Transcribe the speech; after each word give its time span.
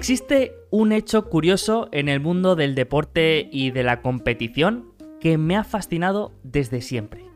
Existe 0.00 0.54
un 0.70 0.92
hecho 0.92 1.28
curioso 1.28 1.90
en 1.92 2.08
el 2.08 2.20
mundo 2.20 2.56
del 2.56 2.74
deporte 2.74 3.50
y 3.52 3.70
de 3.70 3.82
la 3.82 4.00
competición 4.00 4.94
que 5.20 5.36
me 5.36 5.56
ha 5.56 5.62
fascinado 5.62 6.32
desde 6.42 6.80
siempre. 6.80 7.26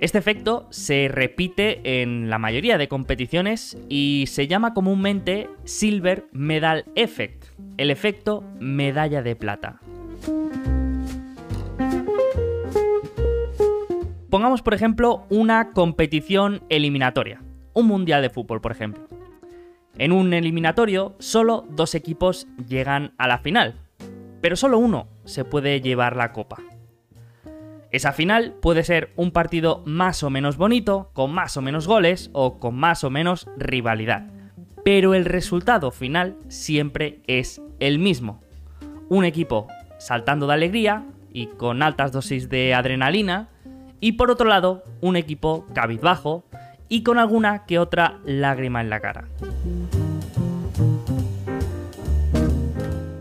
Este 0.00 0.16
efecto 0.16 0.66
se 0.70 1.08
repite 1.08 2.00
en 2.00 2.30
la 2.30 2.38
mayoría 2.38 2.78
de 2.78 2.88
competiciones 2.88 3.76
y 3.90 4.24
se 4.28 4.46
llama 4.46 4.72
comúnmente 4.72 5.50
Silver 5.64 6.24
Medal 6.32 6.86
Effect, 6.94 7.44
el 7.76 7.90
efecto 7.90 8.42
medalla 8.58 9.20
de 9.20 9.36
plata. 9.36 9.78
Pongamos, 14.30 14.62
por 14.62 14.72
ejemplo, 14.72 15.26
una 15.28 15.72
competición 15.72 16.62
eliminatoria, 16.70 17.42
un 17.74 17.88
mundial 17.88 18.22
de 18.22 18.30
fútbol, 18.30 18.62
por 18.62 18.72
ejemplo. 18.72 19.06
En 19.98 20.12
un 20.12 20.32
eliminatorio, 20.32 21.16
solo 21.18 21.66
dos 21.70 21.96
equipos 21.96 22.46
llegan 22.68 23.14
a 23.18 23.26
la 23.26 23.38
final, 23.38 23.74
pero 24.40 24.54
solo 24.54 24.78
uno 24.78 25.08
se 25.24 25.44
puede 25.44 25.80
llevar 25.80 26.14
la 26.14 26.32
copa. 26.32 26.58
Esa 27.90 28.12
final 28.12 28.54
puede 28.60 28.84
ser 28.84 29.12
un 29.16 29.32
partido 29.32 29.82
más 29.86 30.22
o 30.22 30.30
menos 30.30 30.56
bonito, 30.56 31.10
con 31.14 31.32
más 31.32 31.56
o 31.56 31.62
menos 31.62 31.88
goles 31.88 32.30
o 32.32 32.60
con 32.60 32.76
más 32.76 33.02
o 33.02 33.10
menos 33.10 33.48
rivalidad. 33.56 34.30
Pero 34.84 35.14
el 35.14 35.24
resultado 35.24 35.90
final 35.90 36.36
siempre 36.46 37.20
es 37.26 37.60
el 37.80 37.98
mismo. 37.98 38.40
Un 39.08 39.24
equipo 39.24 39.66
saltando 39.98 40.46
de 40.46 40.54
alegría 40.54 41.06
y 41.32 41.46
con 41.46 41.82
altas 41.82 42.12
dosis 42.12 42.48
de 42.48 42.72
adrenalina, 42.72 43.48
y 44.00 44.12
por 44.12 44.30
otro 44.30 44.48
lado, 44.48 44.84
un 45.00 45.16
equipo 45.16 45.66
cabizbajo 45.74 46.44
y 46.88 47.02
con 47.02 47.18
alguna 47.18 47.64
que 47.66 47.78
otra 47.78 48.18
lágrima 48.24 48.80
en 48.80 48.90
la 48.90 49.00
cara. 49.00 49.28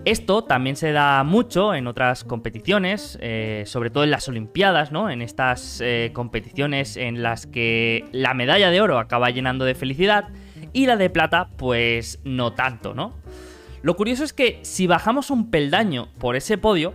Esto 0.08 0.42
también 0.46 0.78
se 0.78 0.94
da 0.94 1.22
mucho 1.26 1.76
en 1.76 1.86
otras 1.86 2.24
competiciones, 2.24 3.18
eh, 3.22 3.64
sobre 3.66 3.90
todo 3.90 4.06
en 4.06 4.12
las 4.12 4.30
Olimpiadas, 4.30 4.94
¿no? 4.94 5.10
En 5.10 5.22
estas 5.22 5.82
eh, 5.82 6.12
competiciones 6.14 6.96
en 6.96 7.22
las 7.22 7.46
que 7.46 8.06
la 8.14 8.34
medalla 8.34 8.70
de 8.70 8.80
oro 8.80 9.00
acaba 9.00 9.32
llenando 9.32 9.66
de 9.66 9.76
felicidad 9.76 10.30
y 10.72 10.86
la 10.86 10.96
de 10.96 11.10
plata, 11.10 11.50
pues 11.58 12.22
no 12.24 12.54
tanto, 12.54 12.94
¿no? 12.94 13.16
Lo 13.82 13.98
curioso 13.98 14.24
es 14.24 14.32
que 14.32 14.60
si 14.62 14.88
bajamos 14.88 15.30
un 15.30 15.52
peldaño 15.52 16.08
por 16.20 16.38
ese 16.38 16.58
podio, 16.58 16.94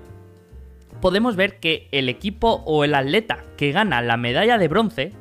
podemos 1.03 1.37
ver 1.37 1.61
que 1.61 1.89
el 1.93 2.09
equipo 2.09 2.63
o 2.65 2.83
el 2.83 2.95
atleta 2.95 3.45
que 3.59 3.73
gana 3.73 4.01
la 4.01 4.17
medalla 4.17 4.57
de 4.57 4.69
bronce 4.69 5.13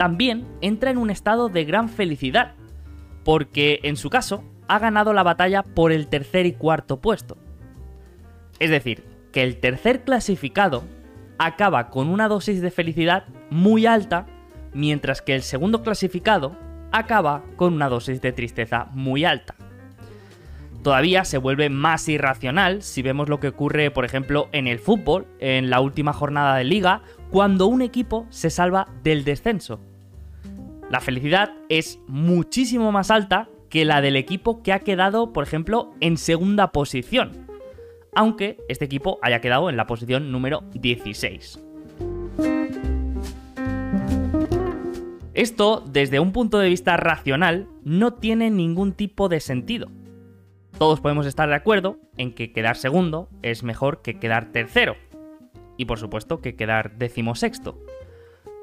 también 0.00 0.46
entra 0.62 0.90
en 0.90 0.96
un 0.96 1.10
estado 1.10 1.50
de 1.50 1.66
gran 1.66 1.90
felicidad, 1.90 2.54
porque 3.22 3.80
en 3.82 3.98
su 3.98 4.08
caso 4.08 4.42
ha 4.66 4.78
ganado 4.78 5.12
la 5.12 5.22
batalla 5.22 5.62
por 5.62 5.92
el 5.92 6.06
tercer 6.06 6.46
y 6.46 6.54
cuarto 6.54 7.02
puesto. 7.02 7.36
Es 8.60 8.70
decir, 8.70 9.04
que 9.30 9.42
el 9.42 9.60
tercer 9.60 10.02
clasificado 10.04 10.84
acaba 11.36 11.90
con 11.90 12.08
una 12.08 12.28
dosis 12.28 12.62
de 12.62 12.70
felicidad 12.70 13.24
muy 13.50 13.84
alta, 13.84 14.24
mientras 14.72 15.20
que 15.20 15.34
el 15.34 15.42
segundo 15.42 15.82
clasificado 15.82 16.56
acaba 16.92 17.44
con 17.56 17.74
una 17.74 17.90
dosis 17.90 18.22
de 18.22 18.32
tristeza 18.32 18.86
muy 18.92 19.26
alta. 19.26 19.54
Todavía 20.82 21.26
se 21.26 21.36
vuelve 21.36 21.68
más 21.68 22.08
irracional 22.08 22.80
si 22.80 23.02
vemos 23.02 23.28
lo 23.28 23.38
que 23.38 23.48
ocurre, 23.48 23.90
por 23.90 24.06
ejemplo, 24.06 24.48
en 24.52 24.66
el 24.66 24.78
fútbol, 24.78 25.26
en 25.40 25.68
la 25.68 25.82
última 25.82 26.14
jornada 26.14 26.56
de 26.56 26.64
liga, 26.64 27.02
cuando 27.28 27.66
un 27.66 27.82
equipo 27.82 28.26
se 28.30 28.48
salva 28.48 28.88
del 29.02 29.24
descenso. 29.24 29.89
La 30.90 31.00
felicidad 31.00 31.54
es 31.68 32.00
muchísimo 32.08 32.90
más 32.90 33.12
alta 33.12 33.48
que 33.68 33.84
la 33.84 34.00
del 34.00 34.16
equipo 34.16 34.60
que 34.64 34.72
ha 34.72 34.80
quedado, 34.80 35.32
por 35.32 35.44
ejemplo, 35.44 35.94
en 36.00 36.16
segunda 36.16 36.72
posición. 36.72 37.46
Aunque 38.12 38.58
este 38.68 38.86
equipo 38.86 39.20
haya 39.22 39.40
quedado 39.40 39.70
en 39.70 39.76
la 39.76 39.86
posición 39.86 40.32
número 40.32 40.64
16. 40.74 41.60
Esto, 45.32 45.84
desde 45.88 46.18
un 46.18 46.32
punto 46.32 46.58
de 46.58 46.68
vista 46.68 46.96
racional, 46.96 47.68
no 47.84 48.14
tiene 48.14 48.50
ningún 48.50 48.92
tipo 48.92 49.28
de 49.28 49.38
sentido. 49.38 49.86
Todos 50.76 51.00
podemos 51.00 51.24
estar 51.24 51.48
de 51.48 51.54
acuerdo 51.54 52.00
en 52.16 52.34
que 52.34 52.52
quedar 52.52 52.76
segundo 52.76 53.28
es 53.42 53.62
mejor 53.62 54.02
que 54.02 54.18
quedar 54.18 54.50
tercero. 54.50 54.96
Y 55.76 55.84
por 55.84 56.00
supuesto 56.00 56.40
que 56.40 56.56
quedar 56.56 56.98
decimosexto. 56.98 57.78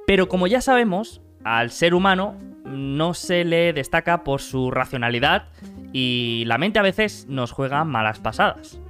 Pero 0.05 0.27
como 0.27 0.47
ya 0.47 0.59
sabemos, 0.59 1.21
al 1.47 1.71
ser 1.71 1.93
humano 1.93 2.35
no 2.65 3.13
se 3.13 3.45
le 3.45 3.71
destaca 3.71 4.25
por 4.25 4.41
su 4.41 4.69
racionalidad 4.69 5.45
y 5.93 6.43
la 6.45 6.57
mente 6.57 6.79
a 6.79 6.81
veces 6.81 7.25
nos 7.29 7.53
juega 7.53 7.85
malas 7.85 8.19
pasadas. 8.19 8.81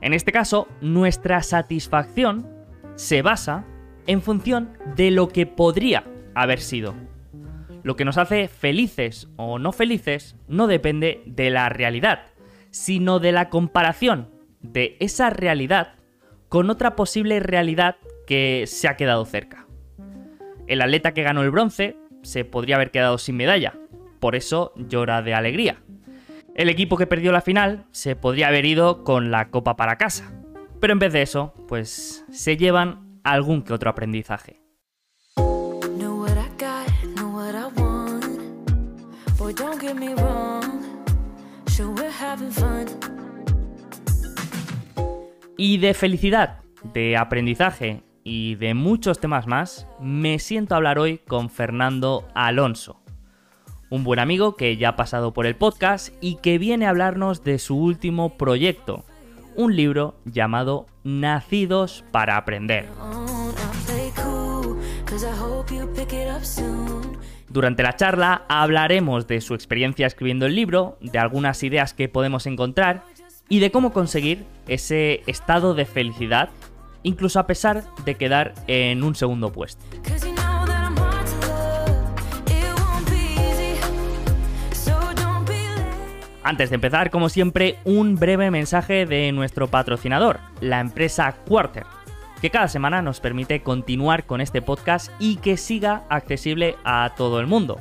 En 0.00 0.14
este 0.14 0.32
caso, 0.32 0.66
nuestra 0.80 1.42
satisfacción 1.42 2.48
se 2.94 3.20
basa 3.20 3.64
en 4.06 4.22
función 4.22 4.70
de 4.94 5.10
lo 5.10 5.28
que 5.28 5.44
podría 5.44 6.04
haber 6.34 6.60
sido. 6.60 6.94
Lo 7.82 7.96
que 7.96 8.06
nos 8.06 8.16
hace 8.16 8.48
felices 8.48 9.28
o 9.36 9.58
no 9.58 9.72
felices 9.72 10.36
no 10.48 10.66
depende 10.66 11.22
de 11.26 11.50
la 11.50 11.68
realidad, 11.68 12.22
sino 12.70 13.18
de 13.20 13.32
la 13.32 13.50
comparación 13.50 14.30
de 14.60 14.96
esa 15.00 15.28
realidad 15.28 15.94
con 16.48 16.70
otra 16.70 16.96
posible 16.96 17.40
realidad 17.40 17.96
que 18.26 18.64
se 18.66 18.88
ha 18.88 18.96
quedado 18.96 19.24
cerca. 19.26 19.66
El 20.66 20.80
atleta 20.80 21.12
que 21.12 21.22
ganó 21.22 21.42
el 21.42 21.50
bronce 21.50 21.96
se 22.26 22.44
podría 22.44 22.74
haber 22.74 22.90
quedado 22.90 23.18
sin 23.18 23.36
medalla, 23.36 23.74
por 24.18 24.34
eso 24.34 24.72
llora 24.76 25.22
de 25.22 25.32
alegría. 25.32 25.82
El 26.56 26.68
equipo 26.68 26.96
que 26.96 27.06
perdió 27.06 27.30
la 27.30 27.40
final 27.40 27.86
se 27.92 28.16
podría 28.16 28.48
haber 28.48 28.66
ido 28.66 29.04
con 29.04 29.30
la 29.30 29.50
copa 29.50 29.76
para 29.76 29.96
casa, 29.96 30.32
pero 30.80 30.92
en 30.92 30.98
vez 30.98 31.12
de 31.12 31.22
eso, 31.22 31.54
pues 31.68 32.24
se 32.32 32.56
llevan 32.56 33.20
algún 33.22 33.62
que 33.62 33.72
otro 33.72 33.90
aprendizaje. 33.90 34.60
Y 45.56 45.78
de 45.78 45.94
felicidad, 45.94 46.60
de 46.92 47.16
aprendizaje 47.16 48.02
y 48.28 48.56
de 48.56 48.74
muchos 48.74 49.20
temas 49.20 49.46
más, 49.46 49.86
me 50.00 50.40
siento 50.40 50.74
a 50.74 50.78
hablar 50.78 50.98
hoy 50.98 51.18
con 51.18 51.48
Fernando 51.48 52.26
Alonso, 52.34 53.00
un 53.88 54.02
buen 54.02 54.18
amigo 54.18 54.56
que 54.56 54.76
ya 54.76 54.88
ha 54.88 54.96
pasado 54.96 55.32
por 55.32 55.46
el 55.46 55.54
podcast 55.54 56.12
y 56.20 56.34
que 56.38 56.58
viene 56.58 56.86
a 56.86 56.90
hablarnos 56.90 57.44
de 57.44 57.60
su 57.60 57.76
último 57.76 58.36
proyecto, 58.36 59.04
un 59.54 59.76
libro 59.76 60.16
llamado 60.24 60.86
Nacidos 61.04 62.04
para 62.10 62.36
Aprender. 62.36 62.88
Durante 67.48 67.82
la 67.84 67.94
charla 67.94 68.44
hablaremos 68.48 69.28
de 69.28 69.40
su 69.40 69.54
experiencia 69.54 70.08
escribiendo 70.08 70.46
el 70.46 70.56
libro, 70.56 70.98
de 71.00 71.20
algunas 71.20 71.62
ideas 71.62 71.94
que 71.94 72.08
podemos 72.08 72.46
encontrar 72.46 73.04
y 73.48 73.60
de 73.60 73.70
cómo 73.70 73.92
conseguir 73.92 74.44
ese 74.66 75.22
estado 75.28 75.74
de 75.74 75.84
felicidad 75.84 76.50
incluso 77.06 77.38
a 77.38 77.46
pesar 77.46 77.84
de 78.04 78.16
quedar 78.16 78.52
en 78.66 79.04
un 79.04 79.14
segundo 79.14 79.52
puesto. 79.52 79.84
Antes 86.42 86.70
de 86.70 86.76
empezar, 86.76 87.10
como 87.10 87.28
siempre, 87.28 87.78
un 87.84 88.14
breve 88.16 88.50
mensaje 88.50 89.06
de 89.06 89.32
nuestro 89.32 89.68
patrocinador, 89.68 90.38
la 90.60 90.80
empresa 90.80 91.34
Quarter, 91.48 91.84
que 92.40 92.50
cada 92.50 92.68
semana 92.68 93.02
nos 93.02 93.20
permite 93.20 93.62
continuar 93.62 94.26
con 94.26 94.40
este 94.40 94.62
podcast 94.62 95.10
y 95.18 95.36
que 95.36 95.56
siga 95.56 96.04
accesible 96.08 96.76
a 96.84 97.14
todo 97.16 97.40
el 97.40 97.46
mundo. 97.46 97.80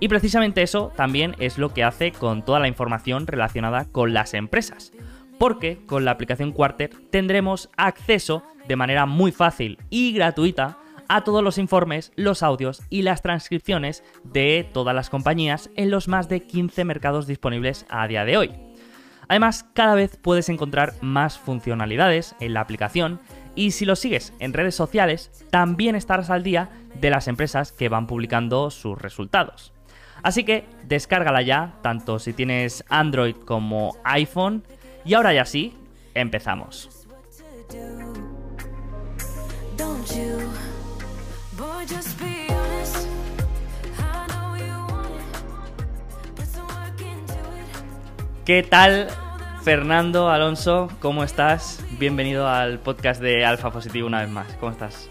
Y 0.00 0.08
precisamente 0.08 0.62
eso 0.62 0.92
también 0.94 1.34
es 1.40 1.58
lo 1.58 1.74
que 1.74 1.82
hace 1.82 2.12
con 2.12 2.44
toda 2.44 2.60
la 2.60 2.68
información 2.68 3.26
relacionada 3.26 3.86
con 3.86 4.14
las 4.14 4.34
empresas 4.34 4.92
porque 5.38 5.84
con 5.86 6.04
la 6.04 6.12
aplicación 6.12 6.52
Quarter 6.52 6.90
tendremos 7.10 7.70
acceso 7.76 8.42
de 8.66 8.76
manera 8.76 9.06
muy 9.06 9.32
fácil 9.32 9.78
y 9.90 10.12
gratuita 10.12 10.78
a 11.08 11.24
todos 11.24 11.42
los 11.42 11.58
informes, 11.58 12.12
los 12.16 12.42
audios 12.42 12.82
y 12.90 13.02
las 13.02 13.22
transcripciones 13.22 14.04
de 14.24 14.68
todas 14.72 14.94
las 14.94 15.08
compañías 15.08 15.70
en 15.74 15.90
los 15.90 16.06
más 16.06 16.28
de 16.28 16.40
15 16.40 16.84
mercados 16.84 17.26
disponibles 17.26 17.86
a 17.88 18.06
día 18.06 18.24
de 18.24 18.36
hoy. 18.36 18.50
Además, 19.28 19.66
cada 19.74 19.94
vez 19.94 20.16
puedes 20.16 20.48
encontrar 20.48 20.94
más 21.00 21.38
funcionalidades 21.38 22.34
en 22.40 22.54
la 22.54 22.60
aplicación 22.60 23.20
y 23.54 23.72
si 23.72 23.84
lo 23.84 23.96
sigues 23.96 24.32
en 24.38 24.52
redes 24.52 24.74
sociales, 24.74 25.44
también 25.50 25.96
estarás 25.96 26.30
al 26.30 26.42
día 26.42 26.70
de 27.00 27.10
las 27.10 27.28
empresas 27.28 27.72
que 27.72 27.88
van 27.88 28.06
publicando 28.06 28.70
sus 28.70 28.96
resultados. 28.96 29.72
Así 30.22 30.44
que 30.44 30.64
descárgala 30.84 31.42
ya, 31.42 31.74
tanto 31.82 32.18
si 32.18 32.32
tienes 32.32 32.84
Android 32.88 33.36
como 33.36 33.96
iPhone, 34.04 34.64
y 35.04 35.14
ahora 35.14 35.32
ya 35.32 35.44
sí, 35.44 35.76
empezamos. 36.14 36.88
¿Qué 48.44 48.62
tal, 48.62 49.08
Fernando 49.62 50.30
Alonso? 50.30 50.88
¿Cómo 51.00 51.22
estás? 51.22 51.84
Bienvenido 51.98 52.48
al 52.48 52.78
podcast 52.78 53.20
de 53.20 53.44
Alfa 53.44 53.70
Positivo 53.70 54.06
una 54.06 54.22
vez 54.22 54.30
más. 54.30 54.50
¿Cómo 54.54 54.72
estás? 54.72 55.10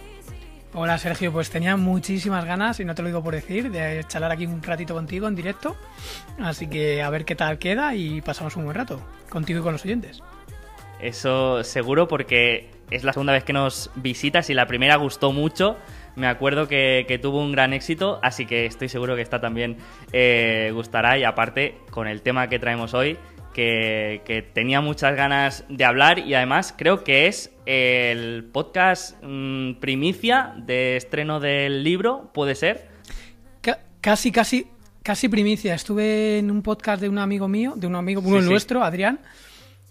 Hola 0.79 0.99
Sergio, 0.99 1.33
pues 1.33 1.49
tenía 1.49 1.75
muchísimas 1.75 2.45
ganas, 2.45 2.79
y 2.79 2.85
no 2.85 2.93
te 2.93 3.01
lo 3.01 3.07
digo 3.07 3.23
por 3.23 3.33
decir, 3.33 3.71
de 3.71 4.03
charlar 4.07 4.31
aquí 4.31 4.45
un 4.45 4.61
ratito 4.61 4.93
contigo 4.93 5.27
en 5.27 5.33
directo. 5.33 5.75
Así 6.39 6.67
que 6.67 7.01
a 7.01 7.09
ver 7.09 7.25
qué 7.25 7.33
tal 7.33 7.57
queda 7.57 7.95
y 7.95 8.21
pasamos 8.21 8.55
un 8.57 8.65
buen 8.65 8.77
rato 8.77 9.01
contigo 9.27 9.59
y 9.59 9.63
con 9.63 9.73
los 9.73 9.83
oyentes. 9.83 10.21
Eso 11.01 11.63
seguro 11.63 12.07
porque 12.07 12.69
es 12.91 13.03
la 13.03 13.11
segunda 13.11 13.33
vez 13.33 13.43
que 13.43 13.53
nos 13.53 13.89
visitas 13.95 14.51
y 14.51 14.53
la 14.53 14.67
primera 14.67 14.97
gustó 14.97 15.31
mucho. 15.31 15.77
Me 16.15 16.27
acuerdo 16.27 16.67
que, 16.67 17.19
tuvo 17.23 17.41
un 17.41 17.53
gran 17.53 17.73
éxito, 17.73 18.19
así 18.21 18.45
que 18.45 18.67
estoy 18.67 18.87
seguro 18.87 19.15
que 19.15 19.23
esta 19.23 19.41
también 19.41 19.77
eh, 20.13 20.69
gustará. 20.75 21.17
Y 21.17 21.23
aparte, 21.23 21.79
con 21.89 22.07
el 22.07 22.21
tema 22.21 22.49
que 22.49 22.59
traemos 22.59 22.93
hoy, 22.93 23.17
que, 23.51 24.47
tenía 24.53 24.81
muchas 24.81 25.15
ganas 25.15 25.65
de 25.69 25.85
hablar 25.85 26.19
y 26.19 26.35
además 26.35 26.71
creo 26.77 27.03
que 27.03 27.25
es 27.25 27.56
el 27.67 28.45
podcast 28.45 29.21
mm, 29.21 29.73
primicia 29.73 30.53
de 30.57 30.97
estreno 30.97 31.39
del 31.39 31.83
libro, 31.83 32.31
¿puede 32.33 32.55
ser? 32.55 32.87
casi, 33.99 34.31
casi, 34.31 34.67
casi 35.03 35.27
primicia. 35.27 35.73
Estuve 35.73 36.39
en 36.39 36.49
un 36.49 36.61
podcast 36.61 37.01
de 37.01 37.09
un 37.09 37.17
amigo 37.19 37.47
mío, 37.47 37.73
de 37.75 37.87
un 37.87 37.95
amigo, 37.95 38.21
uno 38.23 38.41
nuestro, 38.41 38.83
Adrián 38.83 39.19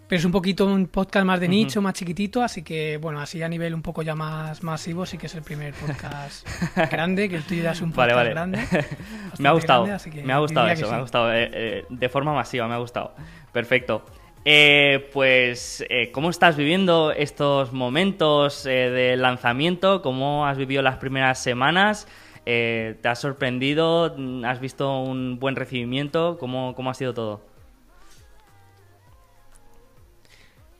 pero 0.08 0.20
es 0.20 0.24
un 0.24 0.32
poquito 0.32 0.66
un 0.66 0.86
podcast 0.86 1.26
más 1.26 1.40
de 1.40 1.48
nicho, 1.48 1.82
más 1.82 1.94
chiquitito, 1.94 2.42
así 2.42 2.62
que, 2.62 2.96
bueno, 2.98 3.20
así 3.20 3.42
a 3.42 3.48
nivel 3.48 3.74
un 3.74 3.82
poco 3.82 4.02
ya 4.02 4.14
más 4.14 4.62
masivo, 4.62 5.04
sí 5.04 5.18
que 5.18 5.26
es 5.26 5.34
el 5.34 5.42
primer 5.42 5.74
podcast 5.74 6.46
grande, 6.90 7.28
que 7.28 7.36
el 7.36 7.42
tuyo 7.42 7.64
ya 7.64 7.72
es 7.72 7.80
un 7.80 7.90
podcast 7.92 8.30
grande. 8.30 8.58
me 9.38 9.48
ha 9.48 9.52
gustado, 9.52 9.84
me 9.84 10.32
ha 10.32 10.38
gustado 10.38 10.68
eso, 10.68 10.88
me 10.88 10.94
ha 10.94 11.00
gustado. 11.00 11.32
Eh, 11.32 11.50
eh, 11.52 11.84
de 11.88 12.08
forma 12.08 12.32
masiva, 12.32 12.68
me 12.68 12.74
ha 12.74 12.78
gustado. 12.78 13.14
Perfecto. 13.52 14.04
Eh, 14.48 15.10
pues, 15.12 15.84
¿cómo 16.12 16.30
estás 16.30 16.56
viviendo 16.56 17.10
estos 17.10 17.72
momentos 17.72 18.62
de 18.62 19.16
lanzamiento? 19.16 20.02
¿Cómo 20.02 20.46
has 20.46 20.56
vivido 20.56 20.82
las 20.82 20.98
primeras 20.98 21.42
semanas? 21.42 22.06
¿Te 22.44 22.96
has 23.02 23.18
sorprendido? 23.18 24.14
¿Has 24.44 24.60
visto 24.60 25.00
un 25.02 25.40
buen 25.40 25.56
recibimiento? 25.56 26.38
¿Cómo, 26.38 26.76
cómo 26.76 26.90
ha 26.90 26.94
sido 26.94 27.12
todo? 27.12 27.44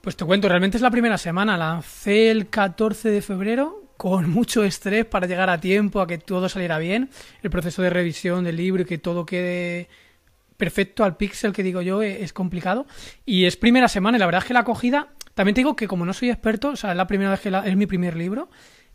Pues 0.00 0.14
te 0.14 0.24
cuento, 0.24 0.48
realmente 0.48 0.76
es 0.76 0.82
la 0.84 0.92
primera 0.92 1.18
semana. 1.18 1.56
Lancé 1.56 2.30
el 2.30 2.48
14 2.48 3.10
de 3.10 3.20
febrero 3.20 3.82
con 3.96 4.30
mucho 4.30 4.62
estrés 4.62 5.06
para 5.06 5.26
llegar 5.26 5.50
a 5.50 5.58
tiempo, 5.60 6.00
a 6.00 6.06
que 6.06 6.18
todo 6.18 6.48
saliera 6.48 6.78
bien. 6.78 7.10
El 7.42 7.50
proceso 7.50 7.82
de 7.82 7.90
revisión 7.90 8.44
del 8.44 8.58
libro 8.58 8.82
y 8.82 8.86
que 8.86 8.98
todo 8.98 9.26
quede 9.26 9.88
perfecto 10.56 11.04
al 11.04 11.16
pixel 11.16 11.52
que 11.52 11.62
digo 11.62 11.82
yo 11.82 12.02
e-, 12.02 12.22
es 12.22 12.32
complicado. 12.32 12.86
Y 13.24 13.44
es 13.44 13.56
primera 13.56 13.88
semana 13.88 14.16
y 14.16 14.20
la 14.20 14.26
verdad 14.26 14.42
es 14.42 14.48
que 14.48 14.54
la 14.54 14.60
acogida, 14.60 15.08
también 15.34 15.54
te 15.54 15.60
digo 15.60 15.76
que 15.76 15.88
como 15.88 16.04
no 16.04 16.12
soy 16.12 16.30
experto, 16.30 16.70
o 16.70 16.76
sea, 16.76 16.90
es 16.92 16.96
la 16.96 17.06
primera 17.06 17.30
vez 17.30 17.40
que 17.40 17.48
es 17.48 17.76
mi 17.76 17.86
primer 17.86 18.16
libro, 18.16 18.48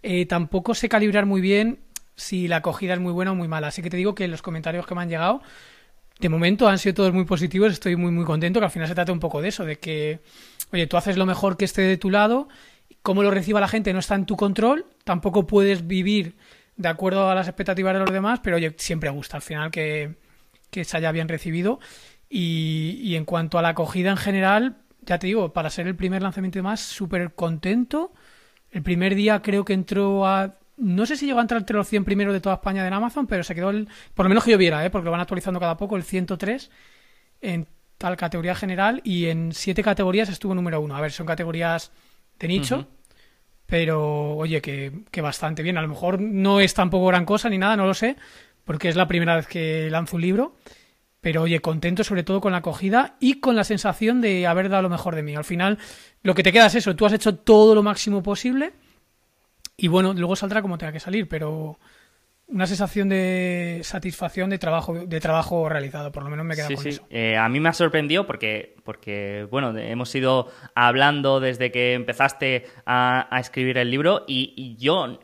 eh, 0.04 0.26
tampoco 0.26 0.74
sé 0.74 0.90
calibrar 0.90 1.26
muy 1.26 1.42
bien 1.42 1.80
si 2.16 2.48
la 2.48 2.58
acogida 2.58 2.94
es 2.94 3.00
muy 3.00 3.14
buena 3.14 3.32
o 3.32 3.36
muy 3.36 3.48
mala. 3.48 3.68
Así 3.68 3.82
que 3.82 3.90
te 3.90 3.98
digo 3.98 4.16
que 4.16 4.28
los 4.28 4.42
comentarios 4.42 4.86
que 4.86 4.96
me 4.96 5.02
han 5.02 5.10
llegado 5.10 5.42
de 6.20 6.30
momento 6.30 6.68
han 6.68 6.78
sido 6.78 6.94
todos 6.94 7.14
muy 7.14 7.26
positivos, 7.26 7.74
estoy 7.74 7.96
muy 7.96 8.12
muy 8.12 8.26
contento, 8.26 8.60
que 8.60 8.66
al 8.66 8.72
final 8.72 8.88
se 8.88 8.94
trata 8.94 9.12
un 9.12 9.20
poco 9.20 9.42
de 9.42 9.50
eso, 9.50 9.66
de 9.66 9.80
que, 9.80 10.20
oye, 10.72 10.86
tú 10.86 10.96
haces 10.96 11.18
lo 11.18 11.26
mejor 11.26 11.58
que 11.58 11.66
esté 11.66 11.82
de 11.82 11.98
tu 11.98 12.12
lado, 12.12 12.48
cómo 13.02 13.24
lo 13.24 13.32
reciba 13.32 13.60
la 13.60 13.68
gente 13.68 13.92
no 13.92 14.00
está 14.00 14.16
en 14.16 14.28
tu 14.28 14.38
control, 14.38 14.86
tampoco 15.04 15.48
puedes 15.48 15.88
vivir 15.88 16.36
de 16.78 16.90
acuerdo 16.90 17.30
a 17.30 17.36
las 17.36 17.48
expectativas 17.48 17.94
de 17.94 18.00
los 18.02 18.12
demás, 18.12 18.40
pero 18.44 18.58
oye, 18.58 18.74
siempre 18.78 19.10
gusta 19.10 19.38
al 19.38 19.42
final 19.42 19.72
que, 19.72 20.16
que 20.72 20.84
se 20.84 20.98
haya 20.98 21.12
bien 21.12 21.28
recibido. 21.28 21.80
Y, 22.30 23.00
y, 23.04 23.16
en 23.16 23.26
cuanto 23.26 23.60
a 23.60 23.62
la 23.62 23.70
acogida 23.70 24.10
en 24.10 24.18
general, 24.18 24.78
ya 25.02 25.20
te 25.20 25.28
digo, 25.28 25.54
para 25.54 25.70
ser 25.70 25.88
el 25.88 25.96
primer 25.96 26.22
lanzamiento 26.22 26.60
de 26.60 26.64
más, 26.64 26.80
súper 26.80 27.34
contento. 27.36 28.14
El 28.72 28.84
primer 28.84 29.16
día 29.16 29.42
creo 29.42 29.66
que 29.66 29.74
entró 29.74 30.26
a 30.26 30.58
no 30.82 31.06
sé 31.06 31.16
si 31.16 31.28
llegó 31.28 31.40
a 31.40 31.44
entrar 31.44 31.62
entre 31.62 31.78
los 31.78 31.88
100 31.88 32.04
primeros 32.06 32.34
de 32.34 32.42
toda 32.42 32.56
España 32.56 32.86
en 32.86 32.94
Amazon, 32.94 33.28
pero 33.28 33.44
se 33.44 33.54
quedó 33.54 33.70
el, 33.70 33.88
por 34.16 34.26
lo 34.26 34.30
menos 34.30 34.44
que 34.44 34.52
yo 34.52 34.58
viera, 34.58 34.84
¿eh? 34.84 34.90
porque 34.90 35.06
lo 35.06 35.12
van 35.12 35.22
actualizando 35.22 35.60
cada 35.60 35.78
poco, 35.78 35.96
el 35.96 36.04
103 36.04 36.72
en 37.42 37.68
tal 37.98 38.18
categoría 38.18 38.56
general 38.56 39.00
y 39.04 39.28
en 39.28 39.52
siete 39.54 39.84
categorías 39.84 40.30
estuvo 40.30 40.56
número 40.56 40.82
uno. 40.82 40.96
A 40.96 41.02
ver, 41.02 41.12
son 41.12 41.28
categorías 41.28 41.92
de 42.40 42.48
nicho, 42.48 42.88
pero 43.68 44.36
oye, 44.38 44.60
que, 44.60 45.04
que, 45.12 45.22
bastante 45.22 45.62
bien. 45.62 45.78
A 45.78 45.84
lo 45.84 45.88
mejor 45.88 46.20
no 46.20 46.60
es 46.60 46.74
tampoco 46.74 47.06
gran 47.08 47.26
cosa 47.26 47.48
ni 47.48 47.60
nada, 47.60 47.78
no 47.78 47.86
lo 47.86 47.94
sé, 47.94 48.16
porque 48.66 48.90
es 48.90 48.96
la 48.96 49.08
primera 49.08 49.36
vez 49.36 49.48
que 49.48 49.90
lanzo 49.90 50.16
un 50.16 50.22
libro. 50.22 50.56
Pero 51.20 51.44
oye, 51.44 51.60
contento 51.60 52.04
sobre 52.04 52.24
todo 52.24 52.42
con 52.42 52.52
la 52.52 52.60
acogida 52.60 53.16
y 53.20 53.40
con 53.40 53.56
la 53.56 53.64
sensación 53.64 54.22
de 54.22 54.48
haber 54.48 54.70
dado 54.70 54.82
lo 54.82 54.90
mejor 54.90 55.16
de 55.16 55.22
mí. 55.22 55.36
Al 55.36 55.44
final, 55.44 55.78
lo 56.24 56.34
que 56.34 56.42
te 56.42 56.52
queda 56.52 56.66
es 56.66 56.76
eso, 56.76 56.96
tú 56.96 57.06
has 57.06 57.14
hecho 57.14 57.36
todo 57.36 57.76
lo 57.76 57.84
máximo 57.84 58.24
posible 58.24 58.74
y 59.78 59.88
bueno, 59.88 60.14
luego 60.14 60.36
saldrá 60.36 60.62
como 60.62 60.78
tenga 60.78 60.94
que 60.94 61.00
salir, 61.00 61.28
pero 61.28 61.80
una 62.48 62.68
sensación 62.68 63.10
de 63.10 63.82
satisfacción 63.84 64.50
de 64.50 64.60
trabajo 64.60 64.94
de 64.94 65.20
trabajo 65.20 65.70
realizado, 65.70 66.12
por 66.12 66.24
lo 66.24 66.30
menos 66.30 66.46
me 66.46 66.56
queda 66.56 66.68
con 66.68 66.88
eso. 66.88 67.08
Eh, 67.10 67.38
a 67.38 67.48
mí 67.50 67.60
me 67.60 67.70
ha 67.70 67.74
sorprendido 67.74 68.28
porque, 68.28 68.76
porque, 68.84 69.48
bueno, 69.50 69.76
hemos 69.78 70.14
ido 70.14 70.52
hablando 70.76 71.40
desde 71.40 71.72
que 71.72 71.94
empezaste 71.94 72.66
a, 72.86 73.28
escribir 73.40 73.78
el 73.78 73.90
libro 73.90 74.26
y, 74.28 74.76
yo, 74.78 75.20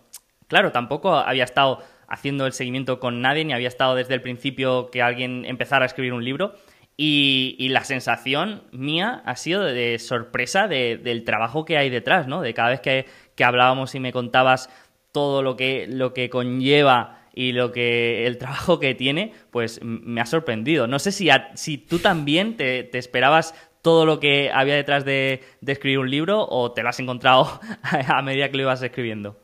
claro, 0.48 0.72
tampoco 0.72 1.16
había 1.16 1.44
estado 1.44 1.84
haciendo 2.07 2.45
el 2.45 2.54
seguimiento 2.54 3.00
con 3.00 3.21
nadie, 3.21 3.45
ni 3.45 3.54
había 3.54 3.68
estado 3.68 3.95
desde 3.95 4.13
el 4.13 4.21
principio 4.21 4.89
que 4.92 5.01
alguien 5.01 5.45
empezara 5.45 5.83
a 5.83 5.88
escribir 5.88 6.13
un 6.13 6.24
libro. 6.24 6.54
Y, 7.00 7.68
la 7.69 7.83
sensación 7.83 8.63
mía 8.71 9.21
ha 9.25 9.36
sido 9.36 9.63
de, 9.63 10.00
sorpresa 10.00 10.68
del 10.68 11.24
trabajo 11.25 11.63
que 11.63 11.77
hay 11.77 11.92
detrás, 11.92 12.27
¿no? 12.27 12.42
De 12.42 12.56
cada 12.56 12.69
vez 12.69 12.81
que, 12.81 13.06
que 13.36 13.44
hablábamos 13.44 13.94
y 13.94 14.00
me 14.00 14.12
contabas 14.12 14.69
todo 15.12 15.44
lo 15.44 15.56
que, 15.56 15.86
lo 15.88 16.13
que 16.13 16.30
conlleva 16.30 17.18
y 17.38 17.51
lo 17.51 17.71
que 17.71 18.25
el 18.25 18.39
trabajo 18.39 18.80
que 18.80 18.95
tiene, 18.95 19.31
pues 19.51 19.80
me 19.83 20.21
ha 20.21 20.25
sorprendido. 20.25 20.88
No 20.88 20.98
sé 20.98 21.12
si, 21.12 21.30
si 21.53 21.77
tú 21.77 22.00
también 22.00 22.57
te, 22.57 22.98
esperabas 22.98 23.53
todo 23.83 24.07
lo 24.07 24.19
que 24.19 24.50
había 24.51 24.74
detrás 24.74 25.06
de, 25.06 25.44
escribir 25.65 26.00
un 26.00 26.10
libro 26.10 26.48
o 26.50 26.71
te 26.71 26.81
lo 26.81 26.89
has 26.89 27.00
encontrado 27.00 27.60
a 28.07 28.21
medida 28.24 28.50
que 28.50 28.57
lo 28.57 28.63
ibas 28.63 28.81
escribiendo. 28.81 29.39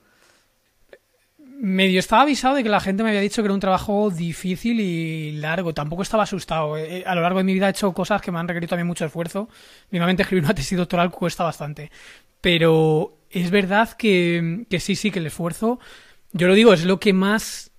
Medio 1.60 2.00
estaba 2.00 2.24
avisado 2.24 2.56
de 2.56 2.64
que 2.64 2.70
la 2.70 2.80
gente 2.80 3.04
me 3.04 3.10
había 3.10 3.22
dicho 3.22 3.42
que 3.42 3.46
era 3.46 3.54
un 3.54 3.60
trabajo 3.60 4.10
difícil 4.10 4.80
y 4.80 5.34
largo. 5.34 5.74
Tampoco 5.74 6.02
estaba 6.02 6.24
asustado. 6.24 6.78
Eh, 6.78 7.00
eh, 7.00 7.04
a 7.06 7.16
lo 7.16 7.22
largo 7.22 7.40
de 7.40 7.44
mi 7.44 7.54
vida 7.54 7.68
he 7.68 7.72
hecho 7.72 7.94
cosas 7.94 8.22
que 8.22 8.32
me 8.32 8.40
han 8.40 8.48
requerido 8.48 8.70
también 8.70 8.88
mucho 8.88 9.06
esfuerzo. 9.06 9.50
Mínimamente 9.90 10.24
escribir 10.24 10.44
una 10.44 10.54
tesis 10.54 10.78
doctoral 10.78 11.12
cuesta 11.12 11.44
bastante. 11.44 11.92
Pero 12.42 13.18
es 13.30 13.50
verdad 13.52 13.94
que, 13.94 14.66
sí, 14.80 14.96
sí, 14.96 15.12
que 15.12 15.20
el 15.20 15.28
esfuerzo, 15.28 15.80
yo 16.34 16.48
lo 16.48 16.54
digo, 16.54 16.74
es 16.74 16.84
lo 16.86 17.00
que 17.00 17.14
más 17.14 17.72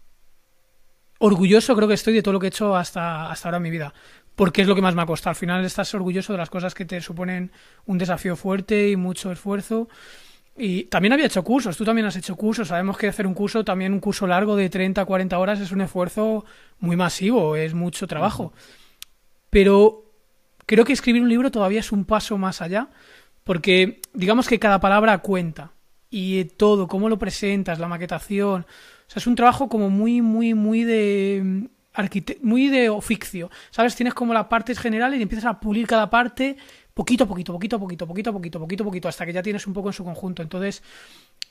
orgulloso 1.18 1.76
creo 1.76 1.88
que 1.88 1.94
estoy 1.94 2.14
de 2.14 2.22
todo 2.22 2.32
lo 2.32 2.40
que 2.40 2.46
he 2.46 2.48
hecho 2.48 2.74
hasta, 2.74 3.30
hasta 3.30 3.48
ahora 3.48 3.58
en 3.58 3.64
mi 3.64 3.70
vida. 3.70 3.92
Porque 4.34 4.62
es 4.62 4.68
lo 4.68 4.74
que 4.74 4.82
más 4.82 4.94
me 4.94 5.02
ha 5.02 5.06
costado. 5.06 5.30
Al 5.30 5.36
final 5.36 5.64
estás 5.64 5.94
orgulloso 5.94 6.32
de 6.32 6.38
las 6.38 6.50
cosas 6.50 6.74
que 6.74 6.84
te 6.84 7.00
suponen 7.00 7.52
un 7.86 7.98
desafío 7.98 8.36
fuerte 8.36 8.88
y 8.88 8.96
mucho 8.96 9.30
esfuerzo. 9.30 9.88
Y 10.56 10.84
también 10.84 11.12
había 11.12 11.26
hecho 11.26 11.42
cursos, 11.42 11.76
tú 11.76 11.84
también 11.84 12.06
has 12.06 12.16
hecho 12.16 12.36
cursos. 12.36 12.68
Sabemos 12.68 12.96
que 12.96 13.08
hacer 13.08 13.26
un 13.26 13.34
curso, 13.34 13.64
también 13.64 13.92
un 13.92 14.00
curso 14.00 14.26
largo 14.26 14.54
de 14.54 14.70
30, 14.70 15.04
40 15.04 15.38
horas, 15.38 15.60
es 15.60 15.72
un 15.72 15.80
esfuerzo 15.80 16.44
muy 16.78 16.96
masivo, 16.96 17.56
es 17.56 17.74
mucho 17.74 18.06
trabajo. 18.06 18.52
Pero 19.50 20.12
creo 20.66 20.84
que 20.84 20.92
escribir 20.92 21.22
un 21.22 21.28
libro 21.28 21.50
todavía 21.50 21.80
es 21.80 21.90
un 21.90 22.04
paso 22.04 22.38
más 22.38 22.62
allá, 22.62 22.90
porque 23.42 24.00
digamos 24.12 24.48
que 24.48 24.60
cada 24.60 24.80
palabra 24.80 25.18
cuenta 25.18 25.72
y 26.08 26.44
todo, 26.44 26.86
cómo 26.86 27.08
lo 27.08 27.18
presentas, 27.18 27.80
la 27.80 27.88
maquetación. 27.88 28.62
O 28.62 29.10
sea, 29.10 29.20
es 29.20 29.26
un 29.26 29.34
trabajo 29.34 29.68
como 29.68 29.90
muy, 29.90 30.22
muy, 30.22 30.54
muy 30.54 30.84
de 30.84 31.68
muy 32.42 32.68
de 32.68 32.88
oficio. 32.88 33.50
¿Sabes? 33.70 33.94
Tienes 33.94 34.14
como 34.14 34.34
las 34.34 34.46
partes 34.46 34.78
generales 34.78 35.18
y 35.18 35.22
empiezas 35.22 35.46
a 35.46 35.60
pulir 35.60 35.86
cada 35.86 36.10
parte 36.10 36.56
poquito 36.92 37.24
a 37.24 37.26
poquito, 37.26 37.52
poquito 37.52 37.76
a 37.76 37.78
poquito, 37.78 38.06
poquito 38.06 38.30
a 38.30 38.32
poquito, 38.32 38.60
poquito 38.60 38.82
a 38.82 38.86
poquito, 38.86 39.08
hasta 39.08 39.26
que 39.26 39.32
ya 39.32 39.42
tienes 39.42 39.66
un 39.66 39.72
poco 39.72 39.88
en 39.88 39.92
su 39.92 40.04
conjunto. 40.04 40.42
Entonces, 40.42 40.82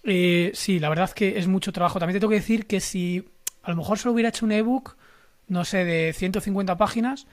eh, 0.03 0.51
sí, 0.53 0.79
la 0.79 0.89
verdad 0.89 1.05
es 1.05 1.13
que 1.13 1.37
es 1.37 1.47
mucho 1.47 1.71
trabajo. 1.71 1.99
También 1.99 2.15
te 2.15 2.19
tengo 2.19 2.31
que 2.31 2.37
decir 2.37 2.65
que 2.65 2.79
si 2.79 3.25
a 3.63 3.71
lo 3.71 3.77
mejor 3.77 3.97
solo 3.99 4.13
hubiera 4.13 4.29
hecho 4.29 4.45
un 4.45 4.51
ebook, 4.51 4.95
no 5.47 5.65
sé, 5.65 5.85
de 5.85 6.13
150 6.13 6.77
páginas, 6.77 7.27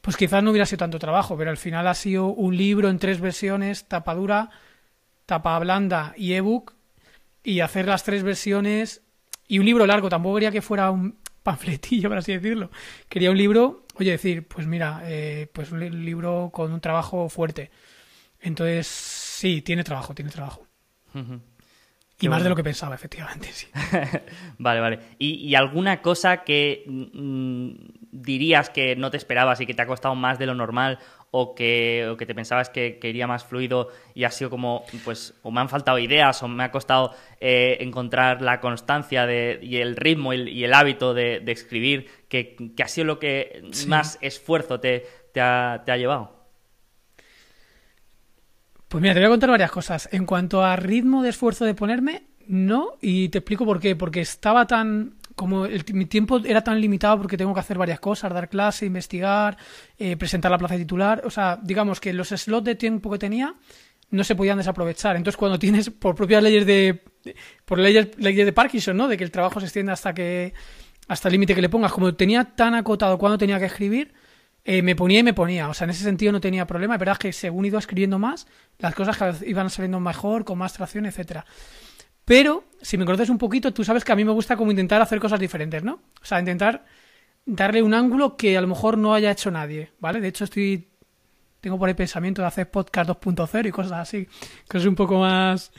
pues 0.00 0.16
quizás 0.16 0.42
no 0.42 0.50
hubiera 0.50 0.66
sido 0.66 0.78
tanto 0.78 0.98
trabajo, 0.98 1.36
pero 1.36 1.50
al 1.50 1.56
final 1.56 1.86
ha 1.86 1.94
sido 1.94 2.26
un 2.26 2.56
libro 2.56 2.88
en 2.88 2.98
tres 2.98 3.20
versiones, 3.20 3.86
tapa 3.86 4.14
dura, 4.14 4.50
tapa 5.26 5.58
blanda 5.58 6.12
y 6.16 6.34
ebook, 6.34 6.74
y 7.42 7.60
hacer 7.60 7.86
las 7.86 8.04
tres 8.04 8.22
versiones 8.22 9.02
y 9.48 9.58
un 9.58 9.66
libro 9.66 9.86
largo, 9.86 10.08
tampoco 10.08 10.36
quería 10.36 10.50
que 10.50 10.62
fuera 10.62 10.90
un 10.90 11.16
panfletillo, 11.44 12.08
por 12.08 12.18
así 12.18 12.32
decirlo. 12.32 12.70
Quería 13.08 13.30
un 13.30 13.38
libro, 13.38 13.86
oye, 13.94 14.10
decir, 14.10 14.48
pues 14.48 14.66
mira, 14.66 15.02
eh, 15.04 15.48
pues 15.52 15.70
un 15.70 16.04
libro 16.04 16.50
con 16.52 16.72
un 16.72 16.80
trabajo 16.80 17.28
fuerte. 17.28 17.70
Entonces, 18.40 18.88
sí, 18.88 19.62
tiene 19.62 19.84
trabajo, 19.84 20.14
tiene 20.14 20.32
trabajo. 20.32 20.66
Y 22.20 22.28
más 22.28 22.42
de 22.42 22.48
lo 22.48 22.56
que 22.56 22.64
pensaba, 22.64 22.94
efectivamente, 22.94 23.48
sí. 23.52 23.68
vale, 24.58 24.80
vale. 24.80 24.98
¿Y, 25.18 25.54
alguna 25.54 26.00
cosa 26.00 26.44
que 26.44 26.84
mm, 26.86 27.70
dirías 28.10 28.70
que 28.70 28.96
no 28.96 29.10
te 29.10 29.16
esperabas 29.18 29.60
y 29.60 29.66
que 29.66 29.74
te 29.74 29.82
ha 29.82 29.86
costado 29.86 30.14
más 30.14 30.38
de 30.38 30.46
lo 30.46 30.54
normal 30.54 30.98
o 31.36 31.52
que, 31.52 32.14
que 32.16 32.26
te 32.26 32.34
pensabas 32.34 32.70
que, 32.70 32.96
iría 33.02 33.26
más 33.26 33.44
fluido 33.44 33.88
y 34.14 34.22
ha 34.22 34.30
sido 34.30 34.50
como, 34.50 34.84
pues, 35.04 35.34
o 35.42 35.50
me 35.50 35.60
han 35.60 35.68
faltado 35.68 35.98
ideas 35.98 36.40
o 36.44 36.48
me 36.48 36.62
ha 36.62 36.70
costado 36.70 37.12
eh, 37.40 37.78
encontrar 37.80 38.40
la 38.40 38.60
constancia 38.60 39.26
de, 39.26 39.58
y 39.60 39.78
el 39.78 39.96
ritmo 39.96 40.32
y 40.32 40.62
el, 40.62 40.72
hábito 40.72 41.12
de, 41.12 41.42
escribir, 41.48 42.08
que, 42.28 42.54
ha 42.80 42.86
sido 42.86 43.06
lo 43.06 43.18
que 43.18 43.68
más 43.88 44.16
esfuerzo 44.20 44.78
te, 44.78 45.04
te, 45.32 45.40
ha, 45.40 45.82
te 45.84 45.90
ha 45.90 45.96
llevado? 45.96 46.46
Pues 48.86 49.02
mira, 49.02 49.14
te 49.14 49.18
voy 49.18 49.26
a 49.26 49.30
contar 49.30 49.50
varias 49.50 49.72
cosas. 49.72 50.08
En 50.12 50.26
cuanto 50.26 50.62
a 50.64 50.76
ritmo 50.76 51.24
de 51.24 51.30
esfuerzo 51.30 51.64
de 51.64 51.74
ponerme, 51.74 52.28
no, 52.46 52.92
y 53.00 53.28
te 53.28 53.38
explico 53.38 53.64
por 53.64 53.80
qué. 53.80 53.96
Porque 53.96 54.20
estaba 54.20 54.68
tan. 54.68 55.14
Como 55.34 55.66
mi 55.92 56.06
tiempo 56.06 56.38
era 56.44 56.62
tan 56.62 56.80
limitado 56.80 57.18
porque 57.18 57.36
tengo 57.36 57.52
que 57.52 57.60
hacer 57.60 57.76
varias 57.76 57.98
cosas, 57.98 58.32
dar 58.32 58.48
clase, 58.48 58.86
investigar, 58.86 59.56
eh, 59.98 60.16
presentar 60.16 60.50
la 60.50 60.58
plaza 60.58 60.76
titular. 60.76 61.22
O 61.24 61.30
sea, 61.30 61.58
digamos 61.62 62.00
que 62.00 62.12
los 62.12 62.28
slots 62.28 62.64
de 62.64 62.74
tiempo 62.76 63.10
que 63.10 63.18
tenía 63.18 63.54
no 64.10 64.24
se 64.24 64.34
podían 64.34 64.58
desaprovechar. 64.58 65.16
Entonces, 65.16 65.36
cuando 65.36 65.58
tienes, 65.64 65.90
por 65.90 66.14
propias 66.14 66.42
leyes 66.42 66.66
de. 66.66 67.02
por 67.64 67.78
leyes, 67.78 68.08
leyes 68.16 68.46
de 68.46 68.52
Parkinson, 68.52 68.96
¿no? 68.96 69.08
De 69.08 69.16
que 69.16 69.24
el 69.24 69.30
trabajo 69.30 69.60
se 69.60 69.66
extienda 69.66 69.92
hasta 69.92 70.14
que. 70.14 70.54
hasta 71.08 71.28
el 71.28 71.32
límite 71.32 71.54
que 71.54 71.62
le 71.62 71.68
pongas. 71.68 71.92
Como 71.92 72.14
tenía 72.14 72.44
tan 72.44 72.74
acotado 72.74 73.18
cuando 73.18 73.36
tenía 73.36 73.58
que 73.58 73.66
escribir, 73.66 74.14
eh, 74.64 74.82
me 74.82 74.96
ponía 74.96 75.20
y 75.20 75.22
me 75.22 75.34
ponía. 75.34 75.68
O 75.68 75.74
sea, 75.74 75.84
en 75.84 75.90
ese 75.90 76.04
sentido 76.04 76.32
no 76.32 76.40
tenía 76.40 76.66
problema. 76.66 76.94
Es 76.94 77.00
verdad 77.00 77.18
que 77.18 77.32
según 77.32 77.64
iba 77.64 77.78
escribiendo 77.78 78.18
más, 78.18 78.46
las 78.78 78.94
cosas 78.94 79.42
iban 79.46 79.68
saliendo 79.68 80.00
mejor, 80.00 80.44
con 80.44 80.58
más 80.58 80.72
tracción, 80.72 81.06
etcétera. 81.06 81.44
Pero, 82.24 82.64
si 82.80 82.96
me 82.96 83.04
conoces 83.04 83.28
un 83.28 83.38
poquito, 83.38 83.72
tú 83.72 83.84
sabes 83.84 84.04
que 84.04 84.12
a 84.12 84.16
mí 84.16 84.24
me 84.24 84.32
gusta 84.32 84.56
como 84.56 84.70
intentar 84.70 85.00
hacer 85.02 85.20
cosas 85.20 85.40
diferentes, 85.40 85.82
¿no? 85.82 86.00
O 86.20 86.24
sea, 86.24 86.38
intentar 86.38 86.84
darle 87.44 87.82
un 87.82 87.94
ángulo 87.94 88.36
que 88.36 88.56
a 88.56 88.60
lo 88.60 88.66
mejor 88.66 88.96
no 88.96 89.14
haya 89.14 89.30
hecho 89.30 89.50
nadie, 89.50 89.92
¿vale? 90.00 90.20
De 90.20 90.28
hecho, 90.28 90.44
estoy. 90.44 90.88
Tengo 91.60 91.78
por 91.78 91.88
ahí 91.88 91.94
pensamiento 91.94 92.42
de 92.42 92.48
hacer 92.48 92.70
podcast 92.70 93.08
2.0 93.10 93.68
y 93.68 93.70
cosas 93.70 93.92
así. 93.92 94.28
Que 94.68 94.78
es 94.78 94.86
un 94.86 94.94
poco 94.94 95.18
más. 95.18 95.72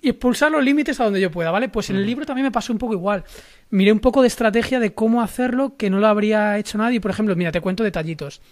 Y 0.00 0.08
expulsar 0.08 0.50
los 0.50 0.64
límites 0.64 0.98
a 0.98 1.04
donde 1.04 1.20
yo 1.20 1.30
pueda, 1.30 1.50
¿vale? 1.50 1.68
Pues 1.68 1.90
en 1.90 1.96
el 1.96 2.04
libro 2.04 2.26
también 2.26 2.44
me 2.44 2.50
pasó 2.50 2.72
un 2.72 2.78
poco 2.78 2.94
igual. 2.94 3.22
Miré 3.70 3.92
un 3.92 4.00
poco 4.00 4.22
de 4.22 4.28
estrategia 4.28 4.80
de 4.80 4.94
cómo 4.94 5.22
hacerlo 5.22 5.76
que 5.76 5.90
no 5.90 6.00
lo 6.00 6.08
habría 6.08 6.58
hecho 6.58 6.76
nadie. 6.76 7.00
Por 7.00 7.10
ejemplo, 7.10 7.36
mira, 7.36 7.52
te 7.52 7.60
cuento 7.60 7.84
detallitos. 7.84 8.42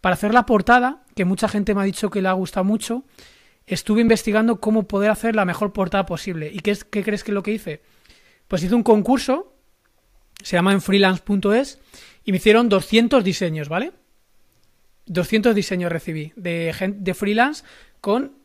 Para 0.00 0.14
hacer 0.14 0.34
la 0.34 0.44
portada, 0.44 1.04
que 1.16 1.24
mucha 1.24 1.48
gente 1.48 1.74
me 1.74 1.80
ha 1.80 1.84
dicho 1.84 2.10
que 2.10 2.20
le 2.20 2.28
ha 2.28 2.32
gustado 2.32 2.64
mucho, 2.64 3.04
estuve 3.68 4.00
investigando 4.00 4.60
cómo 4.60 4.88
poder 4.88 5.10
hacer 5.10 5.36
la 5.36 5.44
mejor 5.44 5.72
portada 5.72 6.06
posible. 6.06 6.50
¿Y 6.52 6.60
qué, 6.60 6.72
es, 6.72 6.84
qué 6.84 7.04
crees 7.04 7.22
que 7.22 7.30
es 7.30 7.34
lo 7.34 7.42
que 7.42 7.52
hice? 7.52 7.82
Pues 8.48 8.62
hice 8.62 8.74
un 8.74 8.82
concurso, 8.82 9.54
se 10.42 10.56
llama 10.56 10.72
en 10.72 10.80
freelance.es, 10.80 11.78
y 12.24 12.32
me 12.32 12.38
hicieron 12.38 12.68
200 12.68 13.22
diseños, 13.22 13.68
¿vale? 13.68 13.92
200 15.06 15.54
diseños 15.54 15.92
recibí 15.92 16.32
de, 16.36 16.74
de 16.96 17.14
freelance 17.14 17.64
con 18.00 18.36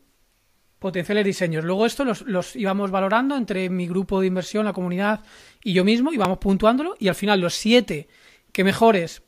potenciales 0.78 1.24
diseños. 1.24 1.64
Luego 1.64 1.86
esto 1.86 2.04
los, 2.04 2.22
los, 2.22 2.56
íbamos 2.56 2.90
valorando 2.90 3.36
entre 3.36 3.70
mi 3.70 3.88
grupo 3.88 4.20
de 4.20 4.26
inversión, 4.26 4.66
la 4.66 4.74
comunidad 4.74 5.20
y 5.62 5.72
yo 5.72 5.84
mismo, 5.84 6.12
íbamos 6.12 6.38
puntuándolo 6.38 6.94
y 6.98 7.08
al 7.08 7.14
final 7.14 7.40
los 7.40 7.54
siete 7.54 8.08
que 8.52 8.64
mejores 8.64 9.22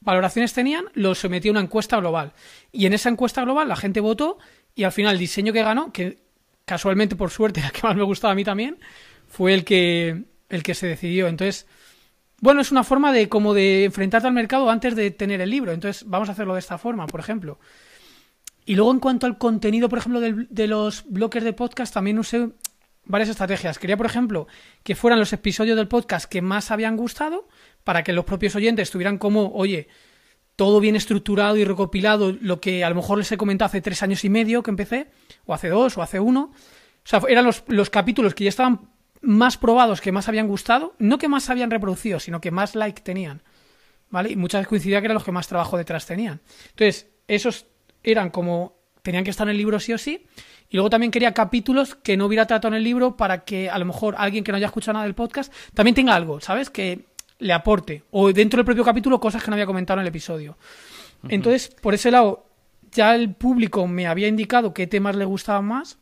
valoraciones 0.00 0.52
tenían 0.52 0.86
los 0.94 1.18
sometí 1.18 1.48
a 1.48 1.52
una 1.52 1.60
encuesta 1.60 1.98
global. 1.98 2.32
Y 2.72 2.86
en 2.86 2.92
esa 2.92 3.08
encuesta 3.08 3.42
global 3.42 3.68
la 3.68 3.76
gente 3.76 4.00
votó 4.00 4.38
y 4.76 4.84
al 4.84 4.92
final 4.92 5.14
el 5.14 5.18
diseño 5.18 5.52
que 5.52 5.64
ganó, 5.64 5.90
que 5.90 6.18
casualmente 6.64 7.16
por 7.16 7.30
suerte 7.30 7.60
el 7.64 7.72
que 7.72 7.82
más 7.82 7.96
me 7.96 8.04
gustaba 8.04 8.32
a 8.32 8.36
mí 8.36 8.44
también, 8.44 8.78
fue 9.26 9.54
el 9.54 9.64
que, 9.64 10.24
el 10.48 10.62
que 10.62 10.74
se 10.74 10.86
decidió. 10.86 11.26
Entonces, 11.26 11.66
bueno, 12.40 12.60
es 12.60 12.70
una 12.70 12.84
forma 12.84 13.12
de 13.12 13.28
como 13.28 13.54
de 13.54 13.84
enfrentarte 13.86 14.28
al 14.28 14.34
mercado 14.34 14.70
antes 14.70 14.94
de 14.94 15.10
tener 15.10 15.40
el 15.40 15.50
libro. 15.50 15.72
Entonces, 15.72 16.04
vamos 16.06 16.28
a 16.28 16.32
hacerlo 16.32 16.52
de 16.54 16.60
esta 16.60 16.78
forma, 16.78 17.06
por 17.06 17.18
ejemplo. 17.18 17.58
Y 18.66 18.74
luego 18.74 18.92
en 18.92 19.00
cuanto 19.00 19.26
al 19.26 19.38
contenido, 19.38 19.88
por 19.88 19.98
ejemplo, 19.98 20.20
de 20.20 20.66
los 20.66 21.04
bloques 21.08 21.42
de 21.42 21.52
podcast, 21.52 21.94
también 21.94 22.18
usé 22.18 22.50
varias 23.04 23.30
estrategias. 23.30 23.78
Quería, 23.78 23.96
por 23.96 24.06
ejemplo, 24.06 24.46
que 24.82 24.94
fueran 24.94 25.20
los 25.20 25.32
episodios 25.32 25.76
del 25.76 25.88
podcast 25.88 26.26
que 26.26 26.42
más 26.42 26.70
habían 26.70 26.96
gustado, 26.96 27.48
para 27.84 28.02
que 28.02 28.12
los 28.12 28.24
propios 28.24 28.56
oyentes 28.56 28.90
tuvieran 28.90 29.18
como, 29.18 29.52
oye, 29.54 29.88
todo 30.56 30.80
bien 30.80 30.96
estructurado 30.96 31.56
y 31.56 31.64
recopilado, 31.64 32.34
lo 32.40 32.60
que 32.60 32.82
a 32.82 32.88
lo 32.88 32.96
mejor 32.96 33.18
les 33.18 33.30
he 33.30 33.36
comentado 33.36 33.66
hace 33.66 33.82
tres 33.82 34.02
años 34.02 34.24
y 34.24 34.30
medio 34.30 34.62
que 34.62 34.70
empecé, 34.70 35.08
o 35.44 35.54
hace 35.54 35.68
dos, 35.68 35.96
o 35.98 36.02
hace 36.02 36.18
uno. 36.18 36.50
O 36.52 37.08
sea, 37.08 37.20
eran 37.28 37.44
los, 37.44 37.62
los 37.68 37.90
capítulos 37.90 38.34
que 38.34 38.44
ya 38.44 38.48
estaban 38.48 38.88
más 39.20 39.58
probados, 39.58 40.00
que 40.00 40.12
más 40.12 40.28
habían 40.28 40.48
gustado, 40.48 40.94
no 40.98 41.18
que 41.18 41.28
más 41.28 41.50
habían 41.50 41.70
reproducido, 41.70 42.18
sino 42.20 42.40
que 42.40 42.50
más 42.50 42.74
like 42.74 43.02
tenían. 43.02 43.42
¿Vale? 44.08 44.30
Y 44.30 44.36
muchas 44.36 44.60
veces 44.60 44.68
coincidía 44.68 45.00
que 45.00 45.06
eran 45.06 45.16
los 45.16 45.24
que 45.24 45.32
más 45.32 45.48
trabajo 45.48 45.76
detrás 45.76 46.06
tenían. 46.06 46.40
Entonces, 46.70 47.08
esos 47.28 47.66
eran 48.02 48.30
como 48.30 48.76
tenían 49.02 49.24
que 49.24 49.30
estar 49.30 49.46
en 49.46 49.52
el 49.52 49.58
libro 49.58 49.78
sí 49.78 49.92
o 49.92 49.98
sí. 49.98 50.26
Y 50.68 50.76
luego 50.76 50.90
también 50.90 51.10
quería 51.10 51.34
capítulos 51.34 51.94
que 51.94 52.16
no 52.16 52.26
hubiera 52.26 52.46
tratado 52.46 52.74
en 52.74 52.78
el 52.78 52.84
libro 52.84 53.16
para 53.16 53.44
que 53.44 53.68
a 53.68 53.78
lo 53.78 53.84
mejor 53.84 54.14
alguien 54.18 54.42
que 54.42 54.52
no 54.52 54.56
haya 54.56 54.66
escuchado 54.66 54.94
nada 54.94 55.04
del 55.04 55.14
podcast 55.14 55.52
también 55.74 55.94
tenga 55.94 56.14
algo, 56.14 56.40
¿sabes? 56.40 56.70
Que 56.70 57.06
le 57.38 57.52
aporte. 57.52 58.04
O 58.10 58.32
dentro 58.32 58.58
del 58.58 58.64
propio 58.64 58.84
capítulo 58.84 59.20
cosas 59.20 59.42
que 59.42 59.50
no 59.50 59.54
había 59.54 59.66
comentado 59.66 60.00
en 60.00 60.02
el 60.02 60.08
episodio. 60.08 60.56
Entonces, 61.28 61.74
por 61.80 61.94
ese 61.94 62.10
lado, 62.10 62.46
ya 62.92 63.14
el 63.14 63.34
público 63.34 63.86
me 63.86 64.06
había 64.06 64.28
indicado 64.28 64.72
qué 64.74 64.86
temas 64.86 65.16
le 65.16 65.24
gustaban 65.24 65.64
más. 65.64 65.98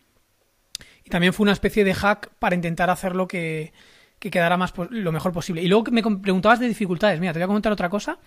Y 1.05 1.11
también 1.11 1.33
fue 1.33 1.45
una 1.45 1.53
especie 1.53 1.85
de 1.85 1.95
hack 1.95 2.31
para 2.39 2.55
intentar 2.55 2.91
hacerlo 2.91 3.29
que, 3.29 3.73
que 4.19 4.31
quedara 4.31 4.57
más 4.57 4.73
lo 4.91 5.13
mejor 5.13 5.33
posible. 5.33 5.63
Y 5.63 5.69
luego 5.69 5.85
me 5.91 6.03
preguntabas 6.03 6.61
de 6.61 6.69
dificultades. 6.69 7.21
Mira, 7.21 7.33
te 7.33 7.39
voy 7.39 7.45
a 7.45 7.49
comentar 7.49 7.73
otra 7.73 7.89
cosa. 7.89 8.19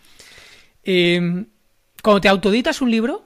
Eh, 0.83 1.45
cuando 2.03 2.21
te 2.21 2.29
autoditas 2.29 2.81
un 2.81 2.91
libro, 2.91 3.25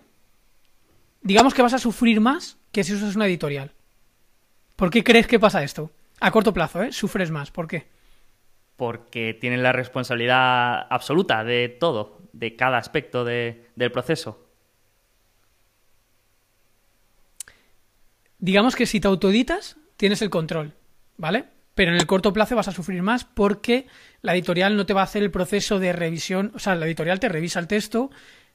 digamos 1.22 1.54
que 1.54 1.62
vas 1.62 1.74
a 1.74 1.80
sufrir 1.80 2.22
más 2.22 2.58
que 2.72 2.84
si 2.84 2.94
usas 2.94 3.16
una 3.16 3.28
editorial. 3.28 3.72
¿Por 4.76 4.90
qué 4.90 5.04
crees 5.04 5.28
que 5.28 5.40
pasa 5.40 5.64
esto? 5.64 5.92
A 6.20 6.32
corto 6.32 6.54
plazo, 6.54 6.82
¿eh? 6.82 6.92
Sufres 6.92 7.30
más. 7.30 7.52
¿Por 7.52 7.68
qué? 7.68 7.88
Porque 8.76 9.38
tienes 9.40 9.60
la 9.60 9.72
responsabilidad 9.72 10.88
absoluta 10.90 11.44
de 11.44 11.70
todo, 11.70 12.22
de 12.34 12.56
cada 12.56 12.78
aspecto 12.78 13.24
del 13.24 13.92
proceso. 13.92 14.48
Digamos 18.40 18.76
que 18.76 18.88
si 18.88 19.00
te 19.00 19.08
autoditas, 19.08 19.78
tienes 19.98 20.22
el 20.24 20.32
control, 20.32 20.74
¿vale? 21.18 21.46
Pero 21.76 21.92
en 21.92 21.98
el 21.98 22.08
corto 22.08 22.34
plazo 22.34 22.56
vas 22.56 22.68
a 22.68 22.72
sufrir 22.72 23.04
más 23.04 23.24
porque 23.24 23.88
la 24.22 24.34
editorial 24.34 24.76
no 24.76 24.86
te 24.86 24.94
va 24.94 25.02
a 25.02 25.06
hacer 25.06 25.22
el 25.22 25.32
proceso 25.32 25.80
de 25.80 25.94
revisión. 25.94 26.52
O 26.56 26.60
sea, 26.60 26.76
la 26.76 26.88
editorial 26.88 27.20
te 27.20 27.30
revisa 27.30 27.60
el 27.60 27.68
texto, 27.68 28.10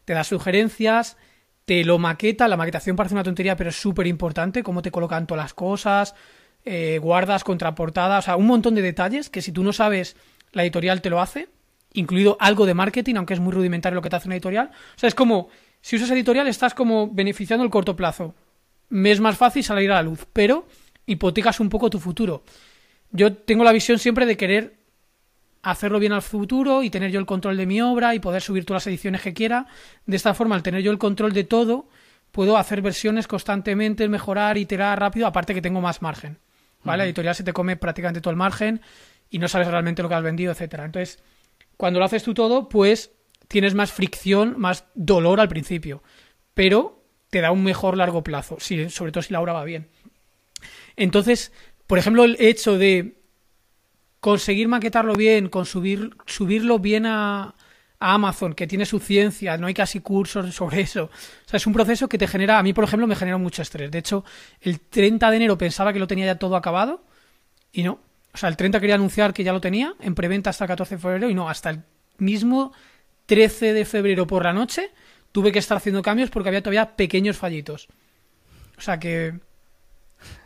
te 0.04 0.12
da 0.12 0.24
sugerencias, 0.24 1.16
te 1.64 1.84
lo 1.84 1.98
maqueta, 1.98 2.48
la 2.48 2.56
maquetación 2.56 2.96
parece 2.96 3.14
una 3.14 3.24
tontería, 3.24 3.56
pero 3.56 3.70
es 3.70 3.76
súper 3.76 4.06
importante, 4.06 4.62
cómo 4.62 4.82
te 4.82 4.90
colocan 4.90 5.26
todas 5.26 5.44
las 5.44 5.54
cosas, 5.54 6.14
eh, 6.68 6.98
guardas, 7.00 7.44
contraportadas, 7.44 8.24
o 8.24 8.26
sea, 8.26 8.36
un 8.36 8.46
montón 8.46 8.74
de 8.74 8.82
detalles 8.82 9.30
que 9.30 9.40
si 9.40 9.52
tú 9.52 9.62
no 9.62 9.72
sabes, 9.72 10.16
la 10.50 10.64
editorial 10.64 11.00
te 11.00 11.10
lo 11.10 11.20
hace, 11.20 11.48
incluido 11.92 12.36
algo 12.40 12.66
de 12.66 12.74
marketing, 12.74 13.14
aunque 13.14 13.34
es 13.34 13.40
muy 13.40 13.52
rudimentario 13.52 13.94
lo 13.94 14.02
que 14.02 14.10
te 14.10 14.16
hace 14.16 14.26
una 14.26 14.34
editorial. 14.34 14.72
O 14.96 14.98
sea, 14.98 15.06
es 15.06 15.14
como, 15.14 15.48
si 15.80 15.94
usas 15.94 16.10
editorial 16.10 16.48
estás 16.48 16.74
como 16.74 17.08
beneficiando 17.08 17.64
el 17.64 17.70
corto 17.70 17.94
plazo. 17.94 18.34
Me 18.88 19.12
es 19.12 19.20
más 19.20 19.36
fácil 19.36 19.62
salir 19.62 19.92
a 19.92 19.94
la 19.94 20.02
luz, 20.02 20.26
pero 20.32 20.66
hipotecas 21.06 21.60
un 21.60 21.68
poco 21.68 21.88
tu 21.88 22.00
futuro. 22.00 22.42
Yo 23.12 23.32
tengo 23.32 23.62
la 23.62 23.72
visión 23.72 24.00
siempre 24.00 24.26
de 24.26 24.36
querer 24.36 24.74
hacerlo 25.62 26.00
bien 26.00 26.12
al 26.12 26.22
futuro 26.22 26.82
y 26.82 26.90
tener 26.90 27.12
yo 27.12 27.20
el 27.20 27.26
control 27.26 27.56
de 27.56 27.66
mi 27.66 27.80
obra 27.80 28.14
y 28.16 28.18
poder 28.18 28.42
subir 28.42 28.64
todas 28.64 28.82
las 28.82 28.86
ediciones 28.88 29.22
que 29.22 29.34
quiera. 29.34 29.66
De 30.04 30.16
esta 30.16 30.34
forma, 30.34 30.56
al 30.56 30.64
tener 30.64 30.82
yo 30.82 30.90
el 30.90 30.98
control 30.98 31.32
de 31.32 31.44
todo, 31.44 31.88
puedo 32.32 32.56
hacer 32.56 32.82
versiones 32.82 33.28
constantemente, 33.28 34.08
mejorar, 34.08 34.58
iterar 34.58 34.98
rápido, 34.98 35.28
aparte 35.28 35.54
que 35.54 35.62
tengo 35.62 35.80
más 35.80 36.02
margen. 36.02 36.38
¿Vale? 36.86 36.98
La 36.98 37.04
editorial 37.04 37.34
se 37.34 37.44
te 37.44 37.52
come 37.52 37.76
prácticamente 37.76 38.20
todo 38.20 38.30
el 38.30 38.36
margen 38.36 38.80
y 39.28 39.38
no 39.38 39.48
sabes 39.48 39.68
realmente 39.68 40.02
lo 40.02 40.08
que 40.08 40.14
has 40.14 40.22
vendido, 40.22 40.52
etcétera. 40.52 40.84
Entonces, 40.84 41.22
cuando 41.76 41.98
lo 41.98 42.04
haces 42.04 42.22
tú 42.22 42.32
todo, 42.32 42.68
pues 42.68 43.12
tienes 43.48 43.74
más 43.74 43.92
fricción, 43.92 44.54
más 44.58 44.86
dolor 44.94 45.40
al 45.40 45.48
principio, 45.48 46.02
pero 46.54 47.04
te 47.30 47.40
da 47.40 47.50
un 47.50 47.62
mejor 47.62 47.96
largo 47.96 48.22
plazo, 48.22 48.56
si, 48.60 48.88
sobre 48.88 49.12
todo 49.12 49.22
si 49.22 49.32
la 49.32 49.40
obra 49.40 49.52
va 49.52 49.64
bien. 49.64 49.88
Entonces, 50.96 51.52
por 51.86 51.98
ejemplo, 51.98 52.24
el 52.24 52.36
hecho 52.40 52.78
de 52.78 53.20
conseguir 54.20 54.68
maquetarlo 54.68 55.14
bien, 55.14 55.48
con 55.48 55.66
subir, 55.66 56.16
subirlo 56.26 56.78
bien 56.78 57.06
a, 57.06 57.54
Amazon, 57.98 58.54
que 58.54 58.66
tiene 58.66 58.84
su 58.84 58.98
ciencia, 58.98 59.56
no 59.56 59.66
hay 59.66 59.74
casi 59.74 60.00
cursos 60.00 60.54
sobre 60.54 60.82
eso. 60.82 61.04
O 61.04 61.48
sea, 61.48 61.56
es 61.56 61.66
un 61.66 61.72
proceso 61.72 62.08
que 62.08 62.18
te 62.18 62.26
genera, 62.26 62.58
a 62.58 62.62
mí 62.62 62.72
por 62.72 62.84
ejemplo 62.84 63.06
me 63.06 63.16
genera 63.16 63.38
mucho 63.38 63.62
estrés. 63.62 63.90
De 63.90 63.98
hecho, 63.98 64.24
el 64.60 64.80
30 64.80 65.30
de 65.30 65.36
enero 65.36 65.58
pensaba 65.58 65.92
que 65.92 65.98
lo 65.98 66.06
tenía 66.06 66.26
ya 66.26 66.38
todo 66.38 66.56
acabado 66.56 67.04
y 67.72 67.82
no. 67.82 68.00
O 68.32 68.36
sea, 68.36 68.48
el 68.48 68.56
30 68.56 68.80
quería 68.80 68.96
anunciar 68.96 69.32
que 69.32 69.44
ya 69.44 69.52
lo 69.52 69.60
tenía 69.60 69.94
en 70.00 70.14
preventa 70.14 70.50
hasta 70.50 70.64
el 70.64 70.68
14 70.68 70.96
de 70.96 71.00
febrero 71.00 71.30
y 71.30 71.34
no, 71.34 71.48
hasta 71.48 71.70
el 71.70 71.82
mismo 72.18 72.72
13 73.26 73.72
de 73.72 73.84
febrero 73.84 74.26
por 74.26 74.44
la 74.44 74.52
noche 74.52 74.90
tuve 75.32 75.52
que 75.52 75.58
estar 75.58 75.76
haciendo 75.76 76.02
cambios 76.02 76.30
porque 76.30 76.48
había 76.48 76.62
todavía 76.62 76.96
pequeños 76.96 77.36
fallitos. 77.36 77.88
O 78.76 78.80
sea 78.80 78.98
que 78.98 79.38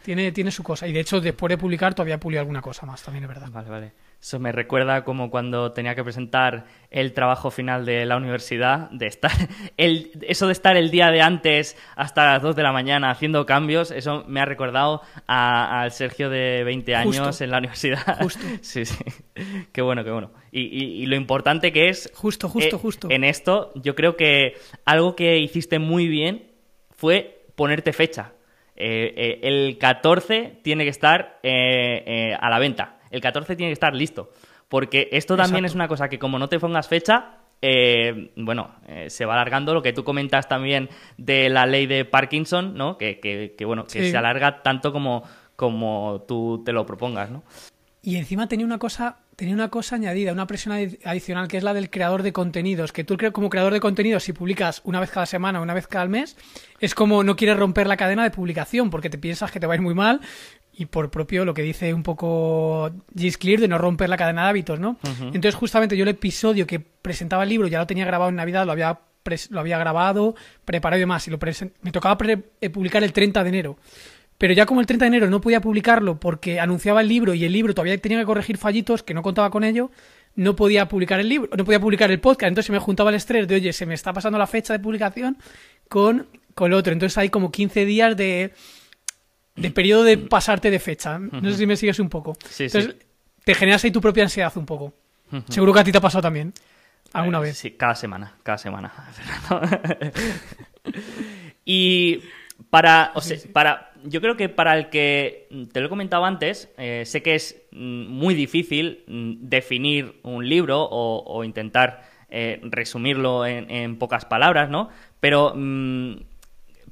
tiene, 0.03 0.33
tiene 0.33 0.51
su 0.51 0.63
cosa. 0.63 0.87
Y 0.87 0.93
de 0.93 1.01
hecho, 1.01 1.21
después 1.21 1.51
de 1.51 1.59
publicar, 1.59 1.95
todavía 1.95 2.19
publicado 2.19 2.43
alguna 2.43 2.63
cosa 2.63 2.87
más, 2.87 3.03
también 3.03 3.25
es 3.25 3.29
verdad. 3.29 3.51
Vale, 3.51 3.71
vale. 3.71 3.93
Eso 4.21 4.39
me 4.39 4.53
recuerda 4.53 5.03
como 5.03 5.31
cuando 5.31 5.73
tenía 5.73 5.95
que 5.95 6.05
presentar 6.05 6.67
el 6.91 7.15
trabajo 7.15 7.51
final 7.51 7.87
de 7.87 8.05
la 8.05 8.19
universidad, 8.19 8.91
de 8.91 9.07
estar 9.07 9.33
el, 9.79 10.11
eso 10.21 10.47
de 10.47 10.53
estar 10.53 10.77
el 10.77 10.91
día 10.91 11.11
de 11.11 11.23
antes 11.23 11.75
hasta 11.97 12.27
las 12.27 12.43
2 12.43 12.55
de 12.55 12.63
la 12.63 12.71
mañana 12.71 13.11
haciendo 13.11 13.47
cambios, 13.47 13.91
eso 13.91 14.25
me 14.29 14.41
ha 14.41 14.45
recordado 14.45 15.01
al 15.27 15.91
Sergio 15.93 16.29
de 16.29 16.65
20 16.65 16.95
años 16.95 17.41
en 17.41 17.51
la 17.51 17.59
universidad. 17.59 18.19
Justo. 18.21 18.45
Sí, 18.61 18.85
sí. 18.85 19.05
Qué 19.73 19.81
bueno, 19.81 20.05
qué 20.05 20.11
bueno. 20.11 20.33
Y, 20.53 21.07
lo 21.07 21.17
importante 21.17 21.73
que 21.73 21.89
es... 21.89 22.13
Justo, 22.15 22.49
justo, 22.49 22.77
eh, 22.77 22.79
justo. 22.79 23.09
En 23.11 23.25
esto, 23.25 23.73
yo 23.75 23.95
creo 23.95 24.17
que 24.17 24.55
algo 24.85 25.17
que 25.17 25.39
hiciste 25.39 25.79
muy 25.79 26.09
bien 26.09 26.51
fue 26.91 27.47
ponerte 27.55 27.93
fecha. 27.93 28.33
Eh, 28.77 29.15
eh, 29.17 29.41
el 29.43 29.79
14 29.79 30.61
tiene 30.63 30.85
que 30.85 30.91
estar 30.91 31.41
a 31.43 32.51
la 32.51 32.59
venta 32.59 33.00
el 33.11 33.21
14 33.21 33.57
tiene 33.57 33.71
que 33.71 33.75
estar 33.75 33.95
listo. 33.95 34.31
Porque 34.69 35.09
esto 35.13 35.37
también 35.37 35.65
es 35.65 35.75
una 35.75 35.89
cosa 35.89 36.09
que 36.09 36.19
como 36.19 36.39
no 36.39 36.49
te 36.49 36.61
pongas 36.61 36.89
fecha, 36.89 37.39
eh, 37.63 38.31
bueno, 38.37 38.77
eh, 38.87 39.11
se 39.11 39.27
va 39.27 39.35
alargando 39.35 39.75
lo 39.75 39.83
que 39.83 39.93
tú 39.93 40.05
comentas 40.05 40.49
también 40.49 40.89
de 41.19 41.49
la 41.51 41.67
ley 41.67 41.87
de 41.87 42.05
Parkinson, 42.05 42.75
¿no? 42.75 42.97
Que, 42.97 43.21
que, 43.21 43.65
bueno, 43.65 43.85
que 43.85 44.11
se 44.11 44.17
alarga 44.17 44.63
tanto 44.63 44.93
como, 44.93 45.25
como 45.57 46.25
tú 46.27 46.63
te 46.65 46.73
lo 46.73 46.87
propongas, 46.87 47.31
¿no? 47.31 47.43
Y 48.03 48.17
encima 48.17 48.49
tenía 48.49 48.65
una 48.65 48.79
cosa, 48.79 49.19
tenía 49.37 49.55
una 49.55 49.69
cosa 49.69 49.97
añadida, 49.97 50.33
una 50.33 50.47
presión 50.47 50.75
adicional, 51.05 51.49
que 51.49 51.59
es 51.59 51.63
la 51.63 51.75
del 51.75 51.91
creador 51.91 52.23
de 52.23 52.33
contenidos. 52.33 52.93
Que 52.93 53.05
tú 53.05 53.19
como 53.33 53.51
creador 53.51 53.75
de 53.75 53.81
contenidos, 53.81 54.23
si 54.23 54.33
publicas 54.33 54.81
una 54.85 55.01
vez 55.01 55.11
cada 55.11 55.27
semana, 55.27 55.61
una 55.61 55.75
vez 55.75 55.87
cada 55.87 56.07
mes, 56.07 56.35
es 56.79 56.95
como 56.95 57.23
no 57.25 57.37
quieres 57.37 57.59
romper 57.59 57.87
la 57.87 57.99
cadena 57.99 58.23
de 58.23 58.31
publicación, 58.31 58.89
porque 58.89 59.11
te 59.11 59.19
piensas 59.19 59.51
que 59.51 59.61
te 59.61 59.67
va 59.67 59.75
a 59.75 59.77
ir 59.77 59.83
muy 59.83 59.95
mal, 59.95 60.23
y 60.73 60.87
por 60.87 61.11
propio 61.11 61.45
lo 61.45 61.55
que 61.55 61.63
dice 61.63 61.93
un 61.93 62.03
poco 62.03 62.91
Gis 63.17 63.37
Clear 63.39 63.61
de 63.61 63.69
no 63.69 63.79
romper 63.79 64.09
la 64.09 64.17
cadena 64.17 64.45
de 64.45 64.49
hábitos, 64.51 64.81
¿no? 64.81 64.99
Entonces, 65.21 65.55
justamente 65.55 65.97
yo 65.97 66.05
el 66.05 66.09
episodio 66.09 66.67
que 66.67 66.81
presentaba 66.81 67.43
el 67.43 67.49
libro 67.49 67.69
ya 67.69 67.79
lo 67.79 67.87
tenía 67.87 68.05
grabado 68.05 68.31
en 68.31 68.37
Navidad, 68.37 68.65
lo 68.67 68.73
había, 68.73 69.01
lo 69.51 69.61
había 69.61 69.79
grabado, 69.79 70.35
preparado 70.65 70.99
y 70.99 71.01
demás, 71.01 71.27
y 71.29 71.31
lo 71.31 71.39
me 71.83 71.93
tocaba 71.93 72.17
eh, 72.61 72.71
publicar 72.71 73.05
el 73.05 73.13
30 73.13 73.43
de 73.43 73.49
enero. 73.49 73.77
Pero 74.39 74.55
ya 74.55 74.65
como 74.65 74.81
el 74.81 74.87
30 74.87 75.05
de 75.05 75.09
enero 75.09 75.29
no 75.29 75.43
podía 75.43 75.61
publicarlo 75.61 76.19
porque 76.19 76.61
anunciaba 76.61 77.03
el 77.03 77.09
libro 77.09 77.35
y 77.35 77.45
el 77.45 77.53
libro 77.53 77.75
todavía 77.75 77.99
tenía 77.99 78.19
que 78.21 78.25
corregir 78.25 78.57
fallitos 78.57 79.03
que 79.03 79.13
no 79.13 79.23
contaba 79.23 79.51
con 79.51 79.65
ello, 79.65 79.91
no 80.35 80.57
podía 80.57 80.89
publicar 80.89 81.21
el 81.21 81.29
libro, 81.29 81.51
no 81.55 81.65
podía 81.67 81.79
publicar 81.79 82.11
el 82.11 82.21
podcast. 82.21 82.49
Entonces 82.49 82.67
se 82.67 82.73
me 82.73 82.79
juntaba 82.79 83.11
el 83.11 83.17
estrés 83.17 83.47
de, 83.47 83.57
oye, 83.57 83.75
se 83.75 83.85
me 83.85 83.93
está 83.93 84.15
pasando 84.15 84.39
la 84.39 84.47
fecha 84.47 84.73
de 84.73 84.79
publicación 84.79 85.37
con, 85.91 86.27
con 86.55 86.73
el 86.73 86.79
otro. 86.79 86.95
Entonces 86.95 87.19
hay 87.19 87.29
como 87.29 87.53
15 87.53 87.85
días 87.85 88.17
de 88.17 88.55
de 89.57 89.71
periodo 89.71 90.05
de 90.05 90.19
pasarte 90.19 90.71
de 90.71 90.79
fecha. 90.79 91.19
No 91.19 91.51
sé 91.51 91.57
si 91.59 91.67
me 91.67 91.77
sigues 91.77 91.99
un 91.99 92.09
poco. 92.09 92.37
Entonces, 92.59 92.97
te 93.45 93.55
generas 93.55 93.85
ahí 93.85 93.91
tu 93.91 94.01
propia 94.01 94.25
ansiedad 94.25 94.53
un 94.57 94.67
poco. 94.67 94.95
Seguro 95.49 95.73
que 95.73 95.81
a 95.81 95.85
ti 95.85 95.93
te 95.93 95.99
ha 95.99 96.01
pasado 96.01 96.23
también. 96.23 96.53
¿Alguna 97.13 97.39
eh, 97.39 97.43
vez? 97.43 97.59
Sí, 97.59 97.73
cada 97.73 97.95
semana, 97.95 98.37
cada 98.43 98.59
semana. 98.59 98.93
y 101.65 102.21
para, 102.71 103.13
o 103.15 103.21
sea, 103.21 103.37
para, 103.53 103.93
yo 104.05 104.21
creo 104.21 104.37
que 104.37 104.49
para 104.49 104.77
el 104.77 104.91
que 104.91 105.49
te 105.73 105.81
lo 105.81 105.87
he 105.87 105.89
comentado 105.89 106.25
antes, 106.25 106.71
eh, 106.79 107.05
sé 107.07 107.23
que 107.23 107.35
es 107.35 107.63
mm, 107.73 108.07
muy 108.07 108.35
difícil 108.35 109.05
mm, 109.07 109.49
definir 109.49 110.21
un 110.23 110.49
libro 110.49 110.89
o, 110.91 111.43
intentar 111.45 112.09
eh, 112.29 112.61
resumirlo 112.63 113.47
en, 113.47 113.99
pocas 113.99 114.25
palabras, 114.25 114.71
¿no? 114.71 114.89
Pero 115.21 115.53
mm, 115.57 116.17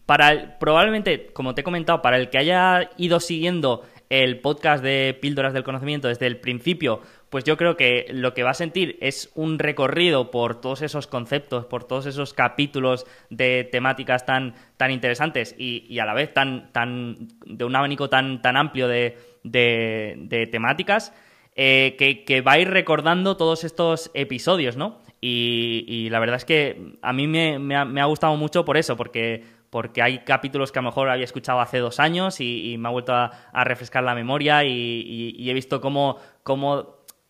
para 0.08 0.58
probablemente, 0.58 1.26
como 1.34 1.54
te 1.54 1.60
he 1.60 1.64
comentado, 1.64 2.00
para 2.00 2.16
el 2.16 2.30
que 2.30 2.38
haya 2.38 2.88
ido 2.96 3.20
siguiendo 3.20 3.82
el 4.08 4.40
podcast 4.40 4.82
de 4.82 5.14
Píldoras 5.20 5.52
del 5.52 5.64
Conocimiento 5.64 6.08
desde 6.08 6.26
el 6.26 6.38
principio, 6.38 7.02
pues 7.28 7.44
yo 7.44 7.58
creo 7.58 7.76
que 7.76 8.06
lo 8.08 8.32
que 8.32 8.42
va 8.42 8.52
a 8.52 8.54
sentir 8.54 8.96
es 9.02 9.30
un 9.34 9.58
recorrido 9.58 10.30
por 10.30 10.62
todos 10.62 10.80
esos 10.80 11.06
conceptos, 11.06 11.66
por 11.66 11.84
todos 11.84 12.06
esos 12.06 12.32
capítulos 12.32 13.04
de 13.28 13.68
temáticas 13.70 14.24
tan, 14.24 14.54
tan 14.78 14.92
interesantes 14.92 15.54
y, 15.58 15.98
a 15.98 16.06
la 16.06 16.14
vez 16.14 16.32
tan, 16.32 16.72
tan, 16.72 17.28
de 17.44 17.66
un 17.66 17.76
abanico 17.76 18.08
tan, 18.08 18.40
tan 18.40 18.56
amplio 18.56 18.88
de, 18.88 19.18
de, 19.44 20.48
temáticas, 20.50 21.12
eh, 21.54 22.24
que, 22.26 22.40
va 22.40 22.52
a 22.52 22.58
ir 22.58 22.70
recordando 22.70 23.36
todos 23.36 23.62
estos 23.62 24.10
episodios, 24.14 24.78
¿no? 24.78 25.02
Y, 25.20 26.08
la 26.10 26.18
verdad 26.18 26.36
es 26.36 26.46
que 26.46 26.94
a 27.02 27.12
mí 27.12 27.26
me 27.26 28.00
ha 28.00 28.04
gustado 28.06 28.36
mucho 28.36 28.64
por 28.64 28.78
eso, 28.78 28.96
porque 28.96 29.57
porque 29.70 30.02
hay 30.02 30.20
capítulos 30.20 30.72
que 30.72 30.78
a 30.78 30.82
lo 30.82 30.88
mejor 30.88 31.10
había 31.10 31.24
escuchado 31.24 31.60
hace 31.60 31.78
dos 31.78 32.00
años 32.00 32.40
y, 32.40 32.76
me 32.78 32.88
ha 32.88 32.92
vuelto 32.92 33.14
a, 33.14 33.30
refrescar 33.64 34.02
la 34.02 34.14
memoria 34.14 34.64
y, 34.64 35.48
he 35.48 35.54
visto 35.54 35.80
cómo, 35.80 36.18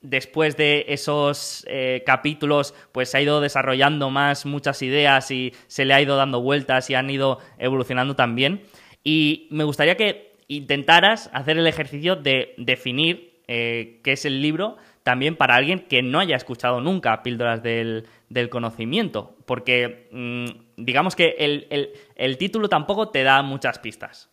después 0.00 0.56
de 0.56 0.86
esos 0.88 1.64
eh, 1.68 2.02
capítulos 2.06 2.74
pues 2.92 3.10
se 3.10 3.18
ha 3.18 3.20
ido 3.20 3.40
desarrollando 3.40 4.10
más 4.10 4.46
muchas 4.46 4.80
ideas 4.82 5.30
y 5.30 5.52
se 5.66 5.84
le 5.84 5.94
ha 5.94 6.00
ido 6.00 6.16
dando 6.16 6.40
vueltas 6.40 6.88
y 6.90 6.94
han 6.94 7.10
ido 7.10 7.38
evolucionando 7.58 8.14
también. 8.14 8.62
Y 9.02 9.48
me 9.50 9.64
gustaría 9.64 9.96
que 9.96 10.36
intentaras 10.48 11.30
hacer 11.32 11.58
el 11.58 11.66
ejercicio 11.66 12.16
de 12.16 12.54
definir 12.56 13.42
eh, 13.48 14.00
qué 14.04 14.12
es 14.12 14.24
el 14.24 14.42
libro 14.42 14.76
también 15.02 15.36
para 15.36 15.54
alguien 15.54 15.86
que 15.88 16.02
no 16.02 16.20
haya 16.20 16.36
escuchado 16.36 16.80
nunca 16.80 17.22
píldoras 17.22 17.62
del, 17.62 18.06
conocimiento, 18.50 19.36
porque 19.46 20.08
mm, 20.12 20.82
digamos 20.84 21.16
que 21.16 21.36
el, 21.38 22.38
título 22.38 22.68
tampoco 22.68 23.08
te 23.08 23.22
da 23.22 23.42
muchas 23.42 23.78
pistas. 23.78 24.30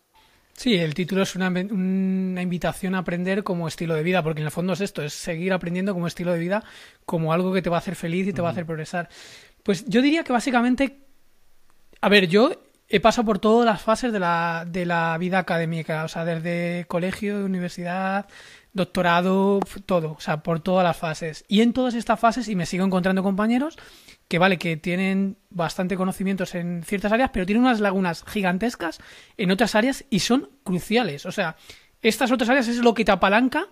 Sí, 0.52 0.76
el 0.76 0.94
título 0.94 1.22
es 1.22 1.36
una, 1.36 1.50
invitación 1.50 2.94
a 2.94 2.98
aprender 2.98 3.42
como 3.42 3.68
estilo 3.68 3.94
de 3.94 4.02
vida, 4.02 4.22
porque 4.22 4.40
en 4.40 4.46
el 4.46 4.50
fondo 4.52 4.72
es 4.72 4.80
esto, 4.80 5.02
es 5.02 5.12
seguir 5.12 5.52
aprendiendo 5.52 5.92
como 5.92 6.06
estilo 6.06 6.32
de 6.32 6.38
vida, 6.38 6.64
como 7.04 7.32
algo 7.32 7.52
que 7.52 7.60
te 7.62 7.68
va 7.68 7.76
a 7.76 7.80
hacer 7.80 7.94
feliz 7.94 8.26
y 8.26 8.32
te 8.32 8.40
va 8.40 8.48
a 8.48 8.52
hacer 8.52 8.64
progresar. 8.64 9.08
Pues 9.62 9.84
yo 9.86 10.00
diría 10.00 10.24
que 10.24 10.32
básicamente, 10.32 11.00
a 12.00 12.08
ver, 12.08 12.28
yo 12.28 12.52
he 12.88 13.00
pasado 13.00 13.26
por 13.26 13.38
todas 13.38 13.66
las 13.66 13.82
fases 13.82 14.12
de 14.12 14.20
la, 14.20 14.64
de 14.66 14.86
la 14.86 15.18
vida 15.18 15.38
académica, 15.38 16.04
o 16.04 16.08
sea, 16.08 16.24
desde 16.24 16.86
colegio, 16.86 17.44
universidad, 17.44 18.26
doctorado, 18.76 19.58
todo, 19.86 20.12
o 20.12 20.20
sea, 20.20 20.42
por 20.42 20.60
todas 20.60 20.84
las 20.84 20.96
fases. 20.96 21.44
Y 21.48 21.62
en 21.62 21.72
todas 21.72 21.94
estas 21.94 22.20
fases, 22.20 22.46
y 22.48 22.54
me 22.54 22.66
sigo 22.66 22.84
encontrando 22.84 23.22
compañeros 23.22 23.76
que, 24.28 24.38
vale, 24.38 24.58
que 24.58 24.76
tienen 24.76 25.38
bastante 25.50 25.96
conocimientos 25.96 26.54
en 26.54 26.84
ciertas 26.84 27.10
áreas, 27.10 27.30
pero 27.32 27.46
tienen 27.46 27.64
unas 27.64 27.80
lagunas 27.80 28.24
gigantescas 28.26 28.98
en 29.36 29.50
otras 29.50 29.74
áreas 29.74 30.04
y 30.10 30.20
son 30.20 30.50
cruciales. 30.62 31.26
O 31.26 31.32
sea, 31.32 31.56
estas 32.02 32.30
otras 32.30 32.50
áreas 32.50 32.68
es 32.68 32.78
lo 32.78 32.94
que 32.94 33.04
te 33.04 33.12
apalanca 33.12 33.66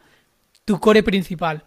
tu 0.64 0.80
core 0.80 1.02
principal. 1.02 1.64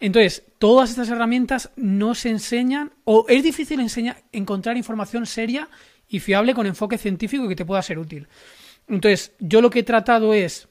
Entonces, 0.00 0.42
todas 0.58 0.90
estas 0.90 1.10
herramientas 1.10 1.70
no 1.76 2.14
se 2.14 2.30
enseñan, 2.30 2.92
o 3.04 3.26
es 3.28 3.42
difícil 3.44 3.78
enseñar, 3.80 4.22
encontrar 4.32 4.76
información 4.76 5.26
seria 5.26 5.68
y 6.08 6.18
fiable 6.18 6.54
con 6.54 6.66
enfoque 6.66 6.98
científico 6.98 7.46
que 7.46 7.54
te 7.54 7.64
pueda 7.64 7.82
ser 7.82 7.98
útil. 7.98 8.26
Entonces, 8.88 9.32
yo 9.38 9.60
lo 9.60 9.70
que 9.70 9.80
he 9.80 9.84
tratado 9.84 10.34
es 10.34 10.68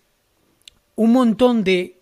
un 0.96 1.14
montón 1.14 1.64
de 1.64 1.99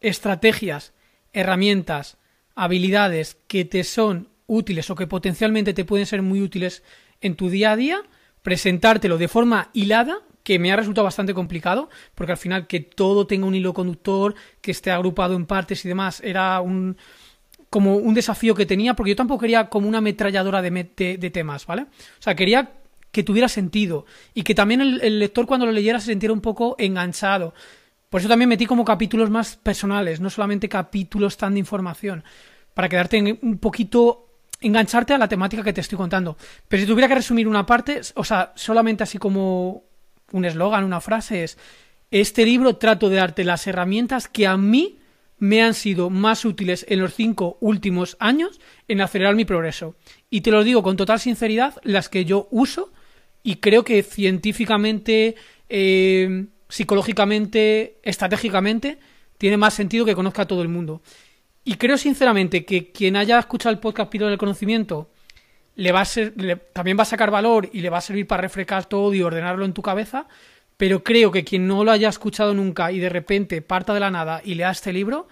estrategias, 0.00 0.92
herramientas, 1.32 2.18
habilidades 2.54 3.38
que 3.46 3.64
te 3.64 3.84
son 3.84 4.28
útiles 4.46 4.90
o 4.90 4.94
que 4.94 5.06
potencialmente 5.06 5.74
te 5.74 5.84
pueden 5.84 6.06
ser 6.06 6.22
muy 6.22 6.40
útiles 6.40 6.82
en 7.20 7.36
tu 7.36 7.50
día 7.50 7.72
a 7.72 7.76
día, 7.76 8.02
presentártelo 8.42 9.18
de 9.18 9.28
forma 9.28 9.70
hilada, 9.72 10.18
que 10.42 10.58
me 10.58 10.72
ha 10.72 10.76
resultado 10.76 11.04
bastante 11.04 11.34
complicado, 11.34 11.90
porque 12.14 12.32
al 12.32 12.38
final 12.38 12.66
que 12.66 12.80
todo 12.80 13.26
tenga 13.26 13.46
un 13.46 13.54
hilo 13.54 13.74
conductor, 13.74 14.34
que 14.62 14.70
esté 14.70 14.90
agrupado 14.90 15.36
en 15.36 15.44
partes 15.44 15.84
y 15.84 15.88
demás, 15.88 16.22
era 16.24 16.60
un 16.60 16.96
como 17.70 17.96
un 17.96 18.14
desafío 18.14 18.54
que 18.54 18.64
tenía, 18.64 18.94
porque 18.94 19.10
yo 19.10 19.16
tampoco 19.16 19.42
quería 19.42 19.68
como 19.68 19.88
una 19.88 19.98
ametralladora 19.98 20.62
de, 20.62 20.70
de, 20.96 21.30
temas, 21.30 21.66
¿vale? 21.66 21.82
O 21.82 22.20
sea, 22.22 22.34
quería 22.34 22.72
que 23.12 23.22
tuviera 23.22 23.48
sentido 23.48 24.06
y 24.34 24.42
que 24.42 24.54
también 24.54 24.80
el, 24.80 25.18
lector 25.18 25.46
cuando 25.46 25.66
lo 25.66 25.72
leyera 25.72 26.00
se 26.00 26.12
sintiera 26.12 26.32
un 26.32 26.40
poco 26.40 26.76
enganchado. 26.78 27.54
Por 28.08 28.20
eso 28.20 28.28
también 28.28 28.48
metí 28.48 28.66
como 28.66 28.84
capítulos 28.84 29.30
más 29.30 29.56
personales, 29.56 30.20
no 30.20 30.30
solamente 30.30 30.68
capítulos 30.68 31.36
tan 31.36 31.54
de 31.54 31.60
información, 31.60 32.24
para 32.74 32.88
quedarte 32.88 33.38
un 33.42 33.58
poquito 33.58 34.28
engancharte 34.60 35.14
a 35.14 35.18
la 35.18 35.28
temática 35.28 35.62
que 35.62 35.72
te 35.72 35.80
estoy 35.80 35.98
contando. 35.98 36.36
Pero 36.68 36.80
si 36.80 36.86
tuviera 36.86 37.08
que 37.08 37.14
resumir 37.14 37.46
una 37.46 37.66
parte, 37.66 38.00
o 38.14 38.24
sea, 38.24 38.52
solamente 38.56 39.02
así 39.02 39.18
como 39.18 39.84
un 40.32 40.44
eslogan, 40.44 40.84
una 40.84 41.00
frase 41.00 41.44
es, 41.44 41.58
este 42.10 42.44
libro 42.44 42.76
trato 42.76 43.08
de 43.08 43.16
darte 43.16 43.44
las 43.44 43.66
herramientas 43.66 44.28
que 44.28 44.46
a 44.46 44.56
mí 44.56 44.98
me 45.38 45.62
han 45.62 45.74
sido 45.74 46.10
más 46.10 46.44
útiles 46.44 46.84
en 46.88 47.00
los 47.00 47.14
cinco 47.14 47.58
últimos 47.60 48.16
años 48.18 48.60
en 48.88 49.00
acelerar 49.00 49.34
mi 49.34 49.44
progreso. 49.44 49.94
Y 50.30 50.40
te 50.40 50.50
lo 50.50 50.64
digo 50.64 50.82
con 50.82 50.96
total 50.96 51.20
sinceridad, 51.20 51.74
las 51.84 52.08
que 52.08 52.24
yo 52.24 52.48
uso 52.50 52.92
y 53.42 53.56
creo 53.56 53.84
que 53.84 54.02
científicamente... 54.02 55.36
Eh, 55.68 56.46
psicológicamente, 56.68 57.98
estratégicamente, 58.02 58.98
tiene 59.38 59.56
más 59.56 59.74
sentido 59.74 60.04
que 60.04 60.14
conozca 60.14 60.42
a 60.42 60.46
todo 60.46 60.62
el 60.62 60.68
mundo. 60.68 61.02
Y 61.64 61.74
creo 61.74 61.98
sinceramente 61.98 62.64
que 62.64 62.92
quien 62.92 63.16
haya 63.16 63.38
escuchado 63.38 63.72
el 63.72 63.80
podcast 63.80 64.10
Piro 64.10 64.26
del 64.26 64.38
Conocimiento 64.38 65.10
le 65.74 65.92
va 65.92 66.00
a 66.00 66.04
ser, 66.04 66.34
también 66.72 66.98
va 66.98 67.02
a 67.02 67.06
sacar 67.06 67.30
valor 67.30 67.68
y 67.72 67.80
le 67.80 67.90
va 67.90 67.98
a 67.98 68.02
servir 68.02 68.26
para 68.26 68.42
refrescar 68.42 68.86
todo 68.86 69.14
y 69.14 69.22
ordenarlo 69.22 69.64
en 69.64 69.72
tu 69.72 69.82
cabeza, 69.82 70.26
pero 70.76 71.04
creo 71.04 71.30
que 71.30 71.44
quien 71.44 71.68
no 71.68 71.84
lo 71.84 71.92
haya 71.92 72.08
escuchado 72.08 72.52
nunca 72.54 72.90
y 72.90 72.98
de 72.98 73.08
repente 73.08 73.62
parta 73.62 73.94
de 73.94 74.00
la 74.00 74.10
nada 74.10 74.40
y 74.44 74.54
lea 74.54 74.70
este 74.70 74.92
libro, 74.92 75.28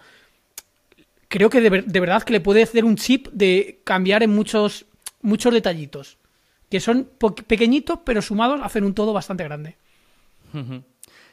creo 1.29 1.51
que 1.51 1.61
de, 1.61 2.01
verdad 2.01 2.23
que 2.23 2.33
le 2.33 2.41
puede 2.41 2.63
hacer 2.63 2.85
un 2.85 2.97
chip 2.97 3.29
de 3.33 3.81
cambiar 3.85 4.23
en 4.23 4.31
muchos, 4.31 4.87
muchos 5.23 5.53
detallitos. 5.53 6.19
Que 6.71 6.81
son 6.81 7.09
pequeñitos, 7.47 8.01
pero 8.05 8.23
sumados 8.23 8.61
hacen 8.63 8.85
un 8.85 8.95
todo 8.95 9.13
bastante 9.13 9.45
grande. 9.45 9.77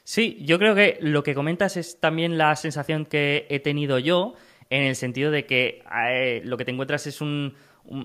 Sí, 0.03 0.37
yo 0.41 0.59
creo 0.59 0.75
que 0.75 0.97
lo 1.01 1.23
que 1.23 1.33
comentas 1.33 1.77
es 1.77 1.99
también 1.99 2.37
la 2.37 2.55
sensación 2.55 3.05
que 3.05 3.47
he 3.49 3.59
tenido 3.59 3.99
yo, 3.99 4.33
en 4.69 4.83
el 4.83 4.95
sentido 4.95 5.31
de 5.31 5.45
que 5.45 5.83
eh, 6.09 6.41
lo 6.43 6.57
que 6.57 6.65
te 6.65 6.71
encuentras 6.71 7.07
es 7.07 7.21
un, 7.21 7.55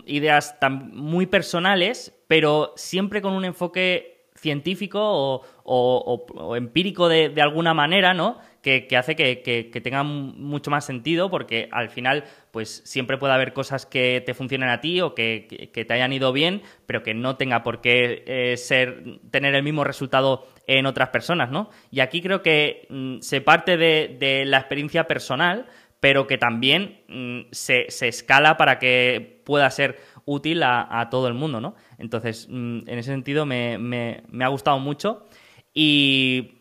ideas 0.06 0.58
tan, 0.60 0.94
muy 0.94 1.26
personales, 1.26 2.16
pero 2.28 2.72
siempre 2.76 3.22
con 3.22 3.32
un 3.32 3.44
enfoque 3.44 4.26
científico 4.34 5.42
o, 5.64 6.56
empírico 6.56 7.08
de, 7.08 7.34
alguna 7.42 7.74
manera, 7.74 8.14
¿no? 8.14 8.38
Que, 8.62 8.86
hace 8.98 9.16
que, 9.16 9.40
que, 9.42 9.80
tenga 9.80 10.02
mucho 10.02 10.70
más 10.70 10.84
sentido 10.84 11.30
porque 11.30 11.68
al 11.72 11.88
final 11.88 12.24
pues 12.50 12.82
siempre 12.84 13.16
puede 13.16 13.32
haber 13.32 13.54
cosas 13.54 13.86
que 13.86 14.22
te 14.26 14.34
funcionen 14.34 14.68
a 14.68 14.80
ti 14.80 15.00
o 15.00 15.14
que, 15.14 15.70
te 15.72 15.94
hayan 15.94 16.12
ido 16.12 16.32
bien, 16.32 16.62
pero 16.84 17.02
que 17.02 17.14
no 17.14 17.36
tenga 17.36 17.62
por 17.62 17.80
qué 17.80 18.24
eh, 18.26 18.56
ser, 18.56 19.20
tener 19.30 19.54
el 19.54 19.62
mismo 19.62 19.84
resultado 19.84 20.46
en 20.66 20.86
otras 20.86 21.08
personas, 21.08 21.50
¿no? 21.50 21.70
Y 21.90 22.00
aquí 22.00 22.20
creo 22.20 22.42
que 22.42 22.86
mm, 22.90 23.20
se 23.20 23.40
parte 23.40 23.76
de, 23.76 24.44
la 24.44 24.58
experiencia 24.58 25.04
personal, 25.04 25.66
pero 25.98 26.26
que 26.26 26.36
también 26.36 27.00
mm, 27.08 27.40
se, 27.50 27.86
escala 27.88 28.56
para 28.56 28.78
que 28.78 29.40
pueda 29.44 29.68
ser 29.70 29.98
útil 30.26 30.62
a, 30.62 31.08
todo 31.10 31.26
el 31.26 31.34
mundo, 31.34 31.60
¿no? 31.60 31.74
Entonces, 31.96 32.46
mm, 32.50 32.80
en 32.86 32.98
ese 32.98 33.10
sentido 33.10 33.46
me, 33.46 34.22
ha 34.40 34.48
gustado 34.48 34.78
mucho. 34.78 35.26
Y 35.72 36.58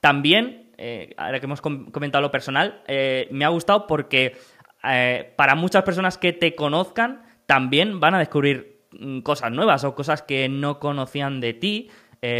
también, 0.00 0.69
eh, 0.80 1.14
ahora 1.18 1.40
que 1.40 1.46
hemos 1.46 1.60
comentado 1.60 2.22
lo 2.22 2.30
personal, 2.30 2.82
eh, 2.86 3.28
me 3.30 3.44
ha 3.44 3.48
gustado 3.48 3.86
porque 3.86 4.36
eh, 4.82 5.32
para 5.36 5.54
muchas 5.54 5.82
personas 5.82 6.16
que 6.16 6.32
te 6.32 6.54
conozcan, 6.54 7.22
también 7.44 8.00
van 8.00 8.14
a 8.14 8.18
descubrir 8.18 8.80
cosas 9.22 9.52
nuevas 9.52 9.84
o 9.84 9.94
cosas 9.94 10.22
que 10.22 10.48
no 10.48 10.80
conocían 10.80 11.40
de 11.40 11.52
ti. 11.54 11.90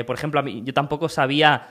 por 0.06 0.16
ejemplo, 0.16 0.44
yo 0.46 0.74
tampoco 0.74 1.08
sabía 1.08 1.68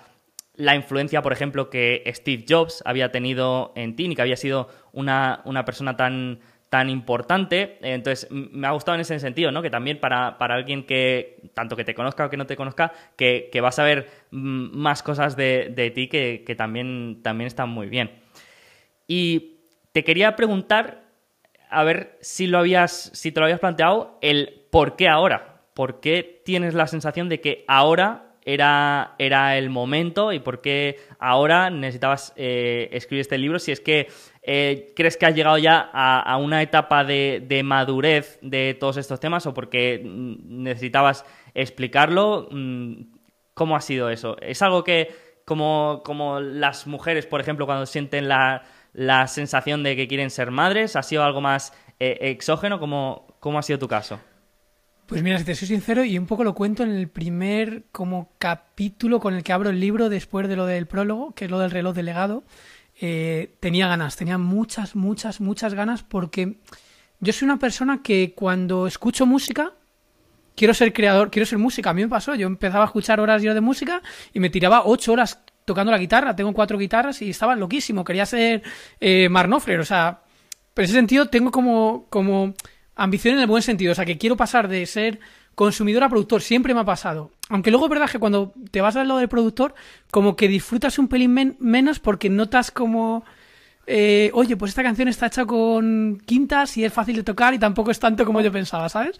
la 0.55 0.75
influencia, 0.75 1.21
por 1.21 1.33
ejemplo, 1.33 1.69
que 1.69 2.03
Steve 2.15 2.45
Jobs 2.47 2.81
había 2.85 3.11
tenido 3.11 3.73
en 3.75 3.95
ti, 3.95 4.07
ni 4.07 4.15
que 4.15 4.21
había 4.21 4.37
sido 4.37 4.69
una, 4.91 5.41
una 5.45 5.65
persona 5.65 5.97
tan, 5.97 6.39
tan 6.69 6.89
importante. 6.89 7.77
Entonces, 7.81 8.27
me 8.31 8.67
ha 8.67 8.71
gustado 8.71 8.95
en 8.95 9.01
ese 9.01 9.19
sentido, 9.19 9.51
¿no? 9.51 9.61
Que 9.61 9.69
también 9.69 9.99
para, 9.99 10.29
alguien 10.39 10.85
que, 10.85 11.41
tanto 11.53 11.75
que 11.75 11.83
te 11.83 11.95
conozca 11.95 12.25
o 12.25 12.29
que 12.29 12.37
no 12.37 12.45
te 12.45 12.55
conozca, 12.55 12.93
que, 13.15 13.49
vas 13.61 13.79
a 13.79 13.83
ver 13.83 14.09
mm, 14.31 14.77
más 14.77 15.03
cosas 15.03 15.35
de, 15.35 15.91
ti 15.93 16.07
que, 16.07 16.55
también, 16.57 17.21
también 17.23 17.47
están 17.47 17.69
muy 17.69 17.89
bien. 17.89 18.11
Y 19.07 19.57
te 19.91 20.03
quería 20.03 20.35
preguntar, 20.35 21.03
a 21.69 21.83
ver 21.83 22.17
si 22.21 22.47
lo 22.47 22.59
habías, 22.59 23.11
si 23.13 23.31
te 23.31 23.39
lo 23.39 23.45
habías 23.45 23.59
planteado, 23.59 24.17
el 24.21 24.67
por 24.71 24.95
qué 24.95 25.07
ahora. 25.07 25.63
¿Por 25.73 26.01
qué 26.01 26.41
tienes 26.45 26.73
la 26.73 26.87
sensación 26.87 27.29
de 27.29 27.41
que 27.41 27.63
ahora 27.67 28.29
era, 28.53 29.15
era 29.17 29.57
el 29.57 29.69
momento 29.69 30.33
y 30.33 30.39
por 30.39 30.61
qué 30.61 30.97
ahora 31.19 31.69
necesitabas 31.69 32.33
eh, 32.35 32.89
escribir 32.91 33.21
este 33.21 33.37
libro, 33.37 33.59
si 33.59 33.71
es 33.71 33.79
que 33.79 34.07
eh, 34.51 34.93
crees 34.95 35.15
que 35.15 35.27
has 35.27 35.35
llegado 35.35 35.59
ya 35.59 35.91
a, 35.93 36.35
una 36.37 36.63
etapa 36.63 37.03
de, 37.03 37.61
madurez 37.63 38.39
de 38.41 38.73
todos 38.73 38.97
estos 38.97 39.19
temas 39.19 39.45
o 39.45 39.53
porque 39.53 40.01
mm, 40.03 40.63
necesitabas 40.63 41.23
explicarlo. 41.53 42.49
Mm, 42.49 43.11
¿Cómo 43.53 43.75
ha 43.75 43.81
sido 43.81 44.09
eso? 44.09 44.37
¿Es 44.41 44.63
algo 44.63 44.83
que, 44.83 45.15
como, 45.45 46.01
como 46.03 46.39
las 46.39 46.87
mujeres, 46.87 47.27
por 47.27 47.41
ejemplo, 47.41 47.67
cuando 47.67 47.85
sienten 47.85 48.27
la, 48.27 48.63
la, 48.91 49.27
sensación 49.27 49.83
de 49.83 49.95
que 49.95 50.07
quieren 50.07 50.31
ser 50.31 50.49
madres, 50.49 50.95
ha 50.95 51.03
sido 51.03 51.23
algo 51.23 51.41
más 51.41 51.71
eh, 51.99 52.17
exógeno? 52.21 52.79
¿Cómo, 52.79 53.27
¿Cómo 53.39 53.59
ha 53.59 53.61
sido 53.61 53.77
tu 53.77 53.87
caso? 53.87 54.19
Pues 55.05 55.21
mira, 55.21 55.37
si 55.37 55.45
te 55.45 55.53
soy 55.53 55.67
sincero, 55.67 56.03
y 56.03 56.17
un 56.17 56.25
poco 56.25 56.43
lo 56.43 56.55
cuento 56.55 56.81
en 56.81 56.89
el 56.89 57.07
primer 57.07 57.83
como 57.91 58.31
capítulo 58.39 59.19
con 59.19 59.35
el 59.35 59.43
que 59.43 59.53
abro 59.53 59.69
el 59.69 59.79
libro 59.79 60.09
después 60.09 60.47
de 60.47 60.55
lo 60.55 60.65
del 60.65 60.87
prólogo, 60.87 61.35
que 61.35 61.45
es 61.45 61.51
lo 61.51 61.59
del 61.59 61.69
reloj 61.69 61.95
delegado, 61.95 62.43
eh, 63.01 63.55
tenía 63.59 63.87
ganas, 63.87 64.15
tenía 64.15 64.37
muchas, 64.37 64.95
muchas, 64.95 65.39
muchas 65.39 65.73
ganas 65.73 66.03
porque 66.03 66.57
yo 67.19 67.33
soy 67.33 67.45
una 67.45 67.59
persona 67.59 68.01
que 68.03 68.33
cuando 68.35 68.87
escucho 68.87 69.25
música, 69.25 69.73
quiero 70.55 70.73
ser 70.73 70.91
creador, 70.91 71.31
quiero 71.31 71.45
ser 71.45 71.57
música. 71.57 71.89
A 71.89 71.93
mí 71.93 72.01
me 72.01 72.09
pasó, 72.09 72.35
yo 72.35 72.47
empezaba 72.47 72.83
a 72.83 72.87
escuchar 72.87 73.19
horas 73.19 73.41
yo 73.41 73.53
de 73.53 73.61
música 73.61 74.01
y 74.33 74.39
me 74.39 74.49
tiraba 74.49 74.83
ocho 74.85 75.13
horas 75.13 75.41
tocando 75.65 75.91
la 75.91 75.97
guitarra. 75.97 76.35
Tengo 76.35 76.53
cuatro 76.53 76.77
guitarras 76.77 77.21
y 77.21 77.29
estaba 77.29 77.55
loquísimo, 77.55 78.03
quería 78.03 78.25
ser 78.25 78.63
eh, 78.99 79.29
Marnofler, 79.29 79.79
o 79.79 79.85
sea, 79.85 80.21
en 80.75 80.83
ese 80.83 80.93
sentido 80.93 81.27
tengo 81.27 81.51
como, 81.51 82.05
como 82.09 82.53
ambición 82.95 83.35
en 83.35 83.41
el 83.41 83.47
buen 83.47 83.61
sentido, 83.61 83.91
o 83.91 83.95
sea, 83.95 84.05
que 84.05 84.17
quiero 84.17 84.37
pasar 84.37 84.67
de 84.67 84.85
ser 84.85 85.19
consumidor 85.55 86.03
a 86.03 86.09
productor, 86.09 86.41
siempre 86.41 86.73
me 86.73 86.81
ha 86.81 86.85
pasado. 86.85 87.31
Aunque 87.49 87.71
luego 87.71 87.87
es 87.87 87.89
verdad 87.89 88.09
que 88.09 88.19
cuando 88.19 88.53
te 88.71 88.79
vas 88.79 88.95
al 88.95 89.07
lado 89.07 89.19
del 89.19 89.27
productor, 89.27 89.73
como 90.11 90.35
que 90.35 90.47
disfrutas 90.47 90.99
un 90.99 91.07
pelín 91.07 91.57
menos 91.59 91.99
porque 91.99 92.29
notas 92.29 92.71
como... 92.71 93.25
Eh, 93.87 94.29
oye, 94.35 94.55
pues 94.55 94.69
esta 94.69 94.83
canción 94.83 95.07
está 95.07 95.25
hecha 95.25 95.47
con 95.47 96.21
quintas 96.23 96.77
y 96.77 96.85
es 96.85 96.93
fácil 96.93 97.15
de 97.15 97.23
tocar 97.23 97.55
y 97.55 97.59
tampoco 97.59 97.89
es 97.89 97.99
tanto 97.99 98.23
como 98.23 98.39
yo 98.41 98.51
pensaba, 98.51 98.87
¿sabes? 98.87 99.17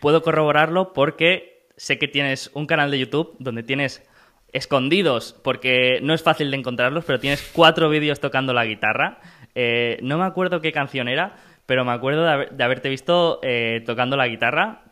Puedo 0.00 0.20
corroborarlo 0.20 0.92
porque 0.92 1.68
sé 1.78 1.98
que 1.98 2.06
tienes 2.06 2.50
un 2.52 2.66
canal 2.66 2.90
de 2.90 2.98
YouTube 2.98 3.34
donde 3.38 3.62
tienes 3.62 4.06
escondidos, 4.52 5.40
porque 5.42 6.00
no 6.02 6.12
es 6.12 6.22
fácil 6.22 6.50
de 6.50 6.58
encontrarlos, 6.58 7.06
pero 7.06 7.18
tienes 7.18 7.50
cuatro 7.54 7.88
vídeos 7.88 8.20
tocando 8.20 8.52
la 8.52 8.66
guitarra. 8.66 9.20
Eh, 9.54 9.98
no 10.02 10.18
me 10.18 10.24
acuerdo 10.24 10.60
qué 10.60 10.70
canción 10.70 11.08
era, 11.08 11.36
pero 11.64 11.86
me 11.86 11.92
acuerdo 11.92 12.26
de, 12.26 12.62
haberte 12.62 12.90
visto 12.90 13.40
eh, 13.42 13.82
tocando 13.86 14.18
la 14.18 14.28
guitarra, 14.28 14.82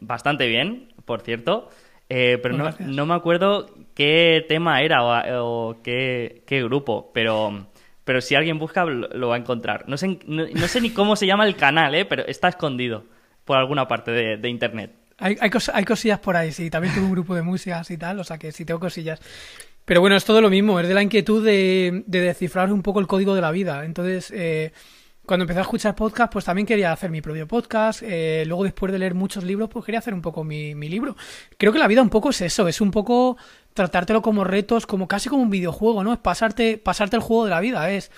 bastante 0.00 0.46
bien, 0.48 0.92
por 1.06 1.22
cierto, 1.22 1.70
eh, 2.08 2.38
pero 2.42 2.56
no, 2.56 2.72
no, 2.78 3.06
me 3.06 3.14
acuerdo 3.14 3.66
qué 3.94 4.44
tema 4.48 4.80
era 4.82 5.02
o, 5.42 5.76
qué, 5.82 6.42
grupo, 6.48 7.10
pero, 7.12 7.66
pero 8.04 8.20
si 8.20 8.34
alguien 8.34 8.58
busca 8.58 8.84
lo, 8.84 9.28
va 9.28 9.34
a 9.34 9.38
encontrar. 9.38 9.88
No 9.88 9.96
sé, 9.96 10.18
no, 10.26 10.68
sé 10.68 10.80
ni 10.80 10.90
cómo 10.90 11.16
se 11.16 11.26
llama 11.26 11.46
el 11.46 11.56
canal, 11.56 12.06
pero 12.08 12.24
está 12.26 12.48
escondido 12.48 13.04
por 13.44 13.58
alguna 13.58 13.88
parte 13.88 14.10
de, 14.12 14.48
internet. 14.48 14.92
Hay, 15.18 15.36
hay, 15.40 15.50
hay, 15.72 15.84
cosillas 15.84 16.18
por 16.20 16.36
ahí, 16.36 16.52
sí. 16.52 16.70
También 16.70 16.94
tengo 16.94 17.06
un 17.06 17.12
grupo 17.12 17.34
de 17.34 17.42
músicas 17.42 17.90
y 17.90 17.96
tal, 17.96 18.20
o 18.20 18.24
sea 18.24 18.38
que 18.38 18.52
sí 18.52 18.64
tengo 18.64 18.78
cosillas. 18.78 19.20
Pero 19.84 20.00
bueno, 20.00 20.16
es 20.16 20.24
todo 20.24 20.40
lo 20.40 20.50
mismo, 20.50 20.78
es 20.78 20.88
de 20.88 20.94
la 20.94 21.02
inquietud 21.02 21.44
de, 21.44 22.02
de 22.06 22.20
descifrar 22.20 22.72
un 22.72 22.82
poco 22.82 23.00
el 23.00 23.06
código 23.06 23.34
de 23.34 23.40
la 23.40 23.52
vida. 23.52 23.84
Entonces, 23.84 24.32
eh, 24.32 24.72
cuando 25.26 25.42
empecé 25.42 25.58
a 25.58 25.62
escuchar 25.62 25.94
podcast, 25.94 26.32
pues 26.32 26.44
también 26.44 26.66
quería 26.66 26.92
hacer 26.92 27.10
mi 27.10 27.20
propio 27.20 27.46
podcast. 27.46 28.02
Eh, 28.02 28.44
luego, 28.46 28.64
después 28.64 28.92
de 28.92 28.98
leer 28.98 29.14
muchos 29.14 29.44
libros, 29.44 29.68
pues 29.68 29.84
quería 29.84 29.98
hacer 29.98 30.14
un 30.14 30.22
poco 30.22 30.44
mi, 30.44 30.74
libro. 30.74 31.16
Creo 31.58 31.72
que 31.72 31.78
la 31.78 31.88
vida 31.88 32.00
un 32.00 32.10
poco 32.10 32.30
es 32.30 32.40
eso, 32.40 32.68
es 32.68 32.80
un 32.80 32.90
poco 32.90 33.36
tratártelo 33.74 34.22
como 34.22 34.44
retos, 34.44 34.86
como 34.86 35.08
casi 35.08 35.28
como 35.28 35.42
un 35.42 35.50
videojuego, 35.50 36.04
¿no? 36.04 36.12
Es 36.12 36.20
pasarte, 36.20 36.78
pasarte 36.78 37.16
el 37.16 37.22
juego 37.22 37.44
de 37.44 37.50
la 37.50 37.60
vida, 37.60 37.90
es... 37.90 38.10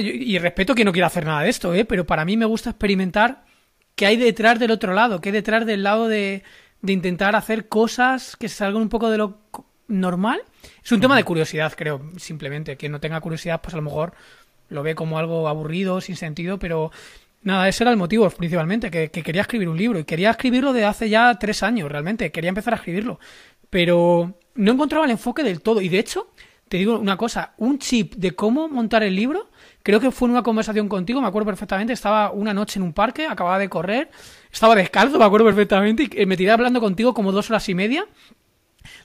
y, 0.00 0.38
respeto 0.38 0.74
que 0.74 0.84
no 0.84 0.92
quiera 0.92 1.08
hacer 1.08 1.24
nada 1.24 1.42
de 1.42 1.48
esto, 1.48 1.74
¿eh? 1.74 1.84
Pero 1.84 2.06
para 2.06 2.24
mí 2.24 2.36
me 2.36 2.44
gusta 2.44 2.70
experimentar 2.70 3.44
qué 3.94 4.06
hay 4.06 4.16
detrás 4.16 4.58
del 4.58 4.70
otro 4.70 4.92
lado, 4.92 5.20
qué 5.20 5.30
hay 5.30 5.32
detrás 5.32 5.64
del 5.64 5.82
lado 5.82 6.08
de, 6.08 6.44
de 6.82 6.92
intentar 6.92 7.34
hacer 7.34 7.68
cosas 7.68 8.36
que 8.36 8.48
salgan 8.48 8.82
un 8.82 8.88
poco 8.90 9.10
de 9.10 9.18
lo 9.18 9.38
normal. 9.88 10.42
Es 10.84 10.92
un 10.92 11.00
tema 11.00 11.16
de 11.16 11.24
curiosidad, 11.24 11.72
creo, 11.76 12.02
simplemente. 12.16 12.76
Quien 12.76 12.92
no 12.92 13.00
tenga 13.00 13.20
curiosidad, 13.20 13.60
pues 13.62 13.74
a 13.74 13.78
lo 13.78 13.82
mejor 13.82 14.12
lo 14.68 14.82
ve 14.82 14.94
como 14.94 15.18
algo 15.18 15.48
aburrido, 15.48 16.00
sin 16.00 16.16
sentido, 16.16 16.58
pero 16.58 16.90
nada, 17.42 17.68
ese 17.68 17.84
era 17.84 17.90
el 17.90 17.96
motivo 17.96 18.28
principalmente, 18.30 18.90
que, 18.90 19.10
quería 19.10 19.42
escribir 19.42 19.68
un 19.68 19.76
libro 19.76 19.98
y 19.98 20.04
quería 20.04 20.30
escribirlo 20.30 20.72
de 20.72 20.84
hace 20.84 21.08
ya 21.08 21.38
tres 21.38 21.62
años, 21.62 21.90
realmente, 21.90 22.32
quería 22.32 22.48
empezar 22.48 22.74
a 22.74 22.76
escribirlo, 22.76 23.20
pero 23.70 24.38
no 24.54 24.72
encontraba 24.72 25.04
el 25.04 25.12
enfoque 25.12 25.42
del 25.42 25.60
todo 25.62 25.80
y 25.80 25.88
de 25.88 25.98
hecho, 25.98 26.32
te 26.68 26.78
digo 26.78 26.98
una 26.98 27.16
cosa, 27.16 27.54
un 27.58 27.78
chip 27.78 28.14
de 28.16 28.32
cómo 28.32 28.68
montar 28.68 29.04
el 29.04 29.14
libro, 29.14 29.50
creo 29.84 30.00
que 30.00 30.10
fue 30.10 30.26
en 30.26 30.32
una 30.32 30.42
conversación 30.42 30.88
contigo, 30.88 31.20
me 31.20 31.28
acuerdo 31.28 31.46
perfectamente, 31.46 31.92
estaba 31.92 32.32
una 32.32 32.52
noche 32.52 32.80
en 32.80 32.82
un 32.82 32.92
parque, 32.92 33.26
acababa 33.26 33.60
de 33.60 33.68
correr, 33.68 34.10
estaba 34.52 34.74
descalzo, 34.74 35.18
me 35.18 35.24
acuerdo 35.24 35.46
perfectamente, 35.46 36.10
y 36.20 36.26
me 36.26 36.36
tiré 36.36 36.50
hablando 36.50 36.80
contigo 36.80 37.14
como 37.14 37.30
dos 37.30 37.48
horas 37.50 37.68
y 37.68 37.74
media, 37.74 38.06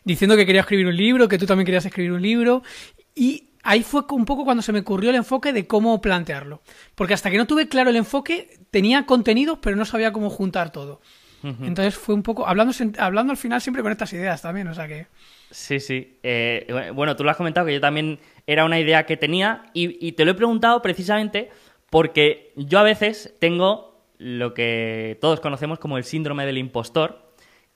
diciendo 0.03 0.35
que 0.35 0.47
quería 0.47 0.61
escribir 0.61 0.87
un 0.87 0.97
libro, 0.97 1.27
que 1.27 1.37
tú 1.37 1.45
también 1.45 1.65
querías 1.65 1.85
escribir 1.85 2.11
un 2.11 2.23
libro, 2.23 2.63
y 3.13 3.50
ahí 3.63 3.83
fue 3.83 4.03
un 4.11 4.25
poco 4.25 4.43
cuando 4.43 4.63
se 4.63 4.71
me 4.71 4.79
ocurrió 4.79 5.09
el 5.09 5.15
enfoque 5.17 5.53
de 5.53 5.67
cómo 5.67 6.01
plantearlo. 6.01 6.61
Porque 6.95 7.13
hasta 7.13 7.29
que 7.29 7.37
no 7.37 7.47
tuve 7.47 7.67
claro 7.67 7.89
el 7.89 7.95
enfoque, 7.95 8.59
tenía 8.71 9.05
contenidos, 9.05 9.59
pero 9.61 9.75
no 9.75 9.85
sabía 9.85 10.11
cómo 10.11 10.29
juntar 10.29 10.71
todo. 10.71 11.01
Entonces 11.43 11.95
fue 11.95 12.13
un 12.13 12.21
poco, 12.21 12.47
hablando, 12.47 12.71
hablando 12.99 13.31
al 13.31 13.37
final 13.37 13.59
siempre 13.61 13.81
con 13.81 13.91
estas 13.91 14.13
ideas 14.13 14.43
también, 14.43 14.67
o 14.67 14.75
sea 14.75 14.87
que... 14.87 15.07
Sí, 15.49 15.79
sí. 15.79 16.19
Eh, 16.21 16.91
bueno, 16.93 17.15
tú 17.15 17.23
lo 17.23 17.31
has 17.31 17.37
comentado 17.37 17.65
que 17.65 17.73
yo 17.73 17.81
también 17.81 18.19
era 18.45 18.63
una 18.63 18.79
idea 18.79 19.07
que 19.07 19.17
tenía 19.17 19.63
y, 19.73 20.05
y 20.05 20.11
te 20.11 20.23
lo 20.23 20.31
he 20.31 20.35
preguntado 20.35 20.83
precisamente 20.83 21.49
porque 21.89 22.53
yo 22.55 22.77
a 22.77 22.83
veces 22.83 23.33
tengo 23.39 23.91
lo 24.19 24.53
que 24.53 25.17
todos 25.19 25.39
conocemos 25.39 25.79
como 25.79 25.97
el 25.97 26.03
síndrome 26.03 26.45
del 26.45 26.59
impostor, 26.59 27.30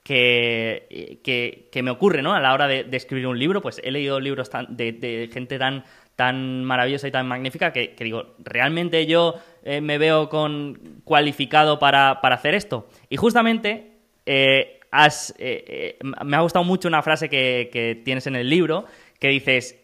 que, 0.06 1.68
que, 1.72 1.82
me 1.82 1.90
ocurre 1.90 2.22
¿no? 2.22 2.36
a 2.36 2.40
la 2.40 2.54
hora 2.54 2.68
de, 2.68 2.88
escribir 2.92 3.26
un 3.26 3.40
libro. 3.40 3.62
Pues 3.62 3.82
he 3.84 3.90
leído 3.90 4.20
libros 4.20 4.52
de, 4.70 5.30
gente 5.34 5.58
tan, 5.58 5.84
tan 6.16 6.64
maravillosa 6.64 7.08
y 7.08 7.12
tan 7.12 7.28
magnífica 7.28 7.74
que, 7.74 7.96
digo, 8.00 8.36
¿realmente 8.38 9.08
yo 9.08 9.34
eh, 9.64 9.82
me 9.82 9.98
veo 9.98 10.30
con 10.30 11.02
cualificado 11.04 11.80
para, 11.80 12.12
hacer 12.12 12.54
esto? 12.54 12.88
Y 13.10 13.18
justamente 13.18 13.94
eh, 14.28 14.80
has, 14.92 15.34
eh, 15.40 15.98
me 16.24 16.38
ha 16.38 16.42
gustado 16.42 16.64
mucho 16.64 16.88
una 16.88 17.02
frase 17.02 17.28
que, 17.28 17.72
que 17.74 18.00
tienes 18.06 18.28
en 18.28 18.36
el 18.36 18.48
libro 18.48 18.86
que 19.20 19.30
dices, 19.30 19.80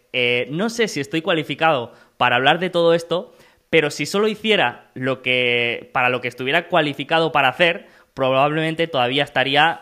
no 0.49 0.69
sé 0.69 0.87
si 0.87 0.99
estoy 0.99 1.23
cualificado 1.23 1.93
para 2.17 2.35
hablar 2.35 2.59
de 2.59 2.69
todo 2.69 2.93
esto, 2.93 3.33
pero 3.71 3.89
si 3.89 4.05
solo 4.05 4.27
hiciera 4.27 4.91
lo 4.93 5.23
que 5.23 5.89
para 5.93 6.09
lo 6.09 6.19
que 6.21 6.27
estuviera 6.27 6.67
cualificado 6.67 7.31
para 7.31 7.47
hacer, 7.47 7.87
probablemente 8.13 8.87
todavía 8.87 9.23
estaría 9.23 9.81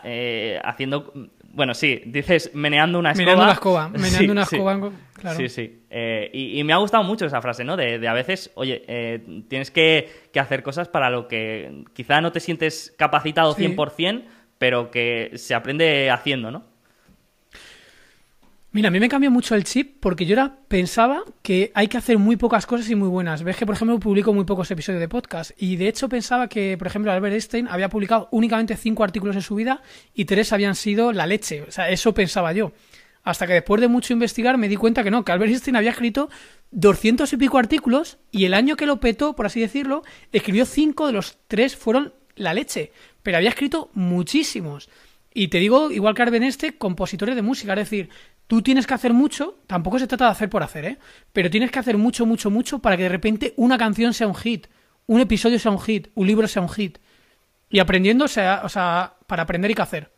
haciendo 0.64 1.12
bueno, 1.52 1.74
sí, 1.74 2.02
dices 2.06 2.52
meneando 2.54 2.98
una 2.98 3.12
escoba. 3.12 3.26
Meneando 3.28 3.42
una 3.42 3.52
escoba, 3.52 3.88
meneando 3.88 4.32
una 4.32 4.42
escoba, 4.42 4.92
claro. 5.14 5.36
Sí, 5.36 5.48
sí. 5.48 5.82
Eh, 5.90 6.30
y, 6.32 6.62
me 6.64 6.72
ha 6.72 6.76
gustado 6.76 7.02
mucho 7.02 7.26
esa 7.26 7.42
frase, 7.42 7.64
¿no? 7.64 7.76
De, 7.76 8.06
a 8.06 8.12
veces, 8.12 8.50
oye, 8.54 8.84
eh, 8.86 9.42
tienes 9.48 9.70
que, 9.70 10.08
hacer 10.36 10.62
cosas 10.62 10.88
para 10.88 11.10
lo 11.10 11.26
que 11.26 11.84
quizá 11.92 12.20
no 12.20 12.32
te 12.32 12.40
sientes 12.40 12.94
capacitado 12.96 13.54
100%, 13.54 14.24
pero 14.58 14.90
que 14.90 15.32
se 15.34 15.54
aprende 15.54 16.10
haciendo, 16.10 16.50
¿no? 16.50 16.69
Mira, 18.72 18.86
a 18.86 18.90
mí 18.92 19.00
me 19.00 19.08
cambió 19.08 19.32
mucho 19.32 19.56
el 19.56 19.64
chip 19.64 19.96
porque 19.98 20.26
yo 20.26 20.34
era, 20.34 20.54
pensaba 20.68 21.24
que 21.42 21.72
hay 21.74 21.88
que 21.88 21.98
hacer 21.98 22.18
muy 22.18 22.36
pocas 22.36 22.66
cosas 22.66 22.88
y 22.88 22.94
muy 22.94 23.08
buenas. 23.08 23.42
Ves 23.42 23.56
que, 23.56 23.66
por 23.66 23.74
ejemplo, 23.74 23.98
publico 23.98 24.32
muy 24.32 24.44
pocos 24.44 24.70
episodios 24.70 25.00
de 25.00 25.08
podcast 25.08 25.50
y 25.56 25.74
de 25.74 25.88
hecho 25.88 26.08
pensaba 26.08 26.48
que, 26.48 26.78
por 26.78 26.86
ejemplo, 26.86 27.10
Albert 27.10 27.32
Einstein 27.32 27.66
había 27.66 27.88
publicado 27.88 28.28
únicamente 28.30 28.76
cinco 28.76 29.02
artículos 29.02 29.34
en 29.34 29.42
su 29.42 29.56
vida 29.56 29.82
y 30.14 30.24
tres 30.24 30.52
habían 30.52 30.76
sido 30.76 31.12
la 31.12 31.26
leche. 31.26 31.62
O 31.62 31.72
sea, 31.72 31.90
eso 31.90 32.14
pensaba 32.14 32.52
yo. 32.52 32.70
Hasta 33.24 33.48
que 33.48 33.54
después 33.54 33.80
de 33.80 33.88
mucho 33.88 34.12
investigar 34.12 34.56
me 34.56 34.68
di 34.68 34.76
cuenta 34.76 35.02
que 35.02 35.10
no, 35.10 35.24
que 35.24 35.32
Albert 35.32 35.50
Einstein 35.50 35.74
había 35.74 35.90
escrito 35.90 36.30
doscientos 36.70 37.32
y 37.32 37.38
pico 37.38 37.58
artículos 37.58 38.18
y 38.30 38.44
el 38.44 38.54
año 38.54 38.76
que 38.76 38.86
lo 38.86 39.00
petó, 39.00 39.34
por 39.34 39.46
así 39.46 39.60
decirlo, 39.60 40.04
escribió 40.30 40.64
cinco 40.64 41.08
de 41.08 41.12
los 41.12 41.38
tres 41.48 41.74
fueron 41.74 42.14
la 42.36 42.54
leche. 42.54 42.92
Pero 43.24 43.36
había 43.36 43.50
escrito 43.50 43.90
muchísimos. 43.94 44.88
Y 45.32 45.48
te 45.48 45.58
digo, 45.58 45.90
igual 45.90 46.14
que 46.14 46.22
Albert 46.22 46.42
Einstein, 46.42 46.74
compositores 46.78 47.36
de 47.36 47.42
música, 47.42 47.72
es 47.74 47.78
decir, 47.78 48.10
Tú 48.50 48.62
tienes 48.62 48.84
que 48.84 48.94
hacer 48.94 49.12
mucho, 49.12 49.60
tampoco 49.68 50.00
se 50.00 50.08
trata 50.08 50.24
de 50.24 50.32
hacer 50.32 50.50
por 50.50 50.64
hacer, 50.64 50.84
¿eh? 50.84 50.98
Pero 51.32 51.50
tienes 51.50 51.70
que 51.70 51.78
hacer 51.78 51.96
mucho, 51.96 52.26
mucho, 52.26 52.50
mucho 52.50 52.80
para 52.80 52.96
que 52.96 53.04
de 53.04 53.08
repente 53.08 53.54
una 53.56 53.78
canción 53.78 54.12
sea 54.12 54.26
un 54.26 54.34
hit, 54.34 54.66
un 55.06 55.20
episodio 55.20 55.56
sea 55.60 55.70
un 55.70 55.78
hit, 55.78 56.08
un 56.16 56.26
libro 56.26 56.48
sea 56.48 56.60
un 56.60 56.68
hit. 56.68 56.98
Y 57.68 57.78
aprendiendo, 57.78 58.26
sea, 58.26 58.62
o 58.64 58.68
sea, 58.68 59.14
para 59.28 59.44
aprender 59.44 59.68
hay 59.68 59.76
que 59.76 59.82
hacer. 59.82 60.12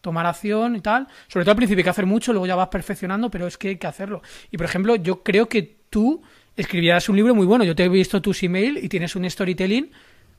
Tomar 0.00 0.26
acción 0.26 0.74
y 0.74 0.80
tal. 0.80 1.06
Sobre 1.28 1.44
todo 1.44 1.52
al 1.52 1.58
principio 1.58 1.82
hay 1.82 1.84
que 1.84 1.90
hacer 1.90 2.06
mucho, 2.06 2.32
luego 2.32 2.48
ya 2.48 2.56
vas 2.56 2.70
perfeccionando, 2.70 3.30
pero 3.30 3.46
es 3.46 3.56
que 3.56 3.68
hay 3.68 3.76
que 3.76 3.86
hacerlo. 3.86 4.20
Y 4.50 4.56
por 4.56 4.66
ejemplo, 4.66 4.96
yo 4.96 5.22
creo 5.22 5.48
que 5.48 5.78
tú 5.90 6.22
escribirás 6.56 7.08
un 7.08 7.14
libro 7.14 7.36
muy 7.36 7.46
bueno. 7.46 7.62
Yo 7.62 7.76
te 7.76 7.84
he 7.84 7.88
visto 7.88 8.20
tus 8.20 8.42
email 8.42 8.78
y 8.82 8.88
tienes 8.88 9.14
un 9.14 9.30
storytelling 9.30 9.92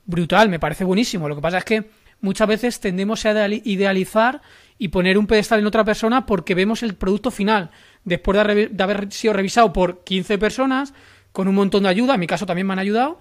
brutal, 0.04 0.50
me 0.50 0.58
parece 0.58 0.84
buenísimo. 0.84 1.30
Lo 1.30 1.36
que 1.36 1.40
pasa 1.40 1.56
es 1.56 1.64
que 1.64 1.88
muchas 2.22 2.48
veces 2.48 2.80
tendemos 2.80 3.26
a 3.26 3.48
idealizar 3.48 4.40
y 4.78 4.88
poner 4.88 5.18
un 5.18 5.26
pedestal 5.26 5.60
en 5.60 5.66
otra 5.66 5.84
persona 5.84 6.24
porque 6.24 6.54
vemos 6.54 6.82
el 6.82 6.94
producto 6.94 7.30
final. 7.30 7.70
Después 8.04 8.38
de, 8.46 8.82
haber 8.82 9.12
sido 9.12 9.34
revisado 9.34 9.72
por 9.72 10.02
15 10.04 10.38
personas, 10.38 10.94
con 11.32 11.48
un 11.48 11.54
montón 11.54 11.82
de 11.82 11.90
ayuda, 11.90 12.14
en 12.14 12.20
mi 12.20 12.26
caso 12.26 12.46
también 12.46 12.66
me 12.66 12.72
han 12.72 12.78
ayudado, 12.78 13.20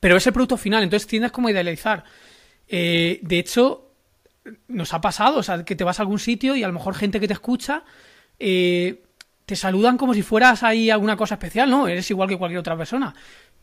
pero 0.00 0.16
es 0.16 0.26
el 0.26 0.32
producto 0.32 0.56
final, 0.56 0.82
entonces 0.82 1.06
tiendes 1.06 1.32
como 1.32 1.48
idealizar. 1.48 2.04
Eh, 2.68 3.20
de 3.22 3.38
hecho, 3.38 3.92
nos 4.66 4.92
ha 4.92 5.00
pasado, 5.00 5.38
o 5.38 5.42
sea, 5.42 5.64
que 5.64 5.76
te 5.76 5.84
vas 5.84 5.98
a 5.98 6.02
algún 6.02 6.18
sitio 6.18 6.54
y 6.54 6.62
a 6.62 6.66
lo 6.66 6.74
mejor 6.74 6.94
gente 6.94 7.20
que 7.20 7.26
te 7.26 7.34
escucha 7.34 7.84
eh, 8.38 9.02
te 9.46 9.56
saludan 9.56 9.96
como 9.96 10.12
si 10.12 10.22
fueras 10.22 10.62
ahí 10.62 10.90
alguna 10.90 11.16
cosa 11.16 11.36
especial, 11.36 11.70
¿no? 11.70 11.88
Eres 11.88 12.10
igual 12.10 12.28
que 12.28 12.36
cualquier 12.36 12.60
otra 12.60 12.76
persona. 12.76 13.14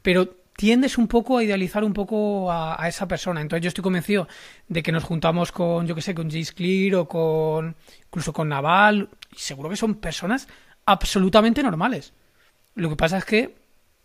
Pero 0.01 0.44
tiendes 0.55 0.97
un 0.97 1.07
poco 1.07 1.37
a 1.37 1.43
idealizar 1.43 1.83
un 1.83 1.93
poco 1.93 2.51
a, 2.51 2.87
esa 2.87 3.07
persona. 3.07 3.41
Entonces 3.41 3.63
yo 3.63 3.67
estoy 3.67 3.83
convencido 3.83 4.27
de 4.67 4.81
que 4.81 4.91
nos 4.91 5.03
juntamos 5.03 5.51
con, 5.51 5.85
yo 5.87 5.95
que 5.95 6.01
sé, 6.01 6.15
con 6.15 6.29
Jace 6.29 6.53
Clear 6.53 6.95
o 6.95 7.07
con, 7.07 7.75
incluso 8.07 8.33
con 8.33 8.49
Naval, 8.49 9.09
y 9.31 9.39
seguro 9.39 9.69
que 9.69 9.75
son 9.75 9.95
personas 9.95 10.47
absolutamente 10.85 11.61
normales. 11.61 12.13
Lo 12.75 12.89
que 12.89 12.95
pasa 12.95 13.17
es 13.17 13.25
que 13.25 13.55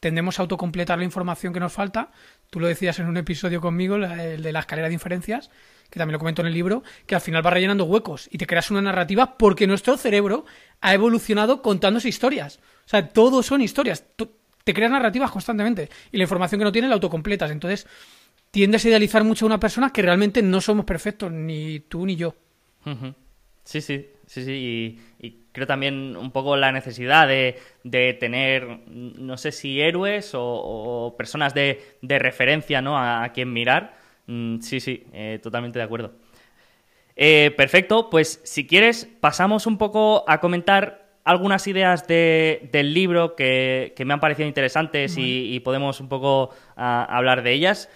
tendemos 0.00 0.38
a 0.38 0.42
autocompletar 0.42 0.98
la 0.98 1.04
información 1.04 1.52
que 1.52 1.60
nos 1.60 1.72
falta. 1.72 2.10
Tú 2.48 2.58
lo 2.58 2.66
decías 2.66 2.98
en 2.98 3.06
un 3.06 3.16
episodio 3.16 3.60
conmigo, 3.60 3.96
el 3.96 4.42
de 4.42 4.52
la 4.52 4.60
escalera 4.60 4.88
de 4.88 4.94
inferencias, 4.94 5.50
que 5.90 5.98
también 5.98 6.14
lo 6.14 6.18
comento 6.18 6.42
en 6.42 6.48
el 6.48 6.54
libro, 6.54 6.82
que 7.06 7.14
al 7.14 7.20
final 7.20 7.44
va 7.44 7.50
rellenando 7.50 7.84
huecos 7.84 8.28
y 8.30 8.38
te 8.38 8.46
creas 8.46 8.70
una 8.70 8.80
narrativa 8.80 9.36
porque 9.36 9.66
nuestro 9.66 9.96
cerebro 9.96 10.46
ha 10.80 10.94
evolucionado 10.94 11.62
contándose 11.62 12.08
historias. 12.08 12.60
O 12.86 12.88
sea, 12.88 13.08
todo 13.08 13.42
son 13.42 13.60
historias 13.60 14.04
te 14.64 14.74
creas 14.74 14.90
narrativas 14.90 15.30
constantemente 15.30 15.88
y 16.12 16.16
la 16.16 16.24
información 16.24 16.58
que 16.58 16.64
no 16.64 16.72
tienes 16.72 16.88
la 16.88 16.94
autocompletas. 16.94 17.50
Entonces, 17.50 17.86
tiendes 18.50 18.84
a 18.84 18.88
idealizar 18.88 19.24
mucho 19.24 19.44
a 19.44 19.48
una 19.48 19.60
persona 19.60 19.92
que 19.92 20.02
realmente 20.02 20.42
no 20.42 20.60
somos 20.60 20.84
perfectos, 20.84 21.30
ni 21.32 21.80
tú 21.80 22.06
ni 22.06 22.16
yo. 22.16 22.34
Sí, 23.64 23.80
sí, 23.80 24.08
sí, 24.26 24.44
sí. 24.44 24.98
Y, 25.18 25.40
creo 25.52 25.66
también 25.66 26.16
un 26.16 26.30
poco 26.30 26.56
la 26.56 26.70
necesidad 26.70 27.26
de, 27.26 28.16
tener, 28.20 28.80
no 28.88 29.36
sé 29.36 29.52
si 29.52 29.80
héroes 29.80 30.30
o, 30.34 31.14
personas 31.18 31.54
de, 31.54 31.80
referencia, 32.02 32.80
¿no? 32.80 32.98
A, 32.98 33.28
quien 33.32 33.52
mirar. 33.52 33.98
Mm, 34.26 34.60
sí, 34.60 34.80
sí, 34.80 35.04
eh, 35.12 35.40
totalmente 35.42 35.78
de 35.78 35.84
acuerdo. 35.84 36.12
Eh, 37.16 37.52
perfecto, 37.56 38.08
pues 38.08 38.40
si 38.44 38.66
quieres 38.66 39.06
pasamos 39.20 39.66
un 39.66 39.76
poco 39.76 40.24
a 40.26 40.40
comentar 40.40 41.09
algunas 41.30 41.66
ideas 41.68 42.08
del 42.08 42.92
libro 42.92 43.36
que, 43.36 43.94
me 44.04 44.14
han 44.14 44.20
parecido 44.20 44.48
interesantes 44.48 45.14
y, 45.16 45.60
podemos 45.60 46.00
un 46.00 46.08
poco 46.08 46.50
ah, 46.76 47.06
hablar 47.08 47.42
de 47.42 47.52
ellas. 47.52 47.88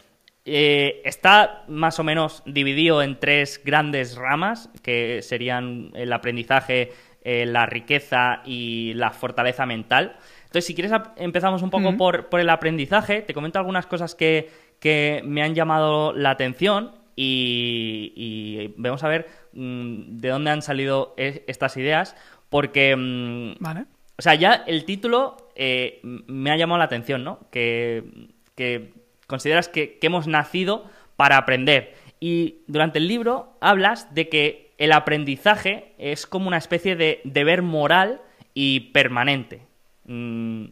Eh, 0.44 1.00
está 1.04 1.64
más 1.68 1.98
o 1.98 2.04
menos 2.04 2.42
dividido 2.46 3.02
en 3.02 3.18
tres 3.18 3.60
grandes 3.64 4.16
ramas, 4.16 4.70
que 4.82 5.22
serían 5.22 5.90
el 5.94 6.12
aprendizaje, 6.12 6.92
eh, 7.22 7.44
la 7.46 7.66
riqueza 7.66 8.42
y 8.44 8.92
la 8.94 9.10
fortaleza 9.10 9.66
mental. 9.66 10.16
Entonces, 10.44 10.66
si 10.66 10.74
quieres, 10.74 10.92
empezamos 11.16 11.62
un 11.62 11.70
poco 11.70 11.96
por, 11.96 12.28
el 12.38 12.50
aprendizaje. 12.50 13.22
Te 13.22 13.34
comento 13.34 13.58
algunas 13.58 13.86
cosas 13.86 14.14
que, 14.14 14.50
me 15.24 15.42
han 15.42 15.54
llamado 15.54 16.12
la 16.12 16.30
atención 16.30 16.92
y, 17.16 18.12
y 18.14 18.74
vamos 18.76 19.02
a 19.02 19.08
ver 19.08 19.26
mm, 19.54 20.18
de 20.18 20.28
dónde 20.28 20.50
han 20.50 20.62
salido 20.62 21.14
e, 21.16 21.42
estas 21.48 21.76
ideas. 21.78 22.14
Porque. 22.54 22.94
Mm, 22.94 23.56
vale. 23.58 23.86
O 24.16 24.22
sea, 24.22 24.36
ya 24.36 24.52
el 24.68 24.84
título 24.84 25.48
eh, 25.56 25.98
me 26.04 26.52
ha 26.52 26.56
llamado 26.56 26.78
la 26.78 26.84
atención, 26.84 27.24
¿no? 27.24 27.40
Que, 27.50 28.04
consideras 29.26 29.68
que, 29.68 29.98
hemos 30.02 30.28
nacido 30.28 30.88
para 31.16 31.36
aprender. 31.36 31.96
Y 32.20 32.62
durante 32.68 33.00
el 33.00 33.08
libro 33.08 33.58
hablas 33.60 34.14
de 34.14 34.28
que 34.28 34.72
el 34.78 34.92
aprendizaje 34.92 35.94
es 35.98 36.28
como 36.28 36.46
una 36.46 36.58
especie 36.58 36.94
de 36.94 37.22
deber 37.24 37.62
moral 37.62 38.22
y 38.54 38.92
permanente. 38.92 39.62
Mm, 40.04 40.66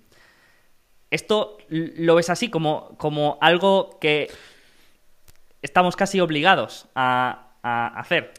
¿Esto 1.10 1.58
lo 1.68 2.14
ves 2.14 2.30
así 2.30 2.48
como, 2.48 2.96
como 2.96 3.38
algo 3.40 3.98
que 4.00 4.30
estamos 5.62 5.96
casi 5.96 6.20
obligados 6.20 6.86
a 6.94 7.56
hacer? 7.64 8.34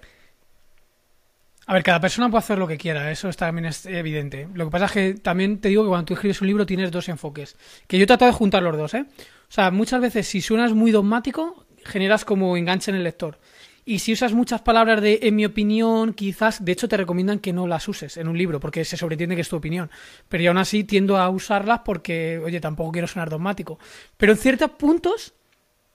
A 1.65 1.73
ver, 1.73 1.83
cada 1.83 2.01
persona 2.01 2.29
puede 2.29 2.39
hacer 2.39 2.57
lo 2.57 2.67
que 2.67 2.77
quiera, 2.77 3.09
eso 3.09 3.29
también 3.31 3.65
es 3.65 3.85
evidente. 3.85 4.49
Lo 4.53 4.65
que 4.65 4.71
pasa 4.71 4.85
es 4.85 4.91
que 4.91 5.13
también 5.13 5.59
te 5.59 5.69
digo 5.69 5.83
que 5.83 5.89
cuando 5.89 6.05
tú 6.05 6.13
escribes 6.13 6.41
un 6.41 6.47
libro 6.47 6.65
tienes 6.65 6.91
dos 6.91 7.07
enfoques. 7.07 7.55
Que 7.87 7.97
yo 7.97 8.05
trato 8.05 8.25
de 8.25 8.33
juntar 8.33 8.63
los 8.63 8.77
dos, 8.77 8.93
¿eh? 8.93 9.05
O 9.07 9.51
sea, 9.51 9.71
muchas 9.71 10.01
veces 10.01 10.27
si 10.27 10.41
suenas 10.41 10.73
muy 10.73 10.91
dogmático, 10.91 11.65
generas 11.85 12.25
como 12.25 12.57
enganche 12.57 12.91
en 12.91 12.97
el 12.97 13.03
lector. 13.03 13.39
Y 13.85 13.99
si 13.99 14.13
usas 14.13 14.33
muchas 14.33 14.61
palabras 14.61 15.01
de, 15.01 15.19
en 15.23 15.35
mi 15.35 15.45
opinión, 15.45 16.13
quizás, 16.13 16.63
de 16.63 16.71
hecho 16.71 16.87
te 16.87 16.95
recomiendan 16.95 17.39
que 17.39 17.51
no 17.51 17.67
las 17.67 17.87
uses 17.87 18.15
en 18.17 18.27
un 18.29 18.37
libro, 18.37 18.59
porque 18.59 18.85
se 18.85 18.95
sobreentiende 18.95 19.35
que 19.35 19.41
es 19.41 19.49
tu 19.49 19.57
opinión. 19.57 19.89
Pero 20.29 20.43
yo 20.43 20.51
aún 20.51 20.57
así 20.57 20.85
tiendo 20.85 21.17
a 21.17 21.29
usarlas 21.29 21.81
porque, 21.83 22.39
oye, 22.39 22.61
tampoco 22.61 22.93
quiero 22.93 23.07
sonar 23.07 23.29
dogmático. 23.29 23.79
Pero 24.15 24.33
en 24.33 24.37
ciertos 24.37 24.71
puntos 24.71 25.33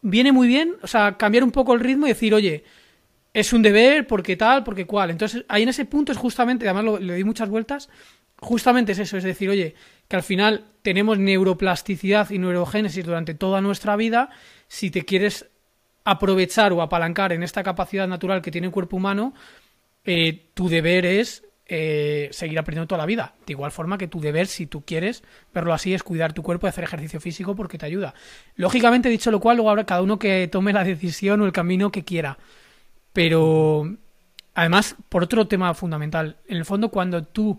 viene 0.02 0.32
muy 0.32 0.48
bien, 0.48 0.76
o 0.82 0.86
sea, 0.86 1.16
cambiar 1.16 1.44
un 1.44 1.50
poco 1.50 1.74
el 1.74 1.80
ritmo 1.80 2.06
y 2.06 2.10
decir, 2.10 2.34
oye, 2.34 2.64
es 3.34 3.52
un 3.52 3.62
deber, 3.62 4.06
porque 4.06 4.36
tal, 4.36 4.64
porque 4.64 4.86
cual. 4.86 5.10
Entonces, 5.10 5.44
ahí 5.48 5.62
en 5.62 5.68
ese 5.68 5.84
punto 5.84 6.12
es 6.12 6.18
justamente, 6.18 6.68
además 6.68 7.00
le 7.00 7.14
di 7.14 7.24
muchas 7.24 7.48
vueltas, 7.48 7.88
justamente 8.40 8.92
es 8.92 8.98
eso, 8.98 9.16
es 9.16 9.24
decir, 9.24 9.50
oye, 9.50 9.74
que 10.06 10.16
al 10.16 10.22
final 10.22 10.64
tenemos 10.82 11.18
neuroplasticidad 11.18 12.30
y 12.30 12.38
neurogénesis 12.38 13.04
durante 13.04 13.34
toda 13.34 13.60
nuestra 13.60 13.96
vida, 13.96 14.30
si 14.68 14.90
te 14.90 15.04
quieres 15.04 15.46
aprovechar 16.04 16.72
o 16.72 16.80
apalancar 16.80 17.32
en 17.32 17.42
esta 17.42 17.62
capacidad 17.62 18.08
natural 18.08 18.40
que 18.40 18.50
tiene 18.50 18.68
el 18.68 18.72
cuerpo 18.72 18.96
humano, 18.96 19.34
eh, 20.04 20.46
tu 20.54 20.68
deber 20.68 21.04
es 21.04 21.44
eh, 21.66 22.28
seguir 22.32 22.58
aprendiendo 22.58 22.86
toda 22.86 23.00
la 23.00 23.06
vida. 23.06 23.34
De 23.44 23.52
igual 23.52 23.70
forma 23.72 23.98
que 23.98 24.08
tu 24.08 24.20
deber, 24.20 24.46
si 24.46 24.66
tú 24.66 24.82
quieres 24.86 25.22
verlo 25.52 25.74
así, 25.74 25.92
es 25.92 26.02
cuidar 26.02 26.32
tu 26.32 26.42
cuerpo 26.42 26.66
y 26.66 26.70
hacer 26.70 26.84
ejercicio 26.84 27.20
físico 27.20 27.54
porque 27.54 27.76
te 27.76 27.84
ayuda. 27.84 28.14
Lógicamente, 28.56 29.10
dicho 29.10 29.30
lo 29.30 29.38
cual, 29.38 29.58
luego 29.58 29.68
habrá 29.68 29.84
cada 29.84 30.00
uno 30.00 30.18
que 30.18 30.48
tome 30.48 30.72
la 30.72 30.82
decisión 30.82 31.42
o 31.42 31.44
el 31.44 31.52
camino 31.52 31.92
que 31.92 32.04
quiera. 32.04 32.38
Pero, 33.18 33.96
además, 34.54 34.94
por 35.08 35.24
otro 35.24 35.48
tema 35.48 35.74
fundamental, 35.74 36.36
en 36.46 36.56
el 36.56 36.64
fondo, 36.64 36.90
cuando 36.90 37.24
tú 37.24 37.58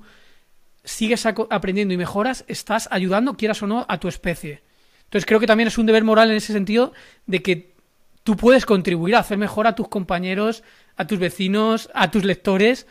sigues 0.86 1.26
aprendiendo 1.26 1.94
y 1.94 1.98
mejoras, 1.98 2.46
estás 2.48 2.88
ayudando, 2.90 3.36
quieras 3.36 3.62
o 3.62 3.68
no, 3.68 3.86
a 3.90 4.00
tu 4.00 4.08
especie. 4.08 4.64
Entonces 5.04 5.26
creo 5.26 5.42
que 5.42 5.48
también 5.48 5.68
es 5.68 5.78
un 5.78 5.86
deber 5.86 6.06
moral 6.06 6.32
en 6.32 6.38
ese 6.38 6.54
sentido 6.54 6.94
de 7.26 7.42
que 7.42 7.76
tú 8.24 8.38
puedes 8.38 8.66
contribuir 8.66 9.18
a 9.18 9.20
hacer 9.20 9.38
mejor 9.38 9.68
a 9.68 9.76
tus 9.76 9.90
compañeros, 9.90 10.64
a 10.96 11.08
tus 11.08 11.20
vecinos, 11.20 11.90
a 11.94 12.10
tus 12.10 12.24
lectores. 12.24 12.88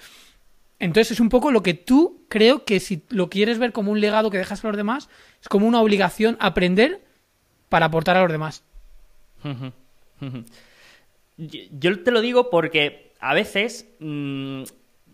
Entonces 0.78 1.12
es 1.12 1.20
un 1.20 1.31
poco 1.31 1.50
lo 1.50 1.62
que 1.62 1.72
tú 1.72 2.26
creo 2.28 2.66
que 2.66 2.81
si 2.81 3.02
lo 3.09 3.31
quieres 3.31 3.59
ver 3.59 3.72
como 3.72 3.92
un 3.92 4.02
legado 4.02 4.31
que 4.31 4.37
dejas 4.37 4.62
a 4.62 4.68
los 4.68 4.76
demás, 4.76 5.09
es 5.40 5.48
como 5.48 5.66
una 5.66 5.81
obligación 5.81 6.37
aprender 6.38 7.02
para 7.70 7.87
aportar 7.87 8.18
a 8.18 8.22
los 8.24 8.31
demás. 8.31 8.62
Yo 11.38 12.03
te 12.03 12.11
lo 12.11 12.20
digo 12.20 12.51
porque 12.51 13.12
a 13.20 13.33
veces 13.33 13.88
mm, 14.01 14.64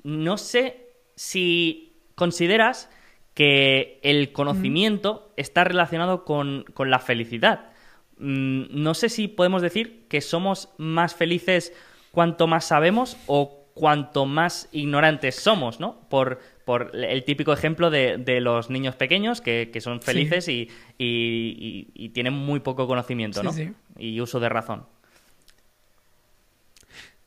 no 0.05 0.39
sé 0.39 0.89
si 1.15 1.93
consideras 2.15 2.91
que 3.35 3.99
el 4.03 4.33
conocimiento 4.33 5.33
está 5.37 5.65
relacionado 5.65 6.25
con, 6.25 6.65
la 6.79 6.99
felicidad. 6.99 7.73
Mm, 8.19 8.67
no 8.71 8.95
sé 8.95 9.09
si 9.09 9.29
podemos 9.29 9.61
decir 9.61 10.07
que 10.09 10.21
somos 10.21 10.71
más 10.79 11.15
felices 11.15 11.73
cuanto 12.11 12.47
más 12.47 12.65
sabemos 12.67 13.17
o 13.27 13.67
cuanto 13.75 14.25
más 14.25 14.69
ignorantes 14.71 15.35
somos, 15.35 15.81
¿no? 15.81 16.09
Por, 16.09 16.39
por 16.65 16.93
el 16.95 17.25
típico 17.25 17.53
ejemplo 17.53 17.91
de, 17.91 18.41
los 18.41 18.71
niños 18.71 18.95
pequeños 18.95 19.41
que, 19.41 19.69
son 19.81 20.01
felices 20.01 20.49
y, 20.49 20.71
y, 20.97 22.09
tienen 22.11 22.35
muy 22.35 22.61
poco 22.61 22.87
conocimiento, 22.87 23.43
¿no? 23.43 23.53
Y 23.99 24.21
uso 24.21 24.39
de 24.39 24.49
razón. 24.49 24.87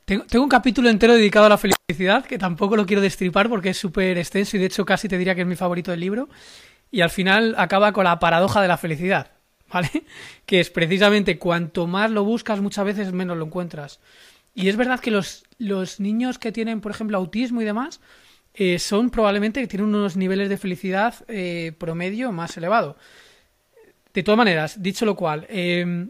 Tengo, 0.08 0.24
un 0.42 0.48
capítulo 0.48 0.88
entero 0.88 1.12
dedicado 1.12 1.44
a 1.44 1.48
la 1.50 1.58
felicidad, 1.58 2.24
que 2.24 2.38
tampoco 2.38 2.76
lo 2.76 2.86
quiero 2.86 3.02
destripar 3.02 3.50
porque 3.50 3.68
es 3.68 3.76
súper 3.76 4.16
extenso 4.16 4.56
y 4.56 4.60
de 4.60 4.64
hecho 4.64 4.86
casi 4.86 5.06
te 5.06 5.18
diría 5.18 5.34
que 5.34 5.42
es 5.42 5.46
mi 5.46 5.54
favorito 5.54 5.90
del 5.90 6.00
libro. 6.00 6.30
Y 6.90 7.02
al 7.02 7.10
final 7.10 7.54
acaba 7.58 7.92
con 7.92 8.04
la 8.04 8.18
paradoja 8.18 8.62
de 8.62 8.68
la 8.68 8.78
felicidad, 8.78 9.32
¿vale? 9.70 9.90
Que 10.46 10.60
es 10.60 10.70
precisamente 10.70 11.38
cuanto 11.38 11.86
más 11.86 12.10
lo 12.10 12.24
buscas, 12.24 12.62
muchas 12.62 12.86
veces 12.86 13.12
menos 13.12 13.36
lo 13.36 13.44
encuentras. 13.44 14.00
Y 14.54 14.70
es 14.70 14.76
verdad 14.78 14.98
que 14.98 15.10
los, 15.10 15.44
los 15.58 16.00
niños 16.00 16.38
que 16.38 16.52
tienen, 16.52 16.80
por 16.80 16.90
ejemplo, 16.90 17.18
autismo 17.18 17.60
y 17.60 17.66
demás, 17.66 18.00
eh, 18.54 18.78
son 18.78 19.10
probablemente 19.10 19.60
que 19.60 19.66
tienen 19.66 19.94
unos 19.94 20.16
niveles 20.16 20.48
de 20.48 20.56
felicidad 20.56 21.16
eh, 21.28 21.72
promedio 21.76 22.32
más 22.32 22.56
elevado. 22.56 22.96
De 24.14 24.22
todas 24.22 24.38
maneras, 24.38 24.82
dicho 24.82 25.04
lo 25.04 25.16
cual, 25.16 25.46
eh, 25.50 26.08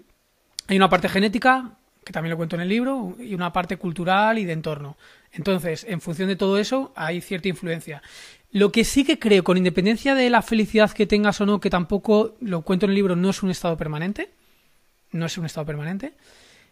hay 0.69 0.77
una 0.77 0.89
parte 0.89 1.09
genética, 1.09 1.78
que 2.09 2.13
también 2.15 2.31
lo 2.31 2.39
cuento 2.39 2.57
en 2.57 2.63
el 2.63 2.71
libro, 2.71 3.17
y 3.21 3.35
una 3.35 3.53
parte 3.53 3.77
cultural 3.77 4.39
y 4.39 4.47
de 4.47 4.55
entorno. 4.55 4.97
Entonces, 5.31 5.85
en 5.87 6.01
función 6.01 6.29
de 6.29 6.37
todo 6.37 6.57
eso, 6.57 6.91
hay 6.97 7.21
cierta 7.21 7.49
influencia. 7.49 8.03
Lo 8.51 8.73
que 8.73 8.85
sí 8.85 9.05
que 9.05 9.19
creo, 9.19 9.45
con 9.45 9.59
independencia 9.59 10.15
de 10.15 10.31
la 10.31 10.41
felicidad 10.41 10.91
que 10.91 11.07
tengas 11.07 11.39
o 11.43 11.45
no, 11.45 11.61
que 11.61 11.69
tampoco 11.69 12.35
lo 12.41 12.63
cuento 12.63 12.87
en 12.87 12.93
el 12.93 12.97
libro, 12.97 13.15
no 13.15 13.29
es 13.29 13.43
un 13.43 13.51
estado 13.51 13.77
permanente, 13.77 14.31
no 15.13 15.27
es 15.27 15.37
un 15.37 15.45
estado 15.45 15.67
permanente. 15.67 16.15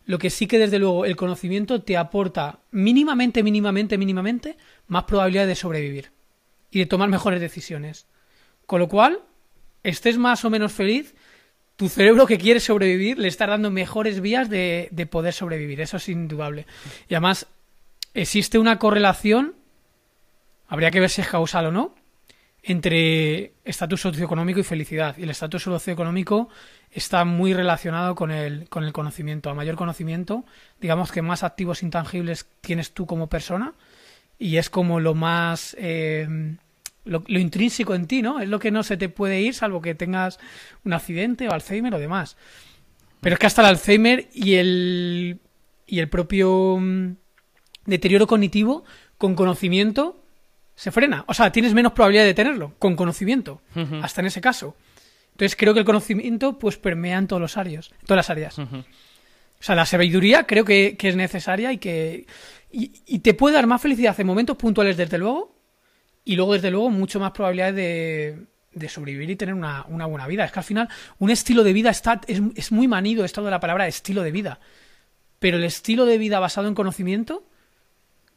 Lo 0.07 0.17
que 0.17 0.31
sí 0.31 0.47
que 0.47 0.59
desde 0.59 0.79
luego 0.79 1.05
el 1.05 1.17
conocimiento 1.17 1.83
te 1.83 1.99
aporta 1.99 2.61
mínimamente, 2.71 3.43
mínimamente, 3.43 3.99
mínimamente 3.99 4.57
más 4.89 5.05
probabilidad 5.05 5.47
de 5.47 5.55
sobrevivir 5.55 6.13
y 6.71 6.79
de 6.79 6.87
tomar 6.87 7.11
mejores 7.11 7.43
decisiones. 7.43 8.07
Con 8.65 8.81
lo 8.81 8.89
cual, 8.89 9.21
estés 9.83 10.17
más 10.17 10.47
o 10.47 10.51
menos 10.51 10.73
feliz, 10.73 11.15
tu 11.77 11.91
cerebro 11.91 12.27
que 12.27 12.39
quiere 12.39 12.59
sobrevivir 12.59 13.19
le 13.19 13.29
está 13.29 13.47
dando 13.47 13.71
mejores 13.71 14.21
vías 14.21 14.49
de, 14.49 15.09
poder 15.11 15.33
sobrevivir. 15.33 15.81
Eso 15.81 15.99
es 15.99 16.09
indudable. 16.09 16.67
Y 17.09 17.15
además, 17.15 17.47
existe 18.15 18.59
una 18.59 18.79
correlación, 18.79 19.55
habría 20.69 20.91
que 20.91 21.01
ver 21.01 21.11
si 21.11 21.21
es 21.21 21.29
causal 21.29 21.67
o 21.67 21.73
no, 21.73 21.95
entre 22.63 23.53
estatus 23.65 24.01
socioeconómico 24.01 24.59
y 24.59 24.65
felicidad. 24.65 25.17
Y 25.19 25.23
el 25.23 25.31
estatus 25.31 25.63
socioeconómico 25.63 26.49
está 26.91 27.25
muy 27.25 27.53
relacionado 27.53 28.15
con 28.15 28.31
el, 28.31 28.69
con 28.69 28.83
el 28.83 28.93
conocimiento. 28.93 29.51
A 29.51 29.55
mayor 29.55 29.77
conocimiento, 29.77 30.45
digamos 30.81 31.13
que 31.13 31.23
más 31.23 31.45
activos 31.45 31.83
intangibles 31.83 32.49
tienes 32.63 32.93
tú 32.93 33.07
como 33.07 33.29
persona 33.29 33.75
y 34.39 34.57
es 34.57 34.71
como 34.71 34.99
lo 34.99 35.15
más... 35.15 35.77
Eh, 35.79 36.57
lo, 37.07 37.23
intrínseco 37.29 37.95
en 37.95 38.07
ti, 38.07 38.23
¿no? 38.23 38.41
Es 38.41 38.49
lo 38.49 38.59
que 38.59 38.71
no 38.71 38.83
se 38.83 38.97
te 38.97 39.09
puede 39.09 39.41
ir 39.41 39.55
salvo 39.55 39.81
que 39.81 39.95
tengas 39.95 40.39
un 40.85 40.93
accidente 40.93 41.49
o 41.49 41.53
Alzheimer 41.53 41.95
o 41.95 41.99
demás. 41.99 42.37
Pero 43.21 43.35
es 43.35 43.41
que 43.41 43.47
hasta 43.47 43.63
el 43.63 43.69
Alzheimer 43.69 44.29
y 44.35 44.55
el, 44.55 45.41
y 45.87 45.99
el 45.99 46.09
propio 46.09 46.79
mm, 46.79 47.17
deterioro 47.87 48.27
cognitivo 48.27 48.85
con 49.19 49.35
conocimiento 49.35 50.23
se 50.75 50.93
frena. 50.93 51.25
O 51.27 51.35
sea, 51.35 51.51
tienes 51.51 51.73
menos 51.73 51.93
probabilidad 51.93 52.25
de 52.25 52.35
tenerlo 52.35 52.75
con 52.79 52.97
conocimiento, 52.97 53.63
hasta 54.03 54.21
en 54.21 54.27
ese 54.27 54.41
caso. 54.41 54.77
Entonces 55.33 55.57
creo 55.57 55.73
que 55.73 55.81
el 55.81 55.87
conocimiento 55.87 56.59
pues 56.59 56.77
permea 56.77 57.19
en 57.19 57.27
todos 57.27 57.41
los 57.41 57.57
áreas, 57.57 57.91
todas 58.05 58.19
las 58.19 58.31
áreas. 58.31 58.59
O 58.59 58.85
sea, 59.61 59.75
la 59.75 59.87
sabiduría 59.87 60.45
creo 60.45 60.65
que, 60.65 60.97
es 61.01 61.17
necesaria 61.17 61.73
y 61.73 61.79
que 61.79 62.27
y, 62.71 62.93
y, 63.07 63.21
te 63.21 63.33
puede 63.33 63.55
dar 63.55 63.67
más 63.67 63.81
felicidad 63.81 64.19
en 64.21 64.27
momentos 64.27 64.57
puntuales, 64.57 64.99
desde 64.99 65.17
luego, 65.17 65.56
y 66.27 66.35
luego, 66.35 66.55
desde 66.55 66.73
luego, 66.73 66.91
mucho 66.91 67.21
más 67.21 67.31
probabilidades 67.31 67.77
de, 68.73 68.89
sobrevivir 68.89 69.31
y 69.31 69.37
tener 69.37 69.55
una, 69.55 69.85
buena 69.85 70.27
vida. 70.27 70.45
Es 70.45 70.51
que 70.51 70.59
al 70.59 70.65
final, 70.65 70.89
un 71.21 71.31
estilo 71.31 71.63
de 71.63 71.73
vida 71.73 71.89
está, 71.91 72.21
es, 72.27 72.73
muy 72.73 72.89
manido 72.89 73.25
esto 73.25 73.45
de 73.45 73.51
la 73.53 73.61
palabra 73.61 73.87
estilo 73.87 74.23
de 74.23 74.33
vida. 74.33 74.59
Pero 75.39 75.57
el 75.57 75.63
estilo 75.63 76.05
de 76.05 76.19
vida 76.19 76.41
basado 76.41 76.67
en 76.67 76.75
conocimiento, 76.75 77.45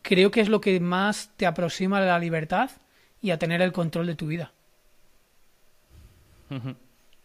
creo 0.04 0.30
que 0.30 0.40
es 0.40 0.50
lo 0.50 0.62
que 0.62 0.80
más 0.80 1.32
te 1.36 1.48
aproxima 1.48 1.98
a 1.98 2.02
la 2.02 2.20
libertad 2.20 2.70
y 3.24 3.32
a 3.32 3.40
tener 3.40 3.60
el 3.60 3.72
control 3.72 4.06
de 4.06 4.16
tu 4.16 4.28
vida. 4.28 4.52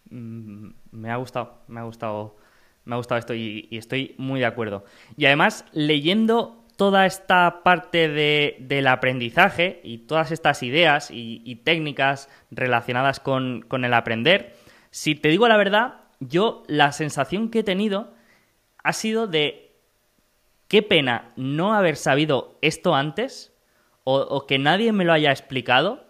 Mm, 0.09 0.69
me 0.93 1.11
ha 1.11 1.17
gustado, 1.17 1.59
me 1.69 1.81
ha 1.81 1.83
gustado, 1.83 2.39
me 2.87 2.95
ha 2.95 2.97
gustado 2.97 3.19
esto 3.19 3.35
y 3.35 3.69
estoy 3.71 4.15
muy 4.17 4.41
de 4.41 4.47
acuerdo. 4.47 4.87
Y 5.19 5.27
además, 5.27 5.67
leyendo 5.73 6.64
toda 6.77 7.07
esta 7.07 7.63
parte 7.63 8.09
del 8.09 8.87
aprendizaje 8.87 9.81
y 9.85 9.99
todas 9.99 10.33
estas 10.33 10.63
ideas 10.63 11.09
y, 11.11 11.57
técnicas 11.65 12.29
relacionadas 12.51 13.21
con, 13.21 13.65
el 13.71 13.95
aprender, 13.95 14.55
si 14.91 15.15
te 15.15 15.29
digo 15.29 15.49
la 15.49 15.57
verdad, 15.57 16.01
yo 16.21 16.63
la 16.67 16.93
sensación 16.93 17.51
que 17.51 17.61
he 17.61 17.65
tenido 17.65 18.13
ha 18.83 18.93
sido 18.93 19.27
de 19.27 19.73
qué 20.69 20.83
pena 20.83 21.31
no 21.37 21.75
haber 21.75 21.97
sabido 21.97 22.59
esto 22.63 22.95
antes 22.95 23.53
o, 24.05 24.47
que 24.47 24.59
nadie 24.59 24.93
me 24.93 25.05
lo 25.05 25.13
haya 25.13 25.31
explicado, 25.31 26.05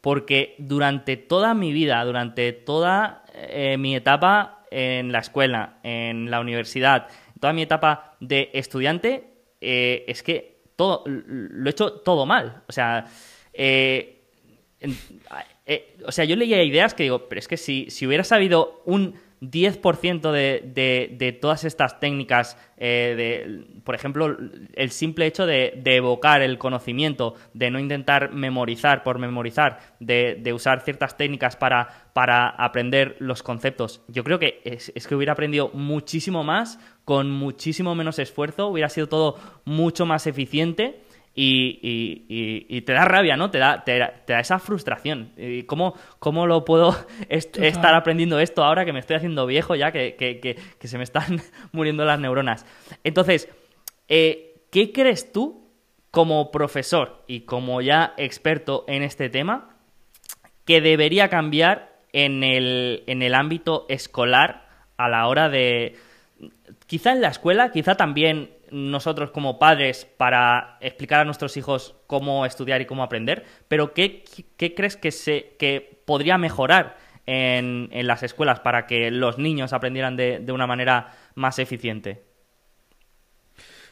porque 0.00 0.54
durante 0.58 1.16
toda 1.16 1.54
mi 1.54 1.72
vida, 1.72 2.02
durante 2.04 2.52
toda 2.52 3.24
eh, 3.34 3.76
mi 3.78 3.94
etapa 3.94 4.64
en 4.70 5.12
la 5.12 5.18
escuela, 5.18 5.78
en 5.82 6.30
la 6.30 6.40
universidad, 6.40 7.08
toda 7.40 7.52
mi 7.52 7.62
etapa 7.62 8.16
de 8.20 8.50
estudiante, 8.54 9.33
eh, 9.60 10.04
es 10.08 10.22
que 10.22 10.58
todo 10.76 11.04
lo 11.06 11.68
he 11.68 11.70
hecho 11.70 11.92
todo 11.92 12.26
mal. 12.26 12.62
O 12.68 12.72
sea, 12.72 13.06
eh, 13.52 14.22
eh, 15.66 15.96
o 16.04 16.12
sea, 16.12 16.24
yo 16.24 16.36
leía 16.36 16.62
ideas 16.62 16.94
que 16.94 17.04
digo, 17.04 17.28
pero 17.28 17.38
es 17.38 17.48
que 17.48 17.56
si, 17.56 17.90
si 17.90 18.06
hubiera 18.06 18.24
sabido 18.24 18.82
un 18.84 19.14
10% 19.50 20.30
de, 20.30 21.16
de, 21.18 21.32
todas 21.32 21.64
estas 21.64 22.00
técnicas, 22.00 22.56
de, 22.78 23.64
por 23.84 23.94
ejemplo, 23.94 24.36
el 24.74 24.90
simple 24.90 25.26
hecho 25.26 25.46
de, 25.46 25.80
evocar 25.84 26.42
el 26.42 26.58
conocimiento, 26.58 27.34
de 27.52 27.70
no 27.70 27.78
intentar 27.78 28.32
memorizar 28.32 29.02
por 29.02 29.18
memorizar, 29.18 29.80
de, 30.00 30.52
usar 30.52 30.80
ciertas 30.82 31.16
técnicas 31.16 31.56
para, 31.56 32.08
para, 32.12 32.48
aprender 32.48 33.16
los 33.18 33.42
conceptos, 33.42 34.02
yo 34.08 34.24
creo 34.24 34.38
que 34.38 34.60
es, 34.64 34.92
que 35.06 35.14
hubiera 35.14 35.32
aprendido 35.32 35.70
muchísimo 35.72 36.44
más, 36.44 36.78
con 37.04 37.30
muchísimo 37.30 37.94
menos 37.94 38.18
esfuerzo, 38.18 38.68
hubiera 38.68 38.88
sido 38.88 39.08
todo 39.08 39.36
mucho 39.64 40.06
más 40.06 40.26
eficiente. 40.26 41.03
Y, 41.34 42.80
te 42.82 42.92
da 42.92 43.04
rabia, 43.04 43.36
¿no? 43.36 43.50
Te 43.50 43.58
da, 43.58 43.82
te, 43.84 43.98
da 43.98 44.40
esa 44.40 44.58
frustración. 44.58 45.32
¿Cómo, 45.66 45.94
¿Cómo 46.18 46.46
lo 46.46 46.64
puedo 46.64 46.96
estar 47.28 47.94
aprendiendo 47.94 48.38
esto 48.38 48.62
ahora 48.62 48.84
que 48.84 48.92
me 48.92 49.00
estoy 49.00 49.16
haciendo 49.16 49.46
viejo 49.46 49.74
ya, 49.74 49.90
que, 49.92 50.56
se 50.80 50.98
me 50.98 51.04
están 51.04 51.40
muriendo 51.72 52.04
las 52.04 52.20
neuronas? 52.20 52.66
Entonces, 53.02 53.48
eh, 54.08 54.62
¿qué 54.70 54.92
crees 54.92 55.32
tú 55.32 55.64
como 56.10 56.52
profesor 56.52 57.24
y 57.26 57.40
como 57.40 57.80
ya 57.80 58.14
experto 58.16 58.84
en 58.86 59.02
este 59.02 59.28
tema 59.28 59.76
que 60.64 60.80
debería 60.80 61.28
cambiar 61.28 61.94
en 62.12 62.44
el, 62.44 63.02
en 63.08 63.22
el 63.22 63.34
ámbito 63.34 63.86
escolar 63.88 64.68
a 64.96 65.08
la 65.08 65.26
hora 65.26 65.48
de... 65.48 65.96
Quizá 66.86 67.12
en 67.12 67.20
la 67.20 67.28
escuela, 67.28 67.72
quizá 67.72 67.96
también 67.96 68.50
nosotros 68.74 69.30
como 69.30 69.60
padres 69.60 70.04
para 70.04 70.78
explicar 70.80 71.20
a 71.20 71.24
nuestros 71.24 71.56
hijos 71.56 71.94
cómo 72.08 72.44
estudiar 72.44 72.80
y 72.80 72.86
cómo 72.86 73.04
aprender, 73.04 73.44
pero 73.68 73.94
¿qué, 73.94 74.24
crees 74.56 74.96
que, 74.96 75.12
se, 75.12 75.54
que 75.60 76.02
podría 76.04 76.38
mejorar 76.38 76.96
en, 77.24 77.88
las 77.92 78.24
escuelas 78.24 78.58
para 78.58 78.88
que 78.88 79.12
los 79.12 79.38
niños 79.38 79.72
aprendieran 79.72 80.16
de, 80.16 80.44
una 80.50 80.66
manera 80.66 81.14
más 81.36 81.60
eficiente? 81.60 82.24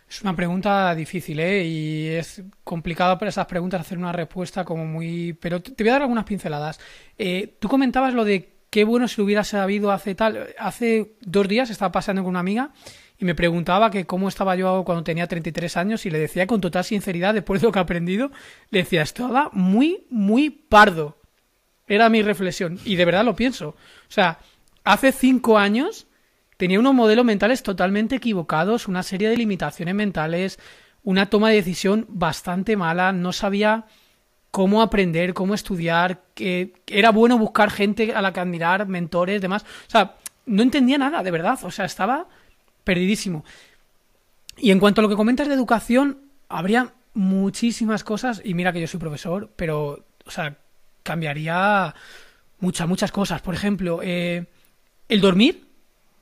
Es 0.09 0.21
una 0.23 0.35
pregunta 0.35 0.93
difícil, 0.97 1.39
¿eh? 1.39 1.65
Y 1.65 2.09
es 2.09 2.43
complicado 2.65 3.17
para 3.19 3.29
esas 3.29 3.47
preguntas 3.47 3.81
hacer 3.81 3.99
una 3.99 4.13
respuesta 4.13 4.65
como 4.65 4.85
muy... 4.85 5.33
Pero 5.35 5.63
te 5.63 5.81
voy 5.85 5.91
a 5.91 5.93
dar 5.93 6.03
algunas 6.03 6.25
pinceladas. 6.25 6.81
Eh, 7.17 7.57
tú 7.61 7.69
comentabas 7.69 8.13
lo 8.15 8.25
de 8.25 8.53
qué 8.69 8.83
bueno 8.83 9.07
si 9.07 9.19
lo 9.19 9.27
hubiera 9.27 9.45
sabido 9.45 9.93
hace 9.93 10.17
tal... 10.17 10.49
Hace 10.59 11.15
dos 11.21 11.47
días 11.47 11.71
estaba 11.71 11.93
pasando 11.93 12.23
con 12.23 12.31
una 12.31 12.41
amiga 12.41 12.73
y 13.23 13.25
me 13.25 13.37
preguntaba 13.37 13.93
que 13.93 14.05
cómo 14.05 14.27
estaba 14.27 14.57
yo 14.57 14.83
cuando 14.85 15.05
tenía 15.05 15.29
33 15.29 15.77
años 15.77 16.07
y 16.07 16.11
le 16.11 16.19
decía 16.19 16.49
con 16.49 16.61
total 16.61 16.83
sinceridad, 16.83 17.35
después 17.35 17.61
de 17.61 17.69
lo 17.69 17.73
que 17.73 17.79
he 17.79 17.83
aprendido, 17.83 18.33
le 18.71 18.81
decía, 18.81 19.03
estaba 19.03 19.49
muy, 19.53 20.09
muy 20.11 20.51
pardo. 20.51 21.19
Era 21.87 22.09
mi 22.09 22.21
reflexión. 22.23 22.81
Y 22.85 22.97
de 22.97 23.05
verdad 23.05 23.25
lo 23.25 23.37
pienso. 23.37 23.69
O 23.69 24.09
sea, 24.09 24.41
hace 24.83 25.13
cinco 25.13 25.57
años 25.57 26.09
tenía 26.57 26.81
unos 26.81 26.95
modelos 26.95 27.25
mentales 27.25 27.63
totalmente 27.63 28.17
equivocados, 28.17 28.89
una 28.89 29.05
serie 29.05 29.29
de 29.29 29.37
limitaciones 29.37 29.95
mentales, 29.95 30.59
una 31.05 31.27
toma 31.27 31.51
de 31.51 31.55
decisión 31.55 32.07
bastante 32.09 32.77
mala, 32.77 33.13
no 33.13 33.33
sabía 33.33 33.85
cómo 34.51 34.83
aprender, 34.83 35.33
cómo 35.33 35.55
estudiar, 35.55 36.23
que 36.35 36.73
era 36.89 37.13
bueno 37.13 37.39
buscar 37.39 37.71
gente 37.71 38.15
a 38.15 38.21
la 38.21 38.33
que 38.33 38.41
admirar, 38.41 38.89
mentores, 38.89 39.41
demás. 39.41 39.63
O 39.63 39.91
sea, 39.93 40.17
no 40.45 40.65
entendía 40.65 40.99
nada, 40.99 41.23
de 41.23 41.31
verdad. 41.31 41.57
O 41.63 41.71
sea, 41.71 41.85
estaba 41.85 42.27
perdidísimo. 42.85 43.45
Y 44.57 44.71
en 44.71 44.81
cuanto 44.81 45.01
a 45.01 45.03
lo 45.03 45.09
que 45.09 45.17
comentas 45.17 45.49
de 45.49 45.55
educación, 45.55 46.19
habría 46.49 46.93
muchísimas 47.15 48.05
cosas, 48.05 48.41
y 48.45 48.55
mira 48.55 48.73
que 48.73 48.81
yo 48.81 48.87
soy 48.87 49.01
profesor, 49.01 49.51
pero, 49.57 50.05
o 50.25 50.31
sea, 50.31 50.57
cambiaría 51.03 51.95
muchas, 52.61 52.89
muchas 52.89 53.13
cosas. 53.13 53.43
Por 53.43 53.55
ejemplo, 53.55 54.01
eh, 54.03 54.47
el 55.09 55.21
dormir 55.21 55.69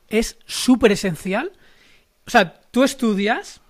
es 0.08 0.38
súper 0.46 0.92
esencial. 0.92 1.52
O 2.26 2.30
sea, 2.30 2.61
tú 2.70 2.82
estudias, 2.82 3.61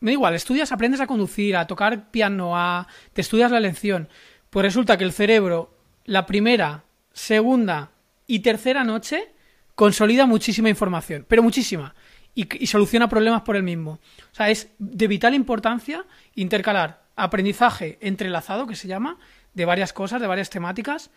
me 0.00 0.10
da 0.10 0.14
igual, 0.14 0.34
estudias, 0.34 0.72
aprendes 0.72 1.00
a 1.00 1.06
conducir, 1.06 1.56
a 1.56 1.66
tocar 1.66 2.10
piano, 2.10 2.56
a 2.56 2.86
te 3.12 3.20
estudias 3.20 3.50
la 3.50 3.60
lección. 3.60 4.08
Pues 4.50 4.64
resulta 4.64 4.98
que 4.98 5.04
el 5.04 5.12
cerebro, 5.12 5.74
la 6.04 6.26
primera, 6.26 6.84
segunda 7.12 7.90
y 8.26 8.40
tercera 8.40 8.84
noche, 8.84 9.32
consolida 9.74 10.26
muchísima 10.26 10.68
información, 10.68 11.24
pero 11.28 11.42
muchísima, 11.42 11.94
y, 12.34 12.66
soluciona 12.66 13.08
problemas 13.08 13.42
por 13.42 13.56
el 13.56 13.62
mismo. 13.62 13.92
O 14.32 14.34
sea, 14.34 14.50
es 14.50 14.70
de 14.78 15.06
vital 15.06 15.34
importancia 15.34 16.04
intercalar 16.34 17.02
aprendizaje 17.14 17.98
entrelazado, 18.00 18.66
que 18.66 18.74
se 18.74 18.88
llama, 18.88 19.18
de 19.52 19.64
varias 19.64 19.92
cosas, 19.92 20.20
de 20.20 20.26
varias 20.26 20.48
temáticas, 20.48 21.10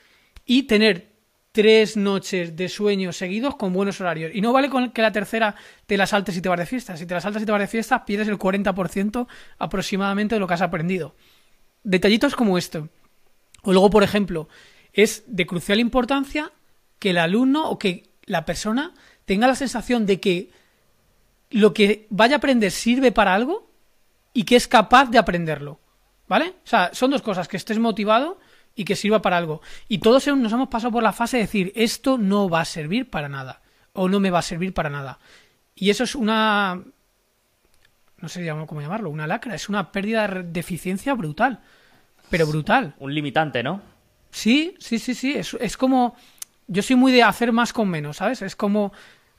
y 0.45 0.63
tener 0.63 1.16
tres 1.51 1.95
noches 1.95 2.57
de 2.57 2.68
sueño 2.68 3.13
seguidos 3.13 3.55
con 3.55 3.72
buenos 3.72 4.01
horarios. 4.01 4.32
Y 4.34 4.41
no 4.41 4.51
vale 4.51 4.70
con 4.70 4.91
que 4.91 5.01
la 5.01 5.13
tercera 5.13 5.55
te 5.86 5.95
la 5.95 6.05
saltes 6.05 6.36
y 6.36 6.41
te 6.41 6.49
vas 6.49 6.59
de 6.59 6.66
fiesta. 6.66 6.97
Si 6.97 7.05
te 7.05 7.13
la 7.13 7.22
saltas 7.22 7.43
y 7.43 7.45
te 7.45 7.51
vas 7.51 7.61
de 7.61 7.68
fiesta, 7.68 8.03
pierdes 8.03 8.28
el 8.28 8.38
40% 8.38 9.28
aproximadamente 9.57 10.36
de 10.36 10.39
lo 10.39 10.47
que 10.47 10.53
has 10.53 10.61
aprendido. 10.61 11.16
Detallitos 11.84 12.36
como 12.36 12.57
esto. 12.57 12.89
O 13.61 13.72
luego, 13.72 13.89
por 13.89 14.03
ejemplo, 14.03 14.49
es 14.91 15.24
de 15.28 15.45
crucial 15.45 15.80
importancia 15.80 16.51
que 16.99 17.11
el 17.11 17.18
alumno 17.18 17.70
o 17.70 17.80
que 17.80 18.03
la 18.26 18.43
persona 18.43 18.93
tenga 19.24 19.47
la 19.47 19.55
sensación 19.55 20.05
de 20.05 20.20
que 20.20 20.51
lo 21.55 21.73
que 21.73 22.05
vaya 22.09 22.35
a 22.35 22.37
aprender 22.39 22.69
sirve 22.69 23.13
para 23.13 23.33
algo 23.33 23.71
y 24.33 24.43
que 24.43 24.57
es 24.57 24.67
capaz 24.67 25.09
de 25.09 25.17
aprenderlo. 25.17 25.79
¿Vale? 26.27 26.49
O 26.49 26.67
sea, 26.67 26.89
son 26.93 27.11
dos 27.11 27.21
cosas, 27.21 27.47
que 27.47 27.55
estés 27.55 27.79
motivado 27.79 28.39
y 28.75 28.83
que 28.83 28.97
sirva 28.97 29.21
para 29.21 29.37
algo. 29.37 29.61
Y 29.87 29.99
todos 29.99 30.27
nos 30.27 30.51
hemos 30.51 30.67
pasado 30.67 30.91
por 30.91 31.01
la 31.01 31.13
fase 31.13 31.37
de 31.37 31.43
decir, 31.43 31.71
esto 31.75 32.17
no 32.17 32.49
va 32.49 32.59
a 32.59 32.65
servir 32.65 33.09
para 33.09 33.29
nada, 33.29 33.61
o 33.93 34.09
no 34.09 34.19
me 34.19 34.31
va 34.31 34.39
a 34.39 34.41
servir 34.41 34.73
para 34.73 34.89
nada. 34.89 35.19
Y 35.75 35.91
eso 35.91 36.03
es 36.03 36.13
una... 36.15 36.83
no 38.17 38.27
sé 38.27 38.45
cómo 38.67 38.81
llamarlo, 38.81 39.09
una 39.09 39.27
lacra, 39.27 39.55
es 39.55 39.69
una 39.69 39.93
pérdida 39.93 40.27
de 40.27 40.59
eficiencia 40.59 41.13
brutal, 41.13 41.61
pero 42.29 42.47
brutal. 42.47 42.95
Un 42.99 43.13
limitante, 43.13 43.63
¿no? 43.63 43.81
Sí, 44.29 44.75
sí, 44.79 44.99
sí, 44.99 45.15
sí, 45.15 45.35
es, 45.35 45.55
es 45.61 45.77
como... 45.77 46.17
Yo 46.67 46.81
soy 46.81 46.97
muy 46.97 47.13
de 47.13 47.23
hacer 47.23 47.53
más 47.53 47.71
con 47.71 47.87
menos, 47.87 48.17
¿sabes? 48.17 48.41
Es 48.41 48.57
como 48.57 48.91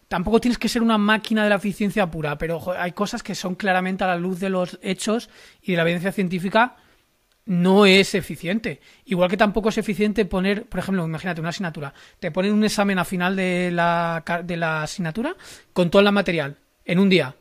tampoco 0.08 0.40
tienes 0.40 0.58
que 0.58 0.68
ser 0.68 0.82
una 0.82 0.98
máquina 0.98 1.44
de 1.44 1.50
la 1.50 1.56
eficiencia 1.56 2.10
pura, 2.10 2.38
pero 2.38 2.60
hay 2.78 2.92
cosas 2.92 3.22
que 3.22 3.34
son 3.34 3.54
claramente 3.54 4.04
a 4.04 4.08
la 4.08 4.16
luz 4.16 4.40
de 4.40 4.50
los 4.50 4.78
hechos 4.82 5.28
y 5.62 5.72
de 5.72 5.76
la 5.76 5.82
evidencia 5.82 6.12
científica 6.12 6.76
no 7.46 7.86
es 7.86 8.14
eficiente. 8.14 8.80
Igual 9.04 9.30
que 9.30 9.36
tampoco 9.36 9.68
es 9.68 9.78
eficiente 9.78 10.24
poner, 10.24 10.66
por 10.66 10.80
ejemplo, 10.80 11.04
imagínate 11.04 11.40
una 11.40 11.50
asignatura, 11.50 11.94
te 12.18 12.30
ponen 12.30 12.52
un 12.52 12.64
examen 12.64 12.98
a 12.98 13.04
final 13.04 13.36
de 13.36 13.70
la, 13.72 14.22
de 14.44 14.56
la 14.56 14.82
asignatura 14.82 15.36
con 15.72 15.90
todo 15.90 16.02
el 16.02 16.12
material 16.12 16.58
en 16.84 16.98
un 16.98 17.08
día. 17.08 17.34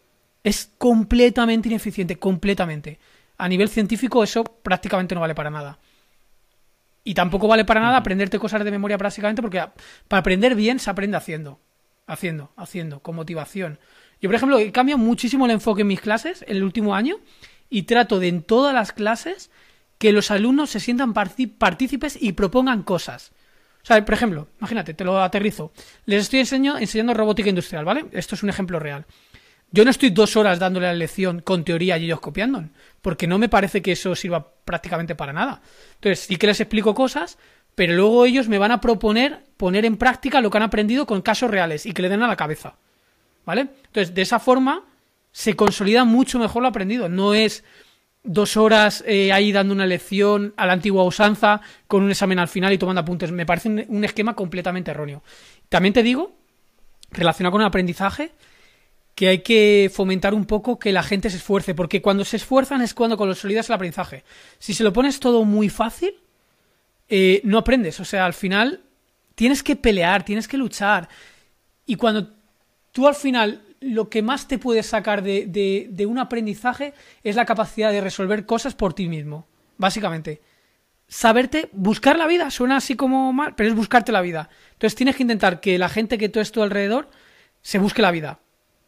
Es 0.44 0.72
completamente 0.78 1.70
ineficiente, 1.70 2.18
completamente. 2.18 3.00
A 3.38 3.50
nivel 3.50 3.68
científico 3.68 4.24
eso 4.24 4.44
prácticamente 4.44 5.16
no 5.16 5.22
vale 5.22 5.36
para 5.36 5.50
nada. 5.50 5.80
Y 7.04 7.14
tampoco 7.14 7.48
vale 7.48 7.66
para 7.66 7.82
nada 7.82 7.98
aprenderte 7.98 8.40
cosas 8.40 8.64
de 8.64 8.72
memoria 8.72 8.98
básicamente 8.98 9.42
porque 9.42 9.64
para 10.08 10.20
aprender 10.20 10.56
bien 10.56 10.80
se 10.80 10.90
aprende 10.90 11.18
haciendo. 11.18 11.60
Haciendo, 12.08 12.52
haciendo, 12.56 13.00
con 13.00 13.16
motivación. 13.16 13.80
Yo, 14.22 14.30
por 14.30 14.36
ejemplo, 14.36 14.60
he 14.60 14.72
cambiado 14.72 15.00
muchísimo 15.00 15.46
el 15.46 15.52
enfoque 15.52 15.82
en 15.82 15.88
mis 15.88 16.02
clases 16.02 16.44
en 16.48 16.58
el 16.58 16.64
último 16.64 16.96
año 16.96 17.18
y 17.70 17.84
trato 17.84 18.20
de 18.20 18.28
en 18.28 18.44
todas 18.44 18.74
las 18.74 18.92
clases 18.92 19.52
que 19.98 20.12
los 20.12 20.30
alumnos 20.32 20.70
se 20.70 20.80
sientan 20.80 21.14
partícipes 21.14 22.18
y 22.22 22.34
propongan 22.34 22.84
cosas. 22.84 23.32
O 23.82 23.86
sea, 23.86 24.04
por 24.04 24.16
ejemplo, 24.16 24.48
imagínate, 24.60 24.94
te 24.94 25.04
lo 25.04 25.22
aterrizo. 25.22 25.72
Les 26.06 26.24
estoy 26.24 26.40
enseñando 26.40 27.14
robótica 27.14 27.50
industrial, 27.50 27.86
¿vale? 27.86 28.06
Esto 28.12 28.36
es 28.36 28.44
un 28.44 28.50
ejemplo 28.50 28.80
real. 28.80 29.06
Yo 29.72 29.84
no 29.84 29.92
estoy 29.92 30.10
dos 30.10 30.36
horas 30.38 30.60
dándole 30.60 30.88
la 30.88 30.94
lección 30.94 31.42
con 31.42 31.64
teoría 31.64 31.98
y 31.98 32.06
ellos 32.06 32.20
copiando, 32.20 32.64
porque 33.02 33.28
no 33.28 33.38
me 33.38 33.50
parece 33.50 33.82
que 33.82 33.92
eso 33.92 34.16
sirva 34.16 34.54
prácticamente 34.64 35.16
para 35.16 35.34
nada. 35.34 35.62
Entonces, 35.96 36.22
sí 36.22 36.38
que 36.38 36.48
les 36.48 36.60
explico 36.62 36.94
cosas, 36.94 37.38
pero 37.76 37.94
luego 37.94 38.26
ellos 38.26 38.48
me 38.48 38.58
van 38.58 38.72
a 38.72 38.82
proponer 38.82 39.46
poner 39.58 39.86
en 39.86 39.98
práctica 39.98 40.42
lo 40.42 40.50
que 40.50 40.58
han 40.58 40.64
aprendido 40.64 41.06
con 41.06 41.22
casos 41.22 41.50
reales 41.50 41.86
y 41.86 41.94
que 41.94 42.02
le 42.02 42.10
den 42.10 42.24
a 42.24 42.28
la 42.28 42.36
cabeza. 42.36 42.76
¿Vale? 43.46 43.68
Entonces, 43.88 44.14
de 44.14 44.22
esa 44.22 44.40
forma 44.40 44.84
se 45.32 45.56
consolida 45.56 46.04
mucho 46.06 46.40
mejor 46.40 46.62
lo 46.62 46.68
aprendido. 46.68 47.10
No 47.10 47.34
es 47.34 47.64
dos 48.24 48.58
horas 48.58 49.04
eh, 49.06 49.32
ahí 49.32 49.52
dando 49.52 49.74
una 49.74 49.86
lección 49.86 50.54
a 50.58 50.66
la 50.66 50.74
antigua 50.74 51.04
usanza 51.04 51.62
con 51.88 52.04
un 52.04 52.10
examen 52.10 52.40
al 52.40 52.48
final 52.48 52.74
y 52.74 52.78
tomando 52.78 53.02
apuntes. 53.02 53.32
Me 53.32 53.46
parece 53.46 53.70
un, 53.70 54.04
esquema 54.04 54.34
completamente 54.34 54.92
erróneo. 54.92 55.24
También 55.70 55.94
te 55.94 56.04
digo, 56.04 56.36
relacionado 57.12 57.52
con 57.52 57.62
el 57.62 57.68
aprendizaje, 57.68 58.32
que 59.14 59.30
hay 59.30 59.40
que 59.40 59.92
fomentar 59.94 60.34
un 60.34 60.46
poco 60.46 60.80
que 60.80 60.92
la 60.92 61.04
gente 61.04 61.30
se 61.30 61.38
esfuerce, 61.38 61.76
porque 61.76 62.02
cuando 62.02 62.26
se 62.26 62.38
esfuerzan 62.38 62.82
es 62.82 62.94
cuando 62.94 63.16
consolidas 63.16 63.70
el 63.70 63.76
aprendizaje. 63.76 64.24
Si 64.58 64.74
se 64.74 64.84
lo 64.84 64.92
pones 64.92 65.20
todo 65.20 65.46
muy 65.46 65.70
fácil, 65.70 66.16
eh, 67.10 67.42
no 67.44 67.58
aprendes. 67.58 68.00
O 68.00 68.06
sea, 68.06 68.26
al 68.26 68.34
final 68.34 68.82
tienes 69.36 69.64
que 69.64 69.76
pelear, 69.76 70.24
tienes 70.24 70.48
que 70.48 70.58
luchar. 70.58 71.10
Y 71.86 71.96
cuando 71.96 72.30
tú 72.92 73.08
al 73.08 73.16
final 73.16 73.62
lo 73.82 74.10
que 74.10 74.22
más 74.22 74.48
te 74.48 74.58
puede 74.58 74.82
sacar 74.84 75.22
de, 75.22 75.88
de, 75.90 76.06
un 76.06 76.18
aprendizaje 76.18 76.94
es 77.24 77.36
la 77.36 77.46
capacidad 77.46 77.92
de 77.92 78.02
resolver 78.02 78.46
cosas 78.46 78.74
por 78.74 78.94
ti 78.94 79.08
mismo, 79.08 79.48
básicamente. 79.78 80.42
Saberte, 81.08 81.70
buscar 81.72 82.18
la 82.18 82.26
vida, 82.26 82.50
suena 82.50 82.78
así 82.78 82.96
como 82.96 83.32
mal, 83.32 83.54
pero 83.56 83.70
es 83.70 83.76
buscarte 83.76 84.12
la 84.12 84.22
vida. 84.22 84.50
Entonces 84.74 84.96
tienes 84.96 85.16
que 85.16 85.24
intentar 85.24 85.60
que 85.60 85.78
la 85.78 85.90
gente 85.90 86.18
que 86.18 86.30
tú 86.30 86.40
es 86.40 86.52
tu 86.52 86.64
alrededor 86.64 87.10
se 87.62 87.78
busque 87.78 88.02
la 88.02 88.12
vida. 88.12 88.40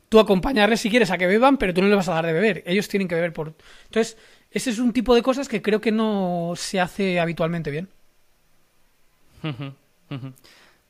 Tú 0.10 0.20
acompañarles 0.20 0.80
si 0.80 0.90
quieres 0.90 1.12
a 1.12 1.18
que 1.18 1.28
beban, 1.28 1.58
pero 1.58 1.74
tú 1.74 1.82
no 1.82 1.88
les 1.88 1.98
vas 1.98 2.08
a 2.08 2.14
dar 2.14 2.26
de 2.26 2.34
beber. 2.34 2.64
Ellos 2.66 2.88
tienen 2.88 3.08
que 3.08 3.16
beber 3.16 3.34
por... 3.34 3.56
Entonces, 3.86 4.18
ese 4.50 4.70
es 4.72 4.80
un 4.80 4.94
tipo 4.94 5.14
de 5.14 5.22
cosas 5.22 5.48
que 5.48 5.62
creo 5.62 5.82
que 5.82 5.92
no 5.92 6.54
se 6.56 6.80
hace 6.80 7.20
habitualmente 7.20 7.70
bien. 7.70 7.90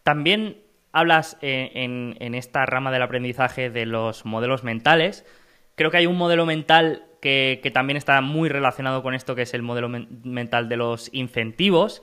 También 0.04 0.58
hablas 0.92 1.38
eh, 1.42 1.72
en, 1.76 2.36
esta 2.36 2.66
rama 2.66 2.92
del 2.92 3.02
aprendizaje 3.02 3.70
de 3.70 3.86
los 3.86 4.26
modelos 4.26 4.64
mentales. 4.64 5.26
Creo 5.76 5.92
que 5.92 5.98
hay 5.98 6.08
un 6.08 6.18
modelo 6.18 6.46
mental 6.46 7.04
que, 7.22 7.62
también 7.74 7.98
está 7.98 8.22
muy 8.22 8.50
relacionado 8.50 9.04
con 9.04 9.14
esto, 9.14 9.36
que 9.36 9.44
es 9.44 9.54
el 9.54 9.62
modelo 9.62 9.90
mental 9.90 10.70
de 10.70 10.78
los 10.78 11.10
incentivos. 11.14 12.02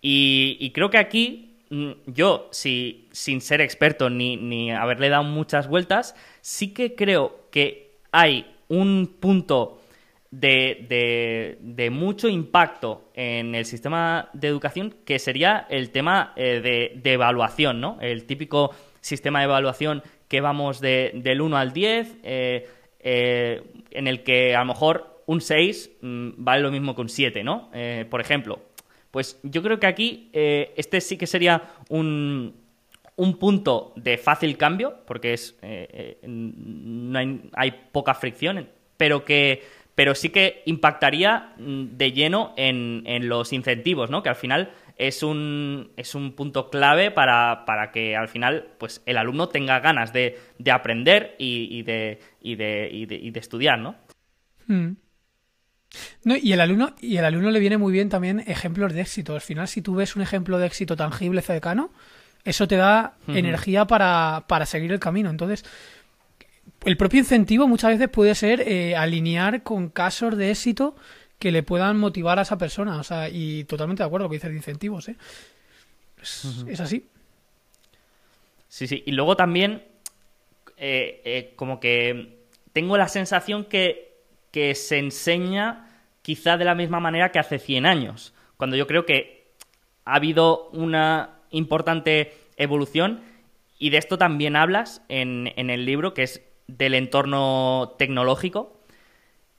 Y, 0.00 0.70
creo 0.74 0.90
que 0.90 0.98
aquí 0.98 1.58
mm, 1.70 1.90
yo, 2.06 2.48
si, 2.52 3.08
sin 3.12 3.40
ser 3.40 3.60
experto 3.60 4.08
ni, 4.08 4.36
ni 4.36 4.70
haberle 4.72 5.08
dado 5.08 5.24
muchas 5.24 5.68
vueltas, 5.68 6.14
sí 6.40 6.72
que 6.72 6.94
creo 6.94 7.48
que 7.50 7.98
hay 8.12 8.46
un 8.68 9.16
punto 9.20 9.79
de, 10.30 11.58
de, 11.60 11.90
mucho 11.90 12.28
impacto 12.28 13.10
en 13.14 13.54
el 13.54 13.64
sistema 13.64 14.30
de 14.32 14.48
educación, 14.48 14.94
que 15.04 15.18
sería 15.18 15.66
el 15.68 15.90
tema 15.90 16.32
eh, 16.36 16.92
de, 17.02 17.12
evaluación, 17.12 17.80
¿no? 17.80 17.98
El 18.00 18.26
típico 18.26 18.70
sistema 19.00 19.40
de 19.40 19.46
evaluación 19.46 20.02
que 20.28 20.40
vamos 20.40 20.80
del 20.80 21.40
1 21.40 21.56
al 21.56 21.72
10, 21.72 22.18
eh, 22.22 22.68
eh, 23.00 23.62
en 23.90 24.06
el 24.06 24.22
que 24.22 24.54
a 24.54 24.60
lo 24.60 24.66
mejor 24.66 25.22
un 25.26 25.40
6 25.40 25.90
mm, 26.00 26.28
vale 26.36 26.62
lo 26.62 26.70
mismo 26.70 26.94
que 26.94 27.00
un 27.00 27.08
7, 27.08 27.42
¿no? 27.42 27.70
por 28.08 28.20
ejemplo. 28.20 28.60
Pues 29.10 29.40
yo 29.42 29.60
creo 29.62 29.80
que 29.80 29.88
aquí 29.88 30.30
este 30.32 31.00
sí 31.00 31.16
que 31.16 31.26
sería 31.26 31.62
un, 31.88 32.54
un 33.16 33.38
punto 33.38 33.92
de 33.96 34.18
fácil 34.18 34.56
cambio, 34.56 34.98
porque 35.04 35.32
es 35.32 35.58
no 36.22 37.18
hay, 37.18 37.40
hay 37.54 37.72
poca 37.90 38.14
fricción 38.14 38.68
pero 39.00 39.24
que 39.24 39.62
pero 39.94 40.14
sí 40.14 40.30
que 40.30 40.62
impactaría 40.66 41.54
mm, 41.58 41.96
de 41.96 42.12
lleno 42.12 42.54
en, 42.56 43.28
los 43.28 43.52
incentivos, 43.52 44.10
¿no? 44.10 44.22
Que 44.22 44.28
al 44.28 44.36
final 44.36 44.72
es 44.96 45.22
un, 45.22 45.92
es 45.96 46.14
un 46.14 46.32
punto 46.32 46.70
clave 46.70 47.10
para, 47.10 47.64
que 47.92 48.16
al 48.16 48.28
final 48.28 48.68
pues, 48.78 49.02
el 49.06 49.16
alumno 49.16 49.48
tenga 49.48 49.80
ganas 49.80 50.12
de, 50.12 50.38
aprender 50.70 51.34
y, 51.38 51.82
de, 51.82 52.20
y, 52.40 52.56
de, 52.56 53.32
estudiar, 53.34 53.78
¿no? 53.78 53.96
Hmm. 54.66 54.92
No, 56.22 56.36
y 56.36 56.52
el 56.52 56.60
alumno, 56.60 56.94
y 57.00 57.16
el 57.16 57.24
alumno 57.24 57.50
le 57.50 57.58
viene 57.58 57.76
muy 57.76 57.92
bien 57.92 58.08
también 58.08 58.40
ejemplos 58.46 58.92
de 58.92 59.00
éxito. 59.00 59.34
Al 59.34 59.40
final, 59.40 59.66
si 59.66 59.82
tú 59.82 59.96
ves 59.96 60.14
un 60.14 60.22
ejemplo 60.22 60.58
de 60.58 60.66
éxito 60.66 60.96
tangible 60.96 61.42
cercano, 61.42 61.90
eso 62.44 62.68
te 62.68 62.76
da 62.76 63.16
energía 63.26 63.86
para, 63.86 64.44
para 64.46 64.66
seguir 64.66 64.92
el 64.92 65.00
camino. 65.00 65.30
Entonces, 65.30 65.64
el 66.84 66.96
propio 66.96 67.20
incentivo 67.20 67.68
muchas 67.68 67.92
veces 67.92 68.08
puede 68.08 68.34
ser 68.34 68.62
eh, 68.62 68.96
alinear 68.96 69.62
con 69.62 69.90
casos 69.90 70.36
de 70.36 70.50
éxito 70.50 70.94
que 71.38 71.52
le 71.52 71.62
puedan 71.62 71.98
motivar 71.98 72.38
a 72.38 72.42
esa 72.42 72.58
persona. 72.58 72.98
O 72.98 73.02
sea, 73.02 73.28
y 73.28 73.64
totalmente 73.64 74.02
de 74.02 74.06
acuerdo 74.06 74.26
con 74.26 74.32
que 74.32 74.36
dices 74.36 74.50
de 74.50 74.56
incentivos, 74.56 75.08
¿eh? 75.08 75.16
Es, 76.22 76.80
así. 76.80 77.08
Sí, 78.68 78.86
sí. 78.86 79.02
Y 79.06 79.12
luego 79.12 79.36
también, 79.36 79.82
eh, 80.76 81.22
eh, 81.24 81.52
como 81.56 81.80
que 81.80 82.40
tengo 82.72 82.96
la 82.98 83.08
sensación 83.08 83.64
que, 83.64 84.18
que 84.50 84.74
se 84.74 84.98
enseña 84.98 85.88
quizá 86.22 86.58
de 86.58 86.66
la 86.66 86.74
misma 86.74 87.00
manera 87.00 87.32
que 87.32 87.38
hace 87.38 87.58
100 87.58 87.86
años, 87.86 88.34
cuando 88.58 88.76
yo 88.76 88.86
creo 88.86 89.06
que 89.06 89.54
ha 90.04 90.16
habido 90.16 90.68
una 90.70 91.40
importante 91.50 92.34
evolución 92.56 93.22
y 93.78 93.88
de 93.88 93.96
esto 93.96 94.18
también 94.18 94.56
hablas 94.56 95.02
en, 95.08 95.52
en 95.56 95.70
el 95.70 95.86
libro, 95.86 96.12
que 96.12 96.24
es 96.24 96.42
del 96.76 96.94
entorno 96.94 97.94
tecnológico, 97.98 98.80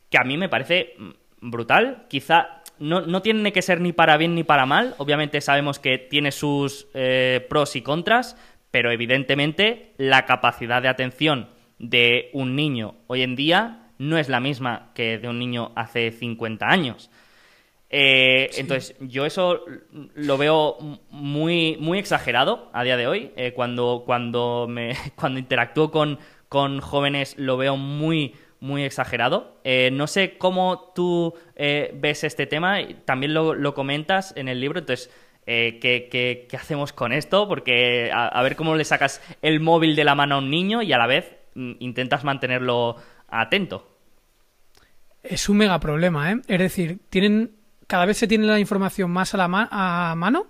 que 0.10 0.18
a 0.18 0.24
mí 0.24 0.38
me 0.38 0.50
parece 0.50 0.96
brutal. 1.40 2.06
Quizá 2.08 2.62
no, 2.80 3.22
tiene 3.22 3.52
que 3.54 3.62
ser 3.62 3.82
ni 3.82 3.94
para 3.94 4.18
bien 4.18 4.36
ni 4.36 4.44
para 4.44 4.66
mal. 4.66 4.96
Obviamente 4.98 5.42
sabemos 5.42 5.80
que 5.80 5.98
tiene 5.98 6.32
sus 6.32 6.88
eh, 6.94 7.46
pros 7.50 7.76
y 7.76 7.82
contras, 7.82 8.36
pero 8.72 8.92
evidentemente 8.92 9.94
la 9.98 10.26
capacidad 10.26 10.82
de 10.82 10.88
atención 10.88 11.50
de 11.80 12.30
un 12.34 12.56
niño 12.56 12.96
hoy 13.08 13.24
en 13.24 13.36
día 13.36 13.90
no 13.98 14.18
es 14.18 14.30
la 14.30 14.40
misma 14.40 14.92
que 14.96 15.18
de 15.18 15.28
un 15.28 15.40
niño 15.40 15.72
hace 15.76 16.12
50 16.12 16.68
años. 16.68 17.12
Eh, 17.94 18.50
entonces, 18.58 18.96
yo 19.02 19.26
eso 19.26 19.66
lo 20.16 20.38
veo 20.38 20.78
muy, 21.10 21.76
muy 21.78 22.00
exagerado 22.00 22.70
a 22.72 22.84
día 22.84 22.96
de 22.96 23.06
hoy. 23.06 23.32
Eh, 23.36 23.52
cuando, 23.54 24.04
cuando, 24.06 24.66
me, 24.68 24.96
cuando 25.16 25.40
interactúo 25.40 25.92
con, 25.92 26.18
con 26.52 26.82
jóvenes 26.82 27.36
lo 27.38 27.56
veo 27.56 27.78
muy, 27.78 28.36
muy 28.60 28.84
exagerado. 28.84 29.62
Eh, 29.64 29.90
no 29.94 30.06
sé 30.06 30.38
cómo 30.38 30.92
tú 30.94 31.34
eh, 31.56 31.98
ves 31.98 32.26
este 32.26 32.46
tema, 32.46 32.80
también 33.06 33.34
lo, 33.34 33.74
comentas 33.74 34.34
en 34.36 34.50
el 34.50 34.60
libro, 34.60 34.80
entonces, 34.80 35.10
eh, 35.46 35.80
¿qué, 35.82 36.50
hacemos 36.58 36.92
con 36.92 37.14
esto? 37.14 37.48
Porque 37.48 38.12
a, 38.14 38.42
ver 38.44 38.58
cómo 38.58 38.76
le 38.76 38.84
sacas 38.84 39.22
el 39.42 39.62
móvil 39.62 39.96
de 39.96 40.04
la 40.04 40.14
mano 40.14 40.36
a 40.36 40.38
un 40.40 40.50
niño 40.50 40.82
y 40.82 40.92
a 40.92 40.98
la 40.98 41.08
vez 41.08 41.38
mm, 41.56 41.76
intentas 41.80 42.26
mantenerlo 42.26 42.98
atento. 43.30 43.88
Es 45.24 45.48
un 45.48 45.56
mega 45.56 45.80
problema, 45.80 46.34
¿eh? 46.34 46.42
Es 46.50 46.60
decir, 46.60 47.00
tienen 47.10 47.56
cada 47.88 48.06
vez 48.06 48.18
se 48.18 48.28
tiene 48.28 48.46
la 48.46 48.60
información 48.60 49.10
más 49.10 49.34
a 49.34 49.38
la 49.38 49.46
a 49.72 50.16
mano 50.18 50.48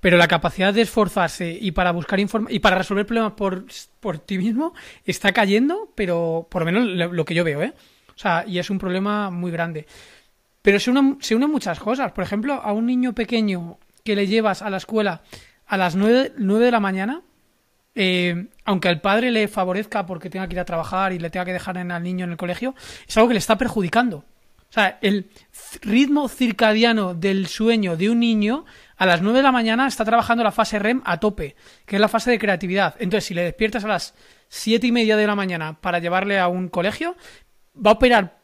pero 0.00 0.16
la 0.16 0.28
capacidad 0.28 0.72
de 0.72 0.82
esforzarse 0.82 1.58
y 1.60 1.72
para 1.72 1.90
buscar 1.92 2.20
y 2.20 2.58
para 2.60 2.78
resolver 2.78 3.06
problemas 3.06 3.32
por, 3.32 3.66
por 4.00 4.18
ti 4.18 4.38
mismo 4.38 4.74
está 5.04 5.32
cayendo, 5.32 5.92
pero 5.94 6.46
por 6.50 6.62
lo 6.62 6.66
menos 6.66 7.12
lo 7.12 7.24
que 7.24 7.34
yo 7.34 7.44
veo, 7.44 7.62
¿eh? 7.62 7.74
O 8.14 8.18
sea, 8.18 8.44
y 8.46 8.58
es 8.58 8.68
un 8.70 8.78
problema 8.78 9.30
muy 9.30 9.50
grande. 9.50 9.86
Pero 10.62 10.80
se 10.80 10.90
unen, 10.90 11.18
se 11.20 11.36
unen 11.36 11.50
muchas 11.50 11.78
cosas. 11.78 12.12
Por 12.12 12.24
ejemplo, 12.24 12.54
a 12.54 12.72
un 12.72 12.86
niño 12.86 13.14
pequeño 13.14 13.78
que 14.04 14.16
le 14.16 14.26
llevas 14.26 14.62
a 14.62 14.70
la 14.70 14.78
escuela 14.78 15.22
a 15.66 15.76
las 15.76 15.94
9, 15.94 16.32
de 16.36 16.70
la 16.70 16.80
mañana, 16.80 17.22
eh, 17.94 18.48
aunque 18.64 18.88
al 18.88 19.00
padre 19.00 19.30
le 19.30 19.48
favorezca 19.48 20.06
porque 20.06 20.30
tenga 20.30 20.48
que 20.48 20.54
ir 20.54 20.60
a 20.60 20.64
trabajar 20.64 21.12
y 21.12 21.18
le 21.18 21.30
tenga 21.30 21.44
que 21.44 21.52
dejar 21.52 21.76
en 21.76 21.92
al 21.92 22.02
niño 22.02 22.24
en 22.24 22.32
el 22.32 22.36
colegio, 22.36 22.74
es 23.06 23.16
algo 23.16 23.28
que 23.28 23.34
le 23.34 23.38
está 23.38 23.58
perjudicando. 23.58 24.24
O 24.70 24.72
sea, 24.72 24.98
el 25.00 25.30
ritmo 25.80 26.28
circadiano 26.28 27.14
del 27.14 27.46
sueño 27.46 27.96
de 27.96 28.10
un 28.10 28.20
niño 28.20 28.64
a 28.98 29.06
las 29.06 29.22
9 29.22 29.38
de 29.38 29.42
la 29.42 29.52
mañana 29.52 29.86
está 29.86 30.04
trabajando 30.04 30.44
la 30.44 30.52
fase 30.52 30.78
REM 30.78 31.00
a 31.04 31.18
tope, 31.18 31.56
que 31.86 31.96
es 31.96 32.00
la 32.00 32.08
fase 32.08 32.30
de 32.30 32.38
creatividad. 32.38 32.96
Entonces, 32.98 33.24
si 33.24 33.34
le 33.34 33.44
despiertas 33.44 33.84
a 33.84 33.88
las 33.88 34.14
7 34.48 34.86
y 34.86 34.92
media 34.92 35.16
de 35.16 35.26
la 35.26 35.36
mañana 35.36 35.80
para 35.80 36.00
llevarle 36.00 36.38
a 36.38 36.48
un 36.48 36.68
colegio, 36.68 37.16
va 37.74 37.92
a 37.92 37.94
operar 37.94 38.38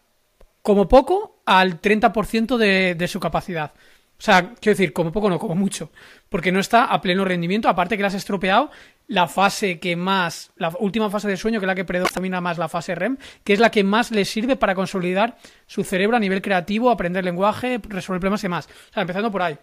como 0.62 0.88
poco 0.88 1.42
al 1.44 1.80
30% 1.80 2.56
de, 2.56 2.94
de 2.94 3.08
su 3.08 3.20
capacidad. 3.20 3.72
O 4.16 4.22
sea, 4.22 4.54
quiero 4.60 4.76
decir, 4.76 4.92
como 4.92 5.10
poco 5.10 5.28
no, 5.28 5.38
como 5.38 5.56
mucho. 5.56 5.90
Porque 6.28 6.52
no 6.52 6.60
está 6.60 6.84
a 6.84 7.00
pleno 7.00 7.24
rendimiento, 7.24 7.68
aparte 7.68 7.96
que 7.96 8.02
le 8.02 8.06
has 8.06 8.14
estropeado 8.14 8.70
la 9.06 9.26
fase 9.28 9.78
que 9.78 9.96
más, 9.96 10.52
la 10.56 10.72
última 10.78 11.10
fase 11.10 11.28
de 11.28 11.36
sueño, 11.36 11.60
que 11.60 11.66
es 11.66 11.68
la 11.68 11.74
que 11.74 11.84
predomina 11.84 12.40
más 12.40 12.56
la 12.56 12.68
fase 12.68 12.94
REM, 12.94 13.18
que 13.42 13.52
es 13.52 13.58
la 13.58 13.70
que 13.70 13.84
más 13.84 14.10
le 14.12 14.24
sirve 14.24 14.56
para 14.56 14.74
consolidar 14.74 15.36
su 15.66 15.84
cerebro 15.84 16.16
a 16.16 16.20
nivel 16.20 16.40
creativo, 16.40 16.90
aprender 16.90 17.24
lenguaje, 17.24 17.80
resolver 17.82 18.20
problemas 18.20 18.42
y 18.42 18.46
demás. 18.46 18.68
O 18.90 18.94
sea, 18.94 19.02
empezando 19.02 19.30
por 19.30 19.42
ahí. 19.42 19.58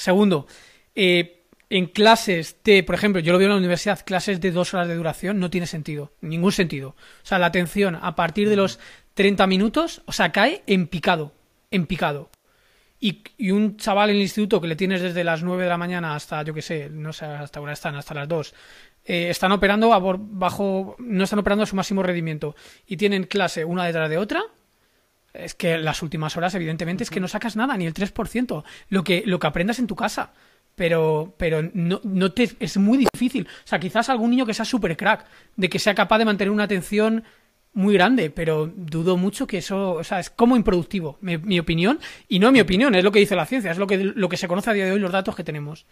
Segundo, 0.00 0.46
eh, 0.94 1.44
en 1.68 1.84
clases 1.84 2.56
de, 2.64 2.82
por 2.82 2.94
ejemplo, 2.94 3.20
yo 3.20 3.34
lo 3.34 3.38
veo 3.38 3.48
en 3.48 3.52
la 3.52 3.58
universidad, 3.58 4.00
clases 4.02 4.40
de 4.40 4.50
dos 4.50 4.72
horas 4.72 4.88
de 4.88 4.94
duración, 4.94 5.38
no 5.38 5.50
tiene 5.50 5.66
sentido, 5.66 6.10
ningún 6.22 6.52
sentido. 6.52 6.96
O 7.22 7.26
sea, 7.26 7.38
la 7.38 7.44
atención 7.44 7.98
a 8.00 8.16
partir 8.16 8.48
de 8.48 8.56
los 8.56 8.78
30 9.12 9.46
minutos, 9.46 10.00
o 10.06 10.12
sea, 10.12 10.32
cae 10.32 10.62
en 10.66 10.86
picado, 10.86 11.34
en 11.70 11.84
picado. 11.84 12.30
Y, 12.98 13.50
un 13.50 13.76
chaval 13.76 14.08
en 14.08 14.16
el 14.16 14.22
instituto 14.22 14.58
que 14.58 14.68
le 14.68 14.76
tienes 14.76 15.02
desde 15.02 15.22
las 15.22 15.42
9 15.42 15.64
de 15.64 15.68
la 15.68 15.76
mañana 15.76 16.14
hasta, 16.14 16.42
yo 16.44 16.54
qué 16.54 16.62
sé, 16.62 16.88
no 16.88 17.12
sé 17.12 17.26
hasta 17.26 17.60
ahora 17.60 17.74
están, 17.74 17.94
hasta 17.94 18.14
las 18.14 18.26
2, 18.26 18.54
eh, 19.04 19.28
están 19.28 19.52
operando 19.52 19.90
bajo, 19.90 20.96
no 20.98 21.24
están 21.24 21.40
operando 21.40 21.64
a 21.64 21.66
su 21.66 21.76
máximo 21.76 22.02
rendimiento 22.02 22.56
y 22.86 22.96
tienen 22.96 23.24
clase 23.24 23.66
una 23.66 23.84
detrás 23.84 24.08
de 24.08 24.16
otra, 24.16 24.42
es 25.32 25.54
que 25.54 25.78
las 25.78 26.02
últimas 26.02 26.36
horas, 26.36 26.54
evidentemente, 26.54 27.04
es 27.04 27.10
que 27.10 27.20
no 27.20 27.28
sacas 27.28 27.56
nada, 27.56 27.76
ni 27.76 27.86
el 27.86 27.94
3%. 27.94 28.64
Lo 28.88 29.04
que, 29.04 29.22
lo 29.26 29.38
que 29.38 29.46
aprendas 29.46 29.78
en 29.78 29.86
tu 29.86 29.96
casa. 29.96 30.32
Pero, 30.74 31.34
pero 31.36 31.62
no, 31.74 32.00
no 32.04 32.32
te, 32.32 32.50
es 32.58 32.76
muy 32.76 32.98
difícil. 33.12 33.46
O 33.46 33.66
sea, 33.66 33.78
quizás 33.78 34.08
algún 34.08 34.30
niño 34.30 34.46
que 34.46 34.54
sea 34.54 34.64
súper 34.64 34.96
crack, 34.96 35.26
de 35.56 35.68
que 35.68 35.78
sea 35.78 35.94
capaz 35.94 36.18
de 36.18 36.24
mantener 36.24 36.50
una 36.50 36.64
atención 36.64 37.24
muy 37.72 37.94
grande, 37.94 38.30
pero 38.30 38.66
dudo 38.66 39.16
mucho 39.16 39.46
que 39.46 39.58
eso, 39.58 39.92
o 39.92 40.04
sea, 40.04 40.20
es 40.20 40.30
como 40.30 40.56
improductivo, 40.56 41.18
mi, 41.20 41.38
mi, 41.38 41.58
opinión, 41.60 42.00
y 42.28 42.40
no 42.40 42.50
mi 42.50 42.60
opinión, 42.60 42.94
es 42.94 43.04
lo 43.04 43.12
que 43.12 43.20
dice 43.20 43.36
la 43.36 43.46
ciencia, 43.46 43.70
es 43.70 43.78
lo 43.78 43.86
que, 43.86 43.98
lo 43.98 44.28
que 44.28 44.36
se 44.36 44.48
conoce 44.48 44.70
a 44.70 44.72
día 44.72 44.86
de 44.86 44.92
hoy, 44.92 44.98
los 44.98 45.12
datos 45.12 45.36
que 45.36 45.44
tenemos. 45.44 45.86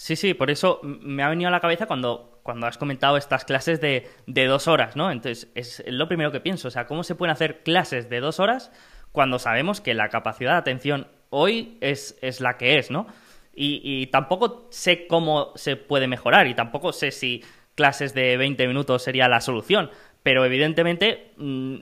Sí, 0.00 0.14
sí, 0.14 0.32
por 0.32 0.48
eso 0.48 0.78
me 0.82 1.24
ha 1.24 1.28
venido 1.28 1.48
a 1.48 1.50
la 1.50 1.58
cabeza 1.58 1.86
cuando, 1.86 2.38
cuando 2.44 2.68
has 2.68 2.78
comentado 2.78 3.16
estas 3.16 3.44
clases 3.44 3.80
de, 3.80 4.06
de 4.28 4.46
dos 4.46 4.68
horas, 4.68 4.94
¿no? 4.94 5.10
Entonces, 5.10 5.50
es 5.56 5.82
lo 5.88 6.06
primero 6.06 6.30
que 6.30 6.38
pienso, 6.38 6.68
o 6.68 6.70
sea, 6.70 6.86
¿cómo 6.86 7.02
se 7.02 7.16
pueden 7.16 7.32
hacer 7.32 7.64
clases 7.64 8.08
de 8.08 8.20
dos 8.20 8.38
horas 8.38 8.70
cuando 9.10 9.40
sabemos 9.40 9.80
que 9.80 9.94
la 9.94 10.08
capacidad 10.08 10.52
de 10.52 10.58
atención 10.58 11.08
hoy 11.30 11.78
es, 11.80 12.16
es 12.22 12.40
la 12.40 12.56
que 12.58 12.78
es, 12.78 12.92
¿no? 12.92 13.08
Y, 13.52 13.80
y, 13.82 14.06
tampoco 14.06 14.68
sé 14.70 15.08
cómo 15.08 15.50
se 15.56 15.74
puede 15.74 16.06
mejorar 16.06 16.46
y 16.46 16.54
tampoco 16.54 16.92
sé 16.92 17.10
si 17.10 17.42
clases 17.74 18.14
de 18.14 18.36
20 18.36 18.68
minutos 18.68 19.02
sería 19.02 19.26
la 19.26 19.40
solución, 19.40 19.90
pero 20.22 20.44
evidentemente 20.44 21.32
mm, 21.38 21.76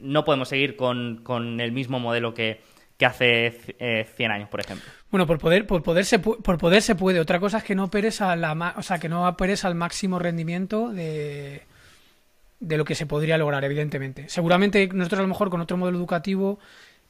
no 0.00 0.24
podemos 0.24 0.48
seguir 0.48 0.74
con, 0.74 1.22
con 1.22 1.60
el 1.60 1.70
mismo 1.70 2.00
modelo 2.00 2.34
que, 2.34 2.60
que 2.96 3.06
hace 3.06 3.60
eh, 3.78 4.06
100 4.16 4.30
años, 4.30 4.48
por 4.48 4.60
ejemplo. 4.60 4.90
Bueno, 5.10 5.26
por 5.26 5.38
poder, 5.38 5.66
por 5.66 5.82
poder 5.82 6.04
se, 6.04 6.18
por 6.18 6.58
poder 6.58 6.82
se 6.82 6.94
puede. 6.94 7.20
Otra 7.20 7.40
cosa 7.40 7.58
es 7.58 7.64
que 7.64 7.74
no 7.74 7.84
operes 7.84 8.20
a 8.20 8.36
la, 8.36 8.74
o 8.76 8.82
sea, 8.82 8.98
que 8.98 9.08
no 9.08 9.28
operes 9.28 9.64
al 9.64 9.74
máximo 9.74 10.18
rendimiento 10.18 10.90
de, 10.90 11.62
de 12.60 12.76
lo 12.76 12.84
que 12.84 12.94
se 12.94 13.06
podría 13.06 13.38
lograr, 13.38 13.64
evidentemente. 13.64 14.28
Seguramente 14.28 14.88
nosotros 14.92 15.20
a 15.20 15.22
lo 15.22 15.28
mejor 15.28 15.50
con 15.50 15.60
otro 15.60 15.76
modelo 15.76 15.98
educativo, 15.98 16.58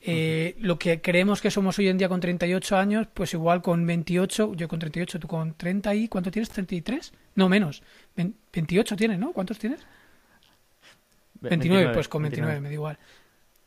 eh, 0.01 0.57
lo 0.61 0.79
que 0.79 1.01
creemos 1.01 1.41
que 1.41 1.51
somos 1.51 1.79
hoy 1.79 1.89
en 1.89 1.99
día 1.99 2.09
con 2.09 2.21
38 2.21 2.77
años, 2.77 3.09
pues 3.13 3.33
igual 3.35 3.63
con 3.63 3.87
28, 3.87 4.55
yo 4.55 4.69
con 4.69 4.79
38, 4.79 5.21
tú 5.21 5.27
con 5.29 5.55
30 5.55 5.95
y 5.95 6.09
¿cuánto 6.09 6.31
tienes? 6.31 6.53
¿33? 6.57 7.13
No, 7.35 7.49
menos. 7.49 7.83
28 8.15 8.97
tienes, 8.97 9.19
¿no? 9.19 9.33
¿Cuántos 9.33 9.59
tienes? 9.59 9.81
29, 11.41 11.93
pues 11.93 12.09
con 12.09 12.23
29, 12.23 12.61
me 12.61 12.69
da 12.69 12.75
igual. 12.75 12.99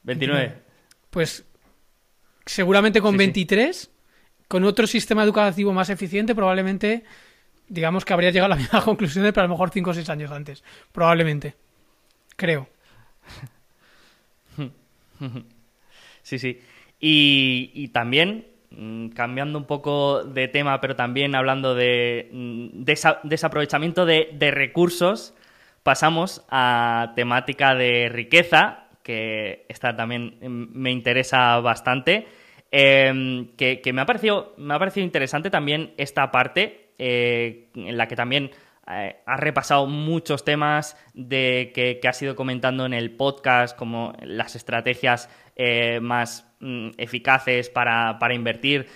29. 0.03 0.53
Pues 1.09 1.45
seguramente 2.49 2.99
con 2.99 3.15
23, 3.15 3.91
con 4.47 4.63
otro 4.63 4.87
sistema 4.87 5.23
educativo 5.23 5.71
más 5.71 5.91
eficiente, 5.91 6.33
probablemente, 6.33 7.03
digamos 7.67 8.03
que 8.03 8.13
habría 8.13 8.31
llegado 8.31 8.51
a 8.51 8.55
la 8.55 8.61
misma 8.61 8.83
conclusión, 8.83 9.23
pero 9.25 9.41
a 9.41 9.43
lo 9.43 9.53
mejor 9.53 9.69
5 9.69 9.89
o 9.89 9.93
6 9.93 10.09
años 10.09 10.31
antes. 10.31 10.63
Probablemente. 10.91 11.55
Creo. 12.35 12.67
Sí, 16.21 16.37
sí. 16.37 16.61
Y, 16.99 17.87
también, 17.89 18.45
mm, 18.69 19.09
cambiando 19.09 19.57
un 19.57 19.65
poco 19.65 20.23
de 20.23 20.47
tema, 20.47 20.79
pero 20.79 20.95
también 20.95 21.35
hablando 21.35 21.75
de 21.75 22.29
mm, 22.31 22.83
desaprovechamiento 23.23 24.05
de, 24.05 24.29
de 24.33 24.51
recursos, 24.51 25.33
pasamos 25.83 26.45
a 26.49 27.13
temática 27.15 27.73
de 27.73 28.09
riqueza, 28.09 28.85
que 29.03 29.65
esta 29.67 29.95
también 29.95 30.37
me 30.39 30.91
interesa 30.91 31.59
bastante. 31.59 32.27
Em, 32.71 33.47
que, 33.55 33.81
me, 33.93 34.01
ha 34.01 34.05
parecido, 34.05 34.53
me 34.57 34.75
ha 34.75 34.79
parecido 34.79 35.03
interesante 35.03 35.49
también 35.49 35.93
esta 35.97 36.29
parte 36.29 36.91
eh, 36.99 37.69
en 37.73 37.97
la 37.97 38.07
que 38.07 38.15
también 38.15 38.51
eh, 38.87 39.15
has 39.25 39.39
repasado 39.39 39.87
muchos 39.87 40.45
temas 40.45 40.95
de 41.15 41.71
que, 41.73 41.99
has 42.07 42.21
ido 42.21 42.35
comentando 42.35 42.85
en 42.85 42.93
el 42.93 43.11
podcast, 43.11 43.75
como 43.75 44.13
las 44.21 44.55
estrategias 44.55 45.29
eh, 45.55 45.99
más 45.99 46.47
mm, 46.59 46.89
eficaces 46.97 47.69
para, 47.69 48.17
invertir. 48.33 48.87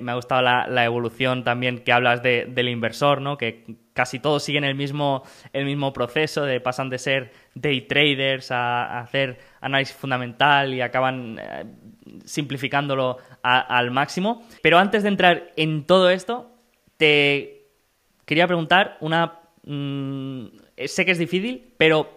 me 0.00 0.12
ha 0.12 0.14
gustado 0.14 0.40
la, 0.40 0.84
evolución 0.84 1.44
también 1.44 1.80
que 1.80 1.92
hablas 1.92 2.22
del 2.22 2.68
inversor, 2.68 3.20
¿no? 3.20 3.36
Que 3.36 3.76
casi 3.92 4.20
todos 4.20 4.42
siguen 4.42 4.64
el 4.64 4.74
mismo, 4.74 5.22
el 5.52 5.66
mismo 5.66 5.92
proceso, 5.92 6.44
de 6.44 6.60
pasan 6.60 6.88
de 6.88 6.98
ser 6.98 7.30
day 7.54 7.82
traders 7.82 8.50
a, 8.50 9.00
hacer 9.00 9.38
análisis 9.60 9.94
fundamental 9.94 10.72
y 10.72 10.80
acaban 10.80 11.38
simplificándolo 12.24 13.18
al 13.42 13.90
máximo. 13.90 14.46
Pero 14.62 14.78
antes 14.78 15.02
de 15.02 15.08
entrar 15.08 15.52
en 15.56 15.84
todo 15.84 16.10
esto, 16.10 16.50
te 16.96 17.66
quería 18.24 18.46
preguntar 18.46 18.98
una... 19.00 19.40
Mm, 19.64 20.46
sé 20.86 21.04
que 21.04 21.10
es 21.10 21.18
difícil, 21.18 21.72
pero 21.76 22.16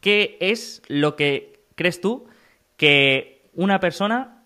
¿qué 0.00 0.36
es 0.40 0.82
lo 0.88 1.16
que 1.16 1.60
crees 1.74 2.00
tú 2.00 2.26
que 2.76 3.48
una 3.54 3.80
persona, 3.80 4.42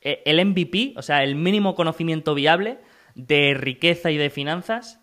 e, 0.00 0.22
el 0.24 0.44
MVP, 0.44 0.94
o 0.96 1.02
sea, 1.02 1.24
el 1.24 1.34
mínimo 1.34 1.74
conocimiento 1.74 2.34
viable 2.34 2.78
de 3.14 3.54
riqueza 3.54 4.10
y 4.10 4.16
de 4.16 4.30
finanzas 4.30 5.00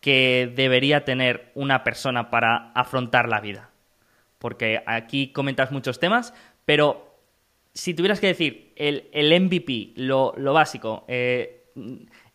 que 0.00 0.52
debería 0.54 1.04
tener 1.04 1.50
una 1.54 1.82
persona 1.82 2.30
para 2.30 2.72
afrontar 2.74 3.28
la 3.28 3.40
vida? 3.40 3.70
Porque 4.38 4.82
aquí 4.86 5.32
comentas 5.32 5.72
muchos 5.72 5.98
temas, 5.98 6.34
pero 6.64 7.13
si 7.74 7.92
tuvieras 7.92 8.20
que 8.20 8.28
decir 8.28 8.72
el, 8.76 9.08
el 9.12 9.40
MVP, 9.40 9.94
lo, 9.96 10.32
básico, 10.52 11.04
eh, 11.08 11.64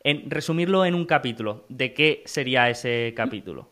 en, 0.04 0.30
resumirlo 0.30 0.86
en 0.86 0.96
un 0.96 1.06
capítulo, 1.06 1.66
¿de 1.70 1.94
qué 1.94 2.24
sería 2.26 2.70
ese 2.70 3.14
capítulo? 3.16 3.70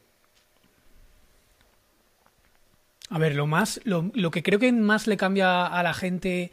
A 3.10 3.20
ver, 3.20 3.36
lo 3.36 3.48
más, 3.48 3.82
lo, 3.84 4.12
lo, 4.14 4.32
que 4.32 4.44
creo 4.44 4.60
que 4.60 4.72
más 4.72 5.08
le 5.08 5.18
cambia 5.18 5.66
a 5.66 5.84
la 5.84 5.94
gente 5.94 6.52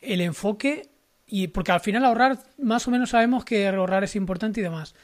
el 0.00 0.20
enfoque, 0.20 0.88
y 1.26 1.48
porque 1.48 1.72
al 1.72 1.80
final 1.80 2.04
ahorrar, 2.04 2.38
más 2.58 2.88
o 2.88 2.90
menos 2.90 3.10
sabemos 3.10 3.44
que 3.44 3.68
ahorrar 3.68 4.04
es 4.04 4.16
importante 4.16 4.60
y 4.60 4.62
demás. 4.62 4.94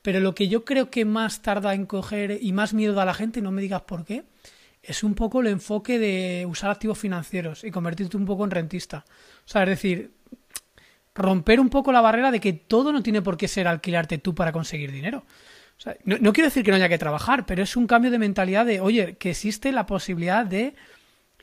Pero 0.00 0.20
lo 0.20 0.34
que 0.34 0.48
yo 0.48 0.64
creo 0.64 0.90
que 0.90 1.04
más 1.04 1.42
tarda 1.42 1.74
en 1.74 1.84
coger 1.84 2.38
y 2.40 2.52
más 2.52 2.72
miedo 2.72 2.94
da 2.94 3.02
a 3.02 3.06
la 3.06 3.14
gente, 3.14 3.42
no 3.42 3.50
me 3.50 3.60
digas 3.60 3.82
por 3.82 4.04
qué, 4.04 4.24
es 4.86 5.02
un 5.02 5.14
poco 5.14 5.40
el 5.40 5.48
enfoque 5.48 5.98
de 5.98 6.46
usar 6.48 6.70
activos 6.70 6.98
financieros 6.98 7.64
y 7.64 7.70
convertirte 7.70 8.16
un 8.16 8.24
poco 8.24 8.44
en 8.44 8.50
rentista. 8.50 9.04
O 9.44 9.48
sea, 9.48 9.64
es 9.64 9.68
decir, 9.68 10.12
romper 11.14 11.60
un 11.60 11.68
poco 11.68 11.92
la 11.92 12.00
barrera 12.00 12.30
de 12.30 12.40
que 12.40 12.52
todo 12.52 12.92
no 12.92 13.02
tiene 13.02 13.22
por 13.22 13.36
qué 13.36 13.48
ser 13.48 13.66
alquilarte 13.66 14.18
tú 14.18 14.34
para 14.34 14.52
conseguir 14.52 14.92
dinero. 14.92 15.24
O 15.78 15.80
sea, 15.80 15.96
no, 16.04 16.32
quiero 16.32 16.48
decir 16.48 16.62
que 16.62 16.70
no 16.70 16.76
haya 16.76 16.88
que 16.88 16.98
trabajar, 16.98 17.44
pero 17.46 17.62
es 17.62 17.76
un 17.76 17.86
cambio 17.86 18.10
de 18.10 18.18
mentalidad 18.18 18.64
de, 18.64 18.80
oye, 18.80 19.16
que 19.16 19.30
existe 19.30 19.72
la 19.72 19.86
posibilidad 19.86 20.46
de... 20.46 20.74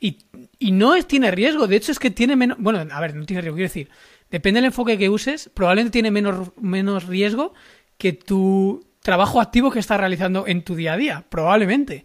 Y, 0.00 0.18
y 0.58 0.72
no 0.72 0.94
es, 0.94 1.06
tiene 1.06 1.30
riesgo, 1.30 1.68
de 1.68 1.76
hecho 1.76 1.92
es 1.92 1.98
que 1.98 2.10
tiene 2.10 2.34
menos... 2.34 2.58
Bueno, 2.58 2.84
a 2.90 3.00
ver, 3.00 3.14
no 3.14 3.26
tiene 3.26 3.42
riesgo, 3.42 3.56
quiero 3.56 3.68
decir, 3.68 3.90
depende 4.30 4.58
del 4.58 4.66
enfoque 4.66 4.98
que 4.98 5.08
uses, 5.08 5.50
probablemente 5.54 5.92
tiene 5.92 6.10
menos, 6.10 6.50
menos 6.60 7.06
riesgo 7.06 7.54
que 7.96 8.12
tu 8.12 8.84
trabajo 9.00 9.40
activo 9.40 9.70
que 9.70 9.78
estás 9.78 10.00
realizando 10.00 10.46
en 10.48 10.62
tu 10.62 10.74
día 10.74 10.94
a 10.94 10.96
día, 10.96 11.24
probablemente 11.28 12.04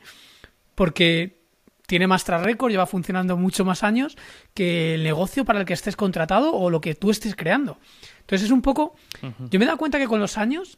porque 0.79 1.41
tiene 1.87 2.07
más 2.07 2.23
tras 2.23 2.41
récord, 2.41 2.71
lleva 2.71 2.85
funcionando 2.85 3.35
mucho 3.35 3.65
más 3.65 3.83
años 3.83 4.17
que 4.53 4.95
el 4.95 5.03
negocio 5.03 5.43
para 5.43 5.59
el 5.59 5.65
que 5.65 5.73
estés 5.73 5.97
contratado 5.97 6.53
o 6.53 6.69
lo 6.69 6.79
que 6.79 6.95
tú 6.95 7.11
estés 7.11 7.35
creando. 7.35 7.79
Entonces 8.21 8.45
es 8.45 8.51
un 8.51 8.61
poco... 8.61 8.95
Yo 9.21 9.59
me 9.59 9.65
he 9.65 9.67
dado 9.67 9.77
cuenta 9.77 9.97
que 9.97 10.07
con 10.07 10.21
los 10.21 10.37
años 10.37 10.77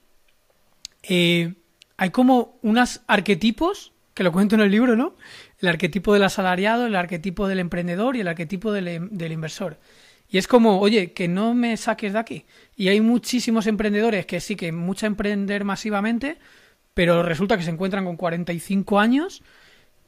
eh, 1.04 1.54
hay 1.98 2.10
como 2.10 2.58
unos 2.64 3.02
arquetipos, 3.06 3.94
que 4.16 4.24
lo 4.24 4.32
cuento 4.32 4.56
en 4.56 4.62
el 4.62 4.72
libro, 4.72 4.96
¿no? 4.96 5.18
El 5.60 5.70
arquetipo 5.70 6.16
del 6.16 6.24
asalariado, 6.24 6.88
el 6.88 6.96
arquetipo 6.96 7.48
del 7.48 7.60
emprendedor 7.60 8.16
y 8.16 8.22
el 8.22 8.28
arquetipo 8.28 8.72
del, 8.72 9.08
del 9.12 9.32
inversor. 9.32 9.78
Y 10.28 10.40
es 10.40 10.48
como, 10.48 10.80
oye, 10.80 11.14
que 11.14 11.28
no 11.28 11.54
me 11.54 11.78
saques 11.78 12.14
de 12.14 12.20
aquí. 12.20 12.46
Y 12.76 12.88
hay 12.88 13.02
muchísimos 13.02 13.68
emprendedores 13.68 14.26
que 14.26 14.40
sí 14.40 14.56
que 14.56 14.72
mucha 14.72 15.06
emprender 15.06 15.64
masivamente, 15.64 16.40
pero 16.96 17.22
resulta 17.22 17.56
que 17.56 17.64
se 17.64 17.70
encuentran 17.70 18.04
con 18.04 18.18
45 18.18 19.00
años 19.00 19.44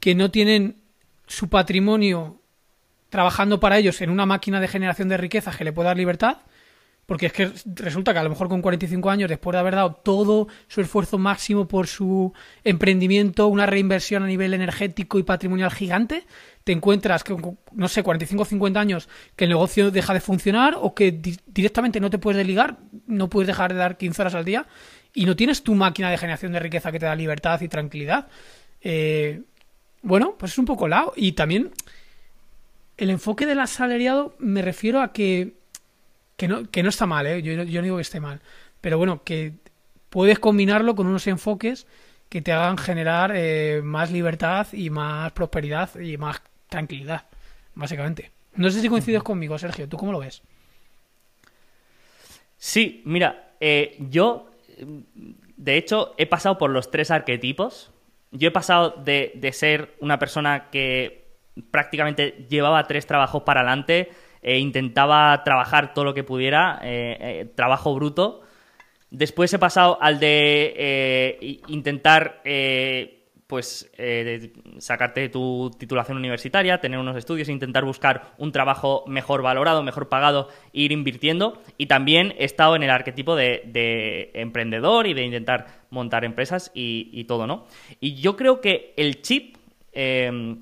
que 0.04 0.14
no 0.14 0.30
tienen 0.30 0.82
su 1.26 1.48
patrimonio 1.48 2.42
trabajando 3.08 3.58
para 3.58 3.78
ellos 3.78 4.02
en 4.02 4.10
una 4.10 4.26
máquina 4.26 4.60
de 4.60 4.68
generación 4.68 5.08
de 5.08 5.16
riqueza 5.16 5.50
que 5.56 5.64
le 5.64 5.72
pueda 5.72 5.88
dar 5.88 5.96
libertad, 5.96 6.42
porque 7.06 7.24
es 7.24 7.32
que 7.32 7.50
resulta 7.74 8.12
que 8.12 8.18
a 8.18 8.22
lo 8.22 8.28
mejor 8.28 8.50
con 8.50 8.60
45 8.60 9.08
años, 9.08 9.30
después 9.30 9.54
de 9.54 9.60
haber 9.60 9.76
dado 9.76 9.94
todo 9.94 10.48
su 10.68 10.82
esfuerzo 10.82 11.16
máximo 11.16 11.66
por 11.66 11.86
su 11.86 12.34
emprendimiento, 12.64 13.46
una 13.46 13.64
reinversión 13.64 14.22
a 14.22 14.26
nivel 14.26 14.52
energético 14.52 15.18
y 15.18 15.22
patrimonial 15.22 15.70
gigante, 15.70 16.26
te 16.64 16.72
encuentras 16.72 17.24
que, 17.24 17.34
no 17.72 17.88
sé, 17.88 18.02
45 18.02 18.42
o 18.42 18.44
50 18.44 18.78
años 18.78 19.08
que 19.36 19.44
el 19.44 19.50
negocio 19.52 19.90
deja 19.90 20.12
de 20.12 20.20
funcionar 20.20 20.76
o 20.78 20.94
que 20.94 21.12
directamente 21.46 21.98
no 21.98 22.10
te 22.10 22.18
puedes 22.18 22.36
desligar, 22.36 22.76
no 23.06 23.30
puedes 23.30 23.46
dejar 23.46 23.72
de 23.72 23.78
dar 23.78 23.96
15 23.96 24.20
horas 24.20 24.34
al 24.34 24.44
día 24.44 24.66
y 25.14 25.24
no 25.24 25.34
tienes 25.34 25.62
tu 25.62 25.74
máquina 25.74 26.10
de 26.10 26.18
generación 26.18 26.52
de 26.52 26.60
riqueza 26.60 26.92
que 26.92 26.98
te 26.98 27.06
da 27.06 27.16
libertad 27.16 27.58
y 27.62 27.68
tranquilidad. 27.68 28.28
Eh, 28.82 29.40
bueno, 30.04 30.36
pues 30.38 30.52
es 30.52 30.58
un 30.58 30.66
poco 30.66 30.86
lao. 30.86 31.12
Y 31.16 31.32
también 31.32 31.72
el 32.96 33.10
enfoque 33.10 33.46
del 33.46 33.58
asalariado 33.58 34.36
me 34.38 34.62
refiero 34.62 35.00
a 35.00 35.12
que, 35.12 35.54
que, 36.36 36.46
no, 36.46 36.70
que 36.70 36.82
no 36.82 36.90
está 36.90 37.06
mal, 37.06 37.26
¿eh? 37.26 37.42
yo, 37.42 37.52
yo 37.64 37.80
no 37.80 37.84
digo 37.84 37.96
que 37.96 38.02
esté 38.02 38.20
mal. 38.20 38.40
Pero 38.80 38.98
bueno, 38.98 39.24
que 39.24 39.54
puedes 40.10 40.38
combinarlo 40.38 40.94
con 40.94 41.06
unos 41.06 41.26
enfoques 41.26 41.86
que 42.28 42.42
te 42.42 42.52
hagan 42.52 42.78
generar 42.78 43.32
eh, 43.34 43.80
más 43.82 44.10
libertad 44.12 44.66
y 44.72 44.90
más 44.90 45.32
prosperidad 45.32 45.98
y 45.98 46.16
más 46.16 46.42
tranquilidad, 46.68 47.24
básicamente. 47.74 48.30
No 48.56 48.70
sé 48.70 48.80
si 48.80 48.88
coincides 48.88 49.22
conmigo, 49.22 49.58
Sergio. 49.58 49.88
¿Tú 49.88 49.96
cómo 49.96 50.12
lo 50.12 50.20
ves? 50.20 50.42
Sí, 52.56 53.02
mira, 53.04 53.54
eh, 53.60 53.96
yo, 54.10 54.50
de 55.56 55.76
hecho, 55.76 56.14
he 56.18 56.26
pasado 56.26 56.58
por 56.58 56.70
los 56.70 56.90
tres 56.90 57.10
arquetipos 57.10 57.90
yo 58.34 58.48
he 58.48 58.50
pasado 58.50 58.96
de, 59.02 59.50
ser 59.52 59.94
una 60.00 60.18
persona 60.18 60.68
que 60.70 61.24
prácticamente 61.70 62.46
llevaba 62.50 62.86
tres 62.86 63.06
trabajos 63.06 63.44
para 63.44 63.60
adelante 63.60 64.10
e 64.42 64.58
intentaba 64.58 65.42
trabajar 65.44 65.94
todo 65.94 66.04
lo 66.04 66.14
que 66.14 66.24
pudiera, 66.24 66.80
eh, 66.82 67.16
eh, 67.20 67.52
trabajo 67.54 67.94
bruto. 67.94 68.42
Después 69.10 69.54
he 69.54 69.58
pasado 69.58 69.98
al 70.00 70.18
de 70.18 70.74
eh, 70.76 71.60
intentar 71.68 72.42
pues 73.54 73.88
eh, 73.98 74.52
sacarte 74.78 75.28
tu 75.28 75.70
titulación 75.78 76.18
universitaria, 76.18 76.80
tener 76.80 76.98
unos 76.98 77.16
estudios, 77.16 77.48
intentar 77.48 77.84
buscar 77.84 78.34
un 78.36 78.50
trabajo 78.50 79.04
mejor 79.06 79.42
valorado, 79.42 79.84
mejor 79.84 80.08
pagado, 80.08 80.48
ir 80.72 80.90
invirtiendo. 80.90 81.62
Y 81.78 81.86
también 81.86 82.34
he 82.36 82.46
estado 82.46 82.74
en 82.74 82.82
el 82.82 82.90
arquetipo 82.90 83.36
de, 83.36 84.32
emprendedor 84.34 85.06
y 85.06 85.14
de 85.14 85.22
intentar 85.22 85.68
montar 85.90 86.24
empresas 86.24 86.72
y, 86.74 87.22
todo, 87.28 87.46
¿no? 87.46 87.68
Y 88.00 88.16
yo 88.16 88.34
creo 88.34 88.60
que 88.60 88.92
el 88.96 89.22
chip... 89.22 89.56
Em, 89.92 90.58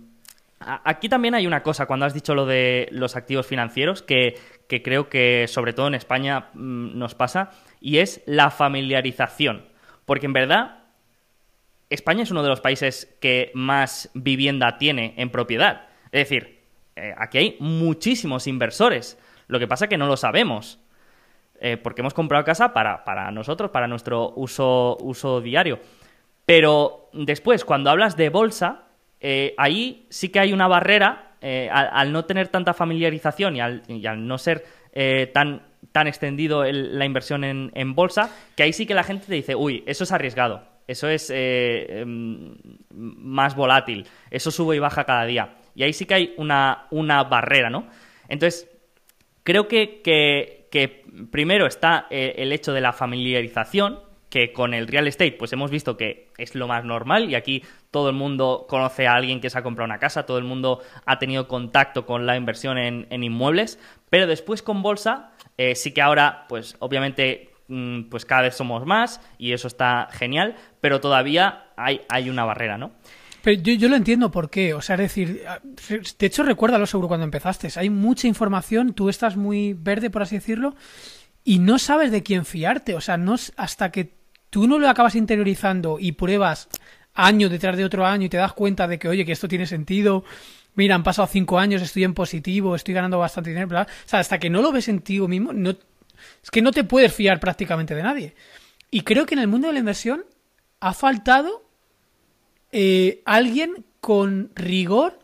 aquí 0.60 1.08
también 1.08 1.34
hay 1.34 1.46
una 1.46 1.62
cosa, 1.62 1.86
cuando 1.86 2.04
has 2.04 2.12
dicho 2.12 2.34
lo 2.34 2.44
de 2.44 2.88
los 2.90 3.16
activos 3.16 3.46
financieros, 3.46 4.02
que, 4.02 4.36
que 4.68 4.82
creo 4.82 5.08
que 5.08 5.46
sobre 5.48 5.72
todo 5.72 5.86
en 5.86 5.94
España 5.94 6.50
mm, 6.52 6.98
nos 6.98 7.14
pasa, 7.14 7.52
y 7.80 8.00
es 8.00 8.22
la 8.26 8.50
familiarización. 8.50 9.64
Porque 10.04 10.26
en 10.26 10.34
verdad 10.34 10.81
España 11.92 12.22
es 12.22 12.30
uno 12.30 12.42
de 12.42 12.48
los 12.48 12.60
países 12.60 13.16
que 13.20 13.50
más 13.54 14.10
vivienda 14.14 14.78
tiene 14.78 15.14
en 15.16 15.30
propiedad. 15.30 15.88
Es 16.10 16.28
decir, 16.28 16.62
eh, 16.96 17.14
aquí 17.16 17.38
hay 17.38 17.56
muchísimos 17.60 18.46
inversores. 18.46 19.18
Lo 19.46 19.58
que 19.58 19.68
pasa 19.68 19.84
es 19.84 19.88
que 19.90 19.98
no 19.98 20.06
lo 20.06 20.16
sabemos. 20.16 20.78
Eh, 21.60 21.76
porque 21.76 22.00
hemos 22.00 22.14
comprado 22.14 22.44
casa 22.44 22.72
para, 22.72 23.04
para 23.04 23.30
nosotros, 23.30 23.70
para 23.70 23.86
nuestro 23.86 24.32
uso, 24.34 24.96
uso 25.00 25.40
diario. 25.40 25.78
Pero 26.46 27.10
después, 27.12 27.64
cuando 27.64 27.90
hablas 27.90 28.16
de 28.16 28.30
bolsa, 28.30 28.84
eh, 29.20 29.54
ahí 29.58 30.06
sí 30.08 30.30
que 30.30 30.40
hay 30.40 30.52
una 30.52 30.66
barrera 30.66 31.28
al, 31.42 32.12
no 32.12 32.24
tener 32.24 32.48
tanta 32.48 32.72
familiarización 32.72 33.56
y 33.56 33.60
al, 33.60 34.26
no 34.28 34.38
ser 34.38 34.64
tan, 35.32 35.66
tan 35.90 36.06
extendido 36.06 36.62
la 36.64 37.04
inversión 37.04 37.42
en, 37.42 37.72
en 37.74 37.96
bolsa, 37.96 38.30
que 38.56 38.62
ahí 38.62 38.72
sí 38.72 38.86
que 38.86 38.94
la 38.94 39.02
gente 39.02 39.26
te 39.26 39.34
dice, 39.34 39.56
uy, 39.56 39.82
eso 39.86 40.04
es 40.04 40.12
arriesgado 40.12 40.71
eso 40.86 41.08
es 41.08 41.30
eh, 41.30 42.00
em, 42.00 42.54
más 42.90 43.54
volátil, 43.54 44.06
eso 44.30 44.50
sube 44.50 44.76
y 44.76 44.78
baja 44.78 45.04
cada 45.04 45.24
día. 45.24 45.54
Y 45.74 45.82
ahí 45.82 45.92
sí 45.92 46.06
que 46.06 46.14
hay 46.14 46.34
una, 46.36 46.88
barrera, 47.28 47.70
¿no? 47.70 47.88
Entonces, 48.28 48.70
creo 49.42 49.68
que, 49.68 50.68
primero 51.30 51.66
está 51.66 52.06
eh, 52.10 52.34
el 52.38 52.52
hecho 52.52 52.72
de 52.72 52.80
la 52.80 52.92
familiarización, 52.92 54.00
que 54.32 54.50
con 54.50 54.72
el 54.72 54.88
real 54.88 55.06
estate 55.06 55.32
pues 55.32 55.52
hemos 55.52 55.70
visto 55.70 55.98
que 55.98 56.30
es 56.38 56.54
lo 56.54 56.66
más 56.66 56.86
normal 56.86 57.28
y 57.28 57.34
aquí 57.34 57.62
todo 57.90 58.08
el 58.08 58.14
mundo 58.16 58.64
conoce 58.66 59.06
a 59.06 59.12
alguien 59.12 59.42
que 59.42 59.50
se 59.50 59.58
ha 59.58 59.62
comprado 59.62 59.84
una 59.84 59.98
casa, 59.98 60.24
todo 60.24 60.38
el 60.38 60.44
mundo 60.44 60.80
ha 61.04 61.18
tenido 61.18 61.46
contacto 61.46 62.06
con 62.06 62.24
la 62.24 62.34
inversión 62.34 62.78
en, 62.78 63.22
inmuebles, 63.22 63.78
pero 64.08 64.26
después 64.26 64.62
con 64.62 64.82
bolsa 64.82 65.32
eh, 65.58 65.74
sí 65.74 65.92
que 65.92 66.00
ahora, 66.00 66.46
pues 66.48 66.76
obviamente, 66.78 67.51
pues 68.10 68.24
cada 68.24 68.42
vez 68.42 68.54
somos 68.54 68.86
más 68.86 69.20
y 69.38 69.52
eso 69.52 69.68
está 69.68 70.08
genial, 70.12 70.56
pero 70.80 71.00
todavía 71.00 71.66
hay, 71.76 72.02
hay 72.08 72.30
una 72.30 72.44
barrera, 72.44 72.78
¿no? 72.78 72.92
Pero 73.42 73.60
yo, 73.60 73.74
yo, 73.74 73.88
lo 73.88 73.96
entiendo 73.96 74.30
por 74.30 74.50
qué. 74.50 74.72
O 74.72 74.80
sea, 74.80 74.94
es 74.94 75.00
decir, 75.00 75.42
de 76.18 76.26
hecho 76.26 76.42
recuérdalo 76.44 76.86
seguro 76.86 77.08
cuando 77.08 77.24
empezaste. 77.24 77.68
Hay 77.76 77.90
mucha 77.90 78.28
información, 78.28 78.94
tú 78.94 79.08
estás 79.08 79.36
muy 79.36 79.74
verde, 79.74 80.10
por 80.10 80.22
así 80.22 80.36
decirlo, 80.36 80.76
y 81.44 81.58
no 81.58 81.78
sabes 81.78 82.12
de 82.12 82.22
quién 82.22 82.44
fiarte. 82.44 82.94
O 82.94 83.00
sea, 83.00 83.16
no 83.16 83.34
hasta 83.56 83.90
que 83.90 84.14
tú 84.48 84.68
no 84.68 84.78
lo 84.78 84.88
acabas 84.88 85.16
interiorizando 85.16 85.98
y 85.98 86.12
pruebas 86.12 86.68
año 87.14 87.48
detrás 87.48 87.76
de 87.76 87.84
otro 87.84 88.06
año 88.06 88.26
y 88.26 88.28
te 88.28 88.36
das 88.36 88.52
cuenta 88.52 88.86
de 88.86 88.98
que, 88.98 89.08
oye, 89.08 89.24
que 89.24 89.32
esto 89.32 89.48
tiene 89.48 89.66
sentido. 89.66 90.24
Mira, 90.74 90.94
han 90.94 91.02
pasado 91.02 91.26
cinco 91.26 91.58
años, 91.58 91.82
estoy 91.82 92.04
en 92.04 92.14
positivo, 92.14 92.74
estoy 92.74 92.94
ganando 92.94 93.18
bastante 93.18 93.50
dinero. 93.50 93.68
O 93.80 93.86
sea, 94.06 94.20
hasta 94.20 94.38
que 94.38 94.50
no 94.50 94.62
lo 94.62 94.72
ves 94.72 94.88
en 94.88 95.00
ti 95.00 95.20
mismo, 95.20 95.52
no, 95.52 95.76
es 96.42 96.50
que 96.50 96.62
no 96.62 96.72
te 96.72 96.84
puedes 96.84 97.12
fiar 97.12 97.40
prácticamente 97.40 97.94
de 97.94 98.02
nadie. 98.02 98.34
Y 98.90 99.02
creo 99.02 99.26
que 99.26 99.34
en 99.34 99.40
el 99.40 99.48
mundo 99.48 99.68
de 99.68 99.72
la 99.72 99.78
inversión 99.78 100.24
ha 100.80 100.92
faltado 100.92 101.64
eh, 102.72 103.22
alguien 103.24 103.84
con 104.00 104.50
rigor, 104.54 105.18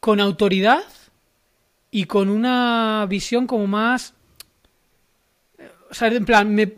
con 0.00 0.20
autoridad 0.20 0.82
y 1.90 2.04
con 2.04 2.28
una 2.28 3.06
visión 3.08 3.46
como 3.46 3.66
más... 3.66 4.14
O 5.90 5.94
sea, 5.94 6.08
en 6.08 6.24
plan, 6.24 6.54
me, 6.54 6.72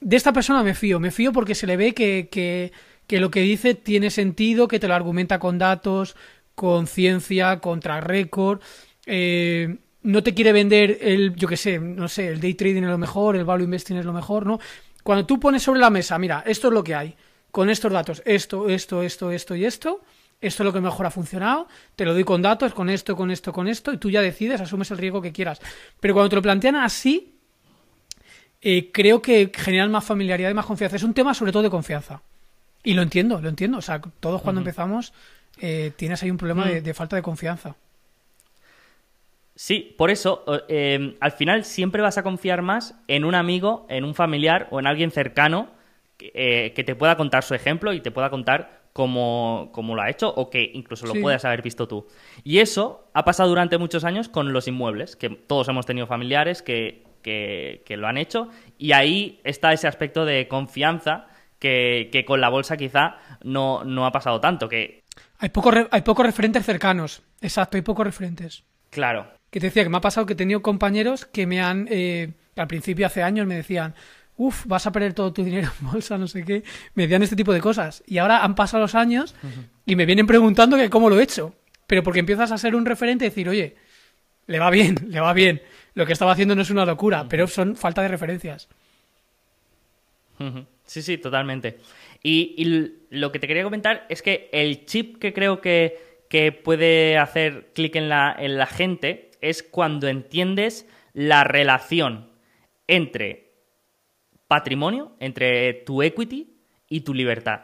de 0.00 0.16
esta 0.16 0.32
persona 0.32 0.62
me 0.62 0.74
fío, 0.74 1.00
me 1.00 1.10
fío 1.10 1.32
porque 1.32 1.54
se 1.54 1.66
le 1.66 1.76
ve 1.76 1.94
que, 1.94 2.28
que, 2.30 2.72
que 3.06 3.20
lo 3.20 3.30
que 3.30 3.40
dice 3.40 3.74
tiene 3.74 4.10
sentido, 4.10 4.68
que 4.68 4.78
te 4.78 4.88
lo 4.88 4.94
argumenta 4.94 5.38
con 5.38 5.58
datos, 5.58 6.16
con 6.54 6.86
ciencia, 6.86 7.60
contra 7.60 8.00
récord. 8.00 8.60
Eh, 9.06 9.78
no 10.02 10.22
te 10.22 10.34
quiere 10.34 10.52
vender 10.52 10.98
el, 11.00 11.34
yo 11.34 11.48
qué 11.48 11.56
sé, 11.56 11.78
no 11.78 12.08
sé, 12.08 12.28
el 12.28 12.40
day 12.40 12.54
trading 12.54 12.82
es 12.82 12.88
lo 12.88 12.98
mejor, 12.98 13.36
el 13.36 13.44
value 13.44 13.64
investing 13.64 13.96
es 13.96 14.04
lo 14.04 14.12
mejor, 14.12 14.46
¿no? 14.46 14.58
Cuando 15.02 15.26
tú 15.26 15.40
pones 15.40 15.62
sobre 15.62 15.80
la 15.80 15.90
mesa, 15.90 16.18
mira, 16.18 16.44
esto 16.46 16.68
es 16.68 16.74
lo 16.74 16.84
que 16.84 16.94
hay 16.94 17.16
con 17.50 17.70
estos 17.70 17.92
datos, 17.92 18.22
esto, 18.24 18.68
esto, 18.68 19.02
esto, 19.02 19.32
esto 19.32 19.56
y 19.56 19.64
esto, 19.64 20.02
esto 20.40 20.62
es 20.62 20.64
lo 20.64 20.72
que 20.72 20.80
mejor 20.80 21.06
ha 21.06 21.10
funcionado, 21.10 21.66
te 21.96 22.04
lo 22.04 22.14
doy 22.14 22.24
con 22.24 22.42
datos, 22.42 22.74
con 22.74 22.90
esto, 22.90 23.16
con 23.16 23.30
esto, 23.30 23.52
con 23.52 23.68
esto, 23.68 23.92
y 23.92 23.98
tú 23.98 24.10
ya 24.10 24.22
decides, 24.22 24.60
asumes 24.60 24.90
el 24.90 24.98
riesgo 24.98 25.20
que 25.20 25.32
quieras. 25.32 25.60
Pero 25.98 26.14
cuando 26.14 26.30
te 26.30 26.36
lo 26.36 26.42
plantean 26.42 26.76
así, 26.76 27.34
eh, 28.60 28.90
creo 28.92 29.22
que 29.22 29.50
generan 29.54 29.90
más 29.90 30.04
familiaridad 30.04 30.50
y 30.50 30.54
más 30.54 30.66
confianza. 30.66 30.96
Es 30.96 31.02
un 31.02 31.14
tema 31.14 31.34
sobre 31.34 31.52
todo 31.52 31.62
de 31.62 31.70
confianza. 31.70 32.22
Y 32.82 32.94
lo 32.94 33.02
entiendo, 33.02 33.40
lo 33.40 33.48
entiendo. 33.48 33.78
O 33.78 33.82
sea, 33.82 34.00
todos 34.20 34.42
cuando 34.42 34.60
empezamos 34.60 35.12
eh, 35.60 35.92
tienes 35.96 36.22
ahí 36.22 36.30
un 36.30 36.36
problema 36.36 36.66
de, 36.66 36.80
de, 36.80 36.94
falta 36.94 37.16
de 37.16 37.22
confianza. 37.22 37.76
Sí, 39.58 39.92
por 39.98 40.12
eso, 40.12 40.44
eh, 40.68 41.16
al 41.18 41.32
final 41.32 41.64
siempre 41.64 42.00
vas 42.00 42.16
a 42.16 42.22
confiar 42.22 42.62
más 42.62 42.94
en 43.08 43.24
un 43.24 43.34
amigo, 43.34 43.86
en 43.88 44.04
un 44.04 44.14
familiar 44.14 44.68
o 44.70 44.78
en 44.78 44.86
alguien 44.86 45.10
cercano 45.10 45.68
eh, 46.20 46.72
que 46.76 46.84
te 46.84 46.94
pueda 46.94 47.16
contar 47.16 47.42
su 47.42 47.56
ejemplo 47.56 47.92
y 47.92 48.00
te 48.00 48.12
pueda 48.12 48.30
contar 48.30 48.82
cómo, 48.92 49.72
lo 49.74 50.00
ha 50.00 50.10
hecho 50.10 50.32
o 50.32 50.48
que 50.48 50.70
incluso 50.74 51.06
lo 51.06 51.20
puedas 51.20 51.44
haber 51.44 51.62
visto 51.62 51.88
tú. 51.88 52.06
Y 52.44 52.60
eso 52.60 53.08
ha 53.14 53.24
pasado 53.24 53.48
durante 53.48 53.78
muchos 53.78 54.04
años 54.04 54.28
con 54.28 54.52
los 54.52 54.68
inmuebles, 54.68 55.16
que 55.16 55.28
todos 55.28 55.66
hemos 55.66 55.86
tenido 55.86 56.06
familiares 56.06 56.62
que, 56.62 57.02
que, 57.22 57.96
lo 57.96 58.06
han 58.06 58.16
hecho 58.16 58.50
y 58.78 58.92
ahí 58.92 59.40
está 59.42 59.72
ese 59.72 59.88
aspecto 59.88 60.24
de 60.24 60.46
confianza 60.46 61.26
que, 61.58 62.10
que 62.12 62.24
con 62.24 62.40
la 62.40 62.48
bolsa 62.48 62.76
quizá 62.76 63.16
no, 63.42 63.82
no 63.82 64.06
ha 64.06 64.12
pasado 64.12 64.40
tanto. 64.40 64.68
Que... 64.68 65.02
Hay, 65.40 65.48
poco 65.48 65.72
hay 65.90 66.02
pocos 66.02 66.24
referentes 66.24 66.64
cercanos, 66.64 67.24
exacto, 67.40 67.76
hay 67.76 67.82
pocos 67.82 68.06
referentes. 68.06 68.62
Claro. 68.90 69.37
Que 69.50 69.60
te 69.60 69.66
decía 69.66 69.82
que 69.82 69.88
me 69.88 69.96
ha 69.96 70.02
pasado 70.02 70.26
que 70.26 70.34
he 70.34 70.36
tenido 70.36 70.62
compañeros 70.62 71.24
que 71.24 71.46
me 71.46 71.60
han, 71.60 71.88
eh, 71.90 72.32
al 72.56 72.66
principio 72.66 73.06
hace 73.06 73.22
años 73.22 73.46
me 73.46 73.56
decían, 73.56 73.94
Uf, 74.38 74.66
vas 74.66 74.86
a 74.86 74.92
perder 74.92 75.14
todo 75.14 75.32
tu 75.32 75.42
dinero 75.42 75.68
en 75.80 75.90
bolsa, 75.90 76.16
no 76.16 76.28
sé 76.28 76.44
qué. 76.44 76.62
Me 76.94 77.02
decían 77.02 77.22
este 77.22 77.34
tipo 77.34 77.52
de 77.52 77.60
cosas. 77.60 78.04
Y 78.06 78.18
ahora 78.18 78.44
han 78.44 78.54
pasado 78.54 78.80
los 78.80 78.94
años 78.94 79.34
y 79.84 79.96
me 79.96 80.06
vienen 80.06 80.28
preguntando 80.28 80.76
que 80.76 80.88
cómo 80.88 81.10
lo 81.10 81.18
he 81.18 81.24
hecho. 81.24 81.54
Pero 81.88 82.04
porque 82.04 82.20
empiezas 82.20 82.52
a 82.52 82.58
ser 82.58 82.76
un 82.76 82.86
referente 82.86 83.24
y 83.24 83.30
decir, 83.30 83.48
oye, 83.48 83.74
le 84.46 84.58
va 84.60 84.70
bien, 84.70 84.96
le 85.08 85.20
va 85.20 85.32
bien. 85.32 85.60
Lo 85.94 86.06
que 86.06 86.12
estaba 86.12 86.32
haciendo 86.32 86.54
no 86.54 86.62
es 86.62 86.70
una 86.70 86.86
locura, 86.86 87.26
pero 87.28 87.48
son 87.48 87.74
falta 87.74 88.00
de 88.02 88.08
referencias. 88.08 88.68
Sí, 90.84 91.02
sí, 91.02 91.18
totalmente. 91.18 91.80
Y, 92.22 92.92
lo 93.10 93.32
que 93.32 93.40
te 93.40 93.48
quería 93.48 93.64
comentar 93.64 94.06
es 94.08 94.22
que 94.22 94.48
el 94.52 94.86
chip 94.86 95.18
que 95.18 95.32
creo 95.32 95.60
que, 95.60 96.22
que 96.28 96.52
puede 96.52 97.18
hacer 97.18 97.70
clic 97.74 97.96
en 97.96 98.08
la, 98.08 98.36
en 98.38 98.56
la 98.56 98.66
gente 98.66 99.27
es 99.40 99.62
cuando 99.62 100.08
entiendes 100.08 100.86
la 101.12 101.44
relación 101.44 102.30
entre 102.86 103.52
patrimonio, 104.46 105.12
entre 105.20 105.74
tu 105.74 106.02
equity 106.02 106.54
y 106.88 107.00
tu 107.00 107.14
libertad. 107.14 107.60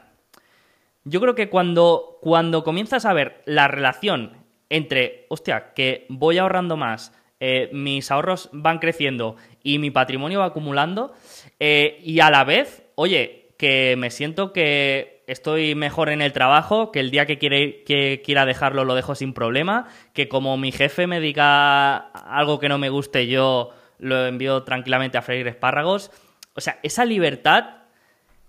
Yo 1.05 1.21
creo 1.21 1.35
que 1.35 1.49
cuando, 1.49 2.19
cuando 2.21 2.65
comienzas 2.65 3.05
a 3.05 3.13
ver 3.13 3.43
la 3.47 3.69
relación 3.69 4.33
entre, 4.71 5.27
hostia, 5.29 5.73
que 5.75 6.07
voy 6.09 6.39
ahorrando 6.39 6.77
más, 6.77 7.13
eh, 7.41 7.69
mis 7.73 8.11
ahorros 8.11 8.49
van 8.53 8.79
creciendo 8.79 9.37
y 9.63 9.79
mi 9.79 9.91
patrimonio 9.91 10.41
va 10.41 10.47
acumulando, 10.47 11.13
eh, 11.61 12.01
y 12.03 12.21
a 12.21 12.31
la 12.31 12.45
vez, 12.45 12.85
oye, 12.95 13.55
que 13.59 13.97
me 13.99 14.11
siento 14.11 14.53
que 14.53 15.14
estoy 15.27 15.75
mejor 15.75 16.09
en 16.09 16.23
el 16.23 16.33
trabajo, 16.33 16.93
que 16.93 17.01
el 17.01 17.11
día 17.11 17.27
que, 17.27 17.39
que 17.39 18.23
quiera 18.25 18.47
dejarlo 18.47 18.85
lo 18.85 18.95
dejo 18.95 19.15
sin 19.15 19.33
problema, 19.33 19.87
que 20.13 20.29
como 20.29 20.57
mi 20.57 20.73
jefe 20.73 21.07
me 21.07 21.21
diga 21.21 21.97
algo 21.97 22.59
que 22.59 22.69
no 22.69 22.79
me 22.79 22.89
guste, 22.89 23.27
yo 23.27 23.71
lo 23.99 24.27
envío 24.27 24.63
tranquilamente 24.63 25.19
a 25.19 25.23
freír 25.23 25.47
espárragos. 25.49 26.11
O 26.55 26.61
sea, 26.61 26.79
esa 26.83 27.05
libertad, 27.05 27.83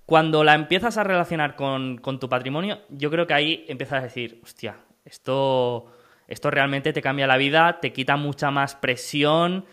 cuando 0.05 0.43
la 0.43 0.53
empiezas 0.53 0.97
a 0.97 1.03
relacionar 1.03 1.55
con, 1.55 1.99
tu 2.19 2.29
patrimonio, 2.29 2.81
yo 2.89 3.09
creo 3.09 3.27
que 3.27 3.33
ahí 3.33 3.65
empiezas 3.67 3.99
a 3.99 4.03
decir, 4.03 4.39
hostia, 4.43 4.77
esto, 5.05 5.91
esto 6.27 6.51
realmente 6.51 6.93
te 6.93 7.01
cambia 7.01 7.27
la 7.27 7.37
vida, 7.37 7.79
te 7.79 7.93
quita 7.93 8.15
mucha 8.15 8.51
más 8.51 8.75
presión, 8.75 9.65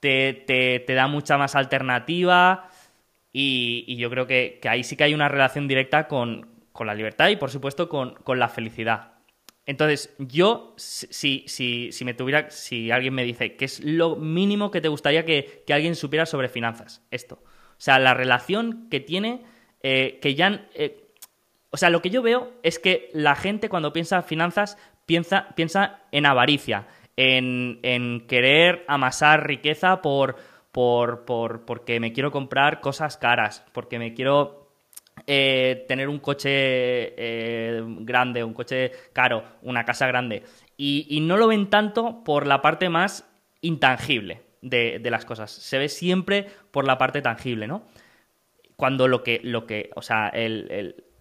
te, 0.00 0.84
da 0.88 1.06
mucha 1.06 1.38
más 1.38 1.54
alternativa. 1.54 2.68
Y, 3.32 3.96
yo 3.96 4.08
creo 4.10 4.26
que, 4.26 4.60
ahí 4.68 4.82
sí 4.84 4.96
que 4.96 5.04
hay 5.04 5.14
una 5.14 5.28
relación 5.28 5.68
directa 5.68 6.08
con, 6.08 6.48
la 6.78 6.94
libertad 6.94 7.28
y, 7.28 7.36
por 7.36 7.50
supuesto, 7.50 7.88
con, 7.88 8.16
la 8.38 8.48
felicidad. 8.48 9.12
Entonces, 9.66 10.14
yo, 10.18 10.74
si, 10.76 11.44
si, 11.46 11.90
si, 11.92 12.04
me 12.04 12.14
tuviera, 12.14 12.50
si 12.50 12.90
alguien 12.90 13.14
me 13.14 13.24
dice 13.24 13.56
que 13.56 13.64
es 13.64 13.80
lo 13.80 14.16
mínimo 14.16 14.70
que 14.70 14.80
te 14.80 14.88
gustaría 14.88 15.24
que, 15.24 15.64
alguien 15.70 15.96
supiera 15.96 16.24
sobre 16.24 16.48
finanzas, 16.48 17.04
esto. 17.10 17.42
O 17.44 17.80
sea, 17.80 17.98
la 17.98 18.14
relación 18.14 18.88
que 18.90 19.00
tiene, 19.00 19.42
eh, 19.82 20.18
que 20.22 20.34
ya... 20.34 20.68
Eh, 20.74 21.02
o 21.70 21.76
sea, 21.76 21.90
lo 21.90 22.00
que 22.00 22.10
yo 22.10 22.22
veo 22.22 22.52
es 22.62 22.78
que 22.78 23.10
la 23.12 23.34
gente 23.34 23.68
cuando 23.68 23.92
piensa 23.92 24.16
en 24.16 24.24
finanzas 24.24 24.78
piensa, 25.04 25.48
piensa 25.56 26.00
en 26.10 26.24
avaricia, 26.24 26.86
en 27.16 28.24
querer 28.28 28.84
amasar 28.88 29.46
riqueza 29.46 30.00
por, 30.00 30.36
por, 30.76 31.24
por, 31.24 31.64
porque 31.64 32.00
me 32.00 32.12
quiero 32.12 32.30
comprar 32.30 32.82
cosas 32.82 33.16
caras, 33.16 33.64
porque 33.72 33.98
me 33.98 34.12
quiero 34.12 34.68
eh, 35.26 35.86
tener 35.88 36.10
un 36.10 36.18
coche 36.18 37.14
grande, 38.00 38.44
un 38.44 38.52
coche 38.52 38.92
caro, 39.14 39.42
una 39.62 39.86
casa 39.86 40.06
grande. 40.06 40.42
Y, 40.76 41.06
y, 41.08 41.20
no 41.22 41.38
lo 41.38 41.48
ven 41.48 41.70
tanto 41.70 42.22
por 42.24 42.46
la 42.46 42.60
parte 42.60 42.90
más 42.90 43.26
intangible 43.62 44.42
de, 44.60 45.00
las 45.10 45.24
cosas. 45.24 45.50
Se 45.50 45.78
ve 45.78 45.88
siempre 45.88 46.46
por 46.70 46.86
la 46.86 46.98
parte 46.98 47.22
tangible, 47.22 47.66
¿no? 47.66 47.86
Cuando 48.76 49.08
lo 49.08 49.22
que, 49.22 49.40
lo 49.42 49.66
que 49.66 49.88
o 49.96 50.02
sea, 50.02 50.30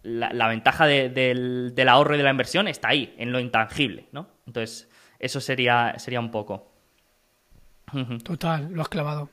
la, 0.04 0.48
ventaja 0.50 0.86
del, 0.86 1.88
ahorro 1.88 2.16
y 2.16 2.18
de 2.18 2.24
la 2.26 2.32
inversión 2.32 2.68
está 2.68 2.90
ahí, 2.90 3.16
en 3.18 3.32
lo 3.32 3.40
intangible, 3.40 4.10
¿no? 4.12 4.28
Entonces, 4.48 4.90
eso 5.18 5.40
sería, 5.40 5.94
sería 5.98 6.20
un 6.20 6.32
poco. 6.32 6.74
Total, 8.26 8.68
lo 8.74 8.82
has 8.82 8.90
clavado. 8.90 9.30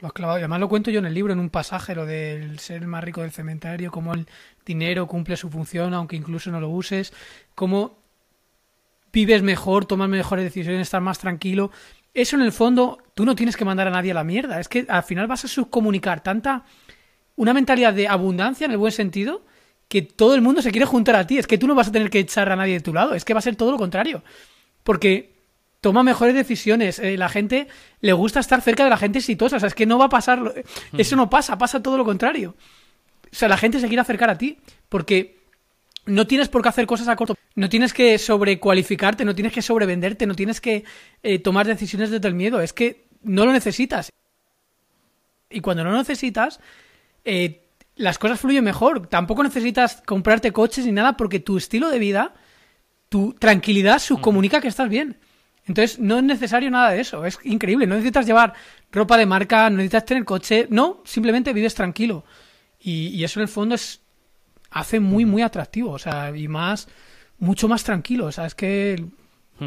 Lo 0.00 0.08
has 0.08 0.12
clavado. 0.12 0.38
Y 0.38 0.42
además 0.42 0.60
lo 0.60 0.68
cuento 0.68 0.90
yo 0.90 0.98
en 0.98 1.06
el 1.06 1.14
libro, 1.14 1.32
en 1.32 1.38
un 1.38 1.50
pasaje, 1.50 1.94
lo 1.94 2.06
del 2.06 2.58
ser 2.58 2.82
el 2.82 2.88
más 2.88 3.04
rico 3.04 3.20
del 3.20 3.32
cementerio, 3.32 3.90
cómo 3.90 4.14
el 4.14 4.26
dinero 4.64 5.06
cumple 5.06 5.36
su 5.36 5.50
función, 5.50 5.94
aunque 5.94 6.16
incluso 6.16 6.50
no 6.50 6.60
lo 6.60 6.68
uses, 6.70 7.12
cómo 7.54 7.98
vives 9.12 9.42
mejor, 9.42 9.84
tomas 9.84 10.08
mejores 10.08 10.44
decisiones, 10.44 10.82
estás 10.82 11.02
más 11.02 11.18
tranquilo 11.18 11.70
eso 12.14 12.36
en 12.36 12.42
el 12.42 12.52
fondo, 12.52 12.98
tú 13.14 13.24
no 13.24 13.36
tienes 13.36 13.56
que 13.56 13.64
mandar 13.64 13.86
a 13.86 13.90
nadie 13.90 14.10
a 14.10 14.14
la 14.14 14.24
mierda. 14.24 14.58
Es 14.60 14.68
que 14.68 14.84
al 14.88 15.02
final 15.02 15.26
vas 15.26 15.44
a 15.44 15.48
subcomunicar 15.48 16.22
tanta. 16.22 16.64
Una 17.36 17.54
mentalidad 17.54 17.94
de 17.94 18.08
abundancia 18.08 18.64
en 18.64 18.72
el 18.72 18.78
buen 18.78 18.92
sentido 18.92 19.42
que 19.88 20.02
todo 20.02 20.34
el 20.34 20.42
mundo 20.42 20.62
se 20.62 20.70
quiere 20.70 20.86
juntar 20.86 21.16
a 21.16 21.26
ti. 21.26 21.38
Es 21.38 21.46
que 21.46 21.58
tú 21.58 21.66
no 21.66 21.74
vas 21.74 21.88
a 21.88 21.92
tener 21.92 22.10
que 22.10 22.18
echar 22.18 22.50
a 22.50 22.56
nadie 22.56 22.74
de 22.74 22.80
tu 22.80 22.92
lado. 22.92 23.14
Es 23.14 23.24
que 23.24 23.32
va 23.32 23.38
a 23.38 23.42
ser 23.42 23.56
todo 23.56 23.70
lo 23.70 23.78
contrario. 23.78 24.22
Porque 24.82 25.39
toma 25.80 26.02
mejores 26.02 26.34
decisiones. 26.34 26.98
Eh, 26.98 27.16
la 27.16 27.28
gente 27.28 27.68
le 28.00 28.12
gusta 28.12 28.40
estar 28.40 28.60
cerca 28.60 28.84
de 28.84 28.90
la 28.90 28.96
gente 28.96 29.18
exitosa. 29.18 29.56
O 29.56 29.60
sea, 29.60 29.68
es 29.68 29.74
que 29.74 29.86
no 29.86 29.98
va 29.98 30.06
a 30.06 30.10
pasar. 30.10 30.54
Eso 30.96 31.16
no 31.16 31.30
pasa, 31.30 31.58
pasa 31.58 31.82
todo 31.82 31.96
lo 31.96 32.04
contrario. 32.04 32.54
sea, 33.30 33.48
la 33.48 33.56
gente 33.56 33.80
se 33.80 33.88
quiere 33.88 34.02
acercar 34.02 34.30
a 34.30 34.38
ti 34.38 34.58
porque 34.88 35.40
no 36.06 36.26
tienes 36.26 36.48
por 36.48 36.62
qué 36.62 36.68
hacer 36.68 36.86
cosas 36.86 37.08
a 37.08 37.16
corto. 37.16 37.36
No 37.54 37.68
tienes 37.68 37.92
que 37.92 38.18
sobrecualificarte, 38.18 39.24
no 39.24 39.34
tienes 39.34 39.52
que 39.52 39.62
sobrevenderte, 39.62 40.26
no 40.26 40.34
tienes 40.34 40.60
que 40.60 40.84
eh, 41.22 41.38
tomar 41.38 41.66
decisiones 41.66 42.10
desde 42.10 42.28
el 42.28 42.34
miedo. 42.34 42.60
Es 42.60 42.72
que 42.72 43.06
no 43.22 43.44
lo 43.44 43.52
necesitas. 43.52 44.10
Y 45.48 45.60
cuando 45.60 45.82
no 45.82 45.90
lo 45.90 45.98
necesitas, 45.98 46.60
eh, 47.24 47.66
las 47.96 48.18
cosas 48.18 48.40
fluyen 48.40 48.64
mejor. 48.64 49.08
Tampoco 49.08 49.42
necesitas 49.42 50.02
comprarte 50.06 50.52
coches 50.52 50.86
ni 50.86 50.92
nada 50.92 51.16
porque 51.16 51.40
tu 51.40 51.56
estilo 51.56 51.90
de 51.90 51.98
vida, 51.98 52.34
tu 53.08 53.34
tranquilidad, 53.34 53.98
su 53.98 54.20
comunica 54.20 54.60
que 54.60 54.68
estás 54.68 54.88
bien. 54.88 55.18
Entonces 55.70 55.98
no 55.98 56.18
es 56.18 56.24
necesario 56.24 56.70
nada 56.70 56.90
de 56.90 57.00
eso. 57.00 57.24
Es 57.24 57.38
increíble. 57.44 57.86
No 57.86 57.94
necesitas 57.94 58.26
llevar 58.26 58.54
ropa 58.90 59.16
de 59.16 59.26
marca, 59.26 59.70
no 59.70 59.76
necesitas 59.76 60.04
tener 60.04 60.24
coche. 60.24 60.66
No, 60.68 61.00
simplemente 61.04 61.52
vives 61.52 61.74
tranquilo. 61.74 62.24
Y, 62.80 63.08
y 63.08 63.24
eso 63.24 63.38
en 63.38 63.42
el 63.42 63.48
fondo 63.48 63.76
es 63.76 64.02
hace 64.70 64.98
muy, 64.98 65.24
muy 65.24 65.42
atractivo. 65.42 65.92
O 65.92 65.98
sea, 65.98 66.36
y 66.36 66.48
más, 66.48 66.88
mucho 67.38 67.68
más 67.68 67.84
tranquilo. 67.84 68.26
O 68.26 68.32
sea, 68.32 68.46
es 68.46 68.54
que 68.54 69.04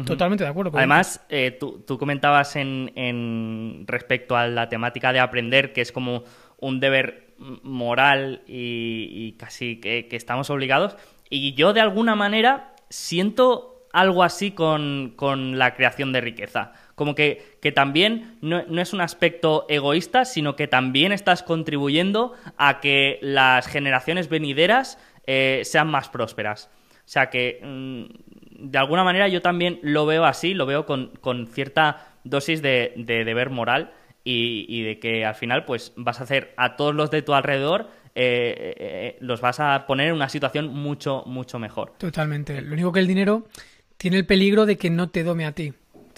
Totalmente 0.04 0.42
de 0.42 0.50
acuerdo. 0.50 0.72
Con 0.72 0.78
Además, 0.78 1.24
eh, 1.28 1.56
tú, 1.58 1.84
tú, 1.86 1.98
comentabas 1.98 2.56
en, 2.56 2.90
en, 2.96 3.84
respecto 3.86 4.36
a 4.36 4.48
la 4.48 4.68
temática 4.68 5.12
de 5.12 5.20
aprender, 5.20 5.72
que 5.72 5.82
es 5.82 5.92
como 5.92 6.24
un 6.58 6.80
deber 6.80 7.34
moral 7.62 8.42
y, 8.46 9.32
casi 9.38 9.80
que, 9.80 10.08
estamos 10.10 10.50
obligados. 10.50 10.96
Y 11.30 11.54
yo 11.54 11.72
de 11.72 11.80
alguna 11.80 12.16
manera 12.16 12.74
siento 12.88 13.73
algo 13.94 14.24
así 14.24 14.50
con, 14.50 15.12
con 15.14 15.56
la 15.56 15.74
creación 15.74 16.12
de 16.12 16.20
riqueza. 16.20 16.72
Como 16.96 17.14
que, 17.14 17.56
que 17.62 17.70
también 17.70 18.36
no, 18.40 18.64
no, 18.66 18.82
es 18.82 18.92
un 18.92 19.00
aspecto 19.00 19.66
egoísta, 19.68 20.24
sino 20.24 20.56
que 20.56 20.66
también 20.66 21.12
estás 21.12 21.44
contribuyendo 21.44 22.34
a 22.58 22.80
que 22.80 23.20
las 23.22 23.68
generaciones 23.68 24.28
venideras 24.28 24.98
eh, 25.26 25.62
sean 25.64 25.88
más 25.88 26.08
prósperas. 26.08 26.70
O 26.92 27.08
sea 27.08 27.30
que 27.30 27.60
mm, 27.62 28.70
de 28.70 28.78
alguna 28.78 29.04
manera 29.04 29.28
yo 29.28 29.40
también 29.40 29.78
lo 29.82 30.06
veo 30.06 30.24
así, 30.24 30.54
lo 30.54 30.66
veo 30.66 30.86
con, 30.86 31.46
cierta 31.52 32.08
dosis 32.24 32.62
de, 32.62 32.94
deber 32.96 33.50
moral 33.50 33.92
y, 34.24 34.82
de 34.82 34.98
que 34.98 35.24
al 35.24 35.34
final 35.36 35.66
pues 35.66 35.92
vas 35.96 36.18
a 36.20 36.24
hacer 36.24 36.52
a 36.56 36.74
todos 36.74 36.94
los 36.94 37.10
de 37.10 37.22
tu 37.22 37.34
alrededor 37.34 37.90
eh, 38.16 38.74
eh, 38.78 39.16
los 39.20 39.40
vas 39.40 39.58
a 39.60 39.86
poner 39.86 40.08
en 40.08 40.14
una 40.14 40.28
situación 40.28 40.68
mucho, 40.68 41.24
mucho 41.26 41.58
mejor. 41.58 41.94
Totalmente. 41.98 42.62
Lo 42.62 42.72
único 42.72 42.92
que 42.92 43.00
el 43.00 43.08
dinero 43.08 43.48
tiene 43.96 44.18
el 44.18 44.26
peligro 44.26 44.66
de 44.66 44.76
que 44.76 44.90
no 44.90 45.10
te 45.10 45.22
dome 45.22 45.46
a 45.46 45.52
ti. 45.52 45.74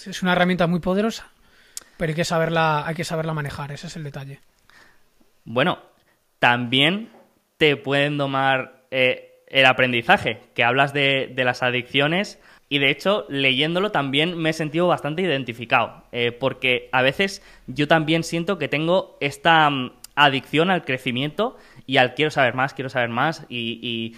Es 0.07 0.23
una 0.23 0.33
herramienta 0.33 0.67
muy 0.67 0.81
poderosa, 0.81 1.31
pero 1.97 2.11
hay 2.11 2.17
que 2.17 2.25
saberla, 2.25 2.87
hay 2.87 2.95
que 2.95 3.05
saberla 3.05 3.35
manejar, 3.35 3.73
ese 3.73 3.87
es 3.87 3.97
el 3.97 4.05
detalle. 4.05 4.41
Bueno, 5.45 5.79
también 6.39 7.11
te 7.57 7.77
pueden 7.77 8.19
domar 8.19 8.87
el 8.91 9.67
aprendizaje, 9.67 10.41
que 10.55 10.65
hablas 10.65 10.93
de, 10.93 11.33
las 11.37 11.63
adicciones 11.63 12.41
y 12.69 12.79
de 12.79 12.91
hecho 12.91 13.27
leyéndolo 13.29 13.93
también 13.93 14.37
me 14.37 14.51
he 14.51 14.53
sentido 14.53 14.89
bastante 14.89 15.23
identificado, 15.23 16.05
eh, 16.13 16.33
porque 16.33 16.89
a 16.93 17.03
veces 17.03 17.43
yo 17.67 17.87
también 17.87 18.25
siento 18.25 18.59
que 18.59 18.69
tengo 18.69 19.17
esta 19.21 19.71
mm, 19.71 19.93
adicción 20.17 20.71
al 20.71 20.85
crecimiento 20.85 21.57
y 21.87 21.99
al 21.99 22.15
quiero 22.15 22.31
saber 22.31 22.55
más, 22.55 22.75
quiero 22.75 22.91
saber 22.91 23.09
más 23.09 23.47
y, 23.49 24.17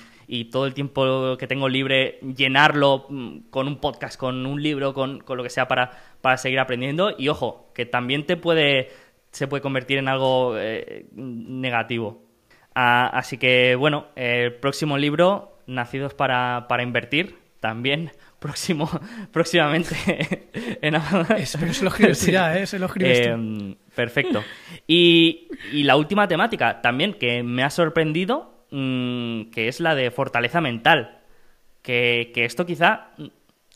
todo 0.50 0.66
el 0.66 0.74
tiempo 0.74 1.36
que 1.38 1.46
tengo 1.46 1.68
libre 1.68 2.20
llenarlo 2.20 3.06
mm, 3.08 3.38
con 3.50 3.66
un 3.66 3.80
podcast, 3.80 4.18
con 4.18 4.44
un 4.46 4.62
libro, 4.62 4.92
con, 4.94 5.24
lo 5.26 5.42
que 5.42 5.50
sea 5.50 5.68
para, 5.68 5.90
para 6.20 6.36
seguir 6.36 6.60
aprendiendo 6.60 7.14
y 7.16 7.28
ojo, 7.28 7.70
que 7.74 7.86
también 7.86 8.26
te 8.26 8.36
puede, 8.36 8.90
se 9.30 9.48
puede 9.48 9.62
convertir 9.62 9.98
en 9.98 10.08
algo 10.08 10.54
eh, 10.56 11.06
negativo. 11.12 12.28
Ah, 12.74 13.10
así 13.12 13.38
que, 13.38 13.74
bueno, 13.74 14.06
el 14.14 14.54
próximo 14.54 14.98
libro, 14.98 15.58
Nacidos 15.66 16.14
para, 16.14 16.64
Invertir, 16.80 17.36
también 17.58 18.12
próximo, 18.38 18.88
próximamente 19.32 19.96
en 20.80 20.94
Pero 21.26 21.74
se 21.74 21.82
lo 21.82 21.90
escribes 21.90 22.26
ya, 22.26 22.56
¿eh? 22.58 22.66
Se 22.66 22.78
lo 22.78 22.86
escribes 22.86 23.26
em, 23.26 23.74
Perfecto. 23.96 24.44
Y, 24.86 25.48
la 25.72 25.96
última 25.96 26.28
temática 26.28 26.80
también 26.80 27.14
que 27.14 27.42
me 27.42 27.64
ha 27.64 27.70
sorprendido, 27.70 28.57
mm, 28.70 29.50
que 29.50 29.68
es 29.68 29.80
la 29.80 29.94
de 29.94 30.10
fortaleza 30.10 30.60
mental. 30.60 31.18
Que, 31.82 32.32
esto 32.34 32.66
quizá... 32.66 33.10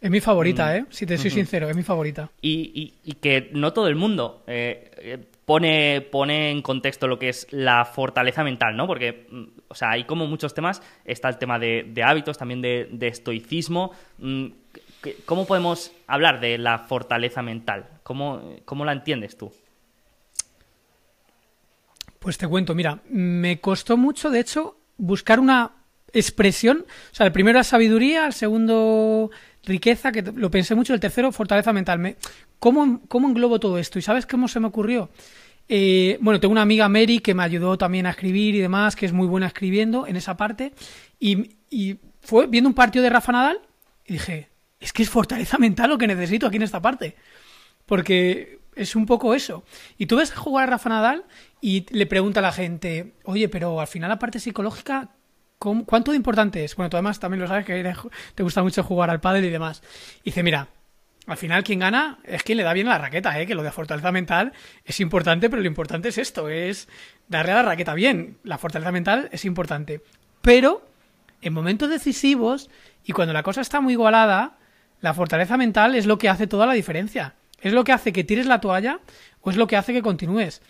Es 0.00 0.10
mi 0.10 0.20
favorita, 0.20 0.66
mm, 0.66 0.76
¿eh? 0.76 0.84
Si 0.90 1.06
te 1.06 1.16
soy 1.16 1.30
sincero, 1.30 1.70
es 1.70 1.76
mi 1.76 1.82
favorita. 1.82 2.30
Y, 2.40 2.94
que 3.20 3.50
no 3.52 3.72
todo 3.72 3.86
el 3.88 3.94
mundo 3.94 4.42
eh, 4.46 4.90
eh, 4.98 5.18
pone, 5.44 6.00
pone 6.00 6.50
en 6.50 6.60
contexto 6.60 7.06
lo 7.06 7.18
que 7.18 7.28
es 7.28 7.46
la 7.50 7.84
fortaleza 7.84 8.42
mental, 8.42 8.76
¿no? 8.76 8.86
Porque, 8.86 9.26
mm, 9.30 9.44
o 9.68 9.74
sea, 9.74 9.90
hay 9.90 10.04
como 10.04 10.26
muchos 10.26 10.54
temas, 10.54 10.82
está 11.04 11.28
el 11.28 11.38
tema 11.38 11.58
de, 11.58 12.02
hábitos, 12.04 12.36
también 12.36 12.60
de, 12.60 12.88
estoicismo. 13.00 13.92
Mm, 14.18 14.46
¿Cómo 15.24 15.46
podemos 15.46 15.92
hablar 16.06 16.40
de 16.40 16.58
la 16.58 16.78
fortaleza 16.78 17.42
mental? 17.42 17.88
¿Cómo, 18.02 18.56
¿Cómo 18.64 18.84
la 18.84 18.92
entiendes 18.92 19.36
tú? 19.36 19.52
Pues 22.22 22.38
te 22.38 22.46
cuento, 22.46 22.72
mira, 22.76 23.00
me 23.08 23.60
costó 23.60 23.96
mucho, 23.96 24.30
de 24.30 24.38
hecho, 24.38 24.76
buscar 25.02 25.40
una 25.40 25.72
expresión. 26.12 26.84
O 27.12 27.14
sea, 27.14 27.26
el 27.26 27.32
primero 27.32 27.58
era 27.58 27.64
sabiduría, 27.64 28.24
el 28.24 28.32
segundo 28.32 29.30
riqueza, 29.64 30.12
que 30.12 30.22
lo 30.22 30.50
pensé 30.50 30.74
mucho, 30.74 30.94
el 30.94 31.00
tercero 31.00 31.32
fortaleza 31.32 31.72
mental. 31.72 32.16
¿cómo, 32.58 33.00
¿Cómo 33.08 33.28
englobo 33.28 33.58
todo 33.58 33.78
esto? 33.78 33.98
¿Y 33.98 34.02
sabes 34.02 34.26
cómo 34.26 34.46
se 34.46 34.60
me 34.60 34.68
ocurrió? 34.68 35.10
Eh, 35.68 36.18
bueno, 36.20 36.38
tengo 36.38 36.52
una 36.52 36.62
amiga 36.62 36.88
Mary 36.88 37.18
que 37.18 37.34
me 37.34 37.42
ayudó 37.42 37.76
también 37.78 38.06
a 38.06 38.10
escribir 38.10 38.54
y 38.54 38.60
demás, 38.60 38.94
que 38.94 39.06
es 39.06 39.12
muy 39.12 39.26
buena 39.26 39.48
escribiendo 39.48 40.06
en 40.06 40.16
esa 40.16 40.36
parte. 40.36 40.72
Y, 41.18 41.56
y 41.68 41.98
fue 42.20 42.46
viendo 42.46 42.68
un 42.68 42.74
partido 42.74 43.02
de 43.02 43.10
Rafa 43.10 43.32
Nadal 43.32 43.60
y 44.06 44.14
dije, 44.14 44.50
es 44.78 44.92
que 44.92 45.02
es 45.02 45.10
fortaleza 45.10 45.58
mental 45.58 45.90
lo 45.90 45.98
que 45.98 46.06
necesito 46.06 46.46
aquí 46.46 46.56
en 46.56 46.62
esta 46.62 46.80
parte. 46.80 47.16
Porque 47.86 48.60
es 48.76 48.94
un 48.94 49.06
poco 49.06 49.34
eso. 49.34 49.64
Y 49.98 50.06
tú 50.06 50.16
ves 50.16 50.32
jugar 50.32 50.68
a 50.68 50.70
Rafa 50.72 50.88
Nadal 50.88 51.24
y 51.64 51.86
le 51.90 52.06
pregunta 52.06 52.40
a 52.40 52.42
la 52.42 52.50
gente, 52.50 53.14
oye, 53.22 53.48
pero 53.48 53.80
al 53.80 53.86
final 53.86 54.10
la 54.10 54.18
parte 54.18 54.40
psicológica, 54.40 55.10
¿cuánto 55.58 56.12
importante 56.12 56.64
es? 56.64 56.74
Bueno, 56.74 56.90
tú 56.90 56.96
además 56.96 57.20
también 57.20 57.40
lo 57.40 57.46
sabes 57.46 57.64
que 57.64 57.94
te 58.34 58.42
gusta 58.42 58.64
mucho 58.64 58.82
jugar 58.82 59.10
al 59.10 59.20
pádel 59.20 59.44
y 59.44 59.50
demás. 59.50 59.80
Y 60.22 60.30
dice, 60.30 60.42
mira, 60.42 60.66
al 61.28 61.36
final 61.36 61.62
quien 61.62 61.78
gana 61.78 62.18
es 62.24 62.42
quien 62.42 62.58
le 62.58 62.64
da 62.64 62.72
bien 62.72 62.88
a 62.88 62.90
la 62.90 62.98
raqueta, 62.98 63.40
¿eh? 63.40 63.46
que 63.46 63.54
lo 63.54 63.62
de 63.62 63.70
fortaleza 63.70 64.10
mental 64.10 64.52
es 64.84 64.98
importante, 64.98 65.48
pero 65.48 65.62
lo 65.62 65.68
importante 65.68 66.08
es 66.08 66.18
esto, 66.18 66.48
es 66.48 66.88
darle 67.28 67.52
a 67.52 67.56
la 67.56 67.62
raqueta 67.62 67.94
bien. 67.94 68.38
La 68.42 68.58
fortaleza 68.58 68.90
mental 68.90 69.28
es 69.30 69.44
importante. 69.44 70.02
Pero 70.40 70.84
en 71.42 71.52
momentos 71.52 71.90
decisivos 71.90 72.70
y 73.04 73.12
cuando 73.12 73.32
la 73.32 73.44
cosa 73.44 73.60
está 73.60 73.80
muy 73.80 73.92
igualada, 73.92 74.58
la 75.00 75.14
fortaleza 75.14 75.56
mental 75.56 75.94
es 75.94 76.06
lo 76.06 76.18
que 76.18 76.28
hace 76.28 76.48
toda 76.48 76.66
la 76.66 76.72
diferencia. 76.72 77.36
Es 77.60 77.72
lo 77.72 77.84
que 77.84 77.92
hace 77.92 78.12
que 78.12 78.24
tires 78.24 78.46
la 78.46 78.60
toalla 78.60 78.98
o 79.42 79.50
es 79.50 79.56
lo 79.56 79.68
que 79.68 79.76
hace 79.76 79.92
que 79.92 80.02
continúes. 80.02 80.60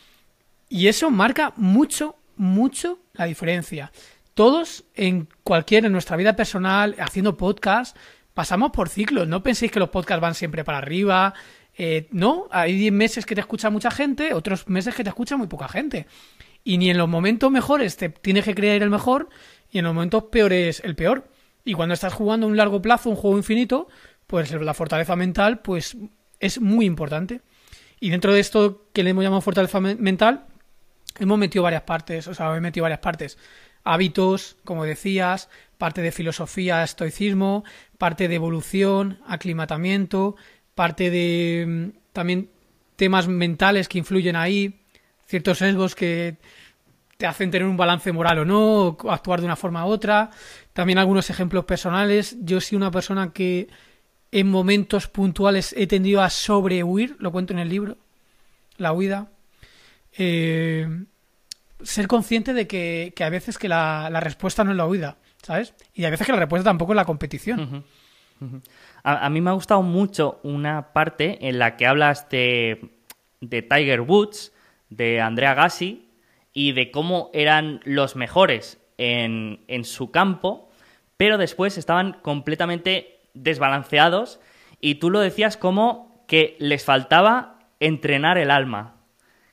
Y 0.73 0.89
eso 0.89 1.11
marca 1.11 1.53
mucho, 1.57 2.17
mucho 2.37 2.99
la 3.13 3.27
diferencia 3.27 3.93
todos 4.35 4.85
en 4.95 5.29
cualquier, 5.43 5.85
en 5.85 5.93
nuestra 5.93 6.17
vida 6.17 6.35
personal, 6.37 6.95
haciendo 6.99 7.37
podcast, 7.37 7.97
pasamos 8.35 8.71
por 8.71 8.89
ciclos. 8.89 9.29
No 9.29 9.43
penséis 9.43 9.71
que 9.71 9.79
los 9.79 9.91
podcasts 9.91 10.23
van 10.23 10.35
siempre 10.35 10.65
para 10.65 10.79
arriba. 10.79 11.35
Eh, 11.77 12.09
no, 12.13 12.49
hay 12.51 12.91
meses 12.91 13.27
que 13.27 13.35
te 13.35 13.43
escucha 13.43 13.71
mucha 13.71 13.91
gente, 13.91 14.33
otros 14.35 14.69
meses 14.69 14.95
que 14.95 15.05
te 15.05 15.11
escucha 15.11 15.37
muy 15.37 15.49
poca 15.49 15.69
gente. 15.69 16.07
Y 16.65 16.79
ni 16.79 16.91
en 16.91 16.99
los 16.99 17.09
momentos 17.09 17.51
mejores 17.51 17.97
te 17.97 18.09
tienes 18.09 18.45
que 18.45 18.55
creer 18.55 18.83
el 18.83 18.91
mejor, 18.91 19.29
y 19.71 19.79
en 19.79 19.85
los 19.85 19.95
momentos 19.95 20.25
peores 20.25 20.81
el 20.85 20.95
peor. 20.95 21.29
Y 21.65 21.75
cuando 21.75 21.93
estás 21.93 22.15
jugando 22.15 22.47
un 22.47 22.57
largo 22.57 22.81
plazo, 22.81 23.11
un 23.11 23.17
juego 23.17 23.37
infinito, 23.37 23.89
pues 24.27 24.51
la 24.51 24.75
fortaleza 24.75 25.17
mental, 25.17 25.61
pues 25.61 25.97
es 26.41 26.61
muy 26.61 26.87
importante. 26.87 27.43
Y 28.01 28.11
dentro 28.11 28.33
de 28.33 28.41
esto 28.41 28.89
que 28.93 29.03
le 29.03 29.11
hemos 29.11 29.23
llamado 29.23 29.43
fortaleza 29.43 29.79
mental, 29.79 30.47
hemos 31.19 31.39
metido 31.39 31.63
varias 31.63 31.83
partes, 31.83 32.29
o 32.29 32.35
sea, 32.35 32.57
he 32.57 32.61
metido 32.61 32.85
varias 32.85 33.01
partes 33.01 33.39
hábitos, 33.85 34.57
como 34.65 34.85
decías, 34.85 35.49
parte 35.79 36.03
de 36.03 36.13
filosofía, 36.13 36.85
estoicismo, 36.85 37.65
parte 37.99 38.29
de 38.29 38.35
evolución, 38.37 39.19
aclimatamiento, 39.27 40.37
parte 40.75 41.11
de 41.11 41.65
mm, 41.67 41.99
también 42.13 42.51
temas 42.97 43.27
mentales 43.27 43.89
que 43.89 43.99
influyen 43.99 44.37
ahí, 44.37 44.81
ciertos 45.27 45.59
sesgos 45.59 45.95
que 45.95 46.37
te 47.17 47.27
hacen 47.27 47.51
tener 47.51 47.67
un 47.67 47.77
balance 47.77 48.13
moral 48.13 48.41
o 48.41 48.45
no, 48.45 48.97
actuar 49.09 49.41
de 49.41 49.47
una 49.47 49.57
forma 49.57 49.85
u 49.87 49.89
otra, 49.89 50.31
también 50.73 50.99
algunos 50.99 51.31
ejemplos 51.31 51.65
personales. 51.65 52.37
Yo 52.41 52.61
soy 52.61 52.77
una 52.77 52.91
persona 52.91 53.33
que 53.33 53.69
en 54.31 54.49
momentos 54.49 55.09
puntuales 55.09 55.75
he 55.77 55.87
tendido 55.87 56.23
a 56.23 56.31
sobrehuir, 56.31 57.17
lo 57.19 57.33
cuento 57.33 57.53
en 57.53 57.59
el 57.59 57.69
libro, 57.69 57.99
la 58.77 58.93
huida. 58.93 59.32
Eh, 60.19 60.87
ser 61.83 62.07
consciente 62.07 62.53
de 62.53 62.67
que, 62.67 63.13
que 63.17 63.25
a 63.25 63.31
veces 63.31 63.59
que 63.59 63.69
la, 63.69 64.09
la, 64.11 64.21
respuesta 64.21 64.65
no 64.65 64.71
es 64.71 64.77
la 64.77 64.87
huida, 64.87 65.17
¿sabes? 65.43 65.75
Y 65.95 66.05
a 66.05 66.11
veces 66.11 66.27
que 66.27 66.33
la 66.33 66.39
respuesta 66.39 66.71
tampoco 66.71 66.93
es 66.93 66.97
la 66.97 67.05
competición. 67.05 67.85
A, 69.05 69.29
mí 69.31 69.41
me 69.41 69.51
ha 69.51 69.55
gustado 69.55 69.83
mucho 69.83 70.41
una 70.43 70.93
parte 70.93 71.49
en 71.49 71.59
la 71.59 71.77
que 71.77 71.87
hablas 71.87 72.29
de, 72.29 72.91
de 73.41 73.63
Tiger 73.63 74.01
Woods, 74.01 74.53
de 74.91 75.21
Andrea 75.21 75.55
Gassi 75.55 76.09
y 76.53 76.73
de 76.73 76.91
cómo 76.91 77.31
eran 77.33 77.81
los 77.85 78.17
mejores 78.17 78.79
en, 78.99 79.61
en 79.69 79.85
su 79.85 80.11
campo, 80.11 80.71
pero 81.17 81.39
después 81.39 81.79
estaban 81.79 82.15
completamente 82.23 83.21
desbalanceados 83.35 84.41
y 84.81 84.97
tú 84.97 85.11
lo 85.11 85.21
decías 85.21 85.57
como 85.57 86.25
que 86.27 86.57
les 86.59 86.85
faltaba 86.85 87.59
entrenar 87.81 88.39
el 88.39 88.51
alma. 88.51 88.97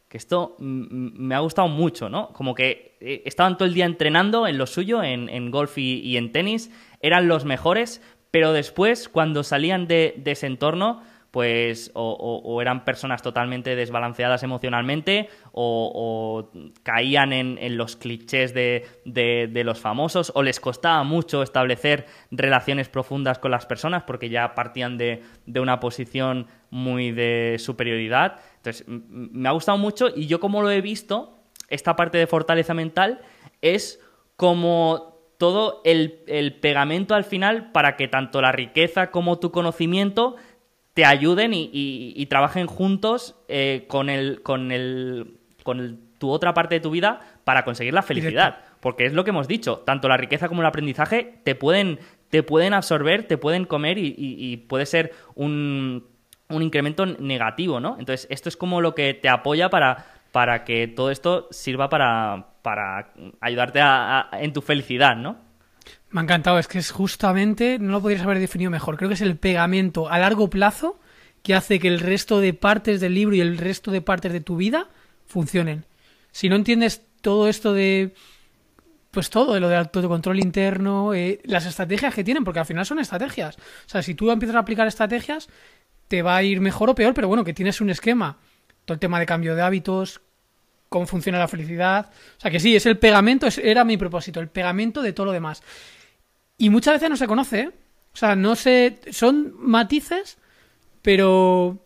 Que 0.09 0.17
esto 0.17 0.55
me 0.59 1.35
ha 1.35 1.39
gustado 1.39 1.67
mucho, 1.67 2.09
¿no? 2.09 2.29
Como 2.33 2.55
que 2.55 2.97
eh, 2.99 3.21
estaban 3.25 3.57
todo 3.57 3.67
el 3.67 3.73
día 3.73 3.85
entrenando 3.85 4.47
en 4.47 4.57
lo 4.57 4.65
suyo, 4.65 5.03
en, 5.03 5.51
golf 5.51 5.77
y, 5.77 6.17
en 6.17 6.31
tenis, 6.31 6.71
eran 6.99 7.27
los 7.27 7.45
mejores, 7.45 8.01
pero 8.31 8.51
después, 8.51 9.07
cuando 9.07 9.43
salían 9.43 9.87
de 9.87 10.21
ese 10.25 10.47
entorno, 10.47 11.03
pues 11.31 11.91
o, 11.93 12.59
eran 12.61 12.85
personas 12.85 13.21
totalmente 13.21 13.75
desbalanceadas 13.75 14.41
emocionalmente 14.43 15.29
o, 15.51 16.49
caían 16.83 17.33
en, 17.33 17.77
los 17.77 17.95
clichés 17.95 18.53
de, 18.53 19.61
los 19.63 19.79
famosos 19.79 20.31
o 20.35 20.43
les 20.43 20.59
costaba 20.59 21.03
mucho 21.03 21.43
establecer 21.43 22.07
relaciones 22.31 22.89
profundas 22.89 23.37
con 23.37 23.51
las 23.51 23.65
personas 23.65 24.03
porque 24.03 24.29
ya 24.29 24.55
partían 24.55 24.97
de, 24.97 25.21
una 25.55 25.79
posición 25.79 26.47
muy 26.71 27.11
de 27.11 27.57
superioridad. 27.59 28.39
Entonces, 28.59 28.85
me 28.87 29.47
ha 29.47 29.51
gustado 29.51 29.77
mucho 29.77 30.09
y 30.15 30.27
yo 30.27 30.39
como 30.39 30.61
lo 30.61 30.69
he 30.69 30.81
visto, 30.81 31.37
esta 31.69 31.95
parte 31.95 32.17
de 32.17 32.27
fortaleza 32.27 32.73
mental 32.73 33.21
es 33.61 33.99
como 34.35 35.17
todo 35.37 35.81
el, 35.85 36.19
el 36.27 36.53
pegamento 36.55 37.15
al 37.15 37.23
final 37.23 37.71
para 37.71 37.95
que 37.95 38.07
tanto 38.07 38.41
la 38.41 38.51
riqueza 38.51 39.11
como 39.11 39.39
tu 39.39 39.51
conocimiento 39.51 40.35
te 40.99 41.05
ayuden 41.05 41.51
y, 41.53 42.25
trabajen 42.25 42.67
juntos 42.67 43.35
eh, 43.47 43.85
con, 43.87 44.09
el, 44.09 44.41
con, 44.41 44.73
el, 44.73 45.37
con 45.63 45.97
tu 46.17 46.29
otra 46.29 46.53
parte 46.53 46.75
de 46.75 46.81
tu 46.81 46.91
vida 46.91 47.21
para 47.45 47.63
conseguir 47.63 47.93
la 47.93 48.01
felicidad. 48.01 48.57
Porque 48.81 49.05
es 49.05 49.13
lo 49.13 49.23
que 49.23 49.29
hemos 49.29 49.47
dicho, 49.47 49.77
tanto 49.85 50.09
la 50.09 50.17
riqueza 50.17 50.49
como 50.49 50.59
el 50.59 50.67
aprendizaje 50.67 51.39
te 51.45 51.55
pueden, 51.55 51.99
te 52.29 52.43
pueden 52.43 52.73
absorber, 52.73 53.23
te 53.23 53.37
pueden 53.37 53.63
comer 53.63 53.97
y, 53.97 54.57
puede 54.67 54.85
ser 54.85 55.13
un, 55.35 56.05
un, 56.49 56.61
incremento 56.61 57.05
negativo, 57.05 57.79
¿no? 57.79 57.97
Entonces, 57.99 58.27
esto 58.29 58.49
es 58.49 58.57
como 58.57 58.81
lo 58.81 58.95
que 58.95 59.13
te 59.13 59.29
apoya 59.29 59.69
para, 59.69 60.05
para 60.31 60.63
que 60.63 60.87
todo 60.87 61.11
esto 61.11 61.47
sirva 61.51 61.89
para, 61.89 62.47
para 62.61 63.11
ayudarte 63.41 63.79
en 64.33 64.53
tu 64.53 64.61
felicidad, 64.61 65.15
¿no? 65.15 65.37
Me 66.11 66.21
ha 66.21 66.23
encantado, 66.23 66.57
es 66.57 66.67
que 66.67 66.79
es 66.79 66.91
justamente, 66.91 67.77
no 67.79 67.91
lo 67.91 68.01
podrías 68.01 68.23
haber 68.23 68.39
definido 68.39 68.71
mejor, 68.71 68.97
creo 68.97 69.09
que 69.09 69.15
es 69.15 69.21
el 69.21 69.37
pegamento 69.37 70.09
a 70.09 70.17
largo 70.17 70.49
plazo 70.49 70.99
que 71.43 71.53
hace 71.53 71.79
que 71.79 71.87
el 71.87 71.99
resto 71.99 72.39
de 72.41 72.53
partes 72.53 72.99
del 72.99 73.13
libro 73.13 73.35
y 73.35 73.41
el 73.41 73.57
resto 73.57 73.91
de 73.91 74.01
partes 74.01 74.33
de 74.33 74.41
tu 74.41 74.57
vida 74.57 74.87
funcionen. 75.25 75.85
Si 76.31 76.49
no 76.49 76.55
entiendes 76.55 77.05
todo 77.21 77.47
esto 77.47 77.73
de, 77.73 78.13
pues 79.11 79.29
todo, 79.29 79.53
de 79.53 79.59
lo 79.59 79.69
de 79.69 79.77
autocontrol 79.77 80.39
interno, 80.39 81.13
eh, 81.13 81.39
las 81.45 81.65
estrategias 81.65 82.13
que 82.13 82.23
tienen, 82.23 82.43
porque 82.43 82.59
al 82.59 82.65
final 82.65 82.85
son 82.85 82.99
estrategias. 82.99 83.55
O 83.57 83.89
sea, 83.89 84.01
si 84.01 84.15
tú 84.15 84.31
empiezas 84.31 84.55
a 84.55 84.59
aplicar 84.59 84.87
estrategias, 84.87 85.49
te 86.09 86.21
va 86.21 86.35
a 86.35 86.43
ir 86.43 86.59
mejor 86.59 86.89
o 86.89 86.95
peor, 86.95 87.13
pero 87.13 87.29
bueno, 87.29 87.45
que 87.45 87.53
tienes 87.53 87.79
un 87.79 87.89
esquema. 87.89 88.37
Todo 88.83 88.95
el 88.95 88.99
tema 88.99 89.19
de 89.19 89.25
cambio 89.25 89.55
de 89.55 89.61
hábitos, 89.61 90.19
cómo 90.89 91.05
funciona 91.05 91.39
la 91.39 91.47
felicidad. 91.47 92.11
O 92.37 92.41
sea, 92.41 92.51
que 92.51 92.59
sí, 92.59 92.75
es 92.75 92.85
el 92.85 92.97
pegamento, 92.97 93.47
era 93.61 93.85
mi 93.85 93.95
propósito, 93.95 94.41
el 94.41 94.49
pegamento 94.49 95.01
de 95.01 95.13
todo 95.13 95.27
lo 95.27 95.31
demás. 95.31 95.63
Y 96.57 96.69
muchas 96.69 96.95
veces 96.95 97.09
no 97.09 97.15
se 97.15 97.27
conoce, 97.27 97.59
¿eh? 97.61 97.71
O 98.11 98.17
sea, 98.17 98.35
no 98.35 98.55
se... 98.55 98.99
Son 99.11 99.53
matices, 99.57 100.39
pero... 101.03 101.81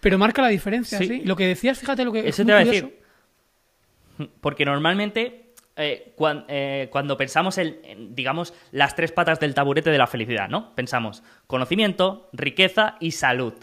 pero 0.00 0.16
marca 0.16 0.40
la 0.40 0.48
diferencia, 0.48 0.98
¿sí? 0.98 1.22
Lo 1.24 1.34
que 1.36 1.48
decías, 1.48 1.78
fíjate 1.78 2.04
lo 2.04 2.12
que... 2.12 2.26
Eso 2.28 2.44
te 2.44 2.52
a 2.52 2.64
decir. 2.64 3.00
Porque 4.40 4.64
normalmente 4.64 5.39
eh, 5.80 6.14
eh, 6.48 6.88
cuando, 6.90 7.16
pensamos 7.16 7.58
en, 7.58 8.14
digamos, 8.14 8.54
las 8.70 8.94
tres 8.94 9.12
patas 9.12 9.40
del 9.40 9.54
taburete 9.54 9.90
de 9.90 9.98
la 9.98 10.06
felicidad, 10.06 10.48
¿no? 10.48 10.74
Pensamos 10.74 11.22
conocimiento, 11.46 12.28
riqueza 12.32 12.96
y 13.00 13.12
salud. 13.12 13.54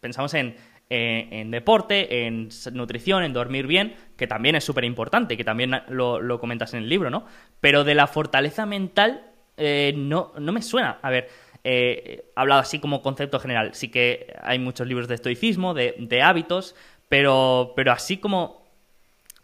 Pensamos 0.00 0.34
en, 0.34 0.56
en 0.90 1.50
deporte, 1.50 2.26
en 2.26 2.48
nutrición, 2.72 3.24
en 3.24 3.32
dormir 3.32 3.66
bien, 3.66 3.94
que 4.16 4.26
también 4.26 4.54
es 4.54 4.64
súper 4.64 4.84
importante, 4.84 5.36
que 5.36 5.44
también 5.44 5.72
lo, 5.88 6.20
lo, 6.20 6.38
comentas 6.38 6.72
en 6.74 6.84
el 6.84 6.88
libro, 6.88 7.10
¿no? 7.10 7.26
Pero 7.60 7.84
de 7.84 7.94
la 7.94 8.06
fortaleza 8.06 8.64
mental 8.64 9.28
eh, 9.58 9.92
no, 9.94 10.32
no 10.38 10.52
me 10.52 10.62
suena. 10.62 10.98
A 11.02 11.10
ver, 11.10 11.28
eh, 11.64 12.30
hablado 12.36 12.60
así 12.60 12.78
como 12.78 13.02
concepto 13.02 13.40
general. 13.40 13.74
Sí 13.74 13.88
que 13.88 14.34
hay 14.42 14.58
muchos 14.58 14.86
libros 14.86 15.08
de 15.08 15.16
estoicismo, 15.16 15.74
de, 15.74 16.22
hábitos, 16.22 16.76
pero, 17.08 17.72
pero 17.76 17.92
así 17.92 18.18
como, 18.18 18.67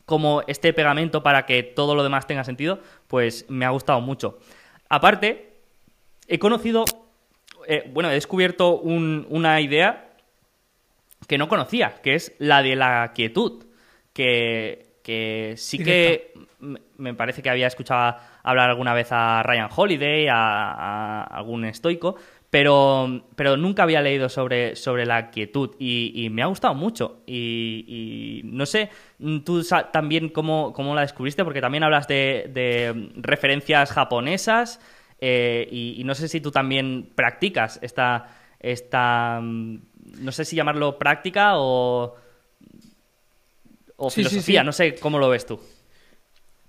como 0.07 0.43
este 0.47 0.73
pegamento 0.73 1.23
para 1.23 1.47
que 1.47 1.63
todo 1.63 1.95
lo 1.95 2.03
demás 2.03 2.27
tenga 2.27 2.45
sentido, 2.45 2.81
pues 3.09 3.47
me 3.49 3.65
ha 3.65 3.71
gustado 3.71 4.01
mucho. 4.01 4.39
Aparte, 4.89 5.55
he 6.29 6.39
conocido, 6.39 6.85
eh, 7.67 7.91
bueno, 7.93 8.11
he 8.11 8.15
descubierto 8.15 8.79
una 8.79 9.61
idea 9.61 10.17
que 11.27 11.39
no 11.39 11.49
conocía, 11.49 11.95
que 12.03 12.15
es 12.15 12.35
la 12.39 12.63
de 12.63 12.77
la 12.77 13.13
quietud, 13.15 13.65
que, 14.13 14.99
que 15.03 15.55
sí 15.57 15.79
que 15.83 16.33
me 16.97 17.15
parece 17.15 17.43
que 17.43 17.51
había 17.51 17.67
escuchado 17.67 18.17
hablar 18.43 18.71
alguna 18.71 18.95
vez 18.95 19.09
a 19.11 19.43
Ryan 19.43 19.69
Holiday, 19.75 20.29
a, 20.29 21.23
algún 21.23 21.65
estoico, 21.65 22.17
pero, 22.55 23.27
pero 23.35 23.57
nunca 23.57 23.83
había 23.83 24.01
leído 24.01 24.29
sobre, 24.29 24.77
sobre 24.77 25.07
la 25.07 25.33
quietud 25.33 25.71
y, 25.77 26.29
me 26.31 26.41
ha 26.41 26.47
gustado 26.47 26.73
mucho. 26.73 27.25
Y, 27.27 28.43
no 28.45 28.65
sé, 28.65 28.91
tú 29.45 29.67
también 29.93 30.29
cómo, 30.29 30.73
cómo, 30.73 30.95
la 30.95 31.01
descubriste, 31.01 31.43
porque 31.43 31.61
también 31.61 31.83
hablas 31.83 32.07
de, 32.07 33.11
referencias 33.17 33.91
japonesas 33.91 34.79
eh, 35.21 35.67
y, 35.69 36.05
no 36.05 36.15
sé 36.15 36.29
si 36.29 36.41
tú 36.41 36.53
también 36.53 37.11
practicas 37.17 37.81
esta, 37.83 38.29
esta, 38.61 39.41
no 39.43 40.31
sé 40.31 40.45
si 40.45 40.55
llamarlo 40.55 40.97
práctica 40.97 41.55
o, 41.59 42.15
o 43.97 44.11
filosofía, 44.11 44.63
no 44.63 44.71
sé 44.71 44.95
cómo 44.95 45.19
lo 45.19 45.29
ves 45.29 45.45
tú. 45.45 45.59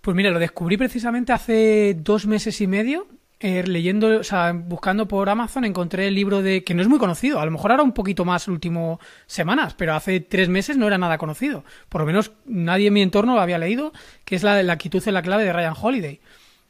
Pues 0.01 0.17
mira, 0.17 0.31
lo 0.31 0.39
descubrí 0.39 0.77
precisamente 0.77 1.31
hace 1.31 1.93
dos 1.93 2.25
meses 2.25 2.59
y 2.59 2.65
medio. 2.65 3.05
Eh, 3.39 3.63
leyendo, 3.67 4.19
o 4.19 4.23
sea, 4.23 4.53
buscando 4.53 5.07
por 5.07 5.29
Amazon, 5.29 5.65
encontré 5.65 6.07
el 6.07 6.15
libro 6.15 6.41
de. 6.41 6.63
que 6.63 6.73
no 6.73 6.81
es 6.81 6.87
muy 6.87 6.99
conocido. 6.99 7.39
A 7.39 7.45
lo 7.45 7.51
mejor 7.51 7.71
ahora 7.71 7.83
un 7.83 7.91
poquito 7.91 8.23
más 8.23 8.47
último 8.47 8.99
semanas, 9.27 9.73
pero 9.73 9.93
hace 9.93 10.21
tres 10.21 10.47
meses 10.47 10.77
no 10.77 10.87
era 10.87 10.97
nada 10.97 11.17
conocido. 11.17 11.65
Por 11.89 12.01
lo 12.01 12.07
menos 12.07 12.31
nadie 12.45 12.87
en 12.87 12.93
mi 12.93 13.01
entorno 13.01 13.35
lo 13.35 13.41
había 13.41 13.57
leído, 13.57 13.91
que 14.23 14.35
es 14.35 14.43
la, 14.43 14.63
la 14.63 14.77
quietud 14.77 15.03
en 15.05 15.13
la 15.13 15.21
clave 15.21 15.43
de 15.43 15.53
Ryan 15.53 15.75
Holiday. 15.79 16.21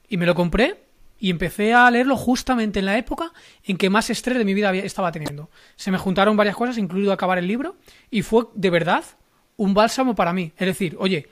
Y 0.10 0.18
me 0.18 0.26
lo 0.26 0.34
compré 0.34 0.86
y 1.20 1.30
empecé 1.30 1.74
a 1.74 1.90
leerlo 1.90 2.18
justamente 2.18 2.80
en 2.80 2.86
la 2.86 2.98
época 2.98 3.32
en 3.64 3.78
que 3.78 3.90
más 3.90 4.10
estrés 4.10 4.38
de 4.38 4.46
mi 4.46 4.54
vida 4.54 4.74
estaba 4.74 5.12
teniendo. 5.12 5.50
Se 5.76 5.92
me 5.92 5.98
juntaron 5.98 6.36
varias 6.36 6.56
cosas, 6.56 6.78
incluido 6.78 7.14
acabar 7.14 7.38
el 7.38 7.48
libro, 7.48 7.78
y 8.10 8.22
fue 8.22 8.46
de 8.54 8.70
verdad 8.70 9.04
un 9.58 9.74
bálsamo 9.74 10.16
para 10.16 10.34
mí. 10.34 10.52
Es 10.58 10.68
decir, 10.68 10.96
oye, 11.00 11.28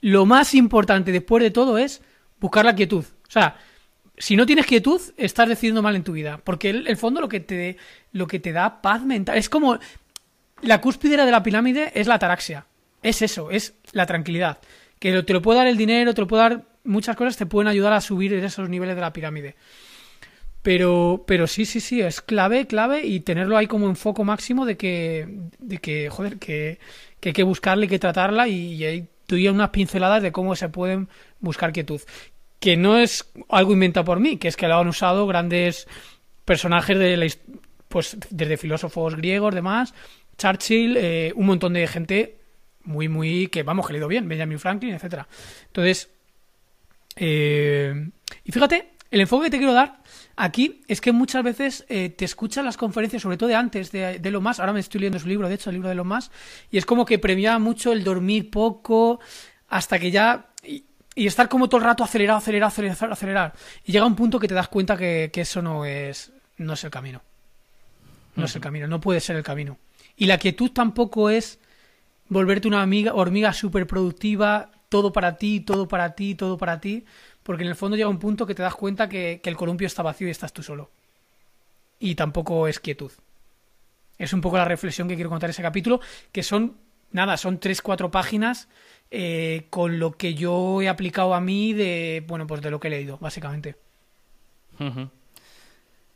lo 0.00 0.24
más 0.24 0.54
importante 0.54 1.12
después 1.12 1.42
de 1.42 1.50
todo 1.50 1.78
es 1.78 2.02
buscar 2.40 2.64
la 2.64 2.74
quietud. 2.74 3.04
O 3.04 3.30
sea, 3.30 3.56
si 4.18 4.36
no 4.36 4.46
tienes 4.46 4.66
quietud, 4.66 5.00
estás 5.16 5.48
decidiendo 5.48 5.82
mal 5.82 5.96
en 5.96 6.04
tu 6.04 6.12
vida. 6.12 6.40
Porque 6.44 6.70
el, 6.70 6.86
el 6.86 6.96
fondo 6.96 7.20
lo 7.20 7.28
que, 7.28 7.40
te, 7.40 7.76
lo 8.12 8.26
que 8.26 8.40
te 8.40 8.52
da 8.52 8.82
paz 8.82 9.04
mental 9.04 9.36
es 9.36 9.48
como 9.48 9.78
la 10.62 10.80
cúspide 10.80 11.16
de 11.16 11.30
la 11.30 11.42
pirámide 11.42 11.92
es 11.94 12.06
la 12.06 12.14
ataraxia. 12.14 12.66
Es 13.02 13.22
eso, 13.22 13.50
es 13.50 13.74
la 13.92 14.06
tranquilidad. 14.06 14.58
Que 14.98 15.22
te 15.22 15.32
lo 15.32 15.42
puede 15.42 15.58
dar 15.58 15.66
el 15.66 15.76
dinero, 15.76 16.14
te 16.14 16.20
lo 16.20 16.28
puede 16.28 16.42
dar 16.42 16.64
muchas 16.84 17.16
cosas, 17.16 17.36
te 17.36 17.46
pueden 17.46 17.68
ayudar 17.68 17.92
a 17.92 18.00
subir 18.00 18.32
esos 18.32 18.68
niveles 18.68 18.94
de 18.94 19.00
la 19.00 19.12
pirámide. 19.12 19.56
Pero, 20.62 21.24
pero 21.26 21.48
sí, 21.48 21.64
sí, 21.64 21.80
sí, 21.80 22.00
es 22.00 22.20
clave, 22.20 22.68
clave 22.68 23.04
y 23.04 23.20
tenerlo 23.20 23.56
ahí 23.56 23.66
como 23.66 23.88
en 23.88 23.96
foco 23.96 24.22
máximo 24.22 24.64
de 24.64 24.76
que, 24.76 25.26
de 25.58 25.78
que 25.78 26.08
joder, 26.08 26.38
que, 26.38 26.78
que 27.18 27.30
hay 27.30 27.32
que 27.32 27.42
buscarla 27.42 27.86
y 27.86 27.88
que 27.88 27.98
tratarla 27.98 28.46
y, 28.46 28.74
y 28.74 28.84
hay 28.84 29.08
y 29.38 29.48
unas 29.48 29.70
pinceladas 29.70 30.22
de 30.22 30.32
cómo 30.32 30.56
se 30.56 30.68
pueden 30.68 31.08
buscar 31.40 31.72
quietud. 31.72 32.00
Que 32.62 32.76
no 32.76 32.98
es 32.98 33.28
algo 33.48 33.72
inventado 33.72 34.04
por 34.04 34.20
mí, 34.20 34.36
que 34.36 34.46
es 34.46 34.56
que 34.56 34.68
lo 34.68 34.78
han 34.78 34.86
usado 34.86 35.26
grandes 35.26 35.88
personajes 36.44 36.96
de 36.96 37.16
la, 37.16 37.26
pues 37.88 38.16
desde 38.30 38.56
filósofos 38.56 39.16
griegos, 39.16 39.52
demás, 39.52 39.92
Churchill, 40.38 40.96
eh, 40.96 41.32
un 41.34 41.46
montón 41.46 41.72
de 41.72 41.88
gente 41.88 42.38
muy, 42.84 43.08
muy, 43.08 43.48
que 43.48 43.64
vamos, 43.64 43.86
que 43.86 43.92
le 43.94 44.06
bien, 44.06 44.28
Benjamin 44.28 44.60
Franklin, 44.60 44.94
etcétera. 44.94 45.26
Entonces, 45.66 46.08
eh, 47.16 48.10
y 48.44 48.52
fíjate, 48.52 48.92
el 49.10 49.20
enfoque 49.20 49.46
que 49.46 49.50
te 49.50 49.58
quiero 49.58 49.72
dar 49.72 50.00
aquí 50.36 50.82
es 50.88 51.00
que 51.00 51.12
muchas 51.12 51.42
veces 51.42 51.84
eh, 51.88 52.10
te 52.10 52.24
escuchan 52.24 52.64
las 52.64 52.76
conferencias, 52.76 53.22
sobre 53.22 53.36
todo 53.36 53.48
de 53.48 53.56
antes, 53.56 53.92
de, 53.92 54.18
de, 54.18 54.30
lo 54.30 54.40
más. 54.40 54.60
Ahora 54.60 54.72
me 54.72 54.80
estoy 54.80 55.00
leyendo 55.00 55.18
su 55.18 55.28
libro, 55.28 55.48
de 55.48 55.56
hecho, 55.56 55.70
el 55.70 55.74
libro 55.74 55.88
de 55.88 55.94
lo 55.94 56.04
más. 56.04 56.30
Y 56.70 56.78
es 56.78 56.86
como 56.86 57.04
que 57.04 57.18
premiaba 57.18 57.58
mucho 57.58 57.92
el 57.92 58.04
dormir 58.04 58.50
poco, 58.50 59.20
hasta 59.68 59.98
que 59.98 60.10
ya. 60.10 60.48
Y, 61.14 61.26
estar 61.26 61.48
como 61.48 61.68
todo 61.68 61.78
el 61.78 61.84
rato 61.84 62.04
acelerado, 62.04 62.38
acelerado, 62.38 62.68
acelerado, 62.68 63.12
acelerar. 63.12 63.52
Y 63.84 63.92
llega 63.92 64.06
un 64.06 64.16
punto 64.16 64.38
que 64.38 64.48
te 64.48 64.54
das 64.54 64.68
cuenta 64.68 64.96
que, 64.96 65.30
eso 65.34 65.62
no 65.62 65.84
es, 65.84 66.32
no 66.58 66.72
es 66.72 66.84
el 66.84 66.90
camino. 66.90 67.22
No 68.34 68.46
es 68.46 68.54
el 68.54 68.62
camino, 68.62 68.86
no 68.86 69.00
puede 69.00 69.20
ser 69.20 69.36
el 69.36 69.42
camino. 69.42 69.78
Y 70.16 70.26
la 70.26 70.38
quietud 70.38 70.70
tampoco 70.70 71.28
es 71.28 71.58
volverte 72.28 72.68
una 72.68 72.82
amiga, 72.82 73.14
hormiga 73.14 73.52
súper 73.52 73.86
productiva 73.86 74.70
todo 74.92 75.10
para 75.10 75.36
ti, 75.38 75.60
todo 75.60 75.88
para 75.88 76.14
ti, 76.14 76.34
todo 76.34 76.58
para 76.58 76.78
ti, 76.78 77.06
porque 77.42 77.62
en 77.62 77.70
el 77.70 77.76
fondo 77.76 77.96
llega 77.96 78.10
un 78.10 78.18
punto 78.18 78.44
que 78.44 78.54
te 78.54 78.62
das 78.62 78.74
cuenta 78.74 79.08
que, 79.08 79.40
que 79.42 79.48
el 79.48 79.56
columpio 79.56 79.86
está 79.86 80.02
vacío 80.02 80.28
y 80.28 80.30
estás 80.30 80.52
tú 80.52 80.62
solo. 80.62 80.90
Y 81.98 82.14
tampoco 82.14 82.68
es 82.68 82.78
quietud. 82.78 83.10
Es 84.18 84.34
un 84.34 84.42
poco 84.42 84.58
la 84.58 84.66
reflexión 84.66 85.08
que 85.08 85.14
quiero 85.14 85.30
contar 85.30 85.48
en 85.48 85.52
ese 85.52 85.62
capítulo, 85.62 86.00
que 86.30 86.42
son, 86.42 86.76
nada, 87.12 87.36
son 87.36 87.58
tres, 87.58 87.82
cuatro 87.82 88.10
páginas 88.10 88.68
eh, 89.10 89.66
con 89.68 89.98
lo 89.98 90.12
que 90.12 90.34
yo 90.34 90.80
he 90.80 90.88
aplicado 90.88 91.34
a 91.34 91.40
mí 91.40 91.74
de, 91.74 92.24
bueno, 92.26 92.46
pues 92.46 92.62
de 92.62 92.70
lo 92.70 92.80
que 92.80 92.88
he 92.88 92.90
leído, 92.90 93.18
básicamente. 93.18 93.76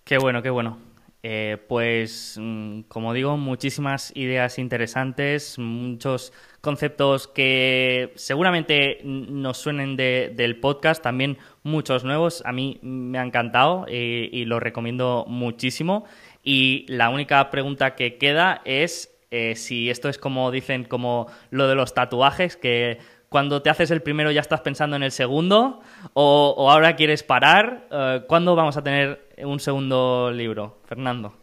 Qué 0.05 0.19
bueno, 0.19 0.43
qué 0.43 0.51
bueno. 0.51 0.79
Eh, 1.23 1.59
pues, 1.69 2.39
mm, 2.41 2.83
como 2.83 3.13
digo, 3.13 3.37
muchísimas 3.37 4.13
ideas 4.15 4.59
interesantes, 4.59 5.59
muchos 5.59 6.33
conceptos 6.61 7.27
que 7.27 8.13
seguramente 8.15 9.01
nos 9.03 9.59
suenen 9.59 9.97
del 9.97 10.61
podcast, 10.61 11.03
también 11.03 11.37
muchos 11.65 12.05
nuevos. 12.05 12.43
A 12.47 12.53
mí 12.53 12.79
me 12.81 13.19
ha 13.19 13.25
encantado 13.25 13.87
eh, 13.89 14.29
y 14.33 14.45
lo 14.45 14.61
recomiendo 14.61 15.25
muchísimo. 15.29 16.05
Y 16.45 16.87
la 16.89 17.11
única 17.11 17.51
pregunta 17.51 17.97
que 17.97 18.19
queda 18.19 18.63
es 18.65 19.16
eh, 19.31 19.57
si 19.57 19.91
esto 19.91 20.09
es 20.09 20.19
como 20.19 20.51
dicen, 20.51 20.85
como 20.85 21.27
lo 21.51 21.69
de 21.69 21.75
los 21.75 21.95
tatuajes, 21.95 22.57
que 22.57 22.99
cuando 23.29 23.63
te 23.63 23.71
haces 23.71 23.91
el 23.91 24.03
primero 24.03 24.31
ya 24.31 24.41
estás 24.41 24.61
pensando 24.61 24.97
en 24.97 25.03
el 25.03 25.13
segundo, 25.13 25.81
o, 26.13 26.71
ahora 26.71 26.97
quieres 26.97 27.23
parar. 27.23 27.89
Eh, 27.91 28.23
¿Cuándo 28.29 28.55
vamos 28.55 28.77
a 28.77 28.83
tener 28.83 29.29
un 29.39 29.61
segundo 29.61 30.31
libro, 30.31 30.79
Fernando? 30.87 31.35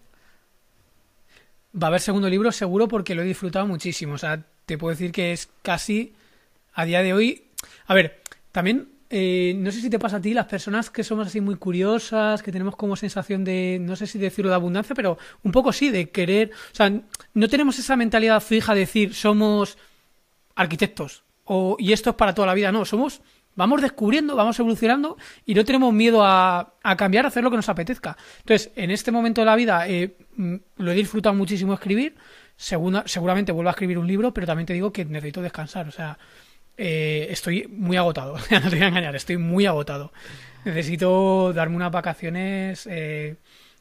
Va 1.76 1.88
a 1.88 1.90
haber 1.90 2.02
segundo 2.02 2.30
libro 2.30 2.52
seguro 2.52 2.88
porque 2.88 3.16
lo 3.16 3.22
he 3.22 3.26
disfrutado 3.26 3.68
muchísimo. 3.68 4.14
O 4.14 4.18
sea, 4.18 4.46
te 4.66 4.78
puedo 4.78 4.92
decir 4.92 5.12
que 5.12 5.34
es 5.34 5.50
casi 5.62 6.14
a 6.74 6.86
día 6.86 7.02
de 7.02 7.14
hoy. 7.14 7.46
A 7.88 7.94
ver, 7.94 8.22
también 8.52 8.93
eh, 9.16 9.54
no 9.56 9.72
sé 9.72 9.80
si 9.80 9.92
te 9.92 10.00
pasa 10.00 10.18
a 10.18 10.22
ti, 10.22 10.34
las 10.34 10.48
personas 10.48 10.90
que 10.90 11.04
somos 11.04 11.28
así 11.28 11.40
muy 11.40 11.56
curiosas, 11.58 12.42
que 12.42 12.52
tenemos 12.52 12.76
como 12.76 12.96
sensación 12.96 13.44
de, 13.44 13.78
no 13.80 13.96
sé 13.96 14.08
si 14.08 14.18
decirlo 14.18 14.50
de 14.50 14.56
abundancia, 14.56 14.96
pero 14.96 15.20
un 15.44 15.52
poco 15.52 15.72
sí, 15.72 15.92
de 15.92 16.10
querer, 16.10 16.50
o 16.50 16.76
sea, 16.76 16.92
no 17.36 17.48
tenemos 17.48 17.78
esa 17.78 17.96
mentalidad 17.96 18.42
fija 18.42 18.74
de 18.74 18.80
decir 18.80 19.14
somos 19.14 19.78
arquitectos 20.56 21.22
o, 21.44 21.76
y 21.78 21.94
esto 21.94 22.10
es 22.10 22.16
para 22.16 22.34
toda 22.34 22.48
la 22.48 22.56
vida, 22.56 22.72
no, 22.72 22.86
somos, 22.86 23.22
vamos 23.54 23.84
descubriendo, 23.84 24.36
vamos 24.36 24.58
evolucionando 24.58 25.16
y 25.46 25.54
no 25.54 25.64
tenemos 25.64 25.94
miedo 25.94 26.24
a, 26.24 26.74
a 26.82 26.98
cambiar, 26.98 27.26
a 27.26 27.28
hacer 27.28 27.44
lo 27.44 27.52
que 27.52 27.58
nos 27.58 27.70
apetezca. 27.70 28.18
Entonces, 28.40 28.72
en 28.76 28.90
este 28.90 29.12
momento 29.12 29.42
de 29.42 29.46
la 29.46 29.56
vida 29.56 29.88
eh, 29.88 30.18
mm, 30.38 30.56
lo 30.78 30.92
he 30.92 30.96
disfrutado 30.96 31.36
muchísimo 31.36 31.76
escribir, 31.76 32.16
seguramente 32.58 33.52
vuelvo 33.52 33.70
a 33.70 33.74
escribir 33.74 34.00
un 34.00 34.08
libro, 34.08 34.34
pero 34.34 34.48
también 34.48 34.66
te 34.66 34.74
digo 34.74 34.92
que 34.92 35.06
necesito 35.06 35.44
descansar, 35.44 35.88
o 35.88 35.92
sea, 35.92 36.18
eh, 36.78 37.28
estoy 37.30 37.68
muy 37.68 37.98
agotado. 37.98 38.36
no 38.52 38.62
te 38.62 38.70
voy 38.70 38.82
a 38.82 38.88
engañar, 38.88 39.16
estoy 39.16 39.38
muy 39.38 39.66
agotado. 39.66 40.12
Necesito 40.66 41.54
darme 41.54 41.76
unas 41.76 41.92
vacaciones 41.92 42.88
eh, 42.90 43.36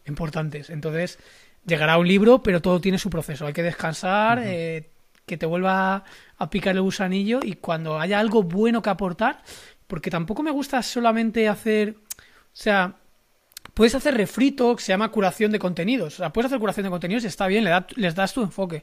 importantes. 0.07 0.71
Entonces, 0.71 1.19
llegará 1.67 1.99
un 1.99 2.09
libro, 2.09 2.43
pero 2.43 2.61
todo 2.61 2.81
tiene 2.81 2.99
su 2.99 3.11
proceso. 3.11 3.47
Hay 3.47 3.53
que 3.53 3.63
descansar, 3.63 4.41
eh, 4.45 4.91
que 5.27 5.37
te 5.37 5.47
vuelva 5.47 6.05
a 6.37 6.51
picar 6.51 6.75
el 6.75 6.83
gusanillo 6.83 7.41
y 7.43 7.55
cuando 7.55 8.01
haya 8.01 8.19
algo 8.19 8.43
bueno 8.43 8.83
que 8.83 8.91
aportar, 8.91 9.43
porque 9.87 10.11
tampoco 10.11 10.43
me 10.43 10.51
gusta 10.51 10.83
solamente 10.83 11.49
hacer, 11.49 11.95
o 12.09 12.53
sea, 12.53 12.97
puedes 13.75 13.95
hacer 13.95 14.17
refrito, 14.17 14.75
que 14.75 14.83
se 14.83 14.93
llama 14.93 15.11
curación 15.11 15.53
de 15.53 15.61
contenidos. 15.61 16.15
O 16.15 16.17
sea, 16.19 16.33
puedes 16.33 16.47
hacer 16.47 16.59
curación 16.59 16.85
de 16.85 16.91
contenidos 16.91 17.25
y 17.25 17.29
está 17.29 17.47
bien, 17.47 17.65
les 17.97 18.15
das 18.15 18.35
tu 18.35 18.43
enfoque. 18.43 18.83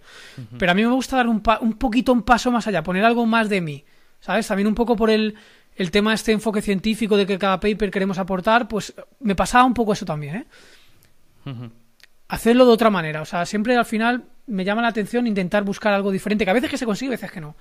Pero 0.57 0.71
a 0.71 0.75
mí 0.75 0.83
me 0.83 0.91
gusta 0.91 1.17
dar 1.17 1.27
un, 1.27 1.43
un 1.61 1.73
poquito 1.73 2.13
un 2.13 2.23
paso 2.23 2.49
más 2.51 2.65
allá, 2.67 2.81
poner 2.81 3.03
algo 3.03 3.25
más 3.25 3.49
de 3.49 3.59
mí. 3.61 3.83
¿Sabes? 4.19 4.47
También 4.47 4.67
un 4.67 4.75
poco 4.75 4.95
por 4.95 5.09
el, 5.09 5.35
el 5.75 5.91
tema 5.91 6.13
este 6.13 6.31
enfoque 6.31 6.61
científico 6.61 7.17
de 7.17 7.25
que 7.25 7.39
cada 7.39 7.59
paper 7.59 7.89
queremos 7.89 8.17
aportar, 8.17 8.67
pues 8.67 8.93
me 9.21 9.35
pasaba 9.35 9.63
un 9.63 9.73
poco 9.73 9.93
eso 9.93 10.05
también, 10.05 10.35
¿eh? 10.35 10.45
Hacerlo 12.27 12.65
de 12.65 12.71
otra 12.71 12.89
manera, 12.89 13.21
o 13.21 13.25
sea, 13.25 13.45
siempre 13.45 13.75
al 13.75 13.85
final 13.85 14.25
me 14.45 14.65
llama 14.65 14.81
la 14.81 14.89
atención 14.89 15.25
intentar 15.25 15.63
buscar 15.63 15.93
algo 15.93 16.11
diferente, 16.11 16.43
que 16.45 16.51
a 16.51 16.53
veces 16.53 16.69
que 16.69 16.77
se 16.77 16.85
consigue, 16.85 17.11
a 17.11 17.17
veces 17.17 17.31
que 17.31 17.41
no. 17.41 17.55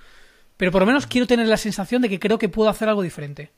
Pero 0.57 0.71
por 0.71 0.81
lo 0.81 0.85
menos 0.85 1.07
quiero 1.07 1.25
tener 1.25 1.47
la 1.47 1.57
sensación 1.57 2.01
de 2.01 2.09
que 2.09 2.19
creo 2.19 2.37
que 2.37 2.49
puedo 2.49 2.69
hacer 2.69 2.89
algo 2.89 3.01
diferente. 3.01 3.49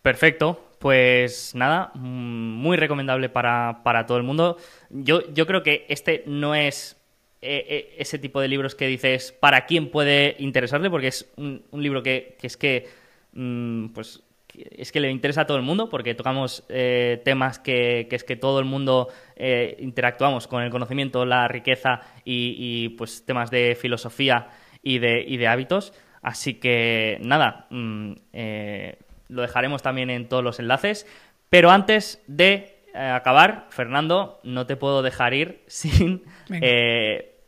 Perfecto, 0.00 0.70
pues 0.78 1.54
nada, 1.54 1.90
mm, 1.94 2.00
muy 2.00 2.76
recomendable 2.76 3.28
para, 3.28 3.82
para 3.82 4.06
todo 4.06 4.18
el 4.18 4.22
mundo. 4.22 4.56
Yo, 4.90 5.32
yo 5.32 5.46
creo 5.46 5.62
que 5.62 5.84
este 5.88 6.22
no 6.26 6.54
es 6.54 6.96
eh, 7.44 7.66
eh, 7.68 7.94
ese 7.98 8.20
tipo 8.20 8.40
de 8.40 8.46
libros 8.46 8.76
que 8.76 8.86
dices 8.86 9.32
para 9.32 9.66
quién 9.66 9.90
puede 9.90 10.36
interesarle, 10.38 10.88
porque 10.88 11.08
es 11.08 11.28
un, 11.36 11.64
libro 11.72 12.00
que, 12.00 12.36
es 12.40 12.56
que 12.56 12.88
mm, 13.32 13.88
pues 13.88 14.22
es 14.54 14.92
que 14.92 15.00
le 15.00 15.10
interesa 15.10 15.40
a 15.40 15.46
todo 15.46 15.56
el 15.56 15.64
mundo 15.64 15.88
porque 15.88 16.14
tocamos 16.14 16.64
eh, 16.68 17.20
temas 17.24 17.58
que, 17.58 18.06
es 18.08 18.22
que 18.22 18.36
todo 18.36 18.60
el 18.60 18.64
mundo 18.64 19.08
interactuamos 19.80 20.46
con 20.46 20.62
el 20.62 20.70
conocimiento, 20.70 21.24
la 21.24 21.48
riqueza 21.48 22.02
y, 22.24 22.90
pues 22.90 23.26
temas 23.26 23.50
de 23.50 23.76
filosofía 23.80 24.50
y 24.80 25.00
de, 25.00 25.24
y 25.26 25.36
de 25.36 25.48
hábitos. 25.48 25.94
Así 26.20 26.54
que 26.60 27.18
nada, 27.22 27.66
mm, 27.70 28.12
lo 29.30 29.42
dejaremos 29.42 29.82
también 29.82 30.10
en 30.10 30.28
todos 30.28 30.44
los 30.44 30.60
enlaces. 30.60 31.08
Pero 31.48 31.72
antes 31.72 32.22
de 32.28 32.84
acabar, 32.94 33.66
Fernando, 33.70 34.38
no 34.44 34.66
te 34.66 34.76
puedo 34.76 35.02
dejar 35.02 35.34
ir 35.34 35.64
sin 35.66 36.22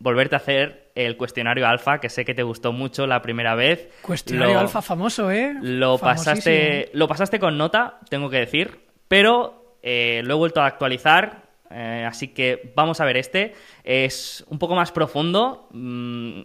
volverte 0.04 0.36
a 0.36 0.38
hacer 0.38 0.92
el 0.94 1.16
cuestionario 1.16 1.66
alfa, 1.66 1.98
que 1.98 2.10
sé 2.10 2.26
que 2.26 2.34
te 2.34 2.42
gustó 2.42 2.72
mucho 2.72 3.06
la 3.06 3.22
primera 3.22 3.54
vez. 3.54 3.88
Cuestionario 4.02 4.60
alfa 4.60 4.82
famoso, 4.82 5.30
¿eh? 5.30 5.54
Lo 5.62 5.96
pasaste, 5.96 6.90
lo 6.92 7.08
pasaste 7.08 7.40
con 7.40 7.56
nota, 7.56 8.00
tengo 8.10 8.28
que 8.28 8.36
decir, 8.36 8.80
pero 9.08 9.78
eh, 9.82 10.20
lo 10.24 10.34
he 10.34 10.36
vuelto 10.36 10.60
a 10.60 10.66
actualizar, 10.66 11.44
eh, 11.70 12.04
así 12.06 12.28
que 12.28 12.74
vamos 12.76 13.00
a 13.00 13.06
ver 13.06 13.16
este. 13.16 13.54
Es 13.82 14.44
un 14.48 14.58
poco 14.58 14.74
más 14.76 14.92
profundo. 14.92 15.68
Mm, 15.72 16.42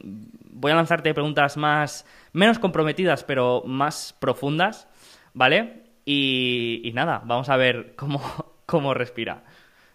voy 0.51 0.71
a 0.71 0.75
lanzarte 0.75 1.13
preguntas 1.13 1.57
más, 1.57 2.05
menos 2.31 2.59
comprometidas, 2.59 3.25
pero 3.25 3.63
más 3.65 4.15
profundas, 4.19 4.87
¿vale? 5.33 5.83
Y, 6.05 6.79
y 6.85 6.93
nada, 6.93 7.21
vamos 7.25 7.49
a 7.49 7.57
ver 7.57 7.93
cómo, 7.97 8.21
cómo 8.65 8.93
respira. 8.93 9.43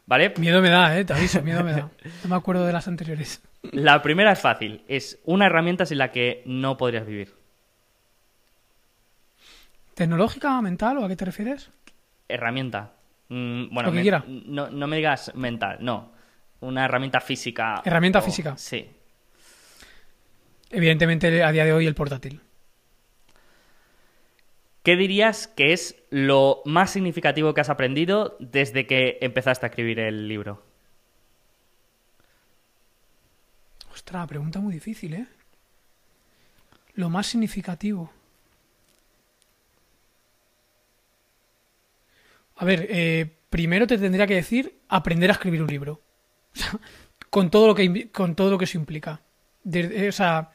¿Vale? 0.05 0.35
Miedo 0.37 0.61
me 0.61 0.69
da, 0.69 0.99
¿eh? 0.99 1.07
Te 1.07 1.15
aviso, 1.15 1.41
miedo 1.41 1.65
me 1.65 1.73
da. 1.73 1.89
No 2.25 2.29
me 2.29 2.37
acuerdo 2.37 2.67
de 2.67 2.75
las 2.75 2.89
anteriores. 2.89 3.41
La 3.73 4.03
primera 4.03 4.33
es 4.33 4.41
fácil. 4.41 4.83
Es 4.89 5.21
una 5.25 5.47
herramienta 5.47 5.87
sin 5.87 5.99
la 5.99 6.13
que 6.13 6.43
no 6.47 6.77
podrías 6.77 7.07
vivir. 7.07 7.35
¿Tecnológica, 9.95 10.61
mental 10.61 10.99
o 10.99 11.05
a 11.05 11.09
qué 11.09 11.17
te 11.17 11.25
refieres? 11.25 11.71
Herramienta. 12.29 12.93
Mm, 13.29 13.73
bueno, 13.73 13.91
No, 14.49 14.87
me 14.87 14.97
digas 14.97 15.35
mental, 15.35 15.79
no. 15.81 16.13
Una 16.61 16.85
herramienta 16.85 17.21
física. 17.21 17.83
¿Herramienta 17.85 18.21
física? 18.21 18.57
Sí. 18.57 18.89
Evidentemente, 20.71 21.43
a 21.43 21.53
día 21.53 21.65
de 21.65 21.73
hoy, 21.73 21.87
el 21.87 21.95
portátil. 21.95 22.41
¿Qué 24.83 24.97
dirías 24.97 25.47
que 25.47 25.73
es 25.73 25.97
lo 26.11 26.61
más 26.65 26.91
significativo 26.91 27.55
que 27.55 27.61
has 27.61 27.71
aprendido 27.71 28.37
desde 28.39 28.87
que 28.87 29.19
empezaste 29.21 29.65
a 29.65 29.69
escribir 29.69 29.99
el 29.99 30.29
libro? 30.29 30.63
Ostras, 33.95 34.27
pregunta 34.27 34.59
muy 34.59 34.75
difícil, 34.75 35.15
¿eh? 35.15 35.27
Lo 36.95 37.09
más 37.11 37.29
significativo. 37.29 38.11
A 42.57 42.65
ver, 42.65 42.87
eh, 42.91 43.37
primero 43.49 43.87
te 43.87 43.97
tendría 43.99 44.27
que 44.27 44.35
decir 44.35 44.81
aprender 44.89 45.31
a 45.31 45.35
escribir 45.35 45.63
un 45.63 45.69
libro. 45.69 46.03
con 47.31 47.51
todo 47.51 47.69
lo 47.69 47.75
que 47.75 48.11
con 48.11 48.35
todo 48.35 48.51
lo 48.51 48.59
que 48.59 48.65
eso 48.65 48.79
implica. 48.79 49.21
o 49.65 50.13
sea, 50.13 50.51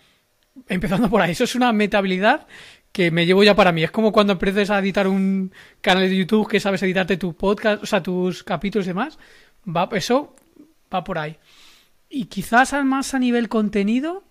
empezando 0.68 1.10
por 1.10 1.22
ahí, 1.22 1.32
eso 1.32 1.46
es 1.46 1.56
una 1.56 1.72
metabilidad 1.72 2.46
que 2.92 3.12
me 3.12 3.26
llevo 3.26 3.44
ya 3.44 3.56
para 3.56 3.72
mí. 3.72 3.84
Es 3.84 3.92
como 3.92 4.12
cuando 4.12 4.34
empieces 4.34 4.70
a 4.70 4.80
editar 4.80 5.08
un 5.08 5.54
canal 5.82 6.10
de 6.10 6.18
YouTube 6.18 6.50
que 6.50 6.60
sabes 6.60 6.84
editarte 6.84 7.18
tu 7.18 7.36
podcast, 7.36 7.84
o 7.84 7.86
sea, 7.86 8.04
tus 8.04 8.44
capítulos 8.44 8.86
y 8.86 8.90
demás. 8.90 9.18
Va, 9.66 9.88
eso 9.94 10.36
va 10.94 11.04
por 11.04 11.18
ahí. 11.18 11.38
Y 12.10 12.26
quizás 12.26 12.74
más 12.84 13.14
a 13.14 13.20
nivel 13.20 13.50
contenido, 13.50 14.24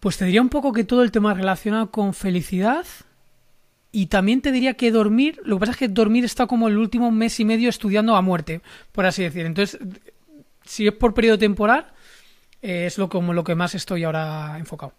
pues 0.00 0.16
te 0.16 0.24
diría 0.24 0.42
un 0.42 0.48
poco 0.48 0.72
que 0.72 0.84
todo 0.84 1.02
el 1.02 1.12
tema 1.12 1.34
relacionado 1.34 1.90
con 1.90 2.14
felicidad. 2.14 2.86
Y 3.90 4.06
también 4.06 4.42
te 4.42 4.52
diría 4.52 4.74
que 4.74 4.90
dormir, 4.90 5.40
lo 5.44 5.56
que 5.56 5.60
pasa 5.60 5.72
es 5.72 5.78
que 5.78 5.88
dormir 5.88 6.24
está 6.24 6.46
como 6.46 6.68
el 6.68 6.76
último 6.76 7.10
mes 7.10 7.40
y 7.40 7.44
medio 7.44 7.68
estudiando 7.68 8.16
a 8.16 8.22
muerte, 8.22 8.60
por 8.92 9.06
así 9.06 9.22
decir. 9.22 9.46
Entonces, 9.46 9.80
si 10.64 10.86
es 10.86 10.92
por 10.92 11.14
periodo 11.14 11.38
temporal, 11.38 11.86
es 12.60 12.98
lo 12.98 13.08
como 13.08 13.32
lo 13.32 13.44
que 13.44 13.54
más 13.54 13.74
estoy 13.74 14.04
ahora 14.04 14.56
enfocado. 14.58 14.92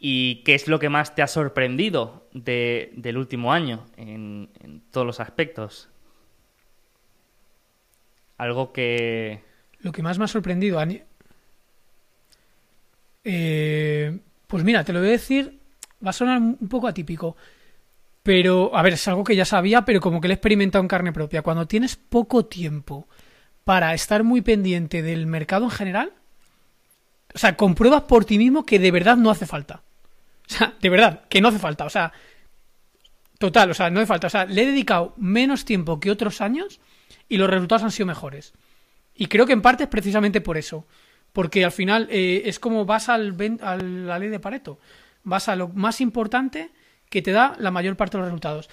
¿Y 0.00 0.36
qué 0.44 0.54
es 0.54 0.68
lo 0.68 0.78
que 0.78 0.88
más 0.88 1.14
te 1.14 1.22
ha 1.22 1.26
sorprendido 1.26 2.28
del 2.32 3.16
último 3.16 3.52
año 3.52 3.84
en, 3.96 4.48
todos 4.92 5.06
los 5.06 5.18
aspectos? 5.18 5.88
Algo 8.38 8.72
que... 8.72 9.42
Lo 9.80 9.92
que 9.92 10.02
más 10.02 10.18
me 10.18 10.24
ha 10.24 10.28
sorprendido... 10.28 10.80
Eh, 13.24 14.18
pues 14.46 14.64
mira, 14.64 14.84
te 14.84 14.92
lo 14.92 15.00
voy 15.00 15.08
a 15.08 15.12
decir, 15.12 15.58
va 16.04 16.10
a 16.10 16.14
sonar 16.14 16.40
un 16.40 16.68
poco 16.68 16.88
atípico. 16.88 17.36
Pero, 18.22 18.74
a 18.74 18.82
ver, 18.82 18.94
es 18.94 19.08
algo 19.08 19.24
que 19.24 19.36
ya 19.36 19.44
sabía, 19.44 19.84
pero 19.84 20.00
como 20.00 20.20
que 20.20 20.28
lo 20.28 20.32
he 20.32 20.36
experimentado 20.36 20.82
en 20.82 20.88
carne 20.88 21.12
propia. 21.12 21.42
Cuando 21.42 21.66
tienes 21.66 21.96
poco 21.96 22.46
tiempo 22.46 23.08
para 23.64 23.92
estar 23.94 24.24
muy 24.24 24.40
pendiente 24.40 25.02
del 25.02 25.26
mercado 25.26 25.64
en 25.64 25.70
general, 25.70 26.12
o 27.34 27.38
sea, 27.38 27.56
compruebas 27.56 28.02
por 28.02 28.24
ti 28.24 28.38
mismo 28.38 28.64
que 28.64 28.78
de 28.78 28.90
verdad 28.90 29.16
no 29.16 29.30
hace 29.30 29.46
falta. 29.46 29.82
O 30.50 30.54
sea, 30.54 30.74
de 30.80 30.88
verdad, 30.88 31.24
que 31.28 31.40
no 31.40 31.48
hace 31.48 31.58
falta. 31.58 31.84
O 31.84 31.90
sea, 31.90 32.12
total, 33.38 33.70
o 33.70 33.74
sea, 33.74 33.90
no 33.90 34.00
hace 34.00 34.06
falta. 34.06 34.28
O 34.28 34.30
sea, 34.30 34.46
le 34.46 34.62
he 34.62 34.66
dedicado 34.66 35.12
menos 35.18 35.64
tiempo 35.64 36.00
que 36.00 36.10
otros 36.10 36.40
años 36.40 36.80
y 37.28 37.36
los 37.36 37.50
resultados 37.50 37.82
han 37.82 37.90
sido 37.90 38.06
mejores. 38.06 38.54
Y 39.14 39.26
creo 39.26 39.46
que 39.46 39.52
en 39.52 39.62
parte 39.62 39.84
es 39.84 39.88
precisamente 39.88 40.40
por 40.40 40.56
eso. 40.56 40.86
Porque 41.32 41.64
al 41.64 41.72
final 41.72 42.08
eh, 42.10 42.42
es 42.46 42.58
como 42.58 42.84
vas 42.84 43.08
al, 43.08 43.36
a 43.60 43.76
la 43.76 44.18
ley 44.18 44.28
de 44.28 44.40
Pareto. 44.40 44.78
Vas 45.24 45.48
a 45.48 45.56
lo 45.56 45.68
más 45.68 46.00
importante 46.00 46.70
que 47.10 47.22
te 47.22 47.32
da 47.32 47.54
la 47.58 47.70
mayor 47.70 47.96
parte 47.96 48.16
de 48.16 48.22
los 48.22 48.28
resultados. 48.28 48.68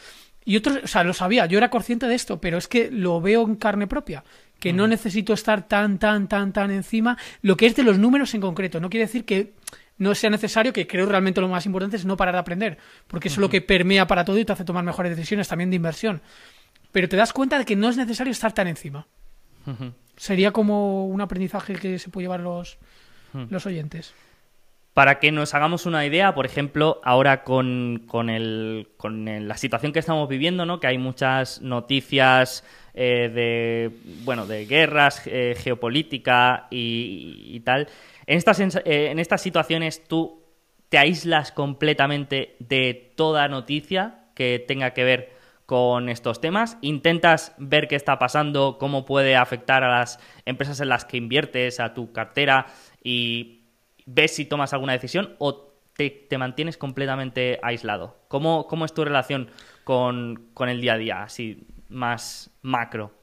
Y 0.45 0.57
otros, 0.57 0.80
o 0.84 0.88
sea, 0.88 1.03
lo 1.03 1.14
sabía, 1.14 1.48
yo 1.48 1.57
era 1.57 1.72
consciente 1.72 2.07
de 2.07 2.14
esto, 2.14 2.40
pero 2.40 2.57
es 2.57 2.68
que 2.68 2.91
lo 2.91 3.19
veo 3.19 3.44
en 3.44 3.56
carne 3.56 3.88
propia, 3.88 4.23
que 4.60 4.73
no 4.73 4.88
necesito 4.88 5.34
estar 5.34 5.68
tan, 5.68 5.98
tan, 5.98 6.27
tan, 6.27 6.53
tan 6.53 6.69
encima, 6.69 7.18
lo 7.41 7.57
que 7.57 7.65
es 7.65 7.76
de 7.76 7.82
los 7.82 7.98
números 7.98 8.36
en 8.36 8.41
concreto. 8.41 8.80
No 8.80 8.91
quiere 8.91 9.07
decir 9.07 9.26
que 9.26 9.53
no 9.98 10.14
sea 10.14 10.30
necesario, 10.30 10.72
que 10.72 10.86
creo 10.86 11.07
realmente 11.07 11.41
lo 11.41 11.48
más 11.48 11.65
importante 11.65 11.95
es 11.95 12.06
no 12.06 12.15
parar 12.15 12.36
de 12.36 12.41
aprender, 12.41 12.77
porque 13.07 13.30
eso 13.30 13.36
es 13.36 13.41
lo 13.41 13.49
que 13.49 13.61
permea 13.61 14.06
para 14.06 14.23
todo 14.23 14.38
y 14.38 14.45
te 14.45 14.53
hace 14.53 14.65
tomar 14.65 14.84
mejores 14.84 15.15
decisiones 15.15 15.48
también 15.48 15.72
de 15.72 15.77
inversión. 15.77 16.22
Pero 16.95 17.09
te 17.09 17.17
das 17.17 17.34
cuenta 17.34 17.59
de 17.59 17.65
que 17.65 17.76
no 17.76 17.89
es 17.89 17.97
necesario 17.97 18.31
estar 18.31 18.53
tan 18.53 18.69
encima. 18.69 19.05
Sería 20.15 20.51
como 20.51 21.05
un 21.07 21.19
aprendizaje 21.19 21.73
que 21.73 21.99
se 21.99 22.09
puede 22.09 22.23
llevar 22.23 22.39
los, 22.39 22.77
los 23.34 23.65
oyentes. 23.65 24.13
Para 24.93 25.19
que 25.19 25.34
nos 25.34 25.53
hagamos 25.53 25.85
una 25.85 26.05
idea, 26.05 26.34
por 26.34 26.45
ejemplo, 26.45 27.01
ahora 27.03 27.43
con, 27.43 28.03
con, 28.07 28.30
el, 28.30 28.88
con 28.95 29.26
la 29.45 29.57
situación 29.57 29.91
que 29.91 29.99
estamos 29.99 30.30
viviendo, 30.30 30.65
¿no? 30.65 30.80
que 30.80 30.88
hay 30.88 30.97
muchas 30.97 31.61
noticias 31.61 32.63
eh, 32.93 33.27
de, 33.27 33.91
bueno, 34.23 34.47
de 34.47 34.65
guerras, 34.65 35.22
eh, 35.26 35.53
geopolítica 35.57 36.67
y, 36.72 37.59
tal, 37.65 37.89
en 38.26 38.38
estas, 38.38 38.57
eh, 38.61 39.09
en 39.11 39.19
estas 39.19 39.41
situaciones 39.41 40.01
tú 40.07 40.45
te 40.88 40.97
aíslas 40.97 41.51
completamente 41.51 42.55
de 42.59 43.11
toda 43.17 43.49
noticia 43.49 44.30
que 44.34 44.63
tenga 44.65 44.91
que 44.91 45.03
ver 45.03 45.35
con 45.66 46.10
estos 46.10 46.42
temas, 46.42 46.78
intentas 46.82 47.56
ver 47.58 47.88
qué 47.88 47.96
está 47.96 48.20
pasando, 48.20 48.78
cómo 48.80 49.06
puede 49.06 49.36
afectar 49.36 49.84
a 49.84 50.00
las 50.00 50.20
empresas 50.46 50.80
en 50.80 50.90
las 50.90 51.06
que 51.06 51.18
inviertes, 51.18 51.80
a 51.80 51.94
tu 51.94 52.12
cartera 52.12 52.68
y 53.04 53.64
ves 54.06 54.36
si 54.36 54.46
tomas 54.46 54.74
alguna 54.74 54.94
decisión 54.94 55.36
o 55.40 55.76
te, 55.96 56.38
mantienes 56.38 56.78
completamente 56.78 57.60
aislado? 57.64 58.20
¿Cómo, 58.28 58.68
¿Cómo, 58.68 58.86
es 58.86 58.94
tu 58.94 59.04
relación 59.04 59.50
con, 59.84 60.50
el 60.68 60.82
día 60.82 60.94
a 60.94 60.98
día, 60.98 61.24
así 61.24 61.68
más 61.90 62.52
macro? 62.62 63.14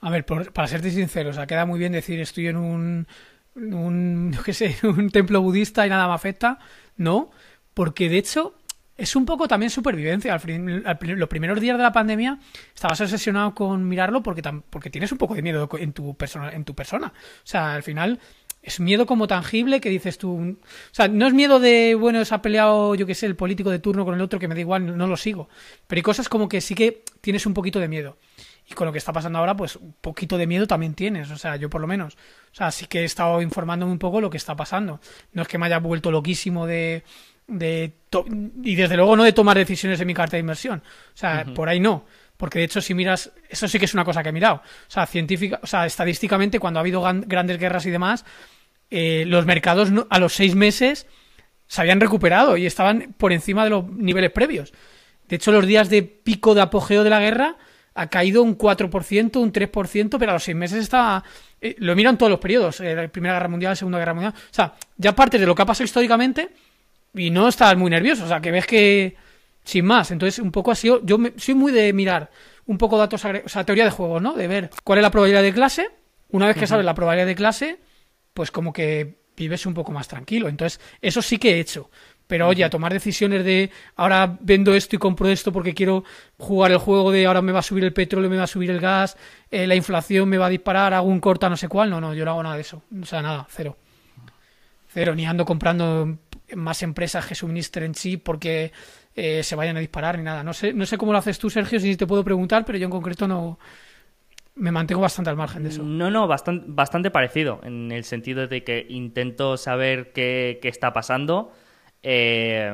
A 0.00 0.10
ver, 0.10 0.24
para 0.24 0.68
serte 0.68 0.90
sincero, 0.90 1.30
o 1.30 1.32
sea, 1.32 1.46
queda 1.46 1.66
muy 1.66 1.78
bien 1.78 1.92
decir 1.92 2.20
estoy 2.20 2.48
en 2.48 2.56
un, 2.56 3.06
un, 3.54 4.36
qué 4.44 4.52
sé, 4.52 4.76
un 4.84 5.10
templo 5.10 5.40
budista 5.40 5.86
y 5.86 5.90
nada 5.90 6.06
me 6.06 6.14
afecta, 6.14 6.58
¿no? 6.96 7.30
Porque 7.74 8.08
de 8.08 8.18
hecho 8.18 8.54
es 8.96 9.16
un 9.16 9.24
poco 9.24 9.48
también 9.48 9.70
supervivencia. 9.70 10.34
Al, 10.34 10.98
los 11.00 11.28
primeros 11.28 11.60
días 11.60 11.76
de 11.76 11.82
la 11.82 11.92
pandemia 11.92 12.38
estabas 12.74 13.00
obsesionado 13.00 13.54
con 13.54 13.88
mirarlo 13.88 14.22
porque, 14.22 14.42
porque 14.70 14.90
tienes 14.90 15.10
un 15.12 15.18
poco 15.18 15.34
de 15.34 15.42
miedo 15.42 15.68
en 15.78 15.92
tu, 15.92 16.16
persona, 16.16 16.52
en 16.52 16.64
tu 16.64 16.74
persona. 16.74 17.08
O 17.08 17.46
sea, 17.46 17.74
al 17.74 17.82
final 17.82 18.20
es 18.62 18.80
miedo 18.80 19.06
como 19.06 19.26
tangible 19.26 19.80
que 19.80 19.90
dices 19.90 20.18
tú. 20.18 20.36
O 20.36 20.94
sea, 20.94 21.08
no 21.08 21.26
es 21.26 21.34
miedo 21.34 21.60
de, 21.60 21.94
bueno, 21.94 22.24
se 22.24 22.34
ha 22.34 22.42
peleado, 22.42 22.94
yo 22.94 23.06
qué 23.06 23.14
sé, 23.14 23.26
el 23.26 23.36
político 23.36 23.70
de 23.70 23.78
turno 23.78 24.04
con 24.04 24.14
el 24.14 24.20
otro 24.20 24.38
que 24.38 24.48
me 24.48 24.54
da 24.54 24.60
igual, 24.60 24.96
no 24.96 25.06
lo 25.06 25.16
sigo. 25.16 25.48
Pero 25.86 25.98
hay 25.98 26.02
cosas 26.02 26.28
como 26.28 26.48
que 26.48 26.60
sí 26.60 26.74
que 26.74 27.02
tienes 27.20 27.46
un 27.46 27.54
poquito 27.54 27.80
de 27.80 27.88
miedo. 27.88 28.16
Y 28.66 28.72
con 28.72 28.86
lo 28.86 28.92
que 28.92 28.98
está 28.98 29.12
pasando 29.12 29.38
ahora, 29.38 29.54
pues 29.54 29.76
un 29.76 29.94
poquito 30.00 30.38
de 30.38 30.46
miedo 30.46 30.66
también 30.66 30.94
tienes. 30.94 31.30
O 31.30 31.36
sea, 31.36 31.56
yo 31.56 31.68
por 31.68 31.80
lo 31.80 31.86
menos. 31.86 32.14
O 32.14 32.54
sea, 32.54 32.70
sí 32.70 32.86
que 32.86 33.00
he 33.00 33.04
estado 33.04 33.42
informándome 33.42 33.92
un 33.92 33.98
poco 33.98 34.20
lo 34.20 34.30
que 34.30 34.38
está 34.38 34.56
pasando. 34.56 35.00
No 35.32 35.42
es 35.42 35.48
que 35.48 35.58
me 35.58 35.66
haya 35.66 35.78
vuelto 35.78 36.10
loquísimo 36.10 36.66
de. 36.66 37.04
De 37.46 37.92
y 38.62 38.74
desde 38.76 38.96
luego 38.96 39.16
no 39.16 39.24
de 39.24 39.32
tomar 39.32 39.56
decisiones 39.56 40.00
en 40.00 40.06
mi 40.06 40.14
carta 40.14 40.36
de 40.36 40.40
inversión. 40.40 40.82
O 41.14 41.16
sea, 41.16 41.44
por 41.54 41.68
ahí 41.68 41.80
no. 41.80 42.04
Porque 42.36 42.58
de 42.58 42.64
hecho, 42.64 42.80
si 42.80 42.94
miras, 42.94 43.32
eso 43.48 43.68
sí 43.68 43.78
que 43.78 43.84
es 43.84 43.94
una 43.94 44.04
cosa 44.04 44.22
que 44.22 44.28
he 44.28 44.32
mirado. 44.32 44.56
O 44.56 44.90
sea, 44.90 45.06
científica, 45.06 45.60
o 45.62 45.66
sea, 45.66 45.86
estadísticamente, 45.86 46.58
cuando 46.58 46.78
ha 46.78 46.82
habido 46.82 47.02
grandes 47.02 47.58
guerras 47.58 47.86
y 47.86 47.90
demás, 47.90 48.24
eh, 48.90 49.24
los 49.26 49.46
mercados 49.46 49.90
a 50.10 50.18
los 50.18 50.34
seis 50.34 50.54
meses 50.54 51.06
se 51.66 51.80
habían 51.80 52.00
recuperado 52.00 52.56
y 52.56 52.66
estaban 52.66 53.14
por 53.16 53.32
encima 53.32 53.64
de 53.64 53.70
los 53.70 53.88
niveles 53.88 54.30
previos. 54.30 54.72
De 55.28 55.36
hecho, 55.36 55.52
los 55.52 55.66
días 55.66 55.88
de 55.88 56.02
pico 56.02 56.54
de 56.54 56.60
apogeo 56.60 57.02
de 57.02 57.10
la 57.10 57.20
guerra 57.20 57.56
ha 57.94 58.08
caído 58.08 58.42
un 58.42 58.58
4%, 58.58 59.36
un 59.36 59.52
3%, 59.52 60.16
pero 60.18 60.30
a 60.30 60.34
los 60.34 60.44
seis 60.44 60.56
meses 60.56 60.78
estaba... 60.78 61.24
Eh, 61.60 61.76
lo 61.78 61.94
miran 61.94 62.18
todos 62.18 62.30
los 62.30 62.40
periodos, 62.40 62.80
eh, 62.80 62.94
la 62.94 63.08
Primera 63.08 63.34
Guerra 63.34 63.48
Mundial, 63.48 63.70
la 63.72 63.76
Segunda 63.76 63.98
Guerra 63.98 64.14
Mundial. 64.14 64.34
O 64.34 64.54
sea, 64.54 64.74
ya 64.96 65.14
partes 65.14 65.40
de 65.40 65.46
lo 65.46 65.54
que 65.54 65.62
ha 65.62 65.66
pasado 65.66 65.84
históricamente 65.84 66.50
y 67.14 67.30
no 67.30 67.48
estás 67.48 67.76
muy 67.76 67.90
nervioso. 67.90 68.24
O 68.24 68.28
sea, 68.28 68.40
que 68.40 68.50
ves 68.50 68.66
que 68.66 69.16
sin 69.64 69.84
más. 69.84 70.10
Entonces, 70.10 70.38
un 70.38 70.52
poco 70.52 70.70
así, 70.70 70.88
yo 71.02 71.18
soy 71.36 71.54
muy 71.54 71.72
de 71.72 71.92
mirar 71.92 72.30
un 72.66 72.78
poco 72.78 72.98
datos, 72.98 73.24
o 73.24 73.48
sea, 73.48 73.64
teoría 73.64 73.84
de 73.84 73.90
juego, 73.90 74.20
¿no? 74.20 74.34
De 74.34 74.46
ver 74.48 74.70
cuál 74.84 74.98
es 74.98 75.02
la 75.02 75.10
probabilidad 75.10 75.42
de 75.42 75.52
clase. 75.52 75.90
Una 76.30 76.46
vez 76.46 76.56
que 76.56 76.66
sabes 76.66 76.84
la 76.84 76.94
probabilidad 76.94 77.26
de 77.26 77.34
clase, 77.34 77.78
pues 78.32 78.50
como 78.50 78.72
que 78.72 79.18
vives 79.36 79.66
un 79.66 79.74
poco 79.74 79.92
más 79.92 80.08
tranquilo. 80.08 80.48
Entonces, 80.48 80.80
eso 81.00 81.22
sí 81.22 81.38
que 81.38 81.54
he 81.54 81.60
hecho. 81.60 81.90
Pero 82.26 82.48
oye, 82.48 82.64
a 82.64 82.70
tomar 82.70 82.92
decisiones 82.92 83.44
de 83.44 83.70
ahora 83.96 84.38
vendo 84.40 84.74
esto 84.74 84.96
y 84.96 84.98
compro 84.98 85.28
esto 85.28 85.52
porque 85.52 85.74
quiero 85.74 86.04
jugar 86.38 86.72
el 86.72 86.78
juego 86.78 87.10
de 87.10 87.26
ahora 87.26 87.42
me 87.42 87.52
va 87.52 87.58
a 87.58 87.62
subir 87.62 87.84
el 87.84 87.92
petróleo, 87.92 88.30
me 88.30 88.38
va 88.38 88.44
a 88.44 88.48
subir 88.48 88.70
el 88.70 88.80
gas, 88.80 89.16
eh, 89.50 89.66
la 89.66 89.74
inflación 89.74 90.28
me 90.28 90.38
va 90.38 90.46
a 90.46 90.48
disparar, 90.48 90.94
hago 90.94 91.06
un 91.06 91.20
corta 91.20 91.50
no 91.50 91.56
sé 91.56 91.68
cuál. 91.68 91.90
No, 91.90 92.00
no, 92.00 92.14
yo 92.14 92.24
no 92.24 92.30
hago 92.30 92.42
nada 92.42 92.54
de 92.54 92.62
eso. 92.62 92.82
O 93.00 93.04
sea, 93.04 93.20
nada, 93.20 93.46
cero. 93.50 93.76
Cero, 94.88 95.14
ni 95.14 95.26
ando 95.26 95.44
comprando 95.44 96.18
más 96.54 96.82
empresas 96.82 97.26
que 97.26 97.34
suministren 97.34 97.94
chip 97.94 98.22
porque 98.22 98.72
eh, 99.14 99.42
se 99.42 99.56
vayan 99.56 99.76
a 99.76 99.80
disparar 99.80 100.18
ni 100.18 100.24
nada. 100.24 100.42
No 100.42 100.52
sé, 100.52 100.72
no 100.72 100.86
sé 100.86 100.98
cómo 100.98 101.12
lo 101.12 101.18
haces 101.18 101.38
tú, 101.38 101.50
Sergio, 101.50 101.80
si 101.80 101.96
te 101.96 102.06
puedo 102.06 102.24
preguntar, 102.24 102.64
pero 102.64 102.78
yo 102.78 102.84
en 102.84 102.90
concreto 102.90 103.26
no 103.26 103.58
me 104.56 104.70
mantengo 104.70 105.00
bastante 105.00 105.30
al 105.30 105.36
margen 105.36 105.62
de 105.64 105.70
eso. 105.70 105.82
No, 105.82 106.10
no, 106.10 106.28
bastante, 106.28 106.66
bastante 106.68 107.10
parecido, 107.10 107.60
en 107.64 107.90
el 107.90 108.04
sentido 108.04 108.46
de 108.46 108.62
que 108.62 108.86
intento 108.88 109.56
saber 109.56 110.12
qué, 110.12 110.60
está 110.62 110.92
pasando. 110.92 111.52
Eh, 112.02 112.72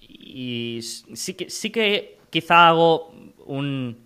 y 0.00 0.80
sí 0.82 1.34
que, 1.34 1.48
sí 1.48 1.70
que 1.70 2.18
quizá 2.30 2.68
hago 2.68 3.14
un 3.46 4.04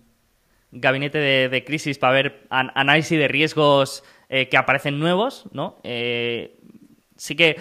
gabinete 0.71 1.17
de, 1.17 1.63
crisis 1.65 1.97
para 1.97 2.13
ver 2.13 2.47
análisis 2.49 3.17
de 3.17 3.27
riesgos 3.27 4.03
eh, 4.29 4.47
que 4.47 4.55
aparecen 4.55 4.99
nuevos, 4.99 5.49
¿no? 5.51 5.81
sí 5.83 7.35
que 7.35 7.57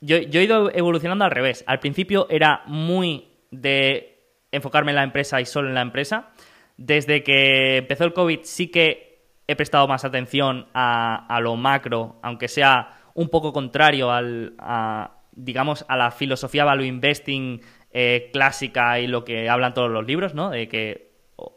yo, 0.00 0.16
he 0.16 0.44
ido 0.44 0.70
evolucionando 0.72 1.24
al 1.24 1.30
revés. 1.30 1.64
Al 1.66 1.78
principio 1.78 2.26
era 2.30 2.62
muy 2.66 3.28
de 3.50 4.18
enfocarme 4.50 4.92
en 4.92 4.96
la 4.96 5.02
empresa 5.02 5.40
y 5.40 5.46
solo 5.46 5.68
en 5.68 5.74
la 5.74 5.82
empresa. 5.82 6.30
Desde 6.76 7.22
que 7.22 7.78
empezó 7.78 8.04
el 8.04 8.14
COVID 8.14 8.40
sí 8.42 8.68
que 8.68 9.10
he 9.46 9.56
prestado 9.56 9.86
más 9.88 10.04
atención 10.04 10.68
a, 10.72 11.38
lo 11.42 11.56
macro, 11.56 12.18
aunque 12.22 12.48
sea 12.48 12.96
un 13.14 13.28
poco 13.28 13.52
contrario 13.52 14.10
al, 14.10 14.54
a, 14.58 15.18
digamos, 15.32 15.84
a 15.88 15.96
la 15.96 16.10
filosofía 16.10 16.64
value 16.64 16.84
investing 16.84 17.60
eh, 17.92 18.30
clásica 18.32 19.00
y 19.00 19.06
lo 19.06 19.24
que 19.24 19.48
hablan 19.48 19.74
todos 19.74 19.90
los 19.90 20.06
libros, 20.06 20.34
¿no? 20.34 20.50
De 20.50 20.68
que 20.68 21.10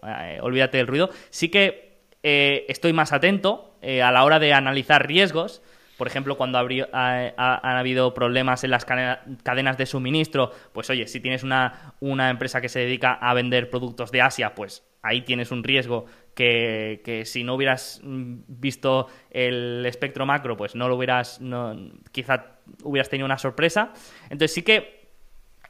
eh, 0.06 0.40
olvídate 0.42 0.78
del 0.78 0.88
ruido. 0.88 1.10
Sí 1.30 1.50
que 1.50 2.02
eh, 2.24 2.66
estoy 2.68 2.92
más 2.94 3.14
atento 3.14 3.70
a 3.84 4.12
la 4.14 4.24
hora 4.24 4.40
de 4.40 4.54
analizar 4.54 5.06
riesgos 5.06 5.62
por 6.04 6.10
ejemplo, 6.10 6.36
cuando 6.36 6.58
han 6.58 7.78
habido 7.78 8.14
problemas 8.14 8.66
en 8.66 8.72
las 8.72 8.84
cadenas 8.84 9.78
de 9.78 9.86
suministro, 9.86 10.52
pues 10.74 10.90
oye, 10.90 11.08
si 11.08 11.22
tienes 11.22 11.44
una, 11.44 11.94
empresa 12.30 12.60
que 12.60 12.68
se 12.68 12.80
dedica 12.80 13.14
a 13.14 13.34
vender 13.34 13.70
productos 13.70 14.12
de 14.12 14.20
Asia, 14.20 14.54
pues 14.54 14.84
ahí 15.02 15.22
tienes 15.22 15.52
un 15.52 15.64
riesgo 15.64 16.04
que, 16.36 17.22
si 17.24 17.46
no 17.46 17.56
hubieras 17.56 18.02
mm, 18.04 18.40
visto 18.50 19.08
el 19.32 19.86
espectro 19.86 20.26
macro, 20.26 20.58
pues 20.58 20.76
no 20.76 20.90
lo 20.90 20.98
hubieras, 20.98 21.40
no, 21.40 21.74
quizá 22.12 22.58
hubieras 22.84 23.08
tenido 23.08 23.26
una 23.26 23.38
sorpresa. 23.38 23.94
Entonces 24.24 24.54
sí 24.54 24.62
que 24.62 25.08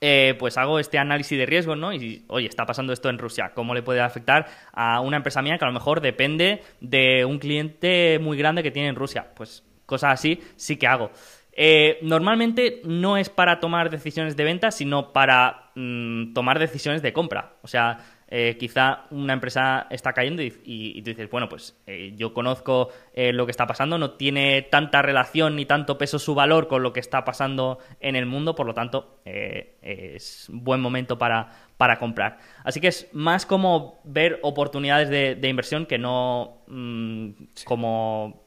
eh, 0.02 0.34
pues 0.40 0.58
hago 0.58 0.80
este 0.80 0.98
análisis 0.98 1.38
de 1.38 1.46
riesgo, 1.46 1.76
¿no? 1.76 1.94
Y, 1.94 2.26
oye, 2.28 2.48
está 2.48 2.66
pasando 2.66 2.92
esto 2.92 3.08
en 3.08 3.20
Rusia, 3.20 3.52
¿cómo 3.54 3.76
le 3.76 3.84
puede 3.84 4.02
afectar 4.02 4.48
a 4.72 5.00
una 5.00 5.18
empresa 5.18 5.44
mía 5.44 5.60
que 5.60 5.66
a 5.66 5.68
lo 5.68 5.76
mejor 5.76 6.02
depende 6.02 6.64
de 6.82 7.24
un 7.24 7.38
cliente 7.38 8.18
muy 8.18 8.36
grande 8.36 8.64
que 8.64 8.72
tiene 8.72 8.90
en 8.90 8.96
Rusia? 8.96 9.28
Pues 9.36 9.64
cosas 9.94 10.14
así, 10.20 10.40
sí 10.56 10.78
que 10.78 10.88
hago. 10.88 11.12
Eh, 11.56 12.00
normalmente 12.02 12.82
no 12.84 13.16
es 13.16 13.30
para 13.30 13.60
tomar 13.60 13.92
decisiones 13.92 14.36
de 14.36 14.44
venta, 14.44 14.72
sino 14.72 15.14
para 15.14 15.72
mm, 15.76 16.34
tomar 16.34 16.58
decisiones 16.58 17.04
de 17.04 17.14
compra. 17.14 17.54
O 17.62 17.68
sea, 17.68 18.00
eh, 18.28 18.58
quizá 18.60 19.04
una 19.12 19.34
empresa 19.34 19.86
está 19.92 20.14
cayendo 20.14 20.42
y, 20.42 20.48
y- 20.66 20.98
y 20.98 21.02
tú 21.04 21.12
dices, 21.12 21.30
bueno, 21.30 21.48
pues 21.50 21.78
eh, 21.86 22.14
yo 22.16 22.34
conozco 22.34 22.90
lo 23.16 23.46
que 23.46 23.52
está 23.52 23.68
pasando, 23.68 24.00
no 24.00 24.12
tiene 24.14 24.64
tanta 24.64 25.04
relación 25.04 25.56
ni 25.56 25.66
tanto 25.68 26.00
peso 26.00 26.18
su 26.18 26.34
valor 26.34 26.68
con 26.68 26.82
lo 26.82 26.92
que 26.92 27.00
está 27.00 27.24
pasando 27.24 27.78
en 28.00 28.16
el 28.16 28.26
mundo, 28.26 28.56
por 28.56 28.66
lo 28.66 28.74
tanto 28.74 29.20
es 29.26 30.50
un 30.50 30.64
buen 30.64 30.82
momento 30.82 31.20
para, 31.20 31.50
para 31.78 32.00
comprar. 32.00 32.40
Así 32.64 32.80
que 32.80 32.88
es 32.88 33.08
más 33.14 33.46
como 33.46 34.00
ver 34.04 34.40
oportunidades 34.42 35.10
de, 35.10 35.36
de 35.36 35.50
inversión 35.50 35.86
que 35.86 36.00
no 36.00 36.64
mm, 36.68 37.30
como 37.66 38.43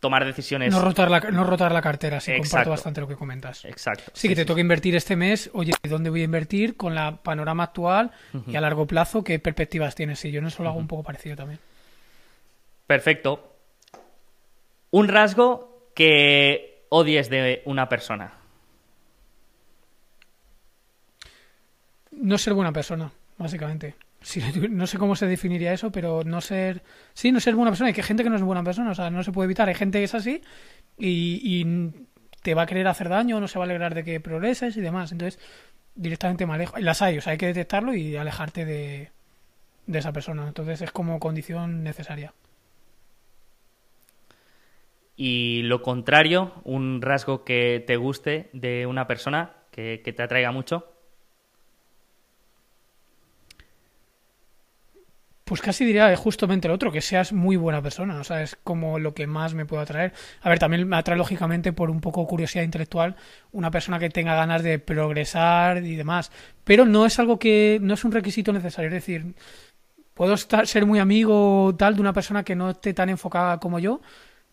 tomar 0.00 0.24
decisiones. 0.24 0.72
No 0.72 0.80
rotar 0.80 1.10
la, 1.10 1.20
no 1.20 1.44
rotar 1.44 1.72
la 1.72 1.82
cartera, 1.82 2.20
sí, 2.20 2.32
Exacto. 2.32 2.48
comparto 2.48 2.70
bastante 2.70 3.00
lo 3.02 3.08
que 3.08 3.16
comentas. 3.16 3.64
Exacto. 3.66 4.10
Sí, 4.14 4.28
que 4.28 4.34
te 4.34 4.44
toca 4.44 4.60
invertir 4.60 4.96
este 4.96 5.14
mes, 5.14 5.50
oye, 5.52 5.72
¿dónde 5.82 6.10
voy 6.10 6.22
a 6.22 6.24
invertir 6.24 6.76
con 6.76 6.94
la 6.94 7.22
panorama 7.22 7.64
actual 7.64 8.10
y 8.46 8.56
a 8.56 8.60
largo 8.60 8.86
plazo 8.86 9.22
qué 9.22 9.38
perspectivas 9.38 9.94
tienes? 9.94 10.18
Sí, 10.18 10.30
yo 10.30 10.40
en 10.40 10.46
eso 10.46 10.62
lo 10.62 10.70
hago 10.70 10.78
un 10.78 10.88
poco 10.88 11.02
parecido 11.02 11.36
también. 11.36 11.60
Perfecto. 12.86 13.54
Un 14.90 15.06
rasgo 15.06 15.90
que 15.94 16.86
odies 16.88 17.28
de 17.28 17.62
una 17.66 17.88
persona. 17.88 18.32
No 22.12 22.38
ser 22.38 22.54
buena 22.54 22.72
persona, 22.72 23.10
básicamente. 23.38 23.94
No 24.70 24.86
sé 24.86 24.98
cómo 24.98 25.16
se 25.16 25.26
definiría 25.26 25.72
eso, 25.72 25.90
pero 25.90 26.24
no 26.24 26.40
ser... 26.40 26.82
Sí, 27.14 27.32
no 27.32 27.40
ser 27.40 27.54
buena 27.54 27.70
persona. 27.70 27.88
Hay 27.88 27.94
que 27.94 28.02
gente 28.02 28.22
que 28.22 28.30
no 28.30 28.36
es 28.36 28.42
buena 28.42 28.62
persona, 28.62 28.90
o 28.90 28.94
sea, 28.94 29.10
no 29.10 29.22
se 29.22 29.32
puede 29.32 29.46
evitar. 29.46 29.68
Hay 29.68 29.74
gente 29.74 29.98
que 29.98 30.04
es 30.04 30.14
así 30.14 30.42
y, 30.98 31.66
te 32.42 32.54
va 32.54 32.62
a 32.62 32.66
querer 32.66 32.88
hacer 32.88 33.10
daño, 33.10 33.38
no 33.38 33.48
se 33.48 33.58
va 33.58 33.66
a 33.66 33.68
alegrar 33.68 33.94
de 33.94 34.02
que 34.02 34.18
progreses 34.18 34.74
y 34.76 34.80
demás. 34.80 35.12
Entonces, 35.12 35.38
directamente 35.94 36.46
me 36.46 36.54
alejo. 36.54 36.78
Las 36.78 37.02
hay, 37.02 37.18
o 37.18 37.20
sea, 37.20 37.32
hay 37.32 37.38
que 37.38 37.46
detectarlo 37.46 37.94
y 37.94 38.16
alejarte 38.16 38.64
de, 38.64 39.10
de 39.86 39.98
esa 39.98 40.12
persona. 40.12 40.48
Entonces, 40.48 40.80
es 40.80 40.90
como 40.90 41.20
condición 41.20 41.82
necesaria. 41.82 42.32
Y 45.16 45.62
lo 45.64 45.82
contrario, 45.82 46.54
un 46.64 47.02
rasgo 47.02 47.44
que 47.44 47.84
te 47.86 47.96
guste 47.96 48.48
de 48.54 48.86
una 48.86 49.06
persona, 49.06 49.52
que 49.70 49.98
te 49.98 50.22
atraiga 50.22 50.50
mucho. 50.50 50.89
Pues 55.50 55.62
casi 55.62 55.84
diría 55.84 56.14
justamente 56.14 56.68
lo 56.68 56.74
otro, 56.74 56.92
que 56.92 57.00
seas 57.00 57.32
muy 57.32 57.56
buena 57.56 57.82
persona. 57.82 58.20
O 58.20 58.22
sea, 58.22 58.40
es 58.40 58.56
como 58.62 59.00
lo 59.00 59.14
que 59.14 59.26
más 59.26 59.52
me 59.52 59.66
puede 59.66 59.82
atraer. 59.82 60.12
A 60.42 60.48
ver, 60.48 60.60
también 60.60 60.86
me 60.86 60.94
atrae 60.94 61.18
lógicamente 61.18 61.72
por 61.72 61.90
un 61.90 62.00
poco 62.00 62.24
curiosidad 62.28 62.62
intelectual 62.62 63.16
una 63.50 63.72
persona 63.72 63.98
que 63.98 64.10
tenga 64.10 64.36
ganas 64.36 64.62
de 64.62 64.78
progresar 64.78 65.78
y 65.84 65.96
demás. 65.96 66.30
Pero 66.62 66.84
no 66.84 67.04
es 67.04 67.18
algo 67.18 67.40
que, 67.40 67.80
no 67.82 67.94
es 67.94 68.04
un 68.04 68.12
requisito 68.12 68.52
necesario. 68.52 68.90
Es 68.90 68.94
decir, 68.94 69.34
puedo 70.14 70.34
estar, 70.34 70.68
ser 70.68 70.86
muy 70.86 71.00
amigo 71.00 71.74
tal 71.76 71.96
de 71.96 72.00
una 72.02 72.12
persona 72.12 72.44
que 72.44 72.54
no 72.54 72.70
esté 72.70 72.94
tan 72.94 73.08
enfocada 73.08 73.58
como 73.58 73.80
yo, 73.80 74.02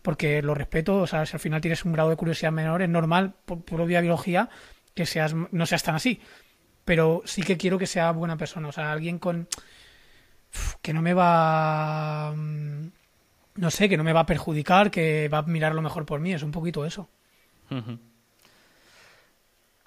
porque 0.02 0.42
lo 0.42 0.56
respeto. 0.56 0.98
O 0.98 1.06
sea, 1.06 1.28
si 1.28 1.36
al 1.36 1.40
final 1.40 1.62
tienes 1.62 1.86
un 1.86 1.94
grado 1.94 2.10
de 2.10 2.16
curiosidad 2.16 2.52
menor, 2.52 2.82
es 2.82 2.90
normal, 2.90 3.36
por 3.46 3.62
propia 3.64 4.02
biología, 4.02 4.50
que 4.96 5.06
seas, 5.06 5.36
no 5.52 5.68
seas 5.68 5.84
tan 5.84 5.94
así. 5.94 6.22
Pero 6.86 7.22
sí 7.26 7.44
que 7.44 7.56
quiero 7.56 7.78
que 7.78 7.86
sea 7.86 8.10
buena 8.14 8.36
persona. 8.36 8.70
O 8.70 8.72
sea, 8.72 8.92
alguien 8.92 9.20
con 9.20 9.48
que 10.82 10.94
no 10.94 11.02
me 11.02 11.14
va 11.14 12.34
mm, 12.36 12.88
no 13.56 13.72
sé, 13.72 13.90
que 13.90 13.98
no 13.98 14.04
me 14.04 14.14
va 14.14 14.22
a 14.22 14.26
perjudicar, 14.26 14.92
que 14.92 15.30
va 15.30 15.40
a 15.40 15.44
mirar 15.44 15.74
lo 15.76 15.82
mejor 15.82 16.06
por 16.06 16.20
mí, 16.20 16.34
es 16.34 16.44
un 16.44 16.52
poquito 16.52 16.86
eso. 16.86 17.10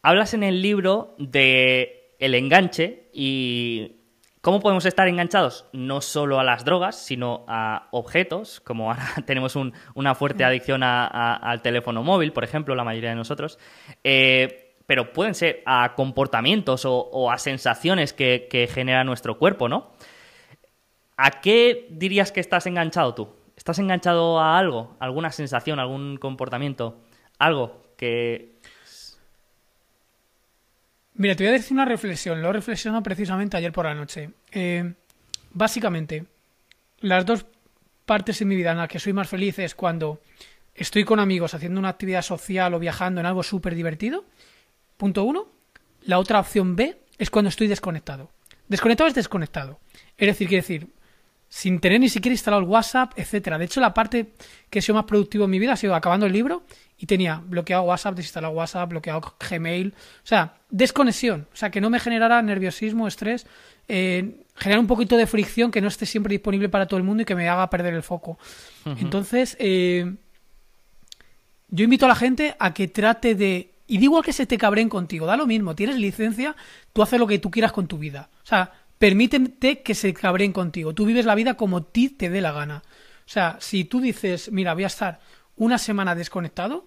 Hablas 0.02 0.34
en 0.34 0.42
el 0.42 0.62
libro 0.62 1.14
de 1.18 2.14
el 2.18 2.34
enganche 2.34 3.08
y 3.12 3.96
cómo 4.40 4.60
podemos 4.60 4.84
estar 4.86 5.06
enganchados 5.08 5.66
no 5.72 6.00
solo 6.00 6.40
a 6.40 6.44
las 6.44 6.64
drogas, 6.64 6.96
sino 6.96 7.44
a 7.48 7.88
objetos, 7.90 8.60
como 8.60 8.90
ahora 8.90 9.06
tenemos 9.26 9.56
un- 9.56 9.72
una 9.94 10.14
fuerte 10.14 10.44
adicción 10.44 10.82
al 10.82 11.62
teléfono 11.62 12.02
móvil, 12.02 12.32
por 12.32 12.44
ejemplo, 12.44 12.74
la 12.74 12.84
mayoría 12.84 13.10
de 13.10 13.16
nosotros. 13.16 13.58
Eh, 14.02 14.74
pero 14.86 15.12
pueden 15.12 15.34
ser 15.34 15.62
a 15.66 15.94
comportamientos 15.94 16.82
o, 16.84 17.30
a 17.30 17.38
sensaciones 17.38 18.12
que 18.12 18.68
genera 18.72 19.04
nuestro 19.04 19.38
cuerpo, 19.38 19.68
¿no? 19.68 19.92
¿A 21.22 21.42
qué 21.42 21.86
dirías 21.90 22.32
que 22.32 22.40
estás 22.40 22.64
enganchado 22.64 23.14
tú? 23.14 23.28
¿Estás 23.54 23.78
enganchado 23.78 24.40
a 24.40 24.58
algo? 24.58 24.96
¿Alguna 25.00 25.30
sensación, 25.30 25.78
algún 25.78 26.16
comportamiento? 26.16 27.02
Algo 27.38 27.82
que... 27.98 28.56
Mira, 31.12 31.36
te 31.36 31.44
voy 31.44 31.50
a 31.50 31.58
decir 31.58 31.74
una 31.74 31.84
reflexión, 31.84 32.40
lo 32.40 32.48
he 32.48 32.52
reflexionado 32.54 33.02
precisamente 33.02 33.58
ayer 33.58 33.70
por 33.70 33.84
la 33.84 33.94
noche. 33.94 34.30
Eh, 34.50 34.94
básicamente, 35.50 36.24
las 37.00 37.26
dos 37.26 37.44
partes 38.06 38.40
en 38.40 38.48
mi 38.48 38.56
vida 38.56 38.70
en 38.70 38.78
las 38.78 38.88
que 38.88 38.98
soy 38.98 39.12
más 39.12 39.28
feliz 39.28 39.58
es 39.58 39.74
cuando 39.74 40.22
estoy 40.74 41.04
con 41.04 41.20
amigos 41.20 41.52
haciendo 41.52 41.80
una 41.80 41.90
actividad 41.90 42.22
social 42.22 42.72
o 42.72 42.78
viajando 42.78 43.20
en 43.20 43.26
algo 43.26 43.42
súper 43.42 43.74
divertido. 43.74 44.24
Punto 44.96 45.24
uno. 45.24 45.48
La 46.00 46.18
otra 46.18 46.40
opción 46.40 46.76
B 46.76 46.98
es 47.18 47.28
cuando 47.28 47.50
estoy 47.50 47.66
desconectado. 47.66 48.30
Desconectado 48.68 49.08
es 49.08 49.14
desconectado. 49.14 49.80
Es 50.16 50.28
decir, 50.28 50.48
quiere 50.48 50.62
decir, 50.62 50.88
sin 51.50 51.80
tener 51.80 51.98
ni 51.98 52.08
siquiera 52.08 52.32
instalado 52.32 52.62
el 52.62 52.68
WhatsApp, 52.68 53.12
etcétera. 53.16 53.58
De 53.58 53.64
hecho, 53.64 53.80
la 53.80 53.92
parte 53.92 54.32
que 54.70 54.78
ha 54.78 54.82
sido 54.82 54.94
más 54.94 55.04
productivo 55.04 55.44
en 55.44 55.50
mi 55.50 55.58
vida 55.58 55.72
ha 55.72 55.76
sido 55.76 55.96
acabando 55.96 56.24
el 56.24 56.32
libro 56.32 56.62
y 56.96 57.06
tenía 57.06 57.42
bloqueado 57.44 57.82
WhatsApp, 57.82 58.14
desinstalado 58.14 58.54
WhatsApp, 58.54 58.88
bloqueado 58.88 59.20
Gmail. 59.50 59.92
O 59.92 60.26
sea, 60.26 60.54
desconexión. 60.70 61.48
O 61.52 61.56
sea, 61.56 61.70
que 61.70 61.80
no 61.80 61.90
me 61.90 61.98
generara 61.98 62.40
nerviosismo, 62.40 63.08
estrés, 63.08 63.48
eh, 63.88 64.44
generar 64.54 64.78
un 64.78 64.86
poquito 64.86 65.16
de 65.16 65.26
fricción 65.26 65.72
que 65.72 65.80
no 65.80 65.88
esté 65.88 66.06
siempre 66.06 66.32
disponible 66.32 66.68
para 66.68 66.86
todo 66.86 66.98
el 66.98 67.04
mundo 67.04 67.24
y 67.24 67.26
que 67.26 67.34
me 67.34 67.48
haga 67.48 67.68
perder 67.68 67.94
el 67.94 68.04
foco. 68.04 68.38
Entonces, 68.84 69.56
eh, 69.58 70.14
yo 71.68 71.84
invito 71.84 72.04
a 72.04 72.08
la 72.08 72.14
gente 72.14 72.54
a 72.60 72.72
que 72.72 72.86
trate 72.86 73.34
de. 73.34 73.72
Y 73.88 73.98
digo 73.98 74.20
a 74.20 74.22
que 74.22 74.32
se 74.32 74.46
te 74.46 74.56
cabreen 74.56 74.88
contigo, 74.88 75.26
da 75.26 75.36
lo 75.36 75.48
mismo, 75.48 75.74
tienes 75.74 75.96
licencia, 75.96 76.54
tú 76.92 77.02
haces 77.02 77.18
lo 77.18 77.26
que 77.26 77.40
tú 77.40 77.50
quieras 77.50 77.72
con 77.72 77.88
tu 77.88 77.98
vida. 77.98 78.30
O 78.44 78.46
sea, 78.46 78.72
permítete 79.00 79.80
que 79.80 79.94
se 79.94 80.12
cabreen 80.12 80.52
contigo. 80.52 80.94
Tú 80.94 81.06
vives 81.06 81.24
la 81.24 81.34
vida 81.34 81.54
como 81.54 81.82
ti 81.82 82.10
te 82.10 82.28
dé 82.28 82.42
la 82.42 82.52
gana. 82.52 82.82
O 82.84 83.32
sea, 83.32 83.56
si 83.58 83.84
tú 83.84 83.98
dices, 83.98 84.52
mira, 84.52 84.74
voy 84.74 84.84
a 84.84 84.88
estar 84.88 85.20
una 85.56 85.78
semana 85.78 86.14
desconectado, 86.14 86.86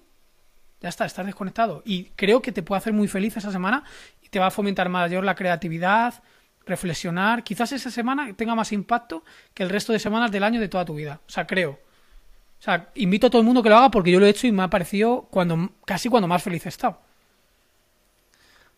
ya 0.79 0.89
está, 0.89 1.05
estás 1.05 1.25
desconectado. 1.25 1.81
Y 1.83 2.11
creo 2.15 2.39
que 2.43 2.51
te 2.51 2.61
puede 2.61 2.77
hacer 2.77 2.93
muy 2.93 3.07
feliz 3.07 3.35
esa 3.35 3.51
semana 3.51 3.83
y 4.21 4.29
te 4.29 4.37
va 4.37 4.47
a 4.47 4.51
fomentar 4.51 4.89
mayor 4.89 5.23
la 5.23 5.33
creatividad, 5.33 6.21
reflexionar. 6.67 7.43
Quizás 7.43 7.71
esa 7.71 7.89
semana 7.89 8.31
tenga 8.35 8.53
más 8.53 8.71
impacto 8.73 9.23
que 9.55 9.63
el 9.63 9.71
resto 9.71 9.91
de 9.91 9.97
semanas 9.97 10.31
del 10.31 10.43
año 10.43 10.59
de 10.59 10.69
toda 10.69 10.85
tu 10.85 10.93
vida. 10.93 11.19
O 11.27 11.31
sea, 11.31 11.47
creo. 11.47 11.71
O 11.71 12.61
sea, 12.61 12.91
invito 12.93 13.25
a 13.25 13.29
todo 13.31 13.41
el 13.41 13.45
mundo 13.47 13.63
que 13.63 13.69
lo 13.69 13.77
haga 13.77 13.89
porque 13.89 14.11
yo 14.11 14.19
lo 14.19 14.27
he 14.27 14.29
hecho 14.29 14.45
y 14.45 14.51
me 14.51 14.61
ha 14.61 14.69
parecido 14.69 15.27
cuando, 15.31 15.71
casi 15.83 16.09
cuando 16.09 16.27
más 16.27 16.43
feliz 16.43 16.63
he 16.67 16.69
estado. 16.69 17.01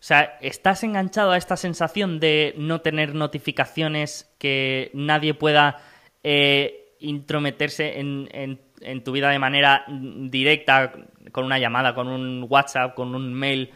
O 0.06 0.08
sea, 0.08 0.38
¿estás 0.40 0.84
enganchado 0.84 1.32
a 1.32 1.36
esta 1.36 1.56
sensación 1.56 2.20
de 2.20 2.54
no 2.56 2.80
tener 2.80 3.16
notificaciones, 3.16 4.32
que 4.38 4.92
nadie 4.94 5.34
pueda 5.34 5.78
eh, 6.22 6.94
intrometerse 7.00 7.98
en, 7.98 9.02
tu 9.02 9.10
vida 9.10 9.30
de 9.30 9.40
manera 9.40 9.84
directa, 9.88 10.92
con 11.32 11.44
una 11.44 11.58
llamada, 11.58 11.96
con 11.96 12.06
un 12.06 12.46
WhatsApp, 12.48 12.94
con 12.94 13.16
un 13.16 13.34
mail? 13.34 13.72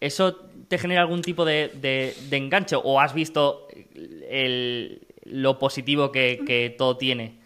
¿Eso 0.00 0.36
te 0.68 0.76
genera 0.76 1.00
algún 1.00 1.22
tipo 1.22 1.46
de, 1.46 1.70
de- 1.80 2.36
enganche? 2.36 2.76
¿O 2.76 3.00
has 3.00 3.14
visto 3.14 3.66
lo 5.24 5.58
positivo 5.58 6.12
que, 6.12 6.42
que 6.46 6.74
todo 6.76 6.98
tiene? 6.98 7.38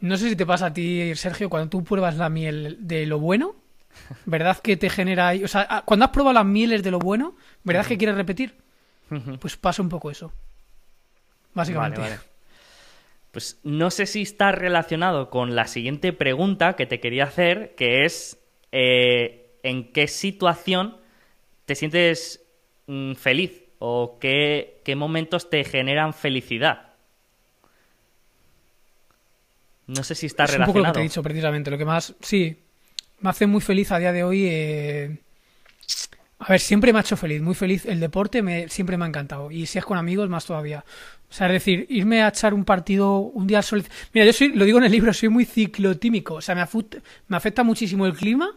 No 0.00 0.16
sé 0.16 0.30
si 0.30 0.34
te 0.34 0.46
pasa 0.46 0.64
a 0.64 0.72
ti, 0.72 1.14
Sergio, 1.14 1.50
cuando 1.50 1.68
tú 1.68 1.84
pruebas 1.84 2.16
la 2.16 2.30
miel 2.30 2.78
de 2.80 3.04
lo 3.04 3.18
bueno, 3.18 3.65
¿verdad 4.24 4.58
que 4.58 4.76
te 4.76 4.88
genera... 4.90 5.28
ahí- 5.28 5.44
O 5.44 5.48
sea, 5.48 5.66
ah, 5.68 5.82
cuando 5.84 6.04
has 6.06 6.10
probado 6.10 6.34
las 6.34 6.44
mieles 6.46 6.82
de 6.82 6.90
lo 6.90 6.98
bueno, 6.98 7.36
¿verdad 7.64 7.86
que 7.86 7.96
quieres 7.98 8.16
repetir? 8.16 8.54
Pues 9.40 9.56
pasa 9.56 9.82
un 9.82 9.88
poco 9.88 10.10
eso. 10.10 10.32
Básicamente. 11.54 12.00
Vale, 12.00 12.16
vale. 12.16 12.26
Pues 13.32 13.58
no 13.64 13.90
sé 13.90 14.06
si 14.06 14.22
está 14.22 14.50
relacionado 14.52 15.28
con 15.30 15.54
la 15.54 15.66
siguiente 15.66 16.12
pregunta 16.12 16.74
que 16.74 16.86
te 16.86 17.00
quería 17.00 17.24
hacer, 17.24 17.74
que 17.76 18.04
es 18.04 18.38
eh, 18.72 19.50
¿en 19.62 19.92
qué 19.92 20.08
situación 20.08 20.96
te 21.66 21.74
sientes 21.74 22.42
mm, 22.86 23.12
feliz? 23.14 23.62
¿O 23.78 24.18
qué, 24.18 24.80
qué 24.84 24.96
momentos 24.96 25.50
te 25.50 25.62
generan 25.64 26.14
felicidad? 26.14 26.94
No 29.86 30.02
sé 30.02 30.14
si 30.14 30.26
está 30.26 30.44
es 30.44 30.54
un 30.58 30.64
poco 30.64 30.66
lo 30.66 30.72
que 30.72 30.78
relacionado. 30.78 30.94
te 30.94 31.00
he 31.00 31.02
dicho 31.04 31.22
precisamente. 31.22 31.70
Lo 31.70 31.78
que 31.78 31.84
más, 31.84 32.14
sí, 32.20 32.56
me 33.20 33.30
hace 33.30 33.46
muy 33.46 33.60
feliz 33.60 33.92
a 33.92 33.98
día 33.98 34.12
de 34.12 34.24
hoy. 34.24 34.46
eh, 34.48 35.18
A 36.38 36.50
ver, 36.50 36.60
siempre 36.60 36.92
me 36.92 36.98
ha 36.98 37.02
hecho 37.02 37.16
feliz, 37.16 37.40
muy 37.40 37.54
feliz. 37.54 37.86
El 37.86 37.98
deporte 37.98 38.42
me, 38.42 38.68
siempre 38.68 38.96
me 38.98 39.04
ha 39.04 39.08
encantado. 39.08 39.50
Y 39.50 39.66
si 39.66 39.78
es 39.78 39.84
con 39.84 39.96
amigos, 39.96 40.28
más 40.28 40.44
todavía. 40.44 40.84
O 41.30 41.32
sea, 41.32 41.46
es 41.46 41.54
decir, 41.54 41.86
irme 41.88 42.22
a 42.22 42.28
echar 42.28 42.52
un 42.54 42.64
partido 42.64 43.18
un 43.18 43.46
día 43.46 43.58
al 43.58 43.64
sol. 43.64 43.82
Mira, 44.12 44.26
yo 44.26 44.32
soy, 44.32 44.52
lo 44.52 44.64
digo 44.66 44.78
en 44.78 44.84
el 44.84 44.92
libro, 44.92 45.12
soy 45.14 45.30
muy 45.30 45.44
ciclotímico. 45.46 46.34
O 46.34 46.40
sea, 46.42 46.54
me, 46.54 46.64
me 47.28 47.36
afecta 47.36 47.64
muchísimo 47.64 48.06
el 48.06 48.14
clima, 48.14 48.54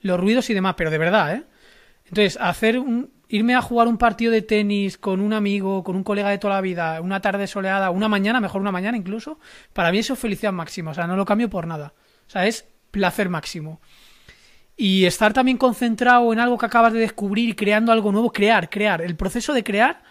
los 0.00 0.18
ruidos 0.20 0.48
y 0.50 0.54
demás, 0.54 0.74
pero 0.76 0.90
de 0.90 0.98
verdad, 0.98 1.34
¿eh? 1.34 1.42
Entonces, 2.06 2.38
hacer 2.40 2.78
un, 2.78 3.10
irme 3.28 3.54
a 3.54 3.60
jugar 3.62 3.88
un 3.88 3.98
partido 3.98 4.32
de 4.32 4.42
tenis 4.42 4.96
con 4.96 5.20
un 5.20 5.32
amigo, 5.32 5.84
con 5.84 5.96
un 5.96 6.04
colega 6.04 6.30
de 6.30 6.38
toda 6.38 6.54
la 6.54 6.60
vida, 6.60 7.00
una 7.00 7.20
tarde 7.20 7.46
soleada, 7.46 7.90
una 7.90 8.08
mañana, 8.08 8.40
mejor 8.40 8.60
una 8.62 8.72
mañana 8.72 8.96
incluso, 8.96 9.38
para 9.74 9.92
mí 9.92 9.98
eso 9.98 10.14
es 10.14 10.18
felicidad 10.18 10.52
máxima, 10.52 10.92
o 10.92 10.94
sea, 10.94 11.06
no 11.06 11.16
lo 11.16 11.26
cambio 11.26 11.50
por 11.50 11.66
nada. 11.66 11.92
O 12.26 12.30
sea, 12.30 12.46
es 12.46 12.66
placer 12.90 13.28
máximo. 13.28 13.80
Y 14.76 15.06
estar 15.06 15.32
también 15.32 15.58
concentrado 15.58 16.32
en 16.32 16.38
algo 16.38 16.56
que 16.56 16.66
acabas 16.66 16.92
de 16.92 17.00
descubrir, 17.00 17.56
creando 17.56 17.90
algo 17.90 18.12
nuevo, 18.12 18.32
crear, 18.32 18.70
crear. 18.70 19.02
El 19.02 19.16
proceso 19.16 19.52
de 19.52 19.64
crear 19.64 20.02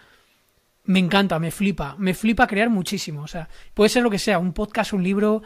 me 0.84 0.98
encanta, 0.98 1.38
me 1.38 1.50
flipa, 1.50 1.96
me 1.98 2.14
flipa 2.14 2.46
crear 2.46 2.70
muchísimo. 2.70 3.22
O 3.22 3.28
sea, 3.28 3.48
puede 3.74 3.90
ser 3.90 4.02
lo 4.02 4.10
que 4.10 4.18
sea, 4.18 4.38
un 4.38 4.52
podcast, 4.52 4.92
un 4.92 5.02
libro, 5.02 5.42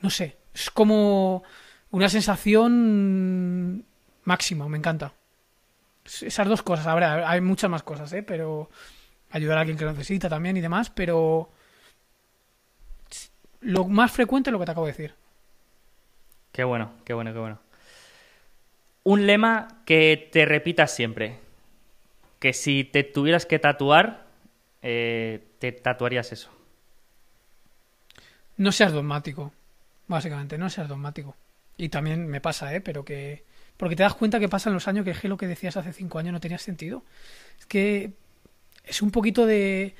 no 0.00 0.10
sé, 0.10 0.38
es 0.54 0.70
como 0.70 1.42
una 1.90 2.08
sensación 2.08 3.84
máxima, 4.24 4.68
me 4.68 4.78
encanta. 4.78 5.12
Esas 6.04 6.48
dos 6.48 6.62
cosas, 6.62 6.86
habrá, 6.86 7.28
hay 7.28 7.40
muchas 7.42 7.70
más 7.70 7.82
cosas, 7.82 8.12
¿eh? 8.14 8.22
Pero 8.22 8.70
ayudar 9.30 9.58
a 9.58 9.60
alguien 9.60 9.76
que 9.76 9.84
lo 9.84 9.92
necesita 9.92 10.28
también 10.28 10.56
y 10.56 10.62
demás, 10.62 10.90
pero 10.90 11.50
lo 13.60 13.86
más 13.86 14.12
frecuente 14.12 14.48
es 14.50 14.52
lo 14.52 14.58
que 14.58 14.64
te 14.64 14.70
acabo 14.70 14.86
de 14.86 14.92
decir. 14.92 15.14
Qué 16.58 16.64
bueno, 16.64 16.90
qué 17.04 17.14
bueno, 17.14 17.32
qué 17.32 17.38
bueno. 17.38 17.60
Un 19.04 19.28
lema 19.28 19.68
que 19.86 20.28
te 20.32 20.44
repitas 20.44 20.92
siempre. 20.92 21.38
Que 22.40 22.52
si 22.52 22.82
te 22.82 23.04
tuvieras 23.04 23.46
que 23.46 23.60
tatuar, 23.60 24.26
eh, 24.82 25.40
te 25.60 25.70
tatuarías 25.70 26.32
eso. 26.32 26.50
No 28.56 28.72
seas 28.72 28.92
dogmático, 28.92 29.52
básicamente, 30.08 30.58
no 30.58 30.68
seas 30.68 30.88
dogmático. 30.88 31.36
Y 31.76 31.90
también 31.90 32.26
me 32.26 32.40
pasa, 32.40 32.74
¿eh? 32.74 32.80
Pero 32.80 33.04
que... 33.04 33.44
Porque 33.76 33.94
te 33.94 34.02
das 34.02 34.14
cuenta 34.14 34.40
que 34.40 34.48
pasan 34.48 34.72
los 34.72 34.88
años 34.88 35.04
que, 35.04 35.12
que 35.12 35.28
lo 35.28 35.36
que 35.36 35.46
decías 35.46 35.76
hace 35.76 35.92
cinco 35.92 36.18
años 36.18 36.32
no 36.32 36.40
tenía 36.40 36.58
sentido. 36.58 37.04
Es 37.60 37.66
que 37.66 38.14
es 38.82 39.00
un 39.00 39.12
poquito 39.12 39.46
de... 39.46 39.94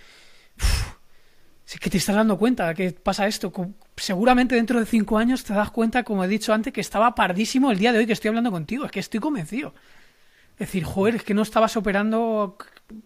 Es 1.70 1.78
que 1.78 1.90
te 1.90 1.98
estás 1.98 2.16
dando 2.16 2.38
cuenta 2.38 2.72
que 2.72 2.92
pasa 2.92 3.26
esto. 3.26 3.52
Seguramente 3.96 4.54
dentro 4.54 4.80
de 4.80 4.86
cinco 4.86 5.18
años 5.18 5.44
te 5.44 5.52
das 5.52 5.70
cuenta, 5.70 6.02
como 6.02 6.24
he 6.24 6.28
dicho 6.28 6.54
antes, 6.54 6.72
que 6.72 6.80
estaba 6.80 7.14
pardísimo 7.14 7.70
el 7.70 7.78
día 7.78 7.92
de 7.92 7.98
hoy 7.98 8.06
que 8.06 8.14
estoy 8.14 8.28
hablando 8.28 8.50
contigo. 8.50 8.86
Es 8.86 8.90
que 8.90 9.00
estoy 9.00 9.20
convencido. 9.20 9.74
Es 10.54 10.60
decir, 10.60 10.84
joder, 10.84 11.16
es 11.16 11.22
que 11.24 11.34
no 11.34 11.42
estabas 11.42 11.76
operando 11.76 12.56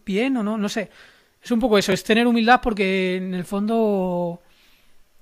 bien 0.06 0.36
o 0.36 0.42
no, 0.44 0.56
no 0.56 0.68
sé. 0.68 0.90
Es 1.42 1.50
un 1.50 1.58
poco 1.58 1.76
eso, 1.76 1.92
es 1.92 2.04
tener 2.04 2.26
humildad 2.26 2.60
porque 2.62 3.16
en 3.16 3.34
el 3.34 3.44
fondo 3.44 4.40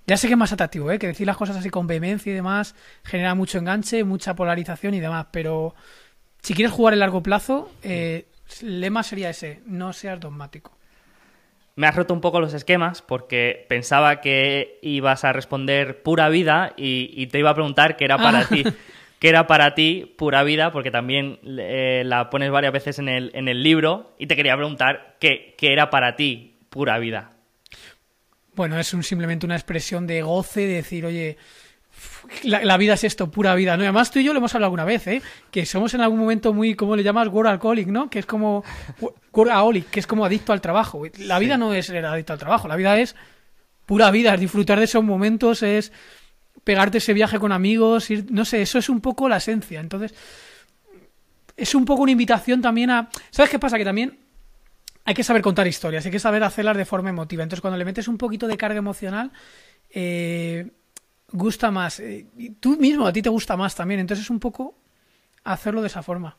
ya 0.07 0.19
sé 0.19 0.27
que 0.27 0.35
es 0.35 0.39
más 0.39 0.53
atractivo, 0.53 0.91
¿eh? 0.91 0.99
que 0.99 1.07
decir 1.07 1.27
las 1.27 1.37
cosas 1.37 1.57
así 1.57 1.71
con 1.71 1.87
vehemencia 1.87 2.31
y 2.31 2.35
demás 2.35 2.75
genera 3.05 3.35
mucho 3.35 3.59
enganche, 3.59 4.05
mucha 4.05 4.35
polarización 4.35 4.93
y 4.95 5.01
demás, 5.01 5.27
pero 5.31 5.75
si 6.43 6.53
quieres 6.53 6.75
jugar 6.75 6.93
en 6.93 7.01
largo 7.01 7.23
plazo, 7.23 7.71
eh, 7.83 8.27
el 8.61 8.81
lema 8.81 9.03
sería 9.03 9.31
ese, 9.31 9.63
no 9.67 9.93
seas 9.95 10.21
dogmático. 10.21 10.80
Me 11.81 11.87
has 11.87 11.97
roto 11.97 12.13
un 12.13 12.21
poco 12.21 12.43
los 12.43 12.53
esquemas 12.53 13.01
porque 13.01 13.65
pensaba 13.67 14.21
que 14.21 14.79
ibas 14.83 15.25
a 15.25 15.33
responder 15.33 16.03
pura 16.03 16.29
vida 16.29 16.75
y, 16.77 17.27
te 17.29 17.39
iba 17.39 17.49
a 17.49 17.55
preguntar 17.55 17.97
qué 17.97 18.05
era 18.05 18.19
para 18.19 18.41
ah. 18.41 18.47
ti. 18.47 18.65
qué 19.19 19.31
era 19.31 19.47
para 19.47 19.75
ti 19.75 20.15
pura 20.19 20.43
vida, 20.43 20.73
porque 20.73 20.91
también 20.91 21.39
eh, 21.43 22.03
la 22.05 22.29
pones 22.29 22.51
varias 22.51 22.75
veces 22.75 22.99
en 22.99 23.09
el, 23.09 23.31
en 23.33 23.49
el 23.49 23.63
libro, 23.63 24.15
y 24.19 24.27
te 24.27 24.37
quería 24.37 24.57
preguntar 24.57 25.17
qué, 25.21 25.55
qué 25.57 25.73
era 25.73 25.89
para 25.89 26.17
ti 26.17 26.59
pura 26.69 26.99
vida. 26.99 27.31
Bueno, 28.55 28.79
es 28.79 28.93
un, 28.93 29.03
simplemente 29.03 29.47
una 29.47 29.57
expresión 29.57 30.07
de 30.07 30.21
goce, 30.21 30.67
de 30.67 30.75
decir, 30.75 31.07
oye, 31.07 31.39
la, 32.45 32.77
vida 32.77 32.95
es 32.95 33.05
esto, 33.05 33.31
pura 33.31 33.55
vida, 33.55 33.77
¿no? 33.77 33.83
además 33.83 34.11
tú 34.11 34.19
y 34.19 34.25
yo 34.25 34.33
lo 34.33 34.39
hemos 34.39 34.55
hablado 34.55 34.69
alguna 34.69 34.85
vez, 34.85 35.07
¿eh? 35.07 35.23
Que 35.51 35.67
somos 35.67 35.95
en 35.95 36.01
algún 36.01 36.19
momento 36.19 36.53
muy, 36.53 36.75
¿cómo 36.75 36.97
le 36.97 37.03
llamas? 37.03 37.29
Workaholic, 37.29 37.89
¿no? 37.89 38.09
Que 38.09 38.21
es 38.21 38.27
como... 38.27 38.65
Workaholic, 39.33 39.91
que 39.91 40.01
es 40.01 40.07
como 40.07 40.25
adicto 40.25 40.53
al 40.53 40.61
trabajo. 40.61 41.03
La 41.19 41.39
vida 41.39 41.57
no 41.57 41.75
es 41.75 41.87
ser 41.87 42.05
adicto 42.05 42.33
al 42.33 42.39
trabajo, 42.39 42.69
la 42.69 42.77
vida 42.77 42.99
es 42.99 43.17
pura 43.87 44.11
vida, 44.11 44.35
es 44.35 44.41
disfrutar 44.41 44.79
de 44.79 44.85
esos 44.85 45.03
momentos, 45.03 45.63
es 45.63 45.93
pegarte 46.63 46.99
ese 46.99 47.13
viaje 47.13 47.39
con 47.39 47.53
amigos, 47.53 48.11
ir, 48.11 48.31
no 48.31 48.45
sé, 48.45 48.63
eso 48.63 48.79
es 48.79 48.89
un 48.89 49.01
poco 49.01 49.29
la 49.29 49.39
esencia. 49.39 49.81
Entonces, 49.81 50.15
es 51.57 51.75
un 51.75 51.85
poco 51.85 52.03
una 52.03 52.13
invitación 52.13 52.61
también 52.61 52.91
a... 52.91 53.09
¿Sabes 53.31 53.51
qué 53.51 53.59
pasa? 53.59 53.79
Que 53.79 53.85
también 53.85 54.19
hay 55.05 55.15
que 55.15 55.25
saber 55.25 55.43
contar 55.43 55.67
historias, 55.67 56.05
hay 56.05 56.13
que 56.13 56.19
saber 56.19 56.45
hacerlas 56.45 56.77
de 56.77 56.85
forma 56.85 57.11
emotiva. 57.11 57.43
Entonces, 57.43 57.61
cuando 57.61 57.79
le 57.79 57.85
metes 57.85 58.09
un 58.09 58.17
poquito 58.17 58.47
de 58.47 58.57
carga 58.57 58.79
emocional, 58.79 59.33
eh, 59.91 60.71
gusta 61.33 61.71
más. 61.71 62.01
Eh, 62.01 62.27
tú 62.61 62.77
mismo, 62.77 63.07
a 63.07 63.13
ti 63.13 63.23
te 63.23 63.29
gusta 63.29 63.57
más 63.57 63.75
también. 63.75 64.01
Entonces 64.01 64.25
es 64.25 64.31
un 64.31 64.41
poco 64.41 64.75
hacerlo 65.45 65.81
de 65.81 65.89
esa 65.89 66.03
forma. 66.03 66.37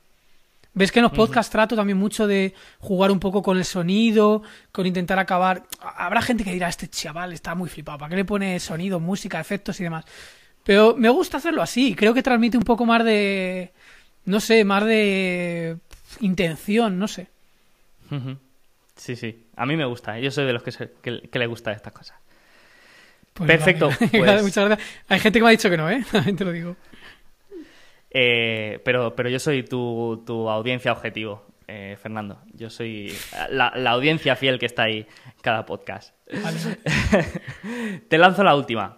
Ves 0.74 0.92
que 0.92 1.00
en 1.00 1.04
los 1.04 1.12
podcasts 1.12 1.52
trato 1.52 1.76
también 1.76 1.98
mucho 1.98 2.28
de 2.28 2.54
jugar 2.80 3.12
un 3.12 3.20
poco 3.20 3.42
con 3.42 3.58
el 3.58 3.66
sonido, 3.66 4.42
con 4.72 4.86
intentar 4.86 5.20
acabar. 5.20 5.64
Habrá 5.82 6.22
gente 6.22 6.46
que 6.46 6.54
dirá, 6.54 6.70
este 6.70 6.88
chaval 6.88 7.34
está 7.34 7.56
muy 7.56 7.68
flipado, 7.68 7.98
¿para 7.98 8.10
qué 8.10 8.16
le 8.16 8.26
pone 8.26 8.58
sonido, 8.60 8.98
música, 9.00 9.40
efectos 9.42 9.82
y 9.82 9.84
demás? 9.84 10.06
Pero 10.64 10.96
me 10.98 11.10
gusta 11.10 11.38
hacerlo 11.38 11.62
así, 11.62 11.94
creo 11.94 12.14
que 12.14 12.24
transmite 12.24 12.58
un 12.58 12.64
poco 12.64 12.86
más 12.86 13.04
de. 13.04 13.74
No 14.24 14.40
sé, 14.40 14.64
más 14.64 14.86
de 14.86 15.78
intención, 16.22 16.98
no 16.98 17.10
sé. 17.10 17.28
Sí, 18.96 19.18
sí, 19.18 19.48
a 19.58 19.66
mí 19.66 19.76
me 19.76 19.86
gusta, 19.86 20.20
yo 20.20 20.32
soy 20.32 20.46
de 20.46 20.54
los 20.54 20.64
que, 20.64 20.72
que 21.02 21.40
le 21.40 21.48
gusta 21.48 21.74
estas 21.74 21.92
cosas. 21.92 22.18
Pues 23.34 23.48
Perfecto. 23.48 23.90
Pues 24.12 24.44
Muchas 24.44 24.66
gracias. 24.66 24.90
Hay 25.08 25.20
gente 25.20 25.40
que 25.40 25.44
me 25.44 25.50
ha 25.50 25.52
dicho 25.52 25.70
que 25.70 25.78
no, 25.78 25.90
¿eh? 25.90 26.04
Te 26.38 26.46
lo 26.46 26.52
digo. 26.52 26.76
Eh, 28.10 28.82
pero, 28.84 29.16
pero 29.16 29.30
yo 29.30 29.40
soy 29.40 29.64
tu, 29.64 30.24
tu 30.26 30.50
audiencia 30.50 30.92
objetivo, 30.92 31.46
eh, 31.68 31.98
Fernando. 32.02 32.42
Yo 32.54 32.70
soy 32.70 33.16
la, 33.50 33.68
audiencia 33.92 34.36
fiel 34.36 34.60
que 34.60 34.66
está 34.66 34.84
ahí 34.84 35.08
cada 35.42 35.66
podcast. 35.66 36.14
Te 38.10 38.18
lanzo 38.18 38.44
la 38.44 38.56
última. 38.56 38.98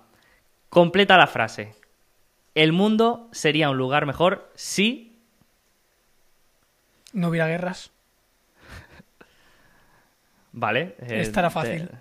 Completa 0.70 1.18
la 1.18 1.28
frase. 1.28 1.76
El 2.56 2.72
mundo 2.74 3.30
sería 3.32 3.70
un 3.70 3.78
lugar 3.78 4.06
mejor 4.06 4.52
si... 4.56 5.20
No 7.14 7.30
hubiera 7.30 7.48
guerras. 7.48 7.92
Vale. 10.52 10.96
Eh, 11.00 11.22
Estará 11.22 11.52
fácil. 11.52 11.88
Te, 11.88 11.96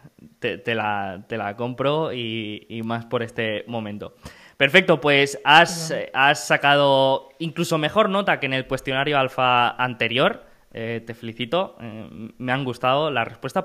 la, 0.75 1.25
te, 1.29 1.37
la, 1.37 1.57
compro 1.57 2.13
y, 2.13 2.81
más 2.85 3.05
por 3.07 3.23
este 3.23 3.65
momento. 3.67 4.15
Perfecto, 4.57 5.01
pues 5.01 5.39
has, 5.45 5.95
has, 6.13 6.47
sacado 6.47 7.31
incluso 7.39 7.79
mejor 7.79 8.09
nota 8.09 8.39
que 8.39 8.47
en 8.47 8.55
el 8.55 8.67
cuestionario 8.67 9.19
alfa 9.19 9.71
anterior. 9.71 10.45
Eh, 10.75 11.03
te 11.05 11.13
felicito, 11.13 11.77
eh, 11.83 12.31
me 12.39 12.53
han 12.53 12.65
gustado 12.65 13.11
las 13.11 13.29
respuestas. 13.29 13.65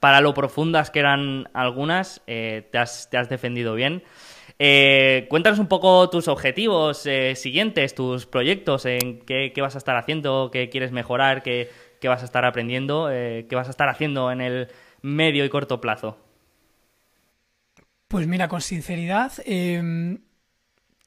para 0.00 0.20
lo 0.20 0.34
profundas 0.34 0.90
que 0.90 0.98
eran 0.98 1.48
algunas, 1.52 2.22
te 2.26 2.66
has, 2.74 3.08
te, 3.10 3.16
has, 3.16 3.28
defendido 3.28 3.74
bien. 3.74 4.02
cuéntanos 5.28 5.58
un 5.60 5.68
poco 5.68 6.10
tus 6.10 6.26
objetivos 6.26 7.06
siguientes, 7.34 7.94
tus 7.94 8.26
proyectos, 8.26 8.86
en 8.86 9.20
qué, 9.20 9.52
qué, 9.54 9.60
vas 9.60 9.76
a 9.76 9.78
estar 9.78 9.96
haciendo, 9.96 10.50
qué 10.52 10.68
quieres 10.68 10.90
mejorar, 10.90 11.42
qué, 11.42 11.68
qué 12.00 12.08
vas 12.08 12.22
a 12.22 12.24
estar 12.24 12.44
aprendiendo, 12.44 13.10
eh, 13.10 13.46
qué 13.48 13.56
vas 13.56 13.68
a 13.68 13.70
estar 13.70 13.88
haciendo 13.88 14.30
en 14.30 14.40
el 14.40 14.68
medio 15.02 15.44
y 15.44 15.48
corto 15.48 15.80
plazo. 15.80 16.18
Pues 18.08 18.26
mira, 18.26 18.48
con 18.48 18.60
sinceridad, 18.60 19.32
em, 19.44 20.18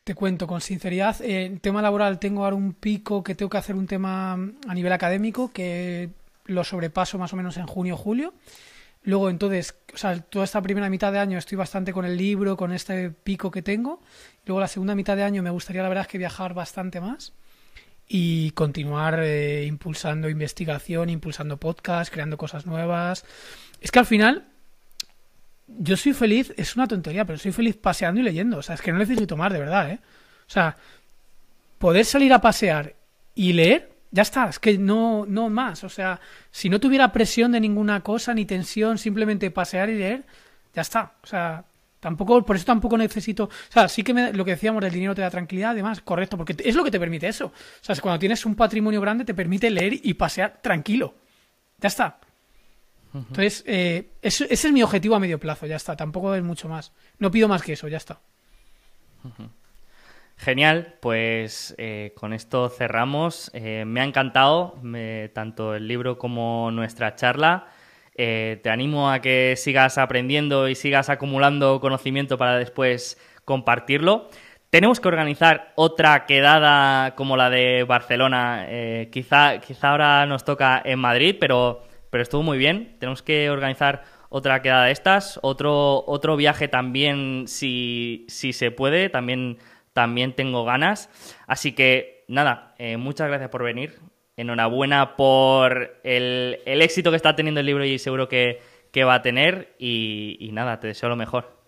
te 0.04 0.14
cuento, 0.14 0.48
con 0.48 0.62
sinceridad, 0.62 1.22
en 1.22 1.60
tema 1.60 1.82
laboral 1.82 2.20
tengo 2.20 2.44
ahora 2.44 2.56
un 2.56 2.74
pico 2.74 3.24
que 3.24 3.36
tengo 3.36 3.50
que 3.50 3.58
hacer 3.58 3.76
un 3.76 3.88
tema 3.88 4.34
a 4.34 4.74
nivel 4.74 4.94
académico 4.94 5.52
que 5.52 6.10
lo 6.46 6.64
sobrepaso 6.64 7.18
más 7.18 7.34
o 7.34 7.36
menos 7.36 7.58
en 7.58 7.68
junio 7.68 7.98
julio. 7.98 8.34
Luego, 9.04 9.32
entonces, 9.32 9.76
o 9.94 9.98
sea, 9.98 10.20
toda 10.22 10.46
esta 10.46 10.62
primera 10.62 10.90
mitad 10.90 11.12
de 11.12 11.20
año 11.20 11.40
estoy 11.40 11.58
bastante 11.58 11.92
con 11.92 12.06
el 12.06 12.18
libro, 12.18 12.56
con 12.56 12.72
este 12.72 13.10
pico 13.10 13.50
que 13.50 13.64
tengo. 13.64 14.00
Luego, 14.46 14.60
la 14.60 14.68
segunda 14.68 14.94
mitad 14.94 15.16
de 15.16 15.24
año 15.24 15.42
me 15.42 15.50
gustaría, 15.50 15.82
la 15.82 15.90
verdad, 15.90 16.04
es 16.04 16.08
que 16.08 16.20
viajar 16.20 16.54
bastante 16.54 17.02
más 17.02 17.34
y 18.14 18.52
continuar 18.52 19.22
eh, 19.24 19.64
impulsando 19.66 20.28
investigación, 20.28 21.10
impulsando 21.10 21.56
podcast, 21.56 22.12
creando 22.12 22.38
cosas 22.38 22.66
nuevas. 22.66 23.24
Es 23.80 23.90
que 23.90 24.00
al 24.00 24.06
final 24.06 24.50
yo 25.66 25.96
soy 25.96 26.12
feliz, 26.12 26.54
es 26.58 26.76
una 26.76 26.90
tontería, 26.90 27.24
pero 27.24 27.40
soy 27.40 27.54
feliz 27.54 27.78
paseando 27.78 28.20
y 28.20 28.24
leyendo. 28.24 28.58
O 28.58 28.62
sea, 28.62 28.76
es 28.76 28.82
que 28.82 28.92
no 28.92 28.98
necesito 28.98 29.38
más, 29.38 29.54
de 29.54 29.60
verdad, 29.60 29.92
¿eh? 29.92 30.00
O 30.46 30.50
sea, 30.50 30.76
poder 31.78 32.04
salir 32.04 32.34
a 32.34 32.42
pasear 32.42 32.96
y 33.34 33.54
leer, 33.54 33.94
ya 34.12 34.24
está, 34.24 34.50
es 34.50 34.60
que 34.60 34.78
no, 34.78 35.26
no 35.26 35.50
más. 35.50 35.86
O 35.86 35.90
sea, 35.90 36.20
si 36.52 36.68
no 36.68 36.82
tuviera 36.82 37.14
presión 37.14 37.54
de 37.54 37.62
ninguna 37.62 38.02
cosa, 38.02 38.34
ni 38.34 38.44
tensión, 38.44 38.98
simplemente 38.98 39.52
pasear 39.52 39.90
y 39.90 39.98
leer, 39.98 40.26
ya 40.74 40.82
está. 40.82 41.14
O 41.24 41.28
sea, 41.28 41.64
Tampoco, 42.02 42.44
por 42.44 42.56
eso 42.56 42.66
tampoco 42.66 42.98
necesito. 42.98 43.44
O 43.44 43.50
sea, 43.70 43.88
sí 43.88 44.04
que 44.04 44.12
me, 44.12 44.34
lo 44.34 44.44
que 44.44 44.52
decíamos 44.52 44.82
del 44.82 44.92
dinero 44.92 45.14
te 45.14 45.22
da 45.22 45.30
tranquilidad, 45.30 45.72
además, 45.72 46.02
correcto, 46.02 46.36
porque 46.36 46.56
es 46.58 46.76
lo 46.76 46.84
que 46.84 46.90
te 46.90 47.00
permite 47.00 47.28
eso. 47.28 47.46
O 47.46 47.54
sea, 47.80 47.96
cuando 48.02 48.18
tienes 48.18 48.44
un 48.44 48.56
patrimonio 48.56 49.00
grande 49.00 49.24
te 49.24 49.36
permite 49.36 49.70
leer 49.70 49.94
y 50.02 50.16
pasear 50.16 50.60
tranquilo. 50.64 51.14
Ya 51.80 51.88
está. 51.88 52.20
Entonces, 53.14 53.64
eh, 53.68 54.14
ese 54.22 54.48
es 54.52 54.72
mi 54.72 54.82
objetivo 54.82 55.16
a 55.16 55.20
medio 55.20 55.40
plazo, 55.40 55.68
ya 55.68 55.76
está. 55.76 55.96
Tampoco 55.96 56.34
es 56.34 56.42
mucho 56.42 56.68
más. 56.68 56.92
No 57.20 57.30
pido 57.30 57.48
más 57.48 57.62
que 57.62 57.74
eso, 57.74 57.88
ya 57.88 57.98
está. 57.98 58.20
Genial, 60.38 60.98
pues 61.02 61.76
eh, 61.78 62.14
con 62.16 62.34
esto 62.34 62.70
cerramos. 62.70 63.52
Eh, 63.54 63.84
me 63.86 64.02
ha 64.02 64.06
encantado 64.06 64.82
tanto 65.34 65.76
el 65.76 65.88
libro 65.88 66.18
como 66.18 66.72
nuestra 66.72 67.16
charla. 67.16 67.68
Eh, 68.24 68.60
te 68.62 68.70
animo 68.70 69.10
a 69.10 69.20
que 69.20 69.56
sigas 69.58 69.98
aprendiendo 69.98 70.68
y 70.68 70.76
sigas 70.76 71.10
acumulando 71.10 71.80
conocimiento 71.80 72.38
para 72.38 72.58
después 72.58 73.18
compartirlo. 73.46 74.30
Tenemos 74.70 75.00
que 75.00 75.08
organizar 75.08 75.74
otra 75.76 76.26
quedada 76.28 77.16
como 77.16 77.36
la 77.36 77.50
de 77.50 77.84
Barcelona. 77.84 78.68
quizá, 79.12 79.60
quizá 79.60 79.90
ahora 79.90 80.26
nos 80.28 80.46
toca 80.46 80.82
en 80.86 81.00
Madrid, 81.00 81.36
pero, 81.40 81.84
pero 82.10 82.22
estuvo 82.22 82.44
muy 82.44 82.58
bien. 82.58 82.96
Tenemos 83.00 83.22
que 83.22 83.50
organizar 83.50 84.04
otra 84.30 84.62
quedada 84.62 84.86
de 84.86 84.92
estas. 84.92 85.40
Otro, 85.42 86.04
otro 86.06 86.38
viaje 86.38 86.68
también, 86.68 87.46
si, 87.48 88.26
si 88.30 88.54
se 88.54 88.72
puede. 88.72 89.10
También 89.10 89.58
también 89.94 90.34
tengo 90.34 90.64
ganas. 90.66 91.10
Así 91.48 91.74
que 91.74 92.24
nada, 92.28 92.76
eh, 92.78 92.98
muchas 92.98 93.28
gracias 93.28 93.50
por 93.50 93.64
venir. 93.64 94.00
Enhorabuena 94.42 95.16
por 95.16 96.00
el, 96.04 96.60
éxito 96.66 97.12
que 97.12 97.16
está 97.16 97.36
teniendo 97.36 97.60
el 97.60 97.68
libro 97.68 97.86
y 97.86 98.00
seguro 98.00 98.28
que, 98.28 98.60
va 98.98 99.16
a 99.16 99.22
tener. 99.22 99.76
Y, 99.78 100.50
nada, 100.52 100.80
te 100.80 100.88
deseo 100.88 101.10
lo 101.10 101.16
mejor. 101.16 101.62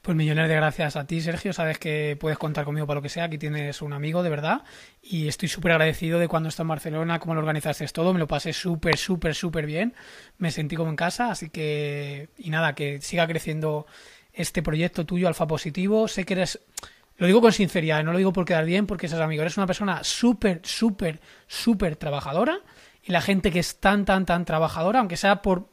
Pues 0.00 0.16
millones 0.16 0.48
de 0.48 0.54
gracias 0.54 0.96
a 0.96 1.06
ti, 1.06 1.20
Sergio. 1.20 1.52
Sabes 1.52 1.78
que 1.78 2.16
puedes 2.18 2.38
contar 2.38 2.64
conmigo 2.64 2.86
para 2.86 2.98
lo 2.98 3.02
que 3.02 3.10
sea. 3.10 3.24
Aquí 3.24 3.36
tienes 3.36 3.82
un 3.82 3.92
amigo, 3.92 4.22
de 4.22 4.30
verdad. 4.30 4.62
Y 5.02 5.28
estoy 5.28 5.48
súper 5.48 5.72
agradecido 5.72 6.18
de 6.18 6.28
cuando 6.28 6.48
está 6.48 6.62
en 6.62 6.68
Barcelona, 6.68 7.18
cómo 7.18 7.34
lo 7.34 7.40
organizaste 7.40 7.86
todo. 7.88 8.14
Me 8.14 8.18
lo 8.18 8.26
pasé 8.26 8.54
súper, 8.54 8.96
súper, 8.96 9.34
súper 9.34 9.66
bien. 9.66 9.94
Me 10.38 10.50
sentí 10.50 10.74
como 10.74 10.88
en 10.88 10.96
casa. 10.96 11.30
Así 11.30 11.50
que, 11.50 12.30
y 12.38 12.48
nada, 12.48 12.74
que 12.74 13.02
siga 13.02 13.26
creciendo 13.26 13.86
este 14.32 14.62
proyecto 14.62 15.04
tuyo, 15.04 15.28
Alfa 15.28 15.46
Positivo. 15.46 16.08
Sé 16.08 16.24
que 16.24 16.32
eres 16.32 16.60
lo 17.18 17.26
digo 17.26 17.40
con 17.40 17.52
sinceridad, 17.52 18.02
no 18.04 18.12
lo 18.12 18.18
digo 18.18 18.32
por 18.32 18.44
quedar 18.44 18.64
bien, 18.64 18.86
porque 18.86 19.06
esas 19.06 19.20
amigo. 19.20 19.42
Eres 19.42 19.56
una 19.56 19.66
persona 19.66 20.02
súper, 20.04 20.60
súper, 20.62 21.20
súper 21.46 21.96
trabajadora. 21.96 22.60
Y 23.02 23.12
la 23.12 23.20
gente 23.20 23.50
que 23.50 23.58
es 23.58 23.80
tan, 23.80 24.04
tan, 24.04 24.24
tan 24.24 24.44
trabajadora, 24.44 25.00
aunque 25.00 25.16
sea 25.16 25.42
por, 25.42 25.68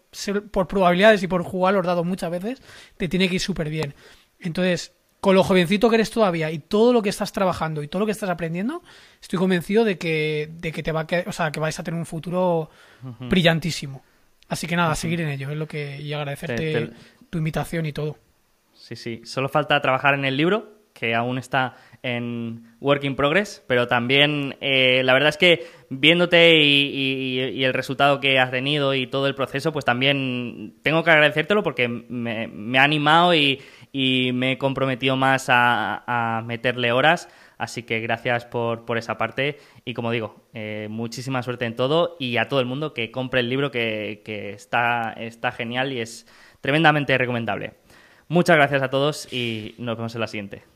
por 0.52 0.68
probabilidades 0.68 1.22
y 1.22 1.28
por 1.28 1.44
jugar 1.44 1.76
los 1.76 1.86
dados 1.86 2.06
muchas 2.06 2.32
veces, 2.32 2.62
te 2.98 3.08
tiene 3.08 3.30
que 3.30 3.36
ir 3.36 3.42
súper 3.42 3.70
bien. 3.70 3.94
Entonces, 4.40 4.94
con 5.20 5.36
lo 5.36 5.44
jovencito 5.44 5.90
que 5.90 5.96
eres 5.96 6.10
todavía 6.10 6.50
y 6.50 6.60
todo 6.60 6.94
lo 6.94 7.02
que 7.02 7.10
estás 7.10 7.32
trabajando 7.32 7.84
y 7.84 7.88
todo 7.88 8.00
lo 8.00 8.06
que 8.06 8.12
estás 8.12 8.30
aprendiendo, 8.30 8.82
estoy 9.22 9.38
convencido 9.38 9.84
de 9.84 9.98
que, 9.98 10.50
de 10.52 10.72
que 10.72 10.82
te 10.82 10.92
va 10.92 11.02
a 11.02 11.08
o 11.28 11.32
sea, 11.32 11.52
que 11.52 11.60
vais 11.60 11.80
a 11.80 11.84
tener 11.84 12.00
un 12.00 12.06
futuro 12.06 12.70
brillantísimo. 13.20 14.04
Así 14.50 14.66
que 14.68 14.76
nada, 14.76 14.96
seguir 14.96 15.22
en 15.22 15.30
ello, 15.30 15.50
es 15.50 15.58
lo 15.58 15.68
que 15.68 16.02
y 16.02 16.14
agradecerte 16.14 16.92
tu 17.30 17.38
invitación 17.38 17.86
y 17.86 17.92
todo. 17.92 18.18
Sí, 18.74 18.96
sí. 18.96 19.22
Solo 19.26 19.50
falta 19.50 19.82
trabajar 19.82 20.14
en 20.14 20.26
el 20.26 20.38
libro, 20.38 20.75
que 20.98 21.14
aún 21.14 21.38
está 21.38 21.76
en 22.02 22.64
work 22.80 23.04
in 23.04 23.16
progress, 23.16 23.64
pero 23.68 23.88
también 23.88 24.56
eh, 24.62 25.02
la 25.04 25.14
verdad 25.14 25.30
es 25.30 25.38
que 25.38 25.68
viéndote 25.90 26.56
y, 26.56 27.64
el 27.64 27.74
resultado 27.74 28.20
que 28.20 28.40
has 28.40 28.52
tenido 28.52 28.94
y 28.94 29.08
todo 29.08 29.28
el 29.28 29.36
proceso, 29.36 29.74
pues 29.74 29.86
también 29.86 30.76
tengo 30.84 31.04
que 31.04 31.12
agradecértelo 31.12 31.64
porque 31.64 31.88
me, 31.88 32.80
ha 32.80 32.84
animado 32.84 33.34
y, 33.34 33.62
me 33.92 34.54
he 34.54 34.58
comprometido 34.58 35.16
más 35.18 35.48
a, 35.50 36.44
meterle 36.46 36.92
horas. 36.92 37.30
Así 37.58 37.84
que 37.84 38.02
gracias 38.02 38.46
por, 38.46 38.98
esa 38.98 39.18
parte 39.18 39.58
y 39.86 39.94
como 39.94 40.12
digo, 40.12 40.48
eh, 40.54 40.88
muchísima 40.90 41.42
suerte 41.42 41.66
en 41.66 41.76
todo 41.76 42.18
y 42.20 42.38
a 42.38 42.50
todo 42.50 42.60
el 42.60 42.66
mundo 42.66 42.94
que 42.94 43.12
compre 43.12 43.40
el 43.40 43.50
libro 43.50 43.72
que, 43.72 44.22
que 44.26 44.52
está, 44.52 45.14
está 45.14 45.52
genial 45.52 45.94
y 45.94 46.02
es 46.02 46.28
tremendamente 46.62 47.18
recomendable. 47.18 47.74
Muchas 48.28 48.58
gracias 48.58 48.84
a 48.84 48.90
todos 48.90 49.32
y 49.32 49.76
nos 49.78 49.96
vemos 49.98 50.14
en 50.16 50.22
la 50.22 50.28
siguiente. 50.28 50.75